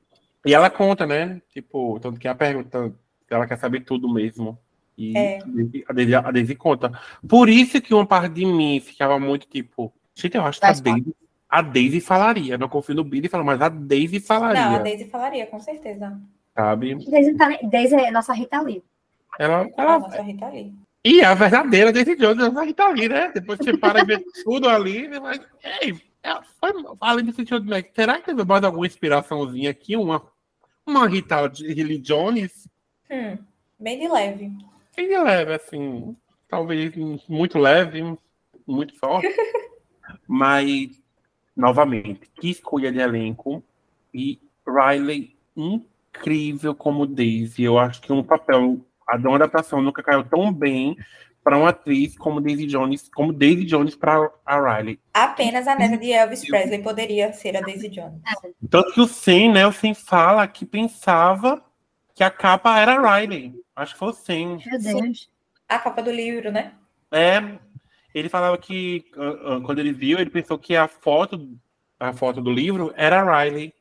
E 0.45 0.53
ela 0.53 0.69
conta, 0.69 1.07
né? 1.07 1.41
Tipo, 1.49 1.99
tanto 1.99 2.21
que 2.21 2.29
a 2.29 2.35
pergunta, 2.35 2.93
ela 3.31 3.47
quer 3.47 3.57
saber 3.57 3.81
tudo 3.81 4.13
mesmo. 4.13 4.59
E 4.99 5.17
é. 5.17 5.39
a, 5.89 5.93
Daisy, 5.95 6.15
a 6.15 6.31
Daisy 6.31 6.55
conta. 6.55 6.93
Por 7.27 7.49
isso 7.49 7.81
que 7.81 7.95
uma 7.95 8.05
parte 8.05 8.35
de 8.35 8.45
mim 8.45 8.81
ficava 8.81 9.19
muito 9.19 9.47
tipo, 9.47 9.91
gente, 10.15 10.37
eu 10.37 10.45
acho 10.45 10.61
que 10.61 10.67
a 10.67 10.73
Daisy, 10.73 11.17
a 11.55 11.63
Daisy 11.63 12.01
falaria. 12.01 12.59
Não 12.59 12.69
confio 12.69 12.97
no 12.97 13.05
Billy, 13.05 13.29
fala, 13.29 13.45
mas 13.45 13.63
a 13.63 13.69
Daisy 13.69 14.19
falaria. 14.19 14.61
Não, 14.61 14.75
a 14.75 14.79
Daisy 14.79 15.05
falaria, 15.05 15.47
com 15.47 15.61
certeza. 15.61 16.21
Sabe? 16.53 16.97
Daisy, 16.97 17.35
tá, 17.37 17.49
Daisy 17.63 17.95
é 17.95 18.11
nossa 18.11 18.33
Rita 18.33 18.61
Lee. 18.61 18.83
Ela, 19.39 19.71
ela... 19.77 20.01
Nossa, 20.01 20.21
Rita 20.21 20.49
Lee. 20.49 20.75
E 21.05 21.23
a 21.23 21.33
verdadeira 21.33 21.93
Daisy 21.93 22.17
Jones 22.17 22.43
é 22.43 22.59
a 22.59 22.63
Rita 22.65 22.89
Lee, 22.89 23.09
né? 23.09 23.31
Depois 23.33 23.61
você 23.61 23.77
para 23.77 24.01
e 24.01 24.05
vê 24.05 24.25
tudo 24.43 24.69
ali, 24.69 25.09
mas. 25.21 25.41
Ei, 25.81 25.95
é, 26.25 26.41
foi, 26.59 26.73
além 27.01 27.25
desse 27.25 27.45
Jones 27.45 27.69
Mac, 27.69 27.87
será 27.95 28.19
que 28.19 28.27
teve 28.27 28.45
mais 28.45 28.65
alguma 28.65 28.87
inspiraçãozinha 28.87 29.71
aqui? 29.71 29.97
Uma, 29.97 30.27
uma 30.85 31.07
Rita 31.07 31.41
Lee 31.61 31.99
Jones? 32.01 32.69
Hum, 33.09 33.39
bem 33.79 34.01
de 34.01 34.09
leve. 34.09 34.51
Bem 34.97 35.09
de 35.09 35.19
leve, 35.19 35.53
assim. 35.53 36.17
Talvez 36.49 36.93
muito 37.29 37.61
leve, 37.61 38.03
muito 38.67 38.99
forte. 38.99 39.29
mas, 40.27 41.04
novamente, 41.57 42.29
que 42.35 42.51
escolha 42.51 42.91
de 42.91 42.99
elenco. 42.99 43.63
E 44.13 44.41
Riley 44.67 45.37
incrível 45.57 46.75
como 46.75 47.07
Daisy. 47.07 47.65
Eu 47.65 47.79
acho 47.79 48.01
que 48.01 48.13
um 48.13 48.23
papel 48.23 48.81
a 49.07 49.17
uma 49.17 49.37
adaptação 49.37 49.83
nunca 49.83 50.03
caiu 50.03 50.25
tão 50.25 50.53
bem 50.53 50.97
para 51.43 51.59
uma 51.59 51.69
atriz 51.69 52.17
como 52.17 52.41
Daisy 52.41 52.67
Jones, 52.67 53.11
como 53.15 53.33
Daisy 53.33 53.65
Jones 53.67 53.95
para 53.95 54.31
a 54.47 54.77
Riley. 54.77 54.99
Apenas 55.13 55.69
a 55.69 55.77
neta 55.77 55.99
de 55.99 56.11
Elvis 56.11 56.49
Presley 56.49 56.83
poderia 56.83 57.33
ser 57.35 57.57
a 57.57 57.61
Daisy 57.61 57.91
Jones. 57.91 58.23
Tanto 58.71 58.95
que 58.95 59.01
o 59.03 59.07
Sen, 59.07 59.53
né, 59.53 59.67
o 59.67 59.73
Sen 59.73 59.93
fala 59.93 60.47
que 60.49 60.65
pensava 60.65 61.63
que 62.15 62.25
a 62.25 62.31
capa 62.31 62.79
era 62.79 62.95
a 62.95 63.19
Riley. 63.19 63.55
Acho 63.77 63.93
que 63.93 63.99
foi 63.99 64.09
o 64.09 64.15
Sen. 64.15 64.59
Meu 64.65 64.79
Deus. 64.79 65.31
A 65.69 65.79
capa 65.79 66.03
do 66.03 66.11
livro, 66.11 66.51
né? 66.51 66.73
É. 67.13 67.59
Ele 68.15 68.29
falava 68.29 68.57
que 68.57 69.05
uh, 69.17 69.57
uh, 69.57 69.63
quando 69.63 69.81
ele 69.81 69.93
viu, 69.93 70.19
ele 70.19 70.31
pensou 70.31 70.59
que 70.59 70.77
a 70.77 70.87
foto 70.87 71.59
a 71.99 72.13
foto 72.13 72.41
do 72.41 72.53
livro 72.53 72.93
era 72.97 73.21
a 73.21 73.43
Riley. 73.43 73.73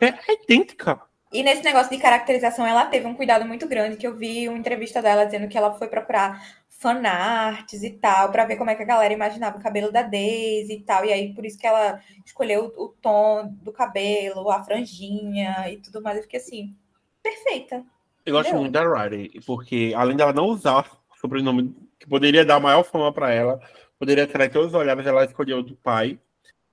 É 0.00 0.12
idêntica. 0.32 1.00
E 1.32 1.42
nesse 1.42 1.62
negócio 1.62 1.94
de 1.94 2.00
caracterização, 2.00 2.66
ela 2.66 2.86
teve 2.86 3.06
um 3.06 3.14
cuidado 3.14 3.44
muito 3.44 3.68
grande, 3.68 3.96
que 3.96 4.06
eu 4.06 4.16
vi 4.16 4.48
uma 4.48 4.58
entrevista 4.58 5.02
dela 5.02 5.24
dizendo 5.24 5.48
que 5.48 5.56
ela 5.56 5.72
foi 5.74 5.88
procurar 5.88 6.40
fanarts 6.68 7.82
e 7.82 7.90
tal, 7.90 8.30
para 8.30 8.44
ver 8.44 8.56
como 8.56 8.70
é 8.70 8.74
que 8.74 8.82
a 8.82 8.86
galera 8.86 9.12
imaginava 9.12 9.58
o 9.58 9.62
cabelo 9.62 9.90
da 9.90 10.02
Daisy 10.02 10.74
e 10.74 10.82
tal. 10.82 11.04
E 11.04 11.12
aí, 11.12 11.34
por 11.34 11.44
isso 11.44 11.58
que 11.58 11.66
ela 11.66 12.00
escolheu 12.24 12.72
o, 12.76 12.88
tom 12.88 13.54
do 13.62 13.72
cabelo, 13.72 14.50
a 14.50 14.62
franjinha 14.62 15.70
e 15.70 15.78
tudo 15.78 16.02
mais. 16.02 16.16
Eu 16.16 16.22
fiquei 16.22 16.40
assim, 16.40 16.74
perfeita. 17.22 17.84
Eu 18.24 18.32
gosto 18.32 18.54
muito 18.54 18.72
da 18.72 18.82
Riley, 18.82 19.40
porque 19.46 19.92
além 19.96 20.16
dela 20.16 20.32
não 20.32 20.46
usar 20.46 20.80
o 20.80 21.18
sobrenome 21.18 21.74
que 21.98 22.08
poderia 22.08 22.44
dar 22.44 22.60
maior 22.60 22.82
fama 22.82 23.12
para 23.12 23.32
ela, 23.32 23.60
poderia 23.98 24.24
atrair 24.24 24.50
todos 24.50 24.68
os 24.68 24.74
olhares, 24.74 25.06
ela 25.06 25.24
escolheu 25.24 25.62
do 25.62 25.76
pai. 25.76 26.18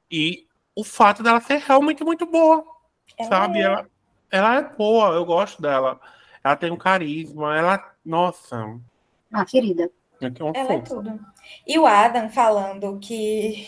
E 0.10 0.48
o 0.76 0.84
fato 0.84 1.24
dela 1.24 1.40
ser 1.40 1.60
realmente 1.60 2.04
muito 2.04 2.26
boa, 2.26 2.64
ela 3.18 3.30
sabe? 3.30 3.60
É... 3.60 3.64
Ela, 3.64 3.88
ela 4.32 4.56
é 4.58 4.76
boa, 4.76 5.16
eu 5.16 5.26
gosto 5.26 5.62
dela. 5.62 6.00
Ela 6.44 6.56
tem 6.56 6.72
um 6.72 6.78
carisma, 6.78 7.58
ela. 7.58 7.94
Nossa. 8.04 8.80
Ah, 9.32 9.46
querida. 9.46 9.90
É 10.22 10.60
ela 10.60 10.74
é 10.74 10.82
tudo. 10.82 11.20
E 11.66 11.78
o 11.80 11.86
Adam 11.86 12.30
falando 12.30 13.00
que. 13.00 13.68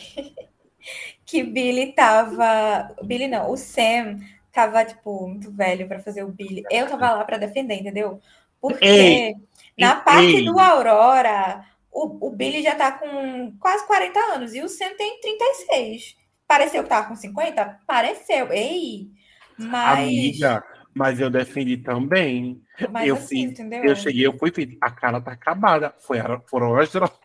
que 1.26 1.44
Billy 1.44 1.94
tava. 1.94 2.96
Billy 3.04 3.28
não, 3.28 3.52
o 3.52 3.58
Sam 3.58 4.20
tava, 4.52 4.86
tipo, 4.86 5.28
muito 5.28 5.52
velho 5.52 5.88
para 5.88 6.00
fazer 6.00 6.24
o 6.24 6.30
Billy. 6.30 6.64
Eu 6.72 6.88
tava 6.88 7.12
lá 7.12 7.24
para 7.24 7.38
defender, 7.38 7.76
entendeu? 7.76 8.20
Porque 8.62 8.86
ei, 8.86 9.36
na 9.78 9.96
parte 9.96 10.44
do 10.44 10.60
Aurora, 10.60 11.66
o, 11.92 12.28
o 12.28 12.32
Billy 12.32 12.62
já 12.62 12.76
tá 12.76 12.92
com 12.92 13.56
quase 13.60 13.86
40 13.88 14.20
anos 14.36 14.54
e 14.54 14.62
o 14.62 14.70
Sam 14.70 14.96
tem 14.98 15.20
36. 15.20 16.16
Pareceu 16.48 16.84
que 16.84 16.90
tava 16.90 17.08
com 17.08 17.16
50? 17.16 17.82
Pareceu. 17.88 18.52
Ei! 18.52 19.10
Mas... 19.58 20.00
Amiga, 20.00 20.64
mas 20.94 21.20
eu 21.20 21.30
defendi 21.30 21.78
também. 21.78 22.62
Mas 22.92 23.08
eu 23.08 23.16
assim, 23.16 23.28
fiz, 23.28 23.52
entendeu? 23.52 23.84
Eu 23.84 23.96
cheguei, 23.96 24.26
eu 24.26 24.38
fui, 24.38 24.52
a 24.82 24.92
cara 24.92 25.22
tá 25.22 25.32
acabada. 25.32 25.96
Foi, 26.00 26.20
foram 26.48 26.76
as 26.76 26.92
drogas. 26.92 27.20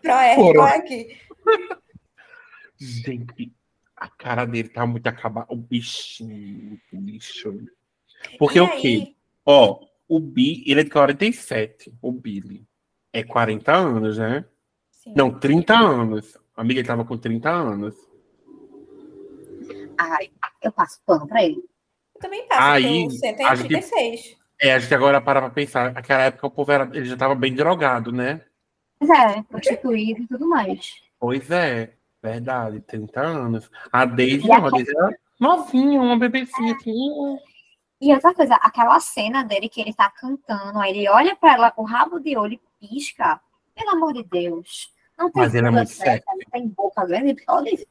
Pro 0.00 0.62
aqui. 0.62 1.16
Gente, 2.78 3.52
a 3.96 4.08
cara 4.08 4.44
dele 4.44 4.68
tá 4.68 4.86
muito 4.86 5.06
acabada. 5.06 5.46
O 5.50 5.56
bichinho, 5.56 6.80
o 6.92 6.96
bicho. 6.96 7.64
Porque 8.38 8.60
o 8.60 8.68
quê? 8.76 9.14
Ó, 9.44 9.80
o 10.14 10.20
Bi, 10.20 10.62
ele 10.66 10.82
é 10.82 10.84
de 10.84 10.90
47, 10.90 11.90
o 12.02 12.12
Billy. 12.12 12.66
É 13.14 13.22
40 13.22 13.74
anos, 13.74 14.18
né? 14.18 14.44
Sim. 14.90 15.14
Não, 15.16 15.30
30 15.38 15.74
anos. 15.74 16.36
A 16.54 16.60
amiga 16.60 16.80
ele 16.80 16.86
tava 16.86 17.02
com 17.02 17.16
30 17.16 17.48
anos. 17.48 17.94
Ai, 19.96 20.30
eu 20.60 20.70
passo 20.70 21.00
pano 21.06 21.26
para 21.26 21.42
ele. 21.42 21.64
Também 22.20 22.46
passo, 22.46 22.60
Aí, 22.60 23.04
você 23.06 23.32
tem 23.32 23.46
36. 23.46 24.36
é, 24.60 24.74
a 24.74 24.78
gente 24.78 24.94
agora 24.94 25.18
para 25.18 25.40
pra 25.40 25.50
pensar, 25.50 25.94
naquela 25.94 26.24
época 26.24 26.46
o 26.46 26.50
povo 26.50 26.70
era, 26.70 26.90
ele 26.92 27.06
já 27.06 27.14
estava 27.14 27.34
bem 27.34 27.54
drogado, 27.54 28.12
né? 28.12 28.42
Pois 28.98 29.10
é, 29.10 29.42
prostituído 29.44 30.24
e 30.24 30.26
tudo 30.26 30.46
mais. 30.46 30.92
Pois 31.18 31.50
é, 31.50 31.94
verdade, 32.22 32.80
30 32.80 33.18
anos. 33.18 33.70
A 33.90 34.04
Daisy, 34.04 34.46
não, 34.46 34.66
a 34.66 34.70
Daisy 34.70 34.90
era 34.94 35.18
novinha, 35.40 36.02
uma 36.02 36.18
bebecinha 36.18 36.74
assim. 36.76 37.38
E 38.02 38.12
outra 38.12 38.34
coisa, 38.34 38.56
aquela 38.56 38.98
cena 38.98 39.44
dele 39.44 39.68
que 39.68 39.80
ele 39.80 39.94
tá 39.94 40.10
cantando, 40.10 40.80
aí 40.80 40.90
ele 40.90 41.08
olha 41.08 41.36
para 41.36 41.54
ela 41.54 41.70
com 41.70 41.82
o 41.82 41.84
rabo 41.84 42.18
de 42.18 42.36
olho 42.36 42.58
e 42.80 42.88
pisca. 42.88 43.40
Pelo 43.76 43.90
amor 43.90 44.12
de 44.12 44.24
Deus. 44.24 44.92
Não 45.16 45.30
tem 45.30 45.44
Mas 45.44 45.54
ele 45.54 45.68
é 45.68 45.70
muito 45.70 45.92
certa, 45.92 46.26
não 46.32 46.50
tem 46.50 46.66
boca 46.66 47.06
grande, 47.06 47.36
pode 47.46 47.86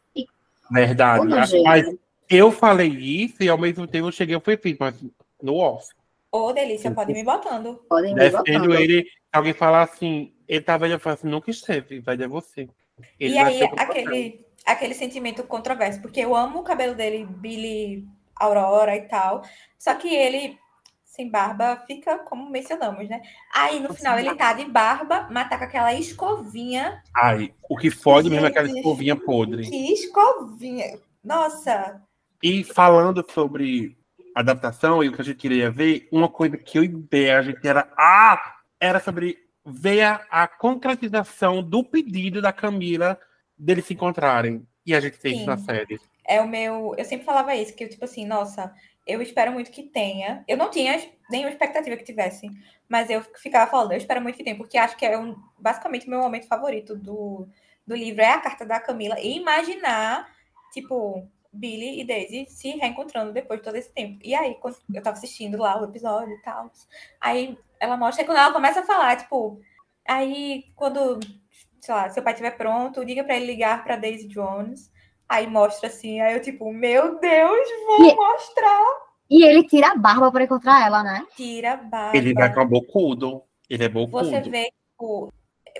Verdade. 0.69 1.25
Mas 1.63 1.95
eu 2.29 2.51
falei 2.51 2.89
isso 2.89 3.41
e 3.41 3.47
ao 3.47 3.57
mesmo 3.57 3.87
tempo 3.87 4.07
eu 4.07 4.11
cheguei, 4.11 4.37
fui 4.41 4.57
feito, 4.57 4.79
mas 4.81 5.01
no 5.41 5.55
off. 5.55 5.87
Ô, 6.29 6.47
oh, 6.47 6.51
delícia, 6.51 6.91
pode 6.91 7.13
me 7.13 7.23
botando. 7.23 7.75
Podem 7.87 8.13
me 8.13 8.29
botando. 8.29 8.73
ele, 8.73 9.05
alguém 9.31 9.53
falar 9.53 9.83
assim, 9.83 10.33
ele 10.45 10.61
tava 10.61 10.89
eu 10.89 10.99
falo 10.99 11.13
assim, 11.13 11.29
nunca 11.29 11.49
esteve, 11.49 12.01
vai 12.01 12.17
de 12.17 12.27
você. 12.27 12.67
Ele 13.17 13.35
e 13.35 13.37
aí, 13.37 13.63
aquele, 13.77 14.45
aquele 14.65 14.93
sentimento 14.93 15.41
controverso, 15.45 16.01
porque 16.01 16.19
eu 16.19 16.35
amo 16.35 16.59
o 16.59 16.63
cabelo 16.63 16.95
dele, 16.95 17.25
Billy 17.25 18.05
Aurora 18.35 18.95
e 18.95 19.01
tal, 19.01 19.43
só 19.77 19.93
que 19.95 20.07
ele 20.07 20.57
sem 21.11 21.29
barba 21.29 21.75
fica 21.85 22.19
como 22.19 22.49
mencionamos, 22.49 23.07
né? 23.09 23.21
Aí 23.53 23.81
no 23.81 23.93
final 23.93 24.17
ele 24.17 24.33
tá 24.35 24.53
de 24.53 24.65
barba, 24.65 25.27
mas 25.29 25.49
tá 25.49 25.57
com 25.57 25.65
aquela 25.65 25.93
escovinha. 25.93 27.03
Ai, 27.15 27.53
o 27.69 27.77
que 27.77 27.91
fode 27.91 28.29
mesmo 28.29 28.45
é 28.45 28.49
aquela 28.49 28.67
escovinha 28.67 29.15
podre. 29.15 29.69
Que 29.69 29.93
escovinha. 29.93 30.97
Nossa! 31.21 32.01
E 32.41 32.63
falando 32.63 33.25
sobre 33.29 33.97
adaptação 34.33 35.03
e 35.03 35.09
o 35.09 35.13
que 35.13 35.21
a 35.21 35.25
gente 35.25 35.37
queria 35.37 35.69
ver, 35.69 36.07
uma 36.11 36.29
coisa 36.29 36.57
que 36.57 36.79
eu 36.79 36.87
Bea, 36.87 37.39
a 37.39 37.41
gente 37.41 37.67
era. 37.67 37.91
Ah! 37.97 38.55
Era 38.79 38.99
sobre 38.99 39.37
ver 39.65 40.01
a, 40.03 40.25
a 40.31 40.47
concretização 40.47 41.61
do 41.61 41.83
pedido 41.83 42.41
da 42.41 42.51
Camila 42.53 43.19
deles 43.57 43.85
se 43.85 43.93
encontrarem. 43.93 44.65
E 44.85 44.95
a 44.95 44.99
gente 44.99 45.17
fez 45.17 45.37
isso 45.37 45.45
na 45.45 45.57
Sim. 45.57 45.65
série. 45.65 45.99
É 46.25 46.39
o 46.41 46.47
meu. 46.47 46.93
Eu 46.97 47.05
sempre 47.05 47.25
falava 47.25 47.55
isso, 47.55 47.75
que 47.75 47.83
eu, 47.83 47.89
tipo 47.89 48.05
assim, 48.05 48.25
nossa, 48.25 48.73
eu 49.05 49.21
espero 49.21 49.51
muito 49.51 49.71
que 49.71 49.83
tenha. 49.83 50.43
Eu 50.47 50.57
não 50.57 50.69
tinha 50.69 50.99
nenhuma 51.29 51.49
expectativa 51.49 51.97
que 51.97 52.03
tivesse, 52.03 52.47
mas 52.87 53.09
eu 53.09 53.21
ficava 53.37 53.69
falando, 53.69 53.93
eu 53.93 53.97
espero 53.97 54.21
muito 54.21 54.35
que 54.35 54.43
tenha, 54.43 54.57
porque 54.57 54.77
acho 54.77 54.97
que 54.97 55.05
é 55.05 55.17
um, 55.17 55.35
basicamente 55.57 56.07
o 56.07 56.09
meu 56.09 56.19
momento 56.19 56.47
favorito 56.47 56.95
do, 56.95 57.47
do 57.85 57.95
livro 57.95 58.21
é 58.21 58.33
a 58.33 58.41
carta 58.41 58.65
da 58.65 58.79
Camila. 58.79 59.19
E 59.19 59.37
imaginar, 59.37 60.27
tipo, 60.73 61.27
Billy 61.51 62.01
e 62.01 62.05
Daisy 62.05 62.45
se 62.47 62.69
reencontrando 62.71 63.33
depois 63.33 63.59
de 63.59 63.65
todo 63.65 63.75
esse 63.75 63.91
tempo. 63.91 64.19
E 64.23 64.33
aí, 64.33 64.55
quando 64.55 64.77
eu 64.93 65.01
tava 65.01 65.17
assistindo 65.17 65.57
lá 65.57 65.79
o 65.81 65.85
episódio 65.85 66.33
e 66.33 66.41
tal, 66.41 66.71
aí 67.19 67.57
ela 67.79 67.97
mostra, 67.97 68.21
aí 68.23 68.25
quando 68.25 68.37
ela 68.37 68.53
começa 68.53 68.81
a 68.81 68.85
falar, 68.85 69.17
tipo, 69.17 69.59
aí 70.07 70.65
quando, 70.75 71.19
sei 71.79 71.93
lá, 71.93 72.09
seu 72.09 72.23
pai 72.23 72.33
estiver 72.33 72.51
pronto, 72.57 73.05
diga 73.05 73.23
pra 73.23 73.35
ele 73.35 73.47
ligar 73.47 73.83
pra 73.83 73.95
Daisy 73.95 74.27
Jones. 74.27 74.90
Aí 75.31 75.47
mostra 75.47 75.87
assim, 75.87 76.19
aí 76.19 76.33
eu 76.33 76.41
tipo, 76.41 76.73
meu 76.73 77.17
Deus, 77.19 77.67
vou 77.87 78.05
E- 78.05 78.15
mostrar. 78.15 78.85
E 79.29 79.45
ele 79.45 79.63
tira 79.65 79.91
a 79.91 79.95
barba 79.95 80.29
pra 80.29 80.43
encontrar 80.43 80.85
ela, 80.85 81.01
né? 81.01 81.25
Tira 81.37 81.71
a 81.73 81.77
barba. 81.77 82.17
Ele 82.17 82.33
vai 82.33 82.53
com 82.53 82.65
bocudo. 82.67 83.41
Ele 83.69 83.85
é 83.85 83.87
bocudo. 83.87 84.25
Você 84.25 84.41
vê, 84.41 84.65
tipo, 84.91 85.31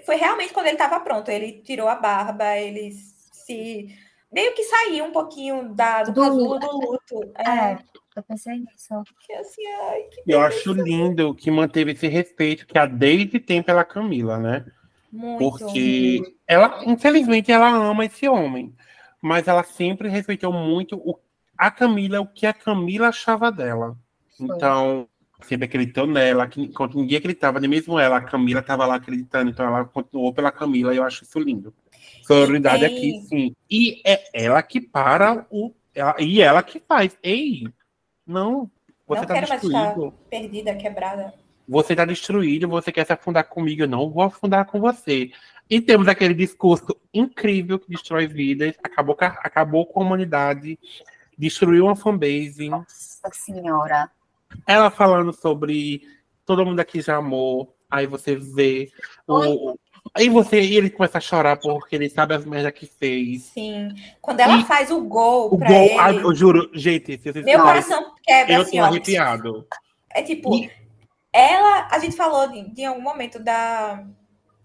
foi 0.06 0.16
realmente 0.16 0.54
quando 0.54 0.68
ele 0.68 0.78
tava 0.78 1.02
pronto. 1.02 1.30
Ele 1.30 1.62
tirou 1.62 1.90
a 1.90 1.96
barba, 1.96 2.56
ele 2.58 2.92
se. 2.94 3.88
Meio 4.32 4.54
que 4.56 4.64
saiu 4.64 5.04
um 5.04 5.12
pouquinho 5.12 5.74
da, 5.76 6.04
do 6.04 6.14
Do 6.14 6.22
casulo 6.22 6.54
luto. 6.54 6.68
do 6.70 6.92
luto. 6.92 7.32
É, 7.38 7.74
É, 7.74 7.78
eu 8.16 8.24
pensei 8.24 8.60
nisso. 8.60 9.04
que 9.28 9.34
assim, 9.34 9.68
ai, 9.90 10.04
que 10.04 10.24
Eu 10.26 10.40
acho 10.40 10.72
lindo 10.72 11.36
que 11.36 11.52
manteve 11.52 11.92
esse 11.92 12.08
respeito 12.08 12.66
que 12.66 12.78
a 12.78 12.86
Daisy 12.86 13.38
tem 13.38 13.62
pela 13.62 13.84
Camila, 13.84 14.38
né? 14.38 14.66
muito. 15.12 15.38
Porque 15.50 16.22
ela, 16.48 16.82
infelizmente, 16.86 17.52
ela 17.52 17.68
ama 17.68 18.06
esse 18.06 18.30
homem. 18.30 18.74
Mas 19.22 19.48
ela 19.48 19.64
sempre 19.64 20.10
respeitou 20.10 20.52
muito 20.52 20.98
o, 20.98 21.20
a 21.58 21.70
Camila, 21.70 22.22
o 22.22 22.28
que 22.28 22.46
a 22.46 22.54
Camila 22.54 23.10
achava 23.10 23.52
dela. 23.52 23.96
Então, 24.40 25.08
sempre 25.44 25.66
acreditou 25.66 26.08
nela, 26.08 26.48
que, 26.48 26.72
ninguém 26.96 27.18
acreditava, 27.18 27.60
nem 27.60 27.70
mesmo 27.70 28.00
ela, 28.00 28.18
a 28.18 28.22
Camila 28.22 28.60
estava 28.60 28.86
lá 28.86 28.96
acreditando, 28.96 29.52
então 29.52 29.66
ela 29.66 29.86
continuou 29.86 30.34
pela 30.34 30.52
Camila 30.52 30.94
e 30.94 30.98
eu 30.98 31.04
acho 31.04 31.24
isso 31.24 31.40
lindo. 31.40 31.74
Sororidade 32.24 32.86
aqui, 32.86 33.22
sim. 33.28 33.56
E 33.70 34.02
é 34.06 34.46
ela 34.46 34.62
que 34.64 34.80
para 34.80 35.46
o. 35.50 35.74
ela- 35.94 36.16
e 36.20 36.42
ela 36.42 36.64
que 36.64 36.80
faz. 36.80 37.18
Ei, 37.22 37.64
não, 38.26 38.70
você 39.08 39.22
Não 39.22 39.28
tá 39.28 39.42
destruído. 39.42 40.14
Perdida, 40.30 40.76
quebrada. 40.76 41.34
Você 41.68 41.96
tá 41.96 42.06
destruído, 42.06 42.68
você 42.68 42.92
quer 42.92 43.06
se 43.06 43.14
afundar 43.14 43.48
comigo, 43.48 43.84
eu 43.84 43.88
não 43.88 44.10
vou 44.10 44.24
afundar 44.24 44.66
com 44.66 44.80
você. 44.80 45.32
E 45.72 45.80
temos 45.80 46.10
aquele 46.10 46.34
discurso 46.34 46.94
incrível 47.14 47.80
que 47.80 47.88
destrói 47.88 48.28
vidas, 48.28 48.76
acabou, 48.84 49.16
com 49.16 49.24
a- 49.24 49.40
acabou 49.42 49.86
com 49.86 50.02
a 50.02 50.06
humanidade, 50.06 50.78
destruiu 51.38 51.86
uma 51.86 51.96
fanbase. 51.96 52.68
Nossa 52.70 53.30
senhora. 53.32 54.12
Ela 54.68 54.92
falando 54.92 55.32
sobre 55.32 56.02
todo 56.46 56.66
mundo 56.66 56.82
aqui 56.82 57.00
já 57.02 57.16
amou, 57.16 57.74
aí 57.90 58.06
você 58.06 58.36
vê 58.36 58.92
o. 59.26 59.78
Aí 60.14 60.28
você 60.30 60.60
e 60.60 60.76
ele 60.76 60.90
começa 60.90 61.20
a 61.20 61.22
chorar 61.22 61.56
porque 61.58 61.96
ele 61.96 62.10
sabe 62.10 62.34
as 62.34 62.44
merdas 62.44 62.74
que 62.74 62.86
fez. 62.88 63.44
Sim. 63.44 63.90
Quando 64.20 64.40
ela 64.42 64.58
E 64.58 64.66
faz 64.66 64.92
o 64.92 65.00
gol 65.02 65.46
O 65.54 65.58
gol, 65.58 66.00
ai, 66.00 66.16
ele, 66.16 66.26
eu 66.26 66.36
juro, 66.36 66.70
gente, 66.74 67.18
se 67.20 67.32
vocês 67.32 67.46
meu 67.46 67.60
falarem, 67.60 67.84
coração 67.84 68.16
quebra 68.24 68.54
eu 68.56 68.62
assim, 68.64 68.78
tô 68.78 68.84
arrepiado. 68.84 69.68
É 70.10 70.22
tipo, 70.24 70.54
E- 70.56 70.70
ela, 71.32 71.88
a 71.92 72.00
gente 72.00 72.16
falou 72.18 72.48
de, 72.50 72.68
de 72.74 72.84
algum 72.84 73.02
momento 73.02 73.40
da. 73.42 74.04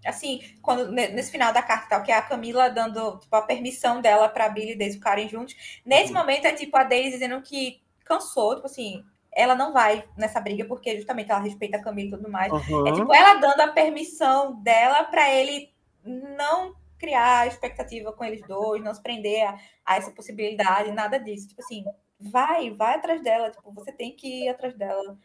Assim, 0.06 0.40
quando 0.62 0.90
ne- 0.90 1.08
nesse 1.08 1.30
final 1.30 1.52
da 1.52 1.62
carta 1.62 1.88
tal, 1.88 2.02
que 2.02 2.12
é 2.12 2.16
a 2.16 2.22
Camila 2.22 2.68
dando 2.70 3.18
tipo, 3.18 3.34
a 3.36 3.42
permissão 3.42 4.00
dela 4.00 4.28
pra 4.28 4.48
Billy 4.48 4.72
e 4.72 4.76
Daisy 4.76 4.96
ficarem 4.96 5.28
juntos. 5.28 5.54
Nesse 5.84 6.12
Uhum. 6.12 6.18
momento 6.18 6.46
é 6.46 6.52
tipo 6.52 6.76
a 6.76 6.84
Daisy 6.84 7.12
dizendo 7.12 7.40
que 7.42 7.80
cansou, 8.04 8.54
tipo 8.56 8.66
assim, 8.66 9.04
ela 9.32 9.54
não 9.54 9.72
vai 9.72 10.04
nessa 10.16 10.40
briga 10.40 10.64
porque 10.64 10.96
justamente 10.96 11.30
ela 11.30 11.40
respeita 11.40 11.76
a 11.76 11.82
Camila 11.82 12.08
e 12.08 12.18
tudo 12.18 12.30
mais. 12.30 12.52
É 12.52 12.56
Aham. 12.56 12.94
tipo 12.94 13.14
ela 13.14 13.34
dando 13.40 13.60
a 13.60 13.68
permissão 13.68 14.54
dela 14.62 15.04
pra 15.04 15.28
ele 15.32 15.70
não 16.04 16.74
criar 16.98 17.46
expectativa 17.46 18.12
com 18.12 18.24
eles 18.24 18.46
dois, 18.46 18.82
não 18.82 18.94
se 18.94 19.02
prender 19.02 19.46
a, 19.46 19.58
a 19.84 19.96
essa 19.96 20.10
possibilidade, 20.10 20.92
nada 20.92 21.18
disso. 21.18 21.48
Tipo 21.48 21.60
assim, 21.62 21.84
vai, 22.18 22.70
vai 22.70 22.94
atrás 22.94 23.22
dela, 23.22 23.50
tipo, 23.50 23.70
você 23.72 23.92
tem 23.92 24.16
que 24.16 24.44
ir 24.44 24.48
atrás 24.48 24.74
dela. 24.74 25.18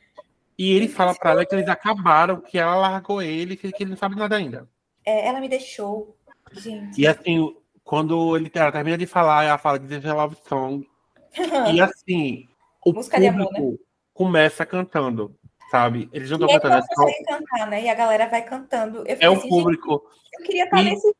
E 0.57 0.71
ele 0.75 0.87
fala 0.87 1.15
pra 1.15 1.31
ela 1.31 1.45
que 1.45 1.55
eles 1.55 1.67
acabaram, 1.67 2.41
que 2.41 2.57
ela 2.59 2.75
largou 2.75 3.21
ele, 3.21 3.55
que 3.55 3.67
ele 3.79 3.91
não 3.91 3.97
sabe 3.97 4.15
nada 4.15 4.35
ainda. 4.35 4.67
É, 5.05 5.27
ela 5.27 5.39
me 5.39 5.49
deixou, 5.49 6.15
gente. 6.53 7.01
E 7.01 7.07
assim, 7.07 7.55
quando 7.83 8.35
ele 8.37 8.51
ela 8.53 8.71
termina 8.71 8.97
de 8.97 9.05
falar, 9.07 9.43
ela 9.45 9.57
fala 9.57 9.79
de 9.79 9.99
The 9.99 10.13
Love 10.13 10.37
Song. 10.47 10.87
E 11.73 11.81
assim, 11.81 12.47
o 12.85 12.91
Música 12.93 13.19
de 13.19 13.27
amor, 13.27 13.47
público 13.47 13.83
começa 14.13 14.65
cantando, 14.65 15.35
sabe? 15.71 16.09
Eles 16.11 16.29
não 16.29 16.37
estão 16.37 16.59
cantando, 16.59 16.75
é, 16.77 16.95
só- 16.95 17.07
cantar, 17.25 17.67
né? 17.67 17.83
E 17.83 17.89
a 17.89 17.95
galera 17.95 18.27
vai 18.27 18.41
cantando. 18.43 19.03
É 19.07 19.29
o 19.29 19.33
assim, 19.33 19.47
público. 19.49 20.03
eu 20.37 20.45
queria 20.45 20.65
estar 20.65 20.81
E- 20.81 20.83
nesse 20.83 21.15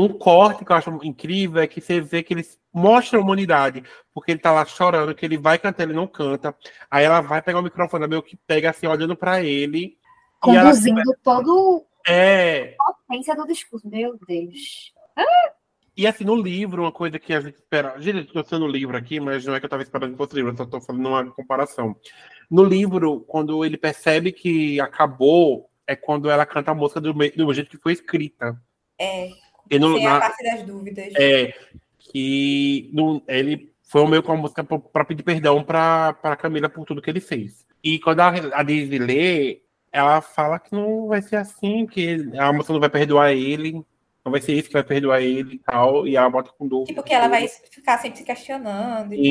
Um 0.00 0.08
corte 0.08 0.64
que 0.64 0.72
eu 0.72 0.76
acho 0.76 0.90
incrível 1.02 1.62
é 1.62 1.66
que 1.66 1.80
você 1.80 2.00
vê 2.00 2.22
que 2.22 2.34
eles 2.34 2.58
mostram 2.72 3.20
a 3.20 3.24
humanidade, 3.24 3.82
porque 4.14 4.32
ele 4.32 4.40
tá 4.40 4.52
lá 4.52 4.64
chorando, 4.64 5.14
que 5.14 5.24
ele 5.24 5.36
vai 5.36 5.58
cantar, 5.58 5.82
ele 5.82 5.92
não 5.92 6.06
canta. 6.06 6.54
Aí 6.90 7.04
ela 7.04 7.20
vai 7.20 7.42
pegar 7.42 7.58
o 7.58 7.62
microfone, 7.62 8.06
meio 8.06 8.22
que 8.22 8.36
pega 8.36 8.70
assim, 8.70 8.86
olhando 8.86 9.16
pra 9.16 9.42
ele. 9.42 9.98
E 10.46 10.56
ela 10.56 10.70
Conduzindo 10.70 11.02
todo 11.22 11.84
é, 12.06 12.74
a 12.80 12.92
potência 12.92 13.34
do 13.36 13.46
discurso. 13.46 13.88
Meu 13.88 14.18
Deus. 14.26 14.92
E 15.96 16.06
assim, 16.06 16.24
no 16.24 16.34
livro, 16.34 16.82
uma 16.82 16.92
coisa 16.92 17.18
que 17.18 17.32
a 17.34 17.40
gente 17.40 17.56
espera. 17.56 18.00
Gente, 18.00 18.34
eu 18.34 18.42
tô 18.42 18.48
sendo 18.48 18.64
o 18.64 18.70
livro 18.70 18.96
aqui, 18.96 19.20
mas 19.20 19.44
não 19.44 19.54
é 19.54 19.60
que 19.60 19.66
eu 19.66 19.70
tava 19.70 19.82
esperando 19.82 20.12
que 20.12 20.16
fosse 20.16 20.34
livro, 20.34 20.52
eu 20.52 20.56
só 20.56 20.64
tô 20.64 20.80
fazendo 20.80 21.06
uma 21.08 21.30
comparação. 21.30 21.94
No 22.50 22.64
livro, 22.64 23.20
quando 23.28 23.64
ele 23.64 23.76
percebe 23.76 24.32
que 24.32 24.80
acabou, 24.80 25.68
é 25.86 25.94
quando 25.94 26.30
ela 26.30 26.46
canta 26.46 26.70
a 26.70 26.74
música 26.74 27.00
do, 27.00 27.12
do 27.12 27.54
jeito 27.54 27.70
que 27.70 27.76
foi 27.76 27.92
escrita. 27.92 28.58
É, 28.98 29.30
E 29.70 29.78
no, 29.78 29.96
sem 29.96 30.06
a 30.06 30.14
na- 30.14 30.20
parte 30.20 30.42
das 30.42 30.62
dúvidas. 30.64 31.12
é, 31.16 31.54
que 31.98 32.90
ele 33.28 33.72
foi 33.82 34.02
o 34.02 34.06
meio 34.08 34.22
com 34.22 34.32
a 34.32 34.36
música 34.36 34.62
para 34.64 35.04
pedir 35.04 35.22
perdão 35.22 35.62
pra, 35.62 36.12
pra 36.14 36.36
Camila 36.36 36.68
por 36.68 36.84
tudo 36.84 37.02
que 37.02 37.10
ele 37.10 37.20
fez. 37.20 37.66
E 37.82 37.98
quando 37.98 38.20
a, 38.20 38.28
a 38.28 38.62
Daisy 38.62 38.98
lê, 38.98 39.62
ela 39.92 40.20
fala 40.20 40.58
que 40.58 40.72
não 40.72 41.08
vai 41.08 41.22
ser 41.22 41.36
assim, 41.36 41.86
que 41.86 42.28
a 42.38 42.52
moça 42.52 42.72
não 42.72 42.80
vai 42.80 42.90
perdoar 42.90 43.32
ele, 43.32 43.72
não 44.24 44.30
vai 44.32 44.40
ser 44.40 44.52
isso 44.54 44.68
que 44.68 44.74
vai 44.74 44.84
perdoar 44.84 45.20
ele 45.22 45.54
e 45.54 45.58
tal, 45.58 46.06
e 46.06 46.16
ela 46.16 46.28
bota 46.30 46.50
com 46.56 46.68
dúvida. 46.68 46.88
Tipo, 46.92 47.02
que 47.02 47.14
ela 47.14 47.28
vai 47.28 47.48
ficar 47.48 47.98
sempre 47.98 48.18
se 48.18 48.24
questionando 48.24 49.14
e 49.14 49.24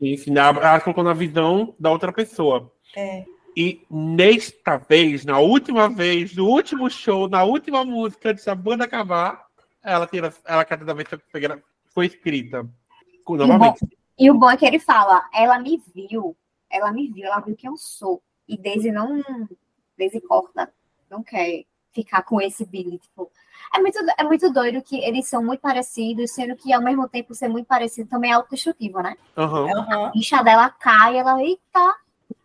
sim, 0.00 0.16
sim. 0.16 0.30
Ela 0.36 0.48
ela 0.58 0.80
colocou 0.80 1.04
na 1.04 1.14
visão 1.14 1.74
da 1.78 1.90
outra 1.90 2.12
pessoa. 2.12 2.70
É. 2.96 3.24
E 3.56 3.82
nesta 3.90 4.76
vez, 4.78 5.24
na 5.24 5.38
última 5.38 5.88
vez, 5.88 6.34
no 6.34 6.46
último 6.46 6.88
show, 6.90 7.28
na 7.28 7.44
última 7.44 7.84
música, 7.84 8.30
antes 8.30 8.44
da 8.44 8.54
banda 8.54 8.84
acabar, 8.84 9.44
ela 9.82 10.06
tira, 10.06 10.32
ela 10.44 10.64
canta 10.64 10.84
da 10.84 10.94
vez 10.94 11.08
que 11.08 11.18
foi 11.94 12.06
escrita. 12.06 12.66
Novamente. 13.28 13.86
E 14.18 14.30
o 14.30 14.34
bom 14.34 14.50
é 14.50 14.56
que 14.56 14.66
ele 14.66 14.78
fala, 14.78 15.28
ela 15.32 15.58
me 15.58 15.82
viu, 15.94 16.36
ela 16.70 16.92
me 16.92 17.08
viu, 17.08 17.24
ela 17.26 17.40
viu 17.40 17.56
quem 17.56 17.70
eu 17.70 17.76
sou. 17.76 18.22
E 18.48 18.56
Daisy 18.58 18.90
não. 18.90 19.22
Daisy 19.96 20.20
corta, 20.20 20.72
não 21.10 21.22
quer 21.22 21.64
ficar 21.92 22.22
com 22.22 22.40
esse 22.40 22.64
Billy. 22.64 22.98
Tipo, 22.98 23.30
é, 23.74 23.78
muito, 23.78 23.98
é 24.18 24.24
muito 24.24 24.52
doido 24.52 24.82
que 24.82 24.98
eles 25.02 25.28
são 25.28 25.42
muito 25.44 25.60
parecidos, 25.60 26.32
sendo 26.32 26.56
que 26.56 26.72
ao 26.72 26.82
mesmo 26.82 27.08
tempo 27.08 27.34
ser 27.34 27.48
muito 27.48 27.66
parecido 27.66 28.08
também 28.08 28.30
é 28.30 28.34
autodestrutivo, 28.34 29.00
né? 29.00 29.16
Aham. 29.36 30.08
A 30.08 30.12
ficha 30.12 30.42
dela 30.42 30.68
cai, 30.70 31.16
ela, 31.18 31.40
eita. 31.42 31.96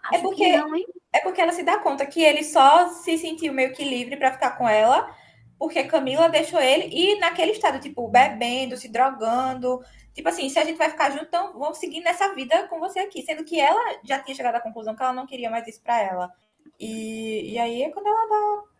Acho 0.03 0.15
É 0.15 0.21
porque- 0.21 0.45
que 0.51 0.57
não? 0.57 0.75
É 1.13 1.19
porque 1.21 1.41
ela 1.41 1.51
se 1.53 1.63
dá 1.63 1.79
conta 1.79 2.05
que 2.05 2.21
ele 2.21 2.43
só 2.43 2.89
se 2.89 3.17
sentiu 3.17 3.53
meio 3.53 3.73
que 3.73 3.83
livre 3.83 4.17
pra 4.17 4.31
ficar 4.33 4.51
com 4.51 4.67
ela, 4.69 5.09
porque 5.57 5.83
Camila 5.85 6.29
deixou 6.29 6.59
ele 6.59 6.87
e 6.91 7.19
naquele 7.19 7.51
estado, 7.51 7.79
tipo, 7.79 8.07
bebendo, 8.07 8.77
se 8.77 8.89
drogando. 8.89 9.81
Tipo 10.13 10.29
assim, 10.29 10.49
se 10.49 10.59
a 10.59 10.65
gente 10.65 10.77
vai 10.77 10.89
ficar 10.89 11.11
junto, 11.11 11.25
então 11.25 11.57
vamos 11.57 11.77
seguir 11.77 12.01
nessa 12.01 12.33
vida 12.33 12.67
com 12.67 12.79
você 12.79 12.99
aqui. 12.99 13.21
Sendo 13.23 13.43
que 13.43 13.59
ela 13.59 13.99
já 14.03 14.19
tinha 14.19 14.35
chegado 14.35 14.55
à 14.55 14.61
conclusão 14.61 14.95
que 14.95 15.01
ela 15.01 15.13
não 15.13 15.27
queria 15.27 15.49
mais 15.49 15.67
isso 15.67 15.81
pra 15.81 15.99
ela. 16.01 16.31
E, 16.79 17.53
e 17.53 17.57
aí 17.57 17.83
é 17.83 17.89
quando 17.89 18.07
ela 18.07 18.27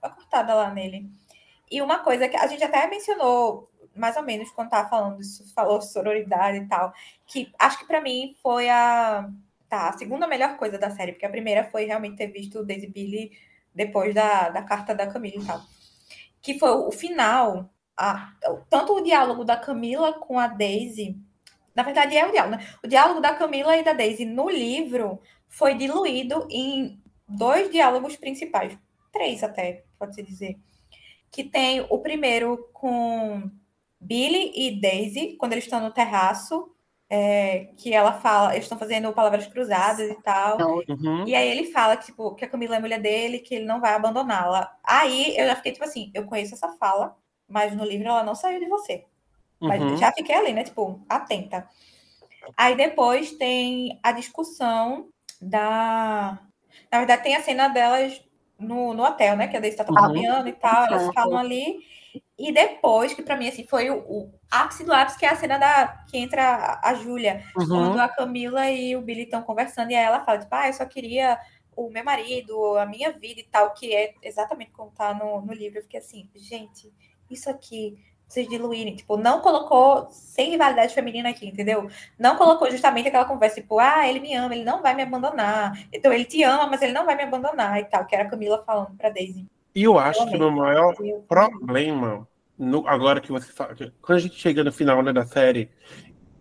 dá 0.02 0.08
a 0.08 0.10
cortada 0.10 0.54
lá 0.54 0.72
nele. 0.72 1.10
E 1.70 1.82
uma 1.82 2.00
coisa 2.00 2.30
que 2.30 2.38
a 2.38 2.48
gente 2.48 2.64
até 2.64 2.88
mencionou, 2.88 3.70
mais 3.96 4.16
ou 4.16 4.24
menos, 4.24 4.52
quando 4.52 4.70
tava 4.70 4.90
falando 4.90 5.22
isso, 5.22 5.44
falou 5.54 5.82
sororidade 5.82 6.58
e 6.58 6.68
tal, 6.68 6.94
que 7.26 7.52
acho 7.60 7.80
que 7.80 7.86
pra 7.86 8.02
mim 8.02 8.36
foi 8.42 8.70
a 8.70 9.30
Tá, 9.70 9.90
a 9.90 9.98
segunda 9.98 10.28
melhor 10.28 10.56
coisa 10.58 10.78
da 10.78 10.90
série, 10.90 11.12
porque 11.12 11.26
a 11.26 11.30
primeira 11.30 11.66
foi 11.66 11.86
realmente 11.86 12.16
ter 12.16 12.28
visto 12.28 12.60
o 12.60 12.66
Daisy 12.66 12.88
Billy 12.88 13.32
depois 13.76 14.16
da, 14.16 14.50
da 14.50 14.64
carta 14.64 14.96
da 14.96 15.08
Camila 15.08 15.44
e 15.44 15.46
tal. 15.46 15.62
Que 16.48 16.58
foi 16.60 16.72
o 16.72 16.92
final, 16.92 17.70
a- 17.98 18.34
tanto 18.70 18.94
o 18.96 19.02
diálogo 19.02 19.44
da 19.44 19.58
Camila 19.58 20.14
com 20.14 20.40
a 20.40 20.48
Daisy 20.48 21.20
Na 21.76 21.84
verdade, 21.84 22.18
é 22.18 22.28
o 22.28 22.32
diálogo, 22.32 22.58
né? 22.58 22.68
O 22.84 22.88
diálogo 22.88 23.22
da 23.22 23.36
Camila 23.36 23.78
e 23.78 23.84
da 23.84 23.94
Daisy 23.94 24.26
no 24.26 24.50
livro 24.50 25.22
foi 25.48 25.76
diluído 25.76 26.48
em 26.52 27.02
dois 27.28 27.72
diálogos 27.72 28.18
principais. 28.18 28.78
Três 29.14 29.44
até, 29.44 29.86
pode-se 30.00 30.24
dizer. 30.24 30.58
Que 31.32 31.44
tem 31.44 31.86
o 31.90 32.00
primeiro 32.00 32.70
com 32.74 33.50
Billy 34.00 34.52
e 34.56 34.82
Daisy, 34.82 35.36
quando 35.40 35.54
eles 35.54 35.66
estão 35.66 35.80
no 35.82 35.92
terraço, 35.92 36.72
é, 37.10 37.70
que 37.78 37.94
ela 37.94 38.14
fala, 38.14 38.52
eles 38.54 38.66
estão 38.66 38.78
fazendo 38.78 39.12
palavras 39.14 39.48
cruzadas 39.48 40.10
e 40.10 40.22
tal. 40.22 40.58
Uhum. 40.90 41.26
E 41.26 41.34
aí 41.36 41.48
ele 41.50 41.72
fala 41.72 41.96
que, 41.98 42.08
tipo, 42.08 42.36
que 42.36 42.46
a 42.46 42.50
Camila 42.50 42.76
é 42.76 42.80
mulher 42.80 43.00
dele, 43.02 43.40
que 43.40 43.56
ele 43.56 43.66
não 43.66 43.80
vai 43.80 43.94
abandoná-la. 43.94 44.76
Aí 44.84 45.36
eu 45.38 45.46
já 45.48 45.56
fiquei, 45.56 45.72
tipo 45.72 45.86
assim, 45.86 46.12
eu 46.14 46.26
conheço 46.26 46.54
essa 46.56 46.70
fala, 46.74 47.16
mas 47.48 47.76
no 47.76 47.86
livro 47.86 48.08
ela 48.10 48.24
não 48.24 48.36
saiu 48.36 48.60
de 48.60 48.68
você. 48.68 49.06
Mas 49.60 49.82
Uhum. 49.82 49.98
já 49.98 50.12
fiquei 50.12 50.36
ali, 50.36 50.54
né? 50.54 50.64
Tipo, 50.64 51.02
atenta. 51.10 51.68
Aí 52.56 52.76
depois 52.76 53.32
tem 53.34 54.00
a 54.04 54.12
discussão 54.12 55.10
da. 55.42 56.40
Na 56.92 57.00
verdade, 57.00 57.24
tem 57.24 57.36
a 57.36 57.42
cena 57.42 57.68
delas 57.68 58.22
no, 58.60 58.94
no 58.94 59.04
hotel, 59.04 59.36
né? 59.36 59.48
Que 59.48 59.58
a 59.58 59.60
Daisy 59.60 59.78
tá 59.78 59.86
Uhum. 59.90 60.14
piano 60.14 60.48
e 60.48 60.54
tal, 60.54 60.86
elas 60.86 61.14
falam 61.14 61.38
ali. 61.38 61.80
E 62.38 62.52
depois, 62.52 63.14
que 63.14 63.22
pra 63.24 63.36
mim, 63.36 63.48
assim, 63.48 63.66
foi 63.68 63.90
o, 63.90 63.98
o 64.00 64.34
ápice 64.52 64.84
do 64.84 64.94
ápice, 64.94 65.18
que 65.18 65.26
é 65.26 65.30
a 65.30 65.36
cena 65.36 65.58
da 65.58 65.88
que 66.10 66.18
entra 66.18 66.44
a, 66.44 66.90
a 66.90 66.94
Júlia, 66.96 67.44
Uhum. 67.56 67.68
quando 67.68 68.00
a 68.00 68.08
Camila 68.10 68.70
e 68.70 68.96
o 68.96 69.02
Billy 69.02 69.24
estão 69.24 69.42
conversando, 69.44 69.92
e 69.92 69.96
aí 69.96 70.04
ela 70.06 70.24
fala, 70.24 70.40
tipo, 70.40 70.54
ah, 70.56 70.68
eu 70.68 70.74
só 70.74 70.86
queria 70.86 71.40
o 71.76 71.90
meu 71.90 72.04
marido, 72.04 72.78
a 72.78 72.86
minha 72.86 73.12
vida 73.12 73.40
e 73.40 73.44
tal, 73.44 73.74
que 73.74 73.94
é 73.96 74.14
exatamente 74.24 74.72
como 74.72 74.92
tá 74.92 75.14
no, 75.14 75.42
no 75.42 75.54
livro. 75.54 75.78
Eu 75.80 75.84
fiquei 75.84 76.00
assim, 76.00 76.30
gente, 76.36 76.92
isso 77.30 77.50
aqui, 77.50 77.98
vocês 78.28 78.48
diluírem, 78.50 78.96
tipo, 78.96 79.16
não 79.18 79.42
colocou 79.42 80.08
sem 80.12 80.50
rivalidade 80.52 80.94
feminina 80.94 81.30
aqui, 81.30 81.48
entendeu? 81.48 81.88
Não 82.20 82.36
colocou 82.36 82.70
justamente 82.72 83.08
aquela 83.08 83.26
conversa, 83.26 83.62
tipo, 83.62 83.80
ah, 83.80 84.08
ele 84.08 84.20
me 84.20 84.34
ama, 84.34 84.54
ele 84.56 84.64
não 84.66 84.82
vai 84.82 84.94
me 84.96 85.04
abandonar. 85.04 85.74
Então, 85.94 86.12
ele 86.12 86.26
te 86.26 86.44
ama, 86.44 86.68
mas 86.68 86.82
ele 86.82 86.94
não 86.94 87.06
vai 87.06 87.16
me 87.16 87.24
abandonar 87.24 87.80
e 87.80 87.86
tal, 87.86 88.06
que 88.06 88.16
era 88.16 88.24
a 88.26 88.30
Camila 88.30 88.64
falando 88.66 88.96
pra 88.98 89.10
Daisy. 89.10 89.48
E 89.78 89.84
eu 89.84 90.00
acho 90.00 90.26
que 90.28 90.36
o 90.36 90.40
meu 90.40 90.50
maior 90.50 90.96
problema, 91.30 92.28
no- 92.58 92.88
agora 92.88 93.22
que 93.22 93.32
você 93.32 93.52
fala, 93.52 93.76
quando 94.02 94.18
a 94.18 94.22
gente 94.22 94.34
chega 94.34 94.64
no 94.64 94.72
final 94.72 95.04
né, 95.04 95.14
da 95.14 95.24
série 95.24 95.70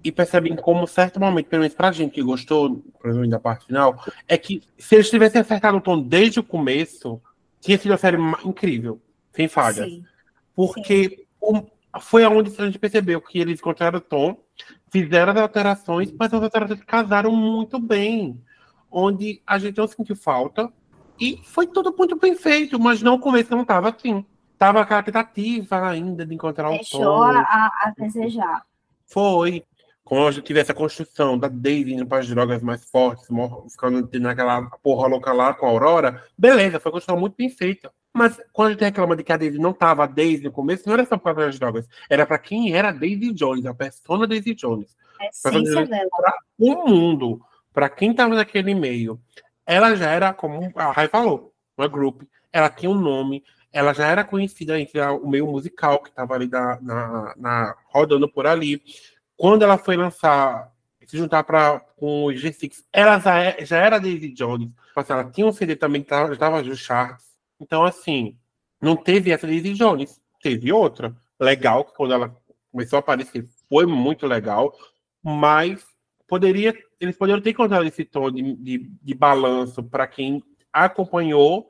e 0.03 0.11
percebe 0.11 0.49
em 0.49 0.57
como 0.57 0.87
certo 0.87 1.21
momento, 1.21 1.47
pelo 1.47 1.61
menos 1.61 1.77
pra 1.77 1.93
gente 1.93 2.13
que 2.15 2.23
gostou, 2.23 2.83
por 2.99 3.11
exemplo, 3.11 3.29
da 3.29 3.39
parte 3.39 3.67
final, 3.67 4.03
é 4.27 4.39
que 4.39 4.63
se 4.79 4.95
eles 4.95 5.11
tivessem 5.11 5.39
acertado 5.43 5.77
o 5.77 5.81
tom 5.83 6.01
desde 6.01 6.41
o 6.41 6.43
começo, 6.43 7.21
tinha 7.61 7.77
sido 7.77 7.91
uma 7.91 7.99
série 7.99 8.17
incrível, 8.43 9.03
sem 9.35 9.49
falhas. 9.49 9.85
Sim. 9.87 10.03
Porque 10.55 11.27
o- 11.39 11.63
foi 12.01 12.25
aonde 12.25 12.51
a 12.59 12.65
gente 12.65 12.79
percebeu 12.79 13.21
que 13.21 13.39
eles 13.39 13.61
encontraram 13.61 13.99
o 13.99 14.01
tom, 14.01 14.39
fizeram 14.91 15.33
as 15.33 15.39
alterações, 15.39 16.11
mas 16.19 16.33
as 16.33 16.43
alterações 16.43 16.83
casaram 16.85 17.33
muito 17.37 17.79
bem. 17.79 18.41
Onde 18.91 19.43
a 19.47 19.59
gente 19.59 19.77
não 19.77 19.87
sentiu 19.87 20.17
falta. 20.17 20.73
E 21.19 21.41
foi 21.45 21.67
tudo 21.67 21.95
muito 21.97 22.17
bem 22.17 22.35
feito, 22.35 22.79
mas 22.79 23.03
não 23.03 23.15
o 23.15 23.21
começo 23.21 23.51
não 23.51 23.63
estava 23.63 23.89
assim. 23.91 24.25
Tava 24.59 24.81
aquela 24.81 25.03
tentativa 25.03 25.89
ainda 25.89 26.25
de 26.25 26.35
encontrar 26.35 26.69
o 26.69 26.73
Deixou 26.73 27.01
tom. 27.01 27.23
a, 27.23 27.71
a 27.83 27.93
desejar. 27.97 28.63
Foi. 29.07 29.65
Como 30.03 30.25
a 30.25 30.31
gente 30.31 30.45
tivesse 30.45 30.71
a 30.71 30.75
construção 30.75 31.37
da 31.37 31.49
Daisy 31.49 31.95
indo 31.95 32.07
para 32.07 32.19
as 32.19 32.29
drogas 32.29 32.63
mais 32.63 32.85
fortes, 32.89 33.27
ficando 33.73 34.09
naquela 34.21 34.63
porra 34.83 35.09
louca 35.09 35.33
lá 35.33 35.53
com 35.53 35.67
a 35.67 35.69
Aurora, 35.69 36.23
beleza, 36.39 36.79
foi 36.79 36.91
uma 36.91 36.95
construção 36.95 37.19
muito 37.19 37.35
bem 37.37 37.51
feita. 37.51 37.91
Mas 38.15 38.41
quando 38.53 38.69
a 38.69 38.71
gente 38.73 38.85
reclama 38.85 39.17
de 39.17 39.25
que 39.25 39.33
a 39.33 39.37
Daisy 39.37 39.59
não 39.59 39.73
tava 39.73 40.05
a 40.05 40.07
Daisy 40.07 40.45
no 40.45 40.53
começo, 40.53 40.85
não 40.87 40.95
era 40.95 41.05
só 41.05 41.19
por 41.19 41.25
causa 41.25 41.41
das 41.41 41.59
drogas, 41.59 41.89
era 42.09 42.25
para 42.25 42.39
quem 42.39 42.73
era 42.73 42.91
a 42.91 42.93
Daisy 42.93 43.33
Jones, 43.33 43.67
a 43.67 43.75
persona 43.75 44.29
Daisy 44.29 44.55
Jones. 44.55 44.97
A 45.21 45.27
essência 45.27 45.87
dela. 45.87 46.09
O 46.57 46.89
mundo, 46.89 47.41
para 47.75 47.89
quem 47.89 48.15
tava 48.15 48.35
naquele 48.37 48.75
meio, 48.75 49.21
ela 49.67 49.95
já 49.97 50.11
era, 50.11 50.33
como 50.33 50.71
a 50.77 50.93
Rai 50.93 51.09
falou, 51.09 51.53
uma 51.77 51.89
group, 51.89 52.23
ela 52.53 52.71
tinha 52.71 52.91
um 52.91 52.95
nome, 52.99 53.45
ela 53.73 53.93
já 53.93 54.07
era 54.07 54.25
conhecida 54.25 54.81
entre 54.81 55.01
o 55.01 55.27
meio 55.29 55.47
musical 55.47 56.03
que 56.03 56.09
estava 56.09 56.35
ali 56.35 56.49
na, 56.49 56.81
na- 56.81 57.35
na- 57.37 57.77
rodando 57.87 58.29
por 58.29 58.47
ali. 58.47 58.81
Quando 59.37 59.63
ela 59.63 59.77
foi 59.77 59.97
lançar, 59.97 60.73
se 61.07 61.19
juntar 61.19 61.45
pra, 61.45 61.81
com 61.97 62.25
o 62.25 62.29
G6, 62.33 62.85
ela 62.93 63.19
já, 63.19 63.39
é- 63.39 63.65
já 63.65 63.77
era 63.79 63.99
Daisy 63.99 64.33
Jones. 64.33 64.69
Tipo 64.89 65.01
assim, 65.01 65.13
Ela 65.13 65.25
tinha 65.31 65.47
um 65.47 65.53
CD 65.53 65.77
também 65.77 66.03
que 66.03 66.09
tava- 66.09 66.33
estava 66.33 66.63
nos 66.63 66.79
charts. 66.79 67.27
Então, 67.61 67.85
assim, 67.85 68.39
não 68.81 68.97
teve 68.97 69.31
essa 69.31 69.47
Daisy 69.47 69.75
Jones. 69.75 70.21
Teve 70.43 70.73
outra. 70.73 71.15
Legal, 71.39 71.85
que 71.85 71.95
quando 71.95 72.15
ela 72.15 72.35
começou 72.73 72.97
a 72.97 73.01
aparecer, 73.01 73.47
foi 73.69 73.85
muito 73.85 74.27
legal. 74.27 74.75
Mas 75.23 75.85
poderia, 76.27 76.75
eles 77.01 77.17
poderiam 77.17 77.41
ter 77.41 77.51
encontrado 77.51 77.85
esse 77.87 78.05
tom 78.05 78.31
de, 78.31 78.55
de, 78.57 78.91
de 79.03 79.15
balanço 79.15 79.83
para 79.83 80.07
quem 80.07 80.43
acompanhou, 80.73 81.69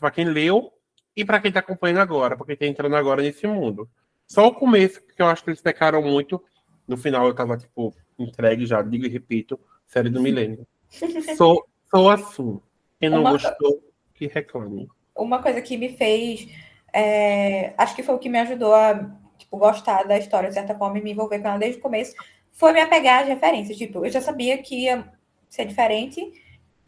para 0.00 0.10
quem 0.10 0.24
leu 0.24 0.72
e 1.16 1.24
para 1.24 1.40
quem 1.40 1.48
está 1.48 1.60
acompanhando 1.60 2.00
agora, 2.00 2.36
porque 2.36 2.52
está 2.52 2.66
entrando 2.66 2.96
agora 2.96 3.22
nesse 3.22 3.46
mundo. 3.46 3.88
Só 4.26 4.46
o 4.46 4.54
começo, 4.54 5.00
que 5.06 5.20
eu 5.22 5.26
acho 5.26 5.42
que 5.42 5.50
eles 5.50 5.60
pecaram 5.62 6.02
muito. 6.02 6.42
No 6.86 6.96
final 6.96 7.26
eu 7.26 7.34
tava, 7.34 7.56
tipo, 7.56 7.94
entregue 8.18 8.66
já, 8.66 8.82
digo 8.82 9.06
e 9.06 9.08
repito, 9.08 9.58
série 9.86 10.10
do 10.10 10.20
milênio. 10.20 10.66
Sou, 11.36 11.66
sou 11.90 12.10
assim. 12.10 12.60
Quem 13.00 13.10
não 13.10 13.20
Uma- 13.20 13.32
gostou, 13.32 13.82
que 14.14 14.26
reclame. 14.26 14.88
uma 15.16 15.42
coisa 15.42 15.60
que 15.60 15.76
me 15.76 15.96
fez. 15.96 16.48
é, 16.92 17.74
acho 17.76 17.94
que 17.94 18.02
foi 18.02 18.14
o 18.14 18.18
que 18.18 18.28
me 18.28 18.38
ajudou 18.38 18.74
a 18.74 18.94
tipo, 19.36 19.56
gostar 19.56 20.04
da 20.04 20.18
história, 20.18 20.48
de 20.48 20.54
certa 20.54 20.74
forma, 20.74 20.98
e 20.98 21.02
me 21.02 21.12
envolver 21.12 21.38
com 21.40 21.48
ela 21.48 21.58
desde 21.58 21.78
o 21.78 21.82
começo, 21.82 22.14
foi 22.58 22.72
me 22.72 22.80
apegar 22.80 23.22
às 23.22 23.28
referências. 23.28 23.76
Tipo, 23.78 24.04
eu 24.04 24.10
já 24.10 24.20
sabia 24.20 24.58
que 24.58 24.84
ia 24.84 25.10
ser 25.48 25.64
diferente, 25.64 26.20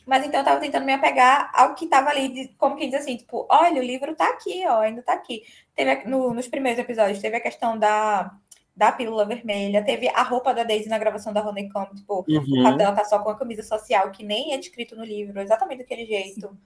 mas 0.06 0.24
então 0.26 0.40
eu 0.40 0.44
tava 0.44 0.60
tentando 0.60 0.84
me 0.84 0.92
apegar 0.92 1.50
ao 1.54 1.74
que 1.74 1.86
tava 1.86 2.10
ali, 2.10 2.28
de- 2.28 2.48
como 2.58 2.76
quem 2.76 2.90
diz 2.90 3.00
assim, 3.00 3.16
tipo, 3.16 3.46
olha, 3.50 3.80
o 3.80 3.84
livro 3.84 4.14
tá 4.16 4.28
aqui, 4.30 4.64
ó, 4.66 4.80
ainda 4.80 5.02
tá 5.02 5.12
aqui. 5.14 5.42
Teve 5.74 6.04
no- 6.08 6.34
nos 6.34 6.48
primeiros 6.48 6.80
episódios, 6.80 7.20
teve 7.20 7.36
a 7.36 7.40
questão 7.40 7.78
da, 7.78 8.32
da 8.76 8.90
pílula 8.92 9.24
vermelha, 9.26 9.84
teve 9.84 10.08
a 10.08 10.22
roupa 10.22 10.52
da 10.54 10.64
Daisy 10.64 10.88
na 10.88 10.98
gravação 10.98 11.32
da 11.32 11.46
Honeycomb, 11.46 11.94
tipo, 11.94 12.24
o 12.28 12.32
Uhum. 12.32 12.62
fato 12.64 12.76
dela 12.78 12.96
tá 12.96 13.04
só 13.04 13.18
com 13.20 13.30
a 13.30 13.38
camisa 13.38 13.62
social, 13.62 14.10
que 14.10 14.24
nem 14.24 14.52
é 14.54 14.58
descrito 14.58 14.96
no 14.96 15.04
livro, 15.04 15.40
exatamente 15.40 15.78
daquele 15.80 16.04
jeito. 16.06 16.56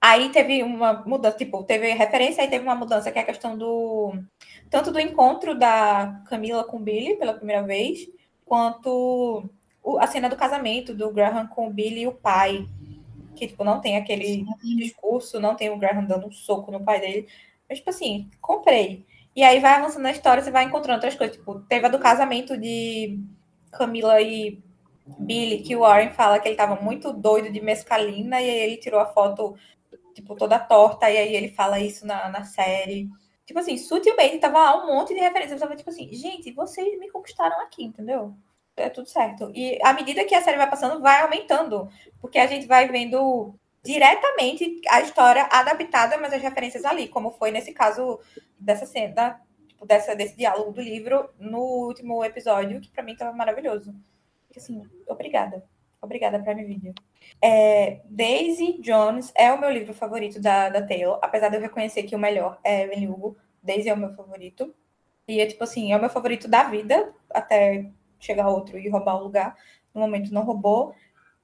Aí 0.00 0.30
teve 0.30 0.62
uma 0.64 0.92
mudança, 1.06 1.36
tipo, 1.38 1.62
teve 1.64 1.88
referência, 1.92 2.42
aí 2.42 2.50
teve 2.50 2.64
uma 2.64 2.74
mudança, 2.74 3.10
que 3.12 3.18
é 3.18 3.22
a 3.22 3.24
questão 3.26 3.56
do. 3.56 4.12
Tanto 4.70 4.90
do 4.90 4.98
encontro 5.00 5.54
da 5.58 6.22
Camila 6.28 6.64
com 6.64 6.76
o 6.78 6.80
Billy 6.80 7.16
pela 7.16 7.34
primeira 7.34 7.62
vez, 7.62 8.08
quanto 8.44 9.48
a 9.98 10.06
cena 10.06 10.28
do 10.28 10.36
casamento 10.36 10.94
do 10.94 11.10
Graham 11.12 11.46
com 11.46 11.68
o 11.68 11.72
Billy 11.72 12.02
e 12.02 12.06
o 12.06 12.12
pai. 12.12 12.66
Que, 13.34 13.46
tipo, 13.46 13.64
não 13.64 13.80
tem 13.80 13.96
aquele 13.96 14.44
discurso, 14.76 15.40
não 15.40 15.56
tem 15.56 15.70
o 15.70 15.78
Graham 15.78 16.04
dando 16.04 16.26
um 16.26 16.32
soco 16.32 16.70
no 16.70 16.84
pai 16.84 17.00
dele. 17.00 17.28
Mas, 17.68 17.78
tipo 17.78 17.90
assim, 17.90 18.30
comprei. 18.40 19.06
E 19.34 19.42
aí 19.42 19.60
vai 19.60 19.72
avançando 19.72 20.02
na 20.02 20.10
história, 20.10 20.42
você 20.42 20.50
vai 20.50 20.64
encontrando 20.64 20.96
outras 20.96 21.14
coisas. 21.14 21.36
Tipo, 21.36 21.60
teve 21.60 21.86
a 21.86 21.88
do 21.88 21.98
casamento 21.98 22.56
de 22.58 23.18
Camila 23.70 24.20
e 24.20 24.62
Billy, 25.18 25.62
que 25.62 25.74
o 25.74 25.80
Warren 25.80 26.10
fala 26.10 26.38
que 26.38 26.48
ele 26.48 26.56
tava 26.56 26.80
muito 26.80 27.12
doido 27.12 27.50
de 27.50 27.60
mescalina, 27.60 28.40
e 28.40 28.48
aí 28.48 28.58
ele 28.60 28.76
tirou 28.76 29.00
a 29.00 29.06
foto, 29.06 29.56
tipo, 30.14 30.36
toda 30.36 30.58
torta, 30.58 31.10
e 31.10 31.16
aí 31.16 31.34
ele 31.34 31.48
fala 31.48 31.80
isso 31.80 32.06
na, 32.06 32.28
na 32.28 32.44
série. 32.44 33.08
Tipo 33.44 33.58
assim, 33.58 33.76
sutilmente 33.76 34.38
tava 34.38 34.58
lá 34.58 34.84
um 34.84 34.86
monte 34.86 35.14
de 35.14 35.20
referências. 35.20 35.60
Eu 35.60 35.66
tava 35.66 35.76
tipo 35.76 35.90
assim, 35.90 36.12
gente, 36.12 36.52
vocês 36.52 36.98
me 36.98 37.10
conquistaram 37.10 37.60
aqui, 37.60 37.84
entendeu? 37.84 38.34
É 38.76 38.88
tudo 38.88 39.08
certo. 39.08 39.50
E 39.54 39.78
à 39.82 39.92
medida 39.92 40.24
que 40.24 40.34
a 40.34 40.42
série 40.42 40.56
vai 40.56 40.70
passando, 40.70 41.00
vai 41.00 41.20
aumentando. 41.22 41.88
Porque 42.20 42.38
a 42.38 42.46
gente 42.46 42.66
vai 42.66 42.88
vendo 42.88 43.54
diretamente 43.84 44.80
a 44.88 45.00
história 45.00 45.48
adaptada, 45.50 46.16
mas 46.18 46.32
as 46.32 46.40
referências 46.40 46.84
ali, 46.84 47.08
como 47.08 47.30
foi 47.32 47.50
nesse 47.50 47.72
caso 47.72 48.20
dessa 48.58 48.86
cena, 48.86 49.40
tipo, 49.66 49.84
dessa, 49.84 50.14
desse 50.14 50.36
diálogo 50.36 50.72
do 50.72 50.80
livro 50.80 51.28
no 51.38 51.58
último 51.58 52.24
episódio, 52.24 52.80
que 52.80 52.90
pra 52.90 53.02
mim 53.02 53.16
tava 53.16 53.36
maravilhoso. 53.36 53.94
Assim, 54.56 54.82
obrigada. 55.08 55.64
Obrigada, 56.02 56.42
Prime 56.42 56.64
Video. 56.64 56.92
É, 57.40 58.00
Daisy 58.06 58.80
Jones 58.80 59.32
é 59.36 59.52
o 59.52 59.60
meu 59.60 59.70
livro 59.70 59.94
favorito 59.94 60.40
da, 60.40 60.68
da 60.68 60.84
Taylor, 60.84 61.18
apesar 61.22 61.48
de 61.48 61.56
eu 61.56 61.60
reconhecer 61.60 62.02
que 62.02 62.16
o 62.16 62.18
melhor 62.18 62.58
é 62.64 62.82
Evelyn 62.82 63.08
Hugo. 63.08 63.36
Daisy 63.62 63.88
é 63.88 63.94
o 63.94 63.96
meu 63.96 64.12
favorito. 64.12 64.74
E 65.28 65.40
é 65.40 65.46
tipo 65.46 65.62
assim, 65.62 65.92
é 65.92 65.96
o 65.96 66.00
meu 66.00 66.10
favorito 66.10 66.48
da 66.48 66.64
vida, 66.64 67.14
até 67.30 67.88
chegar 68.18 68.48
outro 68.48 68.76
e 68.76 68.88
roubar 68.88 69.16
o 69.16 69.22
lugar. 69.22 69.56
No 69.94 70.00
momento 70.00 70.34
não 70.34 70.42
roubou. 70.42 70.92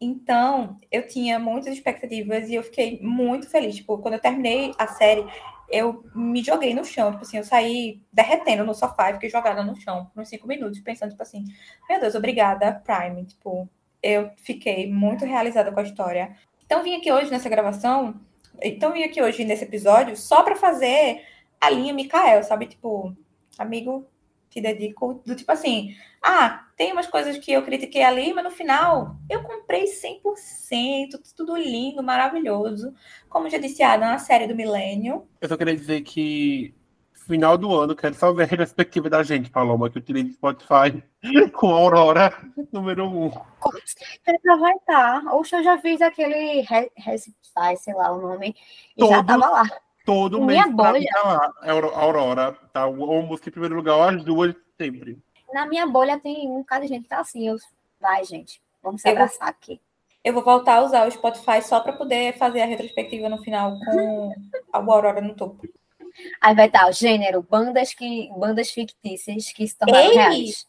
Então, 0.01 0.77
eu 0.91 1.07
tinha 1.07 1.39
muitas 1.39 1.73
expectativas 1.75 2.49
e 2.49 2.55
eu 2.57 2.63
fiquei 2.65 3.01
muito 3.01 3.49
feliz. 3.49 3.77
Tipo, 3.77 3.99
quando 3.99 4.15
eu 4.15 4.21
terminei 4.21 4.73
a 4.77 4.89
série, 4.89 5.25
eu 5.69 6.05
me 6.15 6.43
joguei 6.43 6.75
no 6.75 6.85
chão. 6.85 7.13
Tipo 7.13 7.23
assim, 7.23 7.39
eu 7.39 7.45
saí 7.45 8.03
derretendo 8.13 8.65
no 8.65 8.75
sofá 8.75 9.11
e 9.11 9.15
fiquei 9.15 9.31
jogada 9.31 9.63
no 9.63 9.77
chão 9.77 10.07
por 10.13 10.21
uns 10.21 10.29
cinco 10.29 10.49
minutos, 10.49 10.81
pensando, 10.81 11.11
tipo 11.11 11.23
assim, 11.23 11.45
meu 11.89 12.01
Deus, 12.01 12.17
obrigada, 12.17 12.83
Prime. 12.85 13.25
Tipo, 13.25 13.69
eu 14.03 14.31
fiquei 14.37 14.91
muito 14.91 15.25
realizada 15.25 15.73
com 15.73 15.81
a 15.81 15.83
história. 15.83 16.37
Então, 16.65 16.83
vim 16.83 16.95
aqui 16.95 17.11
hoje 17.11 17.31
nessa 17.31 17.49
gravação, 17.49 18.21
então 18.63 18.93
vim 18.93 19.03
aqui 19.03 19.23
hoje 19.23 19.45
nesse 19.45 19.65
episódio 19.65 20.17
só 20.17 20.43
para 20.43 20.57
fazer 20.57 21.23
a 21.61 21.71
linha 21.71 21.93
Mikael, 21.93 22.43
sabe? 22.43 22.67
Tipo, 22.67 23.17
amigo, 23.59 24.07
que 24.51 24.61
dedico, 24.61 25.23
do 25.27 25.35
tipo 25.35 25.51
assim, 25.53 25.95
ah, 26.23 26.67
tem 26.77 26.93
umas 26.93 27.07
coisas 27.07 27.37
que 27.39 27.53
eu 27.53 27.63
critiquei 27.63 28.03
ali, 28.03 28.33
mas 28.33 28.45
no 28.45 28.51
final 28.51 29.17
eu 29.29 29.43
comprei 29.43 29.85
100%, 29.85 31.21
tudo 31.37 31.57
lindo, 31.57 32.03
maravilhoso. 32.03 32.95
Como 33.29 33.51
já 33.51 33.59
disse 33.59 33.83
a 33.83 33.93
Adam, 33.93 34.09
a 34.09 34.19
série 34.19 34.47
do 34.47 34.55
milênio. 34.55 35.27
Eu 35.41 35.49
só 35.49 35.57
queria 35.57 35.77
dizer 35.77 36.03
que 36.03 36.75
final 37.29 37.57
do 37.59 37.73
ano, 37.75 37.95
quero 37.95 38.15
só 38.15 38.33
ver 38.33 38.43
a 38.45 38.47
retrospectiva 38.47 39.09
da 39.09 39.23
gente, 39.23 39.51
Paloma, 39.51 39.89
que 39.91 39.99
utiliza 39.99 40.33
Spotify 40.33 41.03
com 41.53 41.69
a 41.75 41.79
Aurora 41.79 42.33
número 42.73 43.05
1. 43.07 43.27
Um. 43.27 43.31
Com 43.31 43.71
certeza 43.85 44.57
vai 44.59 44.75
estar. 44.75 45.23
Oxe, 45.35 45.55
eu 45.57 45.63
já 45.63 45.79
fiz 45.79 46.01
aquele 46.03 46.63
Recipify, 46.97 47.77
sei 47.77 47.95
lá 47.95 48.11
o 48.13 48.21
nome, 48.21 48.57
e 48.97 49.01
Todo- 49.01 49.11
já 49.11 49.23
tava 49.23 49.49
lá. 49.49 49.65
Todo 50.05 50.41
Minha 50.41 50.65
mês 50.65 50.67
mim 50.69 50.73
bolha. 50.75 51.09
tá 51.13 51.23
lá. 51.23 51.53
A 51.61 51.71
Auro- 51.71 51.95
a 51.95 51.99
Aurora, 52.01 52.53
tá? 52.73 52.87
Ou 52.87 53.23
música 53.23 53.51
em 53.51 53.53
primeiro 53.53 53.77
lugar, 53.77 54.15
as 54.15 54.25
duas 54.25 54.55
sempre. 54.81 55.19
Na 55.53 55.67
minha 55.67 55.87
bolha 55.87 56.19
tem 56.19 56.49
um 56.49 56.65
cara 56.65 56.83
de 56.83 56.89
gente 56.89 57.03
que 57.03 57.09
tá 57.11 57.21
assim. 57.21 57.47
Eu... 57.47 57.57
Vai, 58.01 58.25
gente, 58.25 58.61
vamos 58.83 59.03
se 59.03 59.09
Eu 59.09 59.15
vou- 59.15 59.23
abraçar 59.25 59.49
aqui. 59.49 59.79
Eu 60.25 60.33
vou 60.33 60.43
voltar 60.43 60.77
a 60.77 60.83
usar 60.83 61.07
o 61.07 61.11
Spotify 61.11 61.61
só 61.63 61.81
para 61.81 61.93
poder 61.93 62.37
fazer 62.39 62.61
a 62.63 62.67
retrospectiva 62.67 63.29
no 63.29 63.39
final 63.43 63.79
com 63.85 64.33
a 64.73 64.79
Aurora 64.79 65.21
no 65.21 65.35
topo. 65.35 65.67
Aí 66.41 66.55
vai 66.55 66.67
estar 66.67 66.89
o 66.89 66.93
gênero, 66.93 67.43
bandas, 67.43 67.95
que, 67.95 68.29
bandas 68.37 68.71
fictícias 68.71 69.53
que 69.53 69.65
estão 69.65 69.89
Ei! 69.95 70.15
reais. 70.15 70.67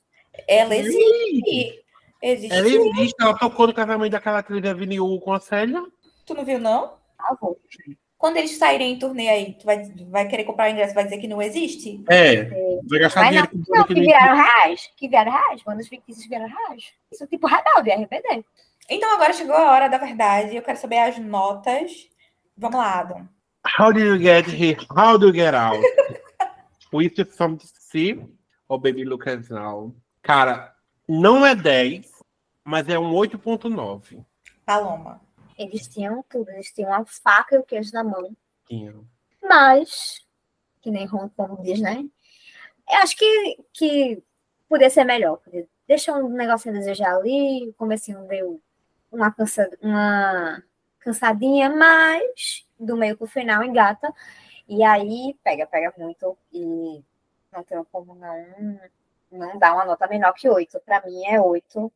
Ela 0.47 0.75
existe. 0.75 1.83
Existe. 2.21 2.53
Ela 2.53 2.67
existe, 2.67 3.15
ela 3.19 3.37
tocou 3.37 3.67
no 3.67 3.73
casamento 3.73 4.11
daquela 4.11 4.39
atriz 4.39 4.61
da 4.61 4.73
Vinil 4.73 5.19
com 5.19 5.33
a 5.33 5.39
Célia. 5.39 5.81
Tu 6.25 6.33
não 6.33 6.45
viu, 6.45 6.59
não? 6.59 6.97
Por 7.17 7.27
favor. 7.27 7.57
Quando 8.17 8.35
eles 8.35 8.57
saírem 8.57 8.91
em 8.91 8.99
turnê 8.99 9.29
aí, 9.29 9.53
tu 9.53 9.65
vai, 9.65 9.81
vai 10.09 10.27
querer 10.27 10.43
comprar 10.43 10.67
o 10.67 10.71
ingresso, 10.73 10.93
vai 10.93 11.05
dizer 11.05 11.19
que 11.19 11.27
não 11.27 11.41
existe? 11.41 12.03
É, 12.09 12.43
vai 12.89 12.99
gastar 12.99 13.21
Vai 13.21 13.29
dinheiro 13.29 13.49
com 13.49 13.57
Não, 13.57 13.63
coisa 13.65 13.87
que 13.87 13.93
que 13.93 13.99
não 14.01 14.05
viraram 14.05 14.35
reais. 14.35 14.91
Que 14.97 15.07
viraram 15.07 15.31
reais. 15.31 15.63
Bandas 15.63 15.87
fictícias 15.87 16.27
viraram 16.27 16.49
reais. 16.49 16.91
Isso 17.09 17.23
é 17.23 17.27
tipo 17.27 17.47
Rebelde, 17.47 17.91
RBD. 17.91 18.43
Então 18.89 19.13
agora 19.13 19.31
chegou 19.31 19.55
a 19.55 19.71
hora 19.71 19.87
da 19.87 19.97
verdade. 19.97 20.53
Eu 20.53 20.61
quero 20.61 20.77
saber 20.77 20.97
as 20.97 21.17
notas. 21.17 22.09
Vamos 22.57 22.77
lá, 22.77 22.99
Adam. 22.99 23.29
How 23.65 23.91
do 23.91 23.99
you 23.99 24.17
get 24.17 24.45
here? 24.45 24.77
How 24.95 25.17
do 25.17 25.27
you 25.27 25.33
get 25.33 25.53
out? 25.53 25.83
With 26.91 27.15
something 27.33 27.59
to 27.59 27.81
see? 27.81 28.21
Or 28.67 28.79
baby 28.79 29.03
look 29.03 29.27
at 29.27 29.49
now? 29.49 29.93
Cara, 30.23 30.73
não 31.07 31.45
é 31.45 31.55
10, 31.55 32.09
mas 32.63 32.87
é 32.87 32.97
um 32.97 33.11
8.9. 33.13 34.25
Paloma. 34.65 35.21
Eles 35.57 35.87
tinham 35.87 36.23
tudo. 36.29 36.49
Eles 36.51 36.71
tinham 36.71 36.93
a 36.93 37.05
faca 37.05 37.55
e 37.55 37.57
o 37.57 37.63
queijo 37.63 37.91
na 37.93 38.03
mão. 38.03 38.35
Tinha. 38.67 38.95
Mas, 39.43 40.25
que 40.81 40.91
nem 40.91 41.07
Hong 41.07 41.29
Kong 41.35 41.61
diz, 41.63 41.81
né? 41.81 42.05
Eu 42.89 42.97
acho 42.97 43.17
que, 43.17 43.57
que 43.73 44.23
podia 44.67 44.89
ser 44.89 45.03
melhor. 45.03 45.39
Deixa 45.87 46.13
um 46.13 46.29
negocinho 46.29 46.75
a 46.75 46.79
desejar 46.79 47.15
ali. 47.15 47.69
O 47.69 47.73
comecinho 47.73 48.27
deu 48.27 48.61
uma, 49.11 49.31
cansa... 49.31 49.69
uma 49.81 50.63
cansadinha, 51.09 51.69
mas 51.69 52.65
do 52.79 52.95
meio 52.95 53.17
pro 53.17 53.27
final 53.27 53.63
engata. 53.63 54.13
E 54.67 54.83
aí 54.83 55.35
pega, 55.43 55.65
pega 55.65 55.93
muito. 55.97 56.37
E 56.53 57.03
não 57.51 57.63
tem 57.63 57.83
como 57.91 58.15
não, 58.15 58.79
não 59.31 59.57
dar 59.57 59.73
uma 59.73 59.85
nota 59.85 60.07
menor 60.07 60.33
que 60.33 60.47
8. 60.47 60.79
Para 60.81 61.05
mim 61.05 61.25
é 61.25 61.41
8. 61.41 61.91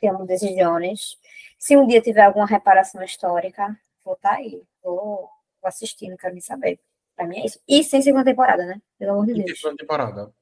Temos 0.00 0.26
decisões. 0.26 1.18
Se 1.58 1.76
um 1.76 1.86
dia 1.86 2.00
tiver 2.00 2.24
alguma 2.24 2.46
reparação 2.46 3.02
histórica, 3.02 3.78
vou 4.04 4.14
estar 4.14 4.32
aí. 4.32 4.62
Vou, 4.82 5.28
vou 5.60 5.68
assistir, 5.68 6.08
não 6.08 6.16
quero 6.16 6.34
nem 6.34 6.42
saber. 6.42 6.78
Pra 7.14 7.26
mim 7.26 7.40
é 7.40 7.46
isso. 7.46 7.60
E 7.66 7.82
sem 7.82 8.02
segunda 8.02 8.24
temporada, 8.24 8.64
né? 8.64 8.80
Pelo 8.98 9.12
amor 9.12 9.26
de 9.26 9.42
Deus. 9.42 9.58
segunda 9.58 9.78
temporada. 9.78 10.24
Pelo 10.24 10.34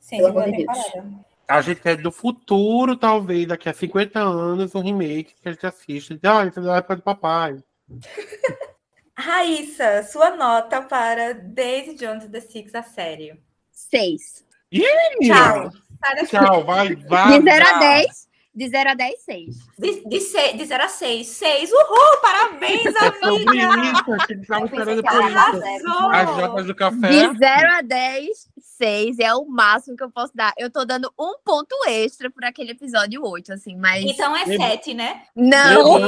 segunda 0.00 0.28
amor 0.30 0.44
de 0.44 0.64
Deus. 0.64 0.84
temporada. 0.84 1.35
A 1.48 1.60
gente 1.60 1.80
quer 1.80 1.96
do 1.96 2.10
futuro, 2.10 2.96
talvez, 2.96 3.46
daqui 3.46 3.68
a 3.68 3.72
50 3.72 4.18
anos, 4.18 4.74
um 4.74 4.80
remake 4.80 5.34
que 5.40 5.48
a 5.48 5.52
gente 5.52 5.66
assiste. 5.66 6.18
Ah, 6.24 6.44
isso 6.44 6.58
é 6.58 6.62
da 6.62 6.76
época 6.76 6.96
do 6.96 7.02
papai. 7.02 7.62
Raíssa, 9.16 10.02
sua 10.02 10.36
nota 10.36 10.82
para 10.82 11.32
Daisy 11.32 11.94
Jones 11.94 12.24
and 12.24 12.30
the 12.30 12.40
Six, 12.40 12.74
a 12.74 12.82
série. 12.82 13.40
Seis. 13.70 14.44
Tchau. 14.70 15.70
Sai 16.00 16.14
daqui. 16.16 16.26
Tchau, 16.26 16.64
vai, 16.64 16.94
vai. 16.96 17.38
De 17.38 17.44
0 17.44 17.66
a 17.66 17.72
vai. 17.72 18.02
10. 18.02 18.28
De 18.56 18.68
0 18.70 18.88
a 18.90 18.94
10, 18.94 19.20
6. 19.22 19.56
De, 19.78 20.08
de, 20.08 20.18
se- 20.20 20.52
de 20.54 20.64
0 20.64 20.82
a 20.84 20.88
6. 20.88 21.26
6. 21.26 21.70
Uhul! 21.70 22.20
Parabéns, 22.22 22.86
É 22.86 22.88
amiga! 22.88 23.92
isso, 23.92 24.12
a 24.14 24.18
gente 24.26 24.40
estava 24.42 24.64
Eu 24.64 24.68
pensei 24.70 24.94
esperando 24.94 25.52
por 25.52 25.66
isso. 25.66 26.08
As 26.10 26.36
notas 26.38 26.66
do 26.66 26.74
café. 26.74 27.08
De 27.10 27.38
0 27.38 27.72
a 27.74 27.82
10, 27.82 28.48
6 28.58 29.18
é 29.18 29.34
o 29.34 29.44
máximo 29.44 29.94
que 29.94 30.02
eu 30.02 30.10
posso 30.10 30.32
dar. 30.34 30.54
Eu 30.56 30.70
tô 30.70 30.86
dando 30.86 31.12
um 31.20 31.34
ponto 31.44 31.76
extra 31.86 32.30
por 32.30 32.44
aquele 32.46 32.70
episódio 32.70 33.22
8, 33.22 33.52
assim, 33.52 33.76
mas. 33.76 34.02
Então 34.02 34.34
é 34.34 34.46
Lembra- 34.46 34.68
7, 34.68 34.94
né? 34.94 35.22
Não! 35.36 35.98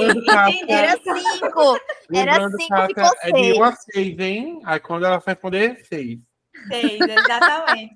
Era 0.67 0.97
5! 0.97 1.81
Era 2.15 2.33
lembrando, 2.39 2.57
cinco, 2.57 2.69
Cássia, 2.71 2.89
ficou 2.89 3.13
É 3.21 3.33
de 3.33 3.41
seis. 3.45 3.59
1 3.59 3.63
a 3.65 3.73
6, 3.73 4.19
hein? 4.21 4.61
Aí 4.65 4.81
quando 4.81 5.05
ela 5.05 5.19
vai 5.19 5.35
responder, 5.35 5.85
6. 5.87 6.19
6, 6.69 7.01
exatamente. 7.01 7.93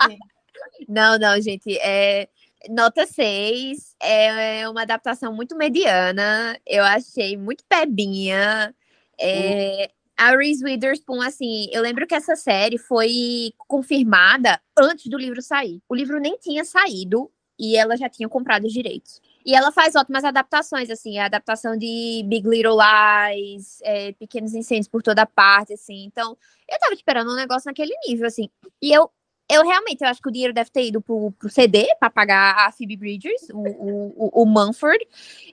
Não, 0.88 1.18
não, 1.18 1.40
gente. 1.40 1.74
É 1.78 2.28
nota 2.70 3.06
6. 3.06 3.94
É 4.00 4.68
uma 4.68 4.82
adaptação 4.82 5.34
muito 5.34 5.56
mediana. 5.56 6.58
Eu 6.66 6.84
achei 6.84 7.36
muito 7.36 7.64
pebinha. 7.68 8.74
É, 9.20 9.90
A 10.16 10.36
Reese 10.36 10.64
Witherspoon, 10.64 11.20
assim, 11.22 11.68
eu 11.72 11.82
lembro 11.82 12.06
que 12.06 12.14
essa 12.14 12.36
série 12.36 12.78
foi 12.78 13.52
confirmada 13.68 14.60
antes 14.76 15.06
do 15.08 15.18
livro 15.18 15.40
sair. 15.42 15.80
O 15.88 15.94
livro 15.94 16.18
nem 16.18 16.36
tinha 16.38 16.64
saído 16.64 17.30
e 17.58 17.76
ela 17.76 17.96
já 17.96 18.08
tinha 18.08 18.28
comprado 18.28 18.66
os 18.66 18.72
direitos. 18.72 19.20
E 19.44 19.54
ela 19.54 19.72
faz 19.72 19.94
ótimas 19.94 20.24
adaptações, 20.24 20.88
assim, 20.90 21.18
a 21.18 21.26
adaptação 21.26 21.76
de 21.76 22.22
Big 22.26 22.48
Little 22.48 22.76
Lies, 22.76 23.80
é, 23.82 24.12
Pequenos 24.12 24.54
Incêndios 24.54 24.88
por 24.88 25.02
toda 25.02 25.26
parte, 25.26 25.72
assim. 25.72 26.04
Então, 26.04 26.36
eu 26.68 26.78
tava 26.78 26.94
esperando 26.94 27.32
um 27.32 27.36
negócio 27.36 27.68
naquele 27.68 27.94
nível, 28.06 28.26
assim. 28.26 28.48
E 28.80 28.92
eu 28.92 29.10
eu 29.52 29.62
realmente 29.62 30.02
eu 30.02 30.08
acho 30.08 30.20
que 30.22 30.28
o 30.28 30.32
dinheiro 30.32 30.52
deve 30.54 30.70
ter 30.70 30.84
ido 30.86 31.00
pro, 31.00 31.32
pro 31.38 31.48
CD 31.50 31.86
para 32.00 32.10
pagar 32.10 32.66
a 32.68 32.72
Phoebe 32.72 32.96
Bridgers, 32.96 33.48
o, 33.52 33.58
o, 33.58 34.42
o- 34.42 34.46
Mumford, 34.46 34.98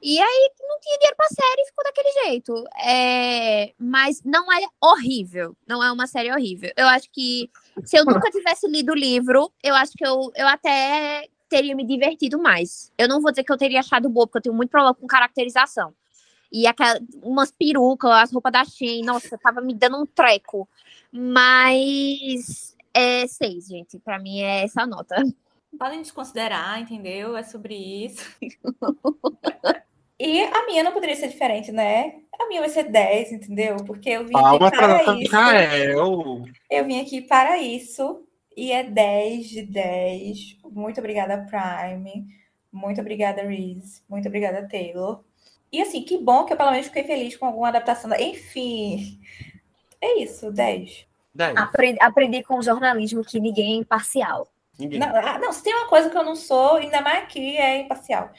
e 0.01 0.19
aí 0.19 0.51
não 0.61 0.79
tinha 0.79 0.97
dinheiro 0.97 1.15
pra 1.17 1.27
série 1.27 1.61
e 1.61 1.65
ficou 1.65 1.83
daquele 1.83 2.11
jeito. 2.25 2.53
É, 2.85 3.73
mas 3.77 4.21
não 4.23 4.51
é 4.51 4.65
horrível, 4.81 5.55
não 5.67 5.83
é 5.83 5.91
uma 5.91 6.07
série 6.07 6.31
horrível. 6.31 6.71
Eu 6.77 6.87
acho 6.87 7.09
que 7.11 7.49
se 7.83 7.97
eu 7.97 8.05
nunca 8.05 8.29
tivesse 8.31 8.67
lido 8.67 8.91
o 8.91 8.95
livro, 8.95 9.51
eu 9.63 9.75
acho 9.75 9.93
que 9.93 10.05
eu, 10.05 10.31
eu 10.35 10.47
até 10.47 11.27
teria 11.49 11.75
me 11.75 11.85
divertido 11.85 12.37
mais. 12.41 12.91
Eu 12.97 13.07
não 13.07 13.21
vou 13.21 13.31
dizer 13.31 13.43
que 13.43 13.51
eu 13.51 13.57
teria 13.57 13.79
achado 13.79 14.07
boa, 14.09 14.27
porque 14.27 14.37
eu 14.37 14.43
tenho 14.43 14.55
muito 14.55 14.69
problema 14.69 14.93
com 14.93 15.07
caracterização. 15.07 15.93
E 16.51 16.65
aquela, 16.65 16.99
umas 17.21 17.51
perucas, 17.51 18.09
as 18.11 18.31
roupas 18.31 18.51
da 18.51 18.63
Shein, 18.65 19.03
nossa, 19.03 19.37
tava 19.37 19.61
me 19.61 19.73
dando 19.73 19.97
um 20.01 20.05
treco. 20.05 20.67
Mas 21.11 22.75
é 22.93 23.27
seis, 23.27 23.67
gente. 23.67 23.99
Pra 23.99 24.19
mim 24.19 24.41
é 24.41 24.63
essa 24.63 24.85
nota. 24.85 25.15
Podem 25.77 26.01
desconsiderar, 26.01 26.81
entendeu? 26.81 27.37
É 27.37 27.43
sobre 27.43 27.75
isso. 27.75 28.23
E 30.19 30.41
a 30.43 30.65
minha 30.65 30.83
não 30.83 30.91
poderia 30.91 31.15
ser 31.15 31.29
diferente, 31.29 31.71
né? 31.71 32.15
A 32.37 32.47
minha 32.47 32.59
vai 32.59 32.69
ser 32.69 32.83
10, 32.83 33.31
entendeu? 33.31 33.77
Porque 33.85 34.09
eu 34.09 34.25
vim 34.25 34.33
Palmas 34.33 34.67
aqui 34.67 34.77
para 34.77 34.87
para 34.99 35.03
isso. 35.13 35.17
Micael. 35.17 36.43
Eu 36.69 36.85
vim 36.85 36.99
aqui 36.99 37.21
para 37.21 37.57
isso. 37.57 38.25
E 38.57 38.71
é 38.71 38.83
10 38.83 39.47
de 39.49 39.61
10. 39.61 40.57
Muito 40.65 40.99
obrigada, 40.99 41.45
Prime. 41.49 42.25
Muito 42.71 42.99
obrigada, 42.99 43.41
Reese. 43.43 44.01
Muito 44.09 44.27
obrigada, 44.27 44.67
Taylor. 44.67 45.23
E 45.71 45.81
assim, 45.81 46.03
que 46.03 46.17
bom 46.17 46.43
que 46.45 46.51
eu 46.51 46.57
pelo 46.57 46.71
menos 46.71 46.87
fiquei 46.87 47.03
feliz 47.03 47.37
com 47.37 47.45
alguma 47.45 47.69
adaptação. 47.69 48.09
da- 48.09 48.19
Enfim. 48.21 49.21
É 50.01 50.19
isso, 50.21 50.51
10. 50.51 51.05
10. 51.39 51.57
Aprendi, 51.57 51.97
aprendi 52.01 52.43
com 52.43 52.59
o 52.59 52.61
jornalismo 52.61 53.23
que 53.23 53.39
ninguém 53.39 53.75
é 53.75 53.77
imparcial. 53.77 54.47
Ninguém. 54.77 54.99
Não, 54.99 55.07
ah, 55.15 55.39
não, 55.39 55.53
se 55.53 55.63
tem 55.63 55.73
uma 55.73 55.87
coisa 55.87 56.09
que 56.09 56.17
eu 56.17 56.23
não 56.23 56.35
sou, 56.35 56.75
ainda 56.75 57.01
mais 57.01 57.23
aqui, 57.23 57.57
é 57.57 57.81
imparcial. 57.81 58.31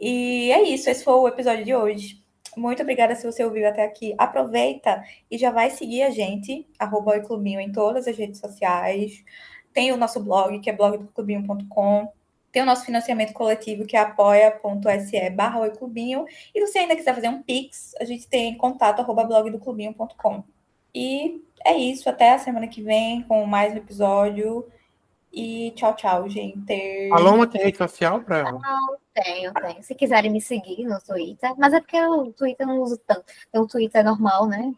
E 0.00 0.52
é 0.52 0.62
isso, 0.62 0.88
esse 0.88 1.02
foi 1.02 1.14
o 1.14 1.28
episódio 1.28 1.64
de 1.64 1.74
hoje. 1.74 2.24
Muito 2.56 2.80
obrigada 2.80 3.14
se 3.14 3.30
você 3.30 3.44
ouviu 3.44 3.68
até 3.68 3.84
aqui. 3.84 4.14
Aproveita 4.16 5.02
e 5.30 5.36
já 5.36 5.50
vai 5.50 5.70
seguir 5.70 6.04
a 6.04 6.10
gente, 6.10 6.66
arroba 6.78 7.18
Clubinho, 7.20 7.60
em 7.60 7.72
todas 7.72 8.06
as 8.06 8.16
redes 8.16 8.40
sociais. 8.40 9.24
Tem 9.72 9.92
o 9.92 9.96
nosso 9.96 10.22
blog, 10.22 10.58
que 10.60 10.70
é 10.70 10.72
blogdoclubinho.com. 10.72 12.12
Tem 12.50 12.62
o 12.62 12.66
nosso 12.66 12.86
financiamento 12.86 13.34
coletivo, 13.34 13.84
que 13.84 13.96
é 13.96 14.00
apoia.se 14.00 15.30
barra. 15.30 15.60
E 15.66 15.72
se 15.74 16.60
você 16.60 16.78
ainda 16.78 16.96
quiser 16.96 17.14
fazer 17.14 17.28
um 17.28 17.42
Pix, 17.42 17.94
a 18.00 18.04
gente 18.04 18.26
tem 18.26 18.56
contato 18.56 19.00
arroba 19.00 19.24
blogdoclubinho.com. 19.24 20.55
E 20.98 21.44
é 21.62 21.76
isso, 21.76 22.08
até 22.08 22.32
a 22.32 22.38
semana 22.38 22.66
que 22.66 22.80
vem 22.80 23.20
com 23.24 23.44
mais 23.44 23.74
um 23.74 23.76
episódio. 23.76 24.66
E 25.30 25.70
tchau, 25.72 25.94
tchau, 25.94 26.26
gente. 26.26 27.10
Paloma 27.10 27.46
tem 27.46 27.64
rede 27.64 27.76
social 27.76 28.22
pra 28.22 28.38
ela? 28.38 28.58
Tenho, 29.12 29.52
tenho. 29.52 29.82
Se 29.82 29.94
quiserem 29.94 30.30
me 30.30 30.40
seguir 30.40 30.86
no 30.86 30.98
Twitter, 31.02 31.52
mas 31.58 31.74
é 31.74 31.80
porque 31.80 32.00
o 32.00 32.32
Twitter 32.32 32.66
eu 32.66 32.74
não 32.74 32.80
uso 32.80 32.96
tanto. 33.06 33.24
Tem 33.52 33.60
o 33.60 33.66
Twitter 33.66 34.02
normal, 34.02 34.46
né? 34.46 34.74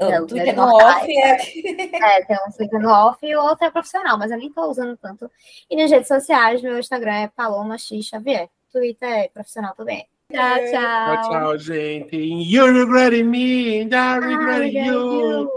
O 0.00 0.26
Twitter 0.26 0.56
no 0.56 0.74
off 0.74 1.06
é... 1.06 1.32
é. 1.32 2.24
tem 2.24 2.36
um 2.46 2.50
Twitter 2.50 2.80
no 2.80 2.88
off 2.88 3.18
e 3.26 3.36
o 3.36 3.42
outro 3.42 3.66
é 3.66 3.70
profissional, 3.70 4.16
mas 4.16 4.30
eu 4.30 4.38
nem 4.38 4.50
tô 4.50 4.70
usando 4.70 4.96
tanto. 4.96 5.30
E 5.68 5.76
nas 5.76 5.90
redes 5.90 6.08
sociais, 6.08 6.62
meu 6.62 6.78
Instagram 6.78 7.12
é 7.12 7.28
Paloma 7.28 7.76
X 7.76 8.06
Xavier. 8.06 8.48
Twitter 8.72 9.06
é 9.06 9.28
profissional 9.28 9.74
também. 9.74 10.08
Tchau, 10.30 10.58
tchau. 10.70 11.14
Tchau, 11.14 11.30
tchau, 11.30 11.56
gente. 11.56 12.16
You're 12.18 12.74
regretting 12.74 13.30
me 13.30 13.80
and 13.80 13.94
I 13.94 14.16
regret 14.16 14.70
you. 14.70 15.50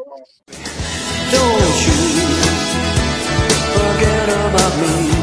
Don't 1.29 1.87
you 1.87 2.21
forget 3.75 4.29
about 4.29 4.77
me. 4.79 5.20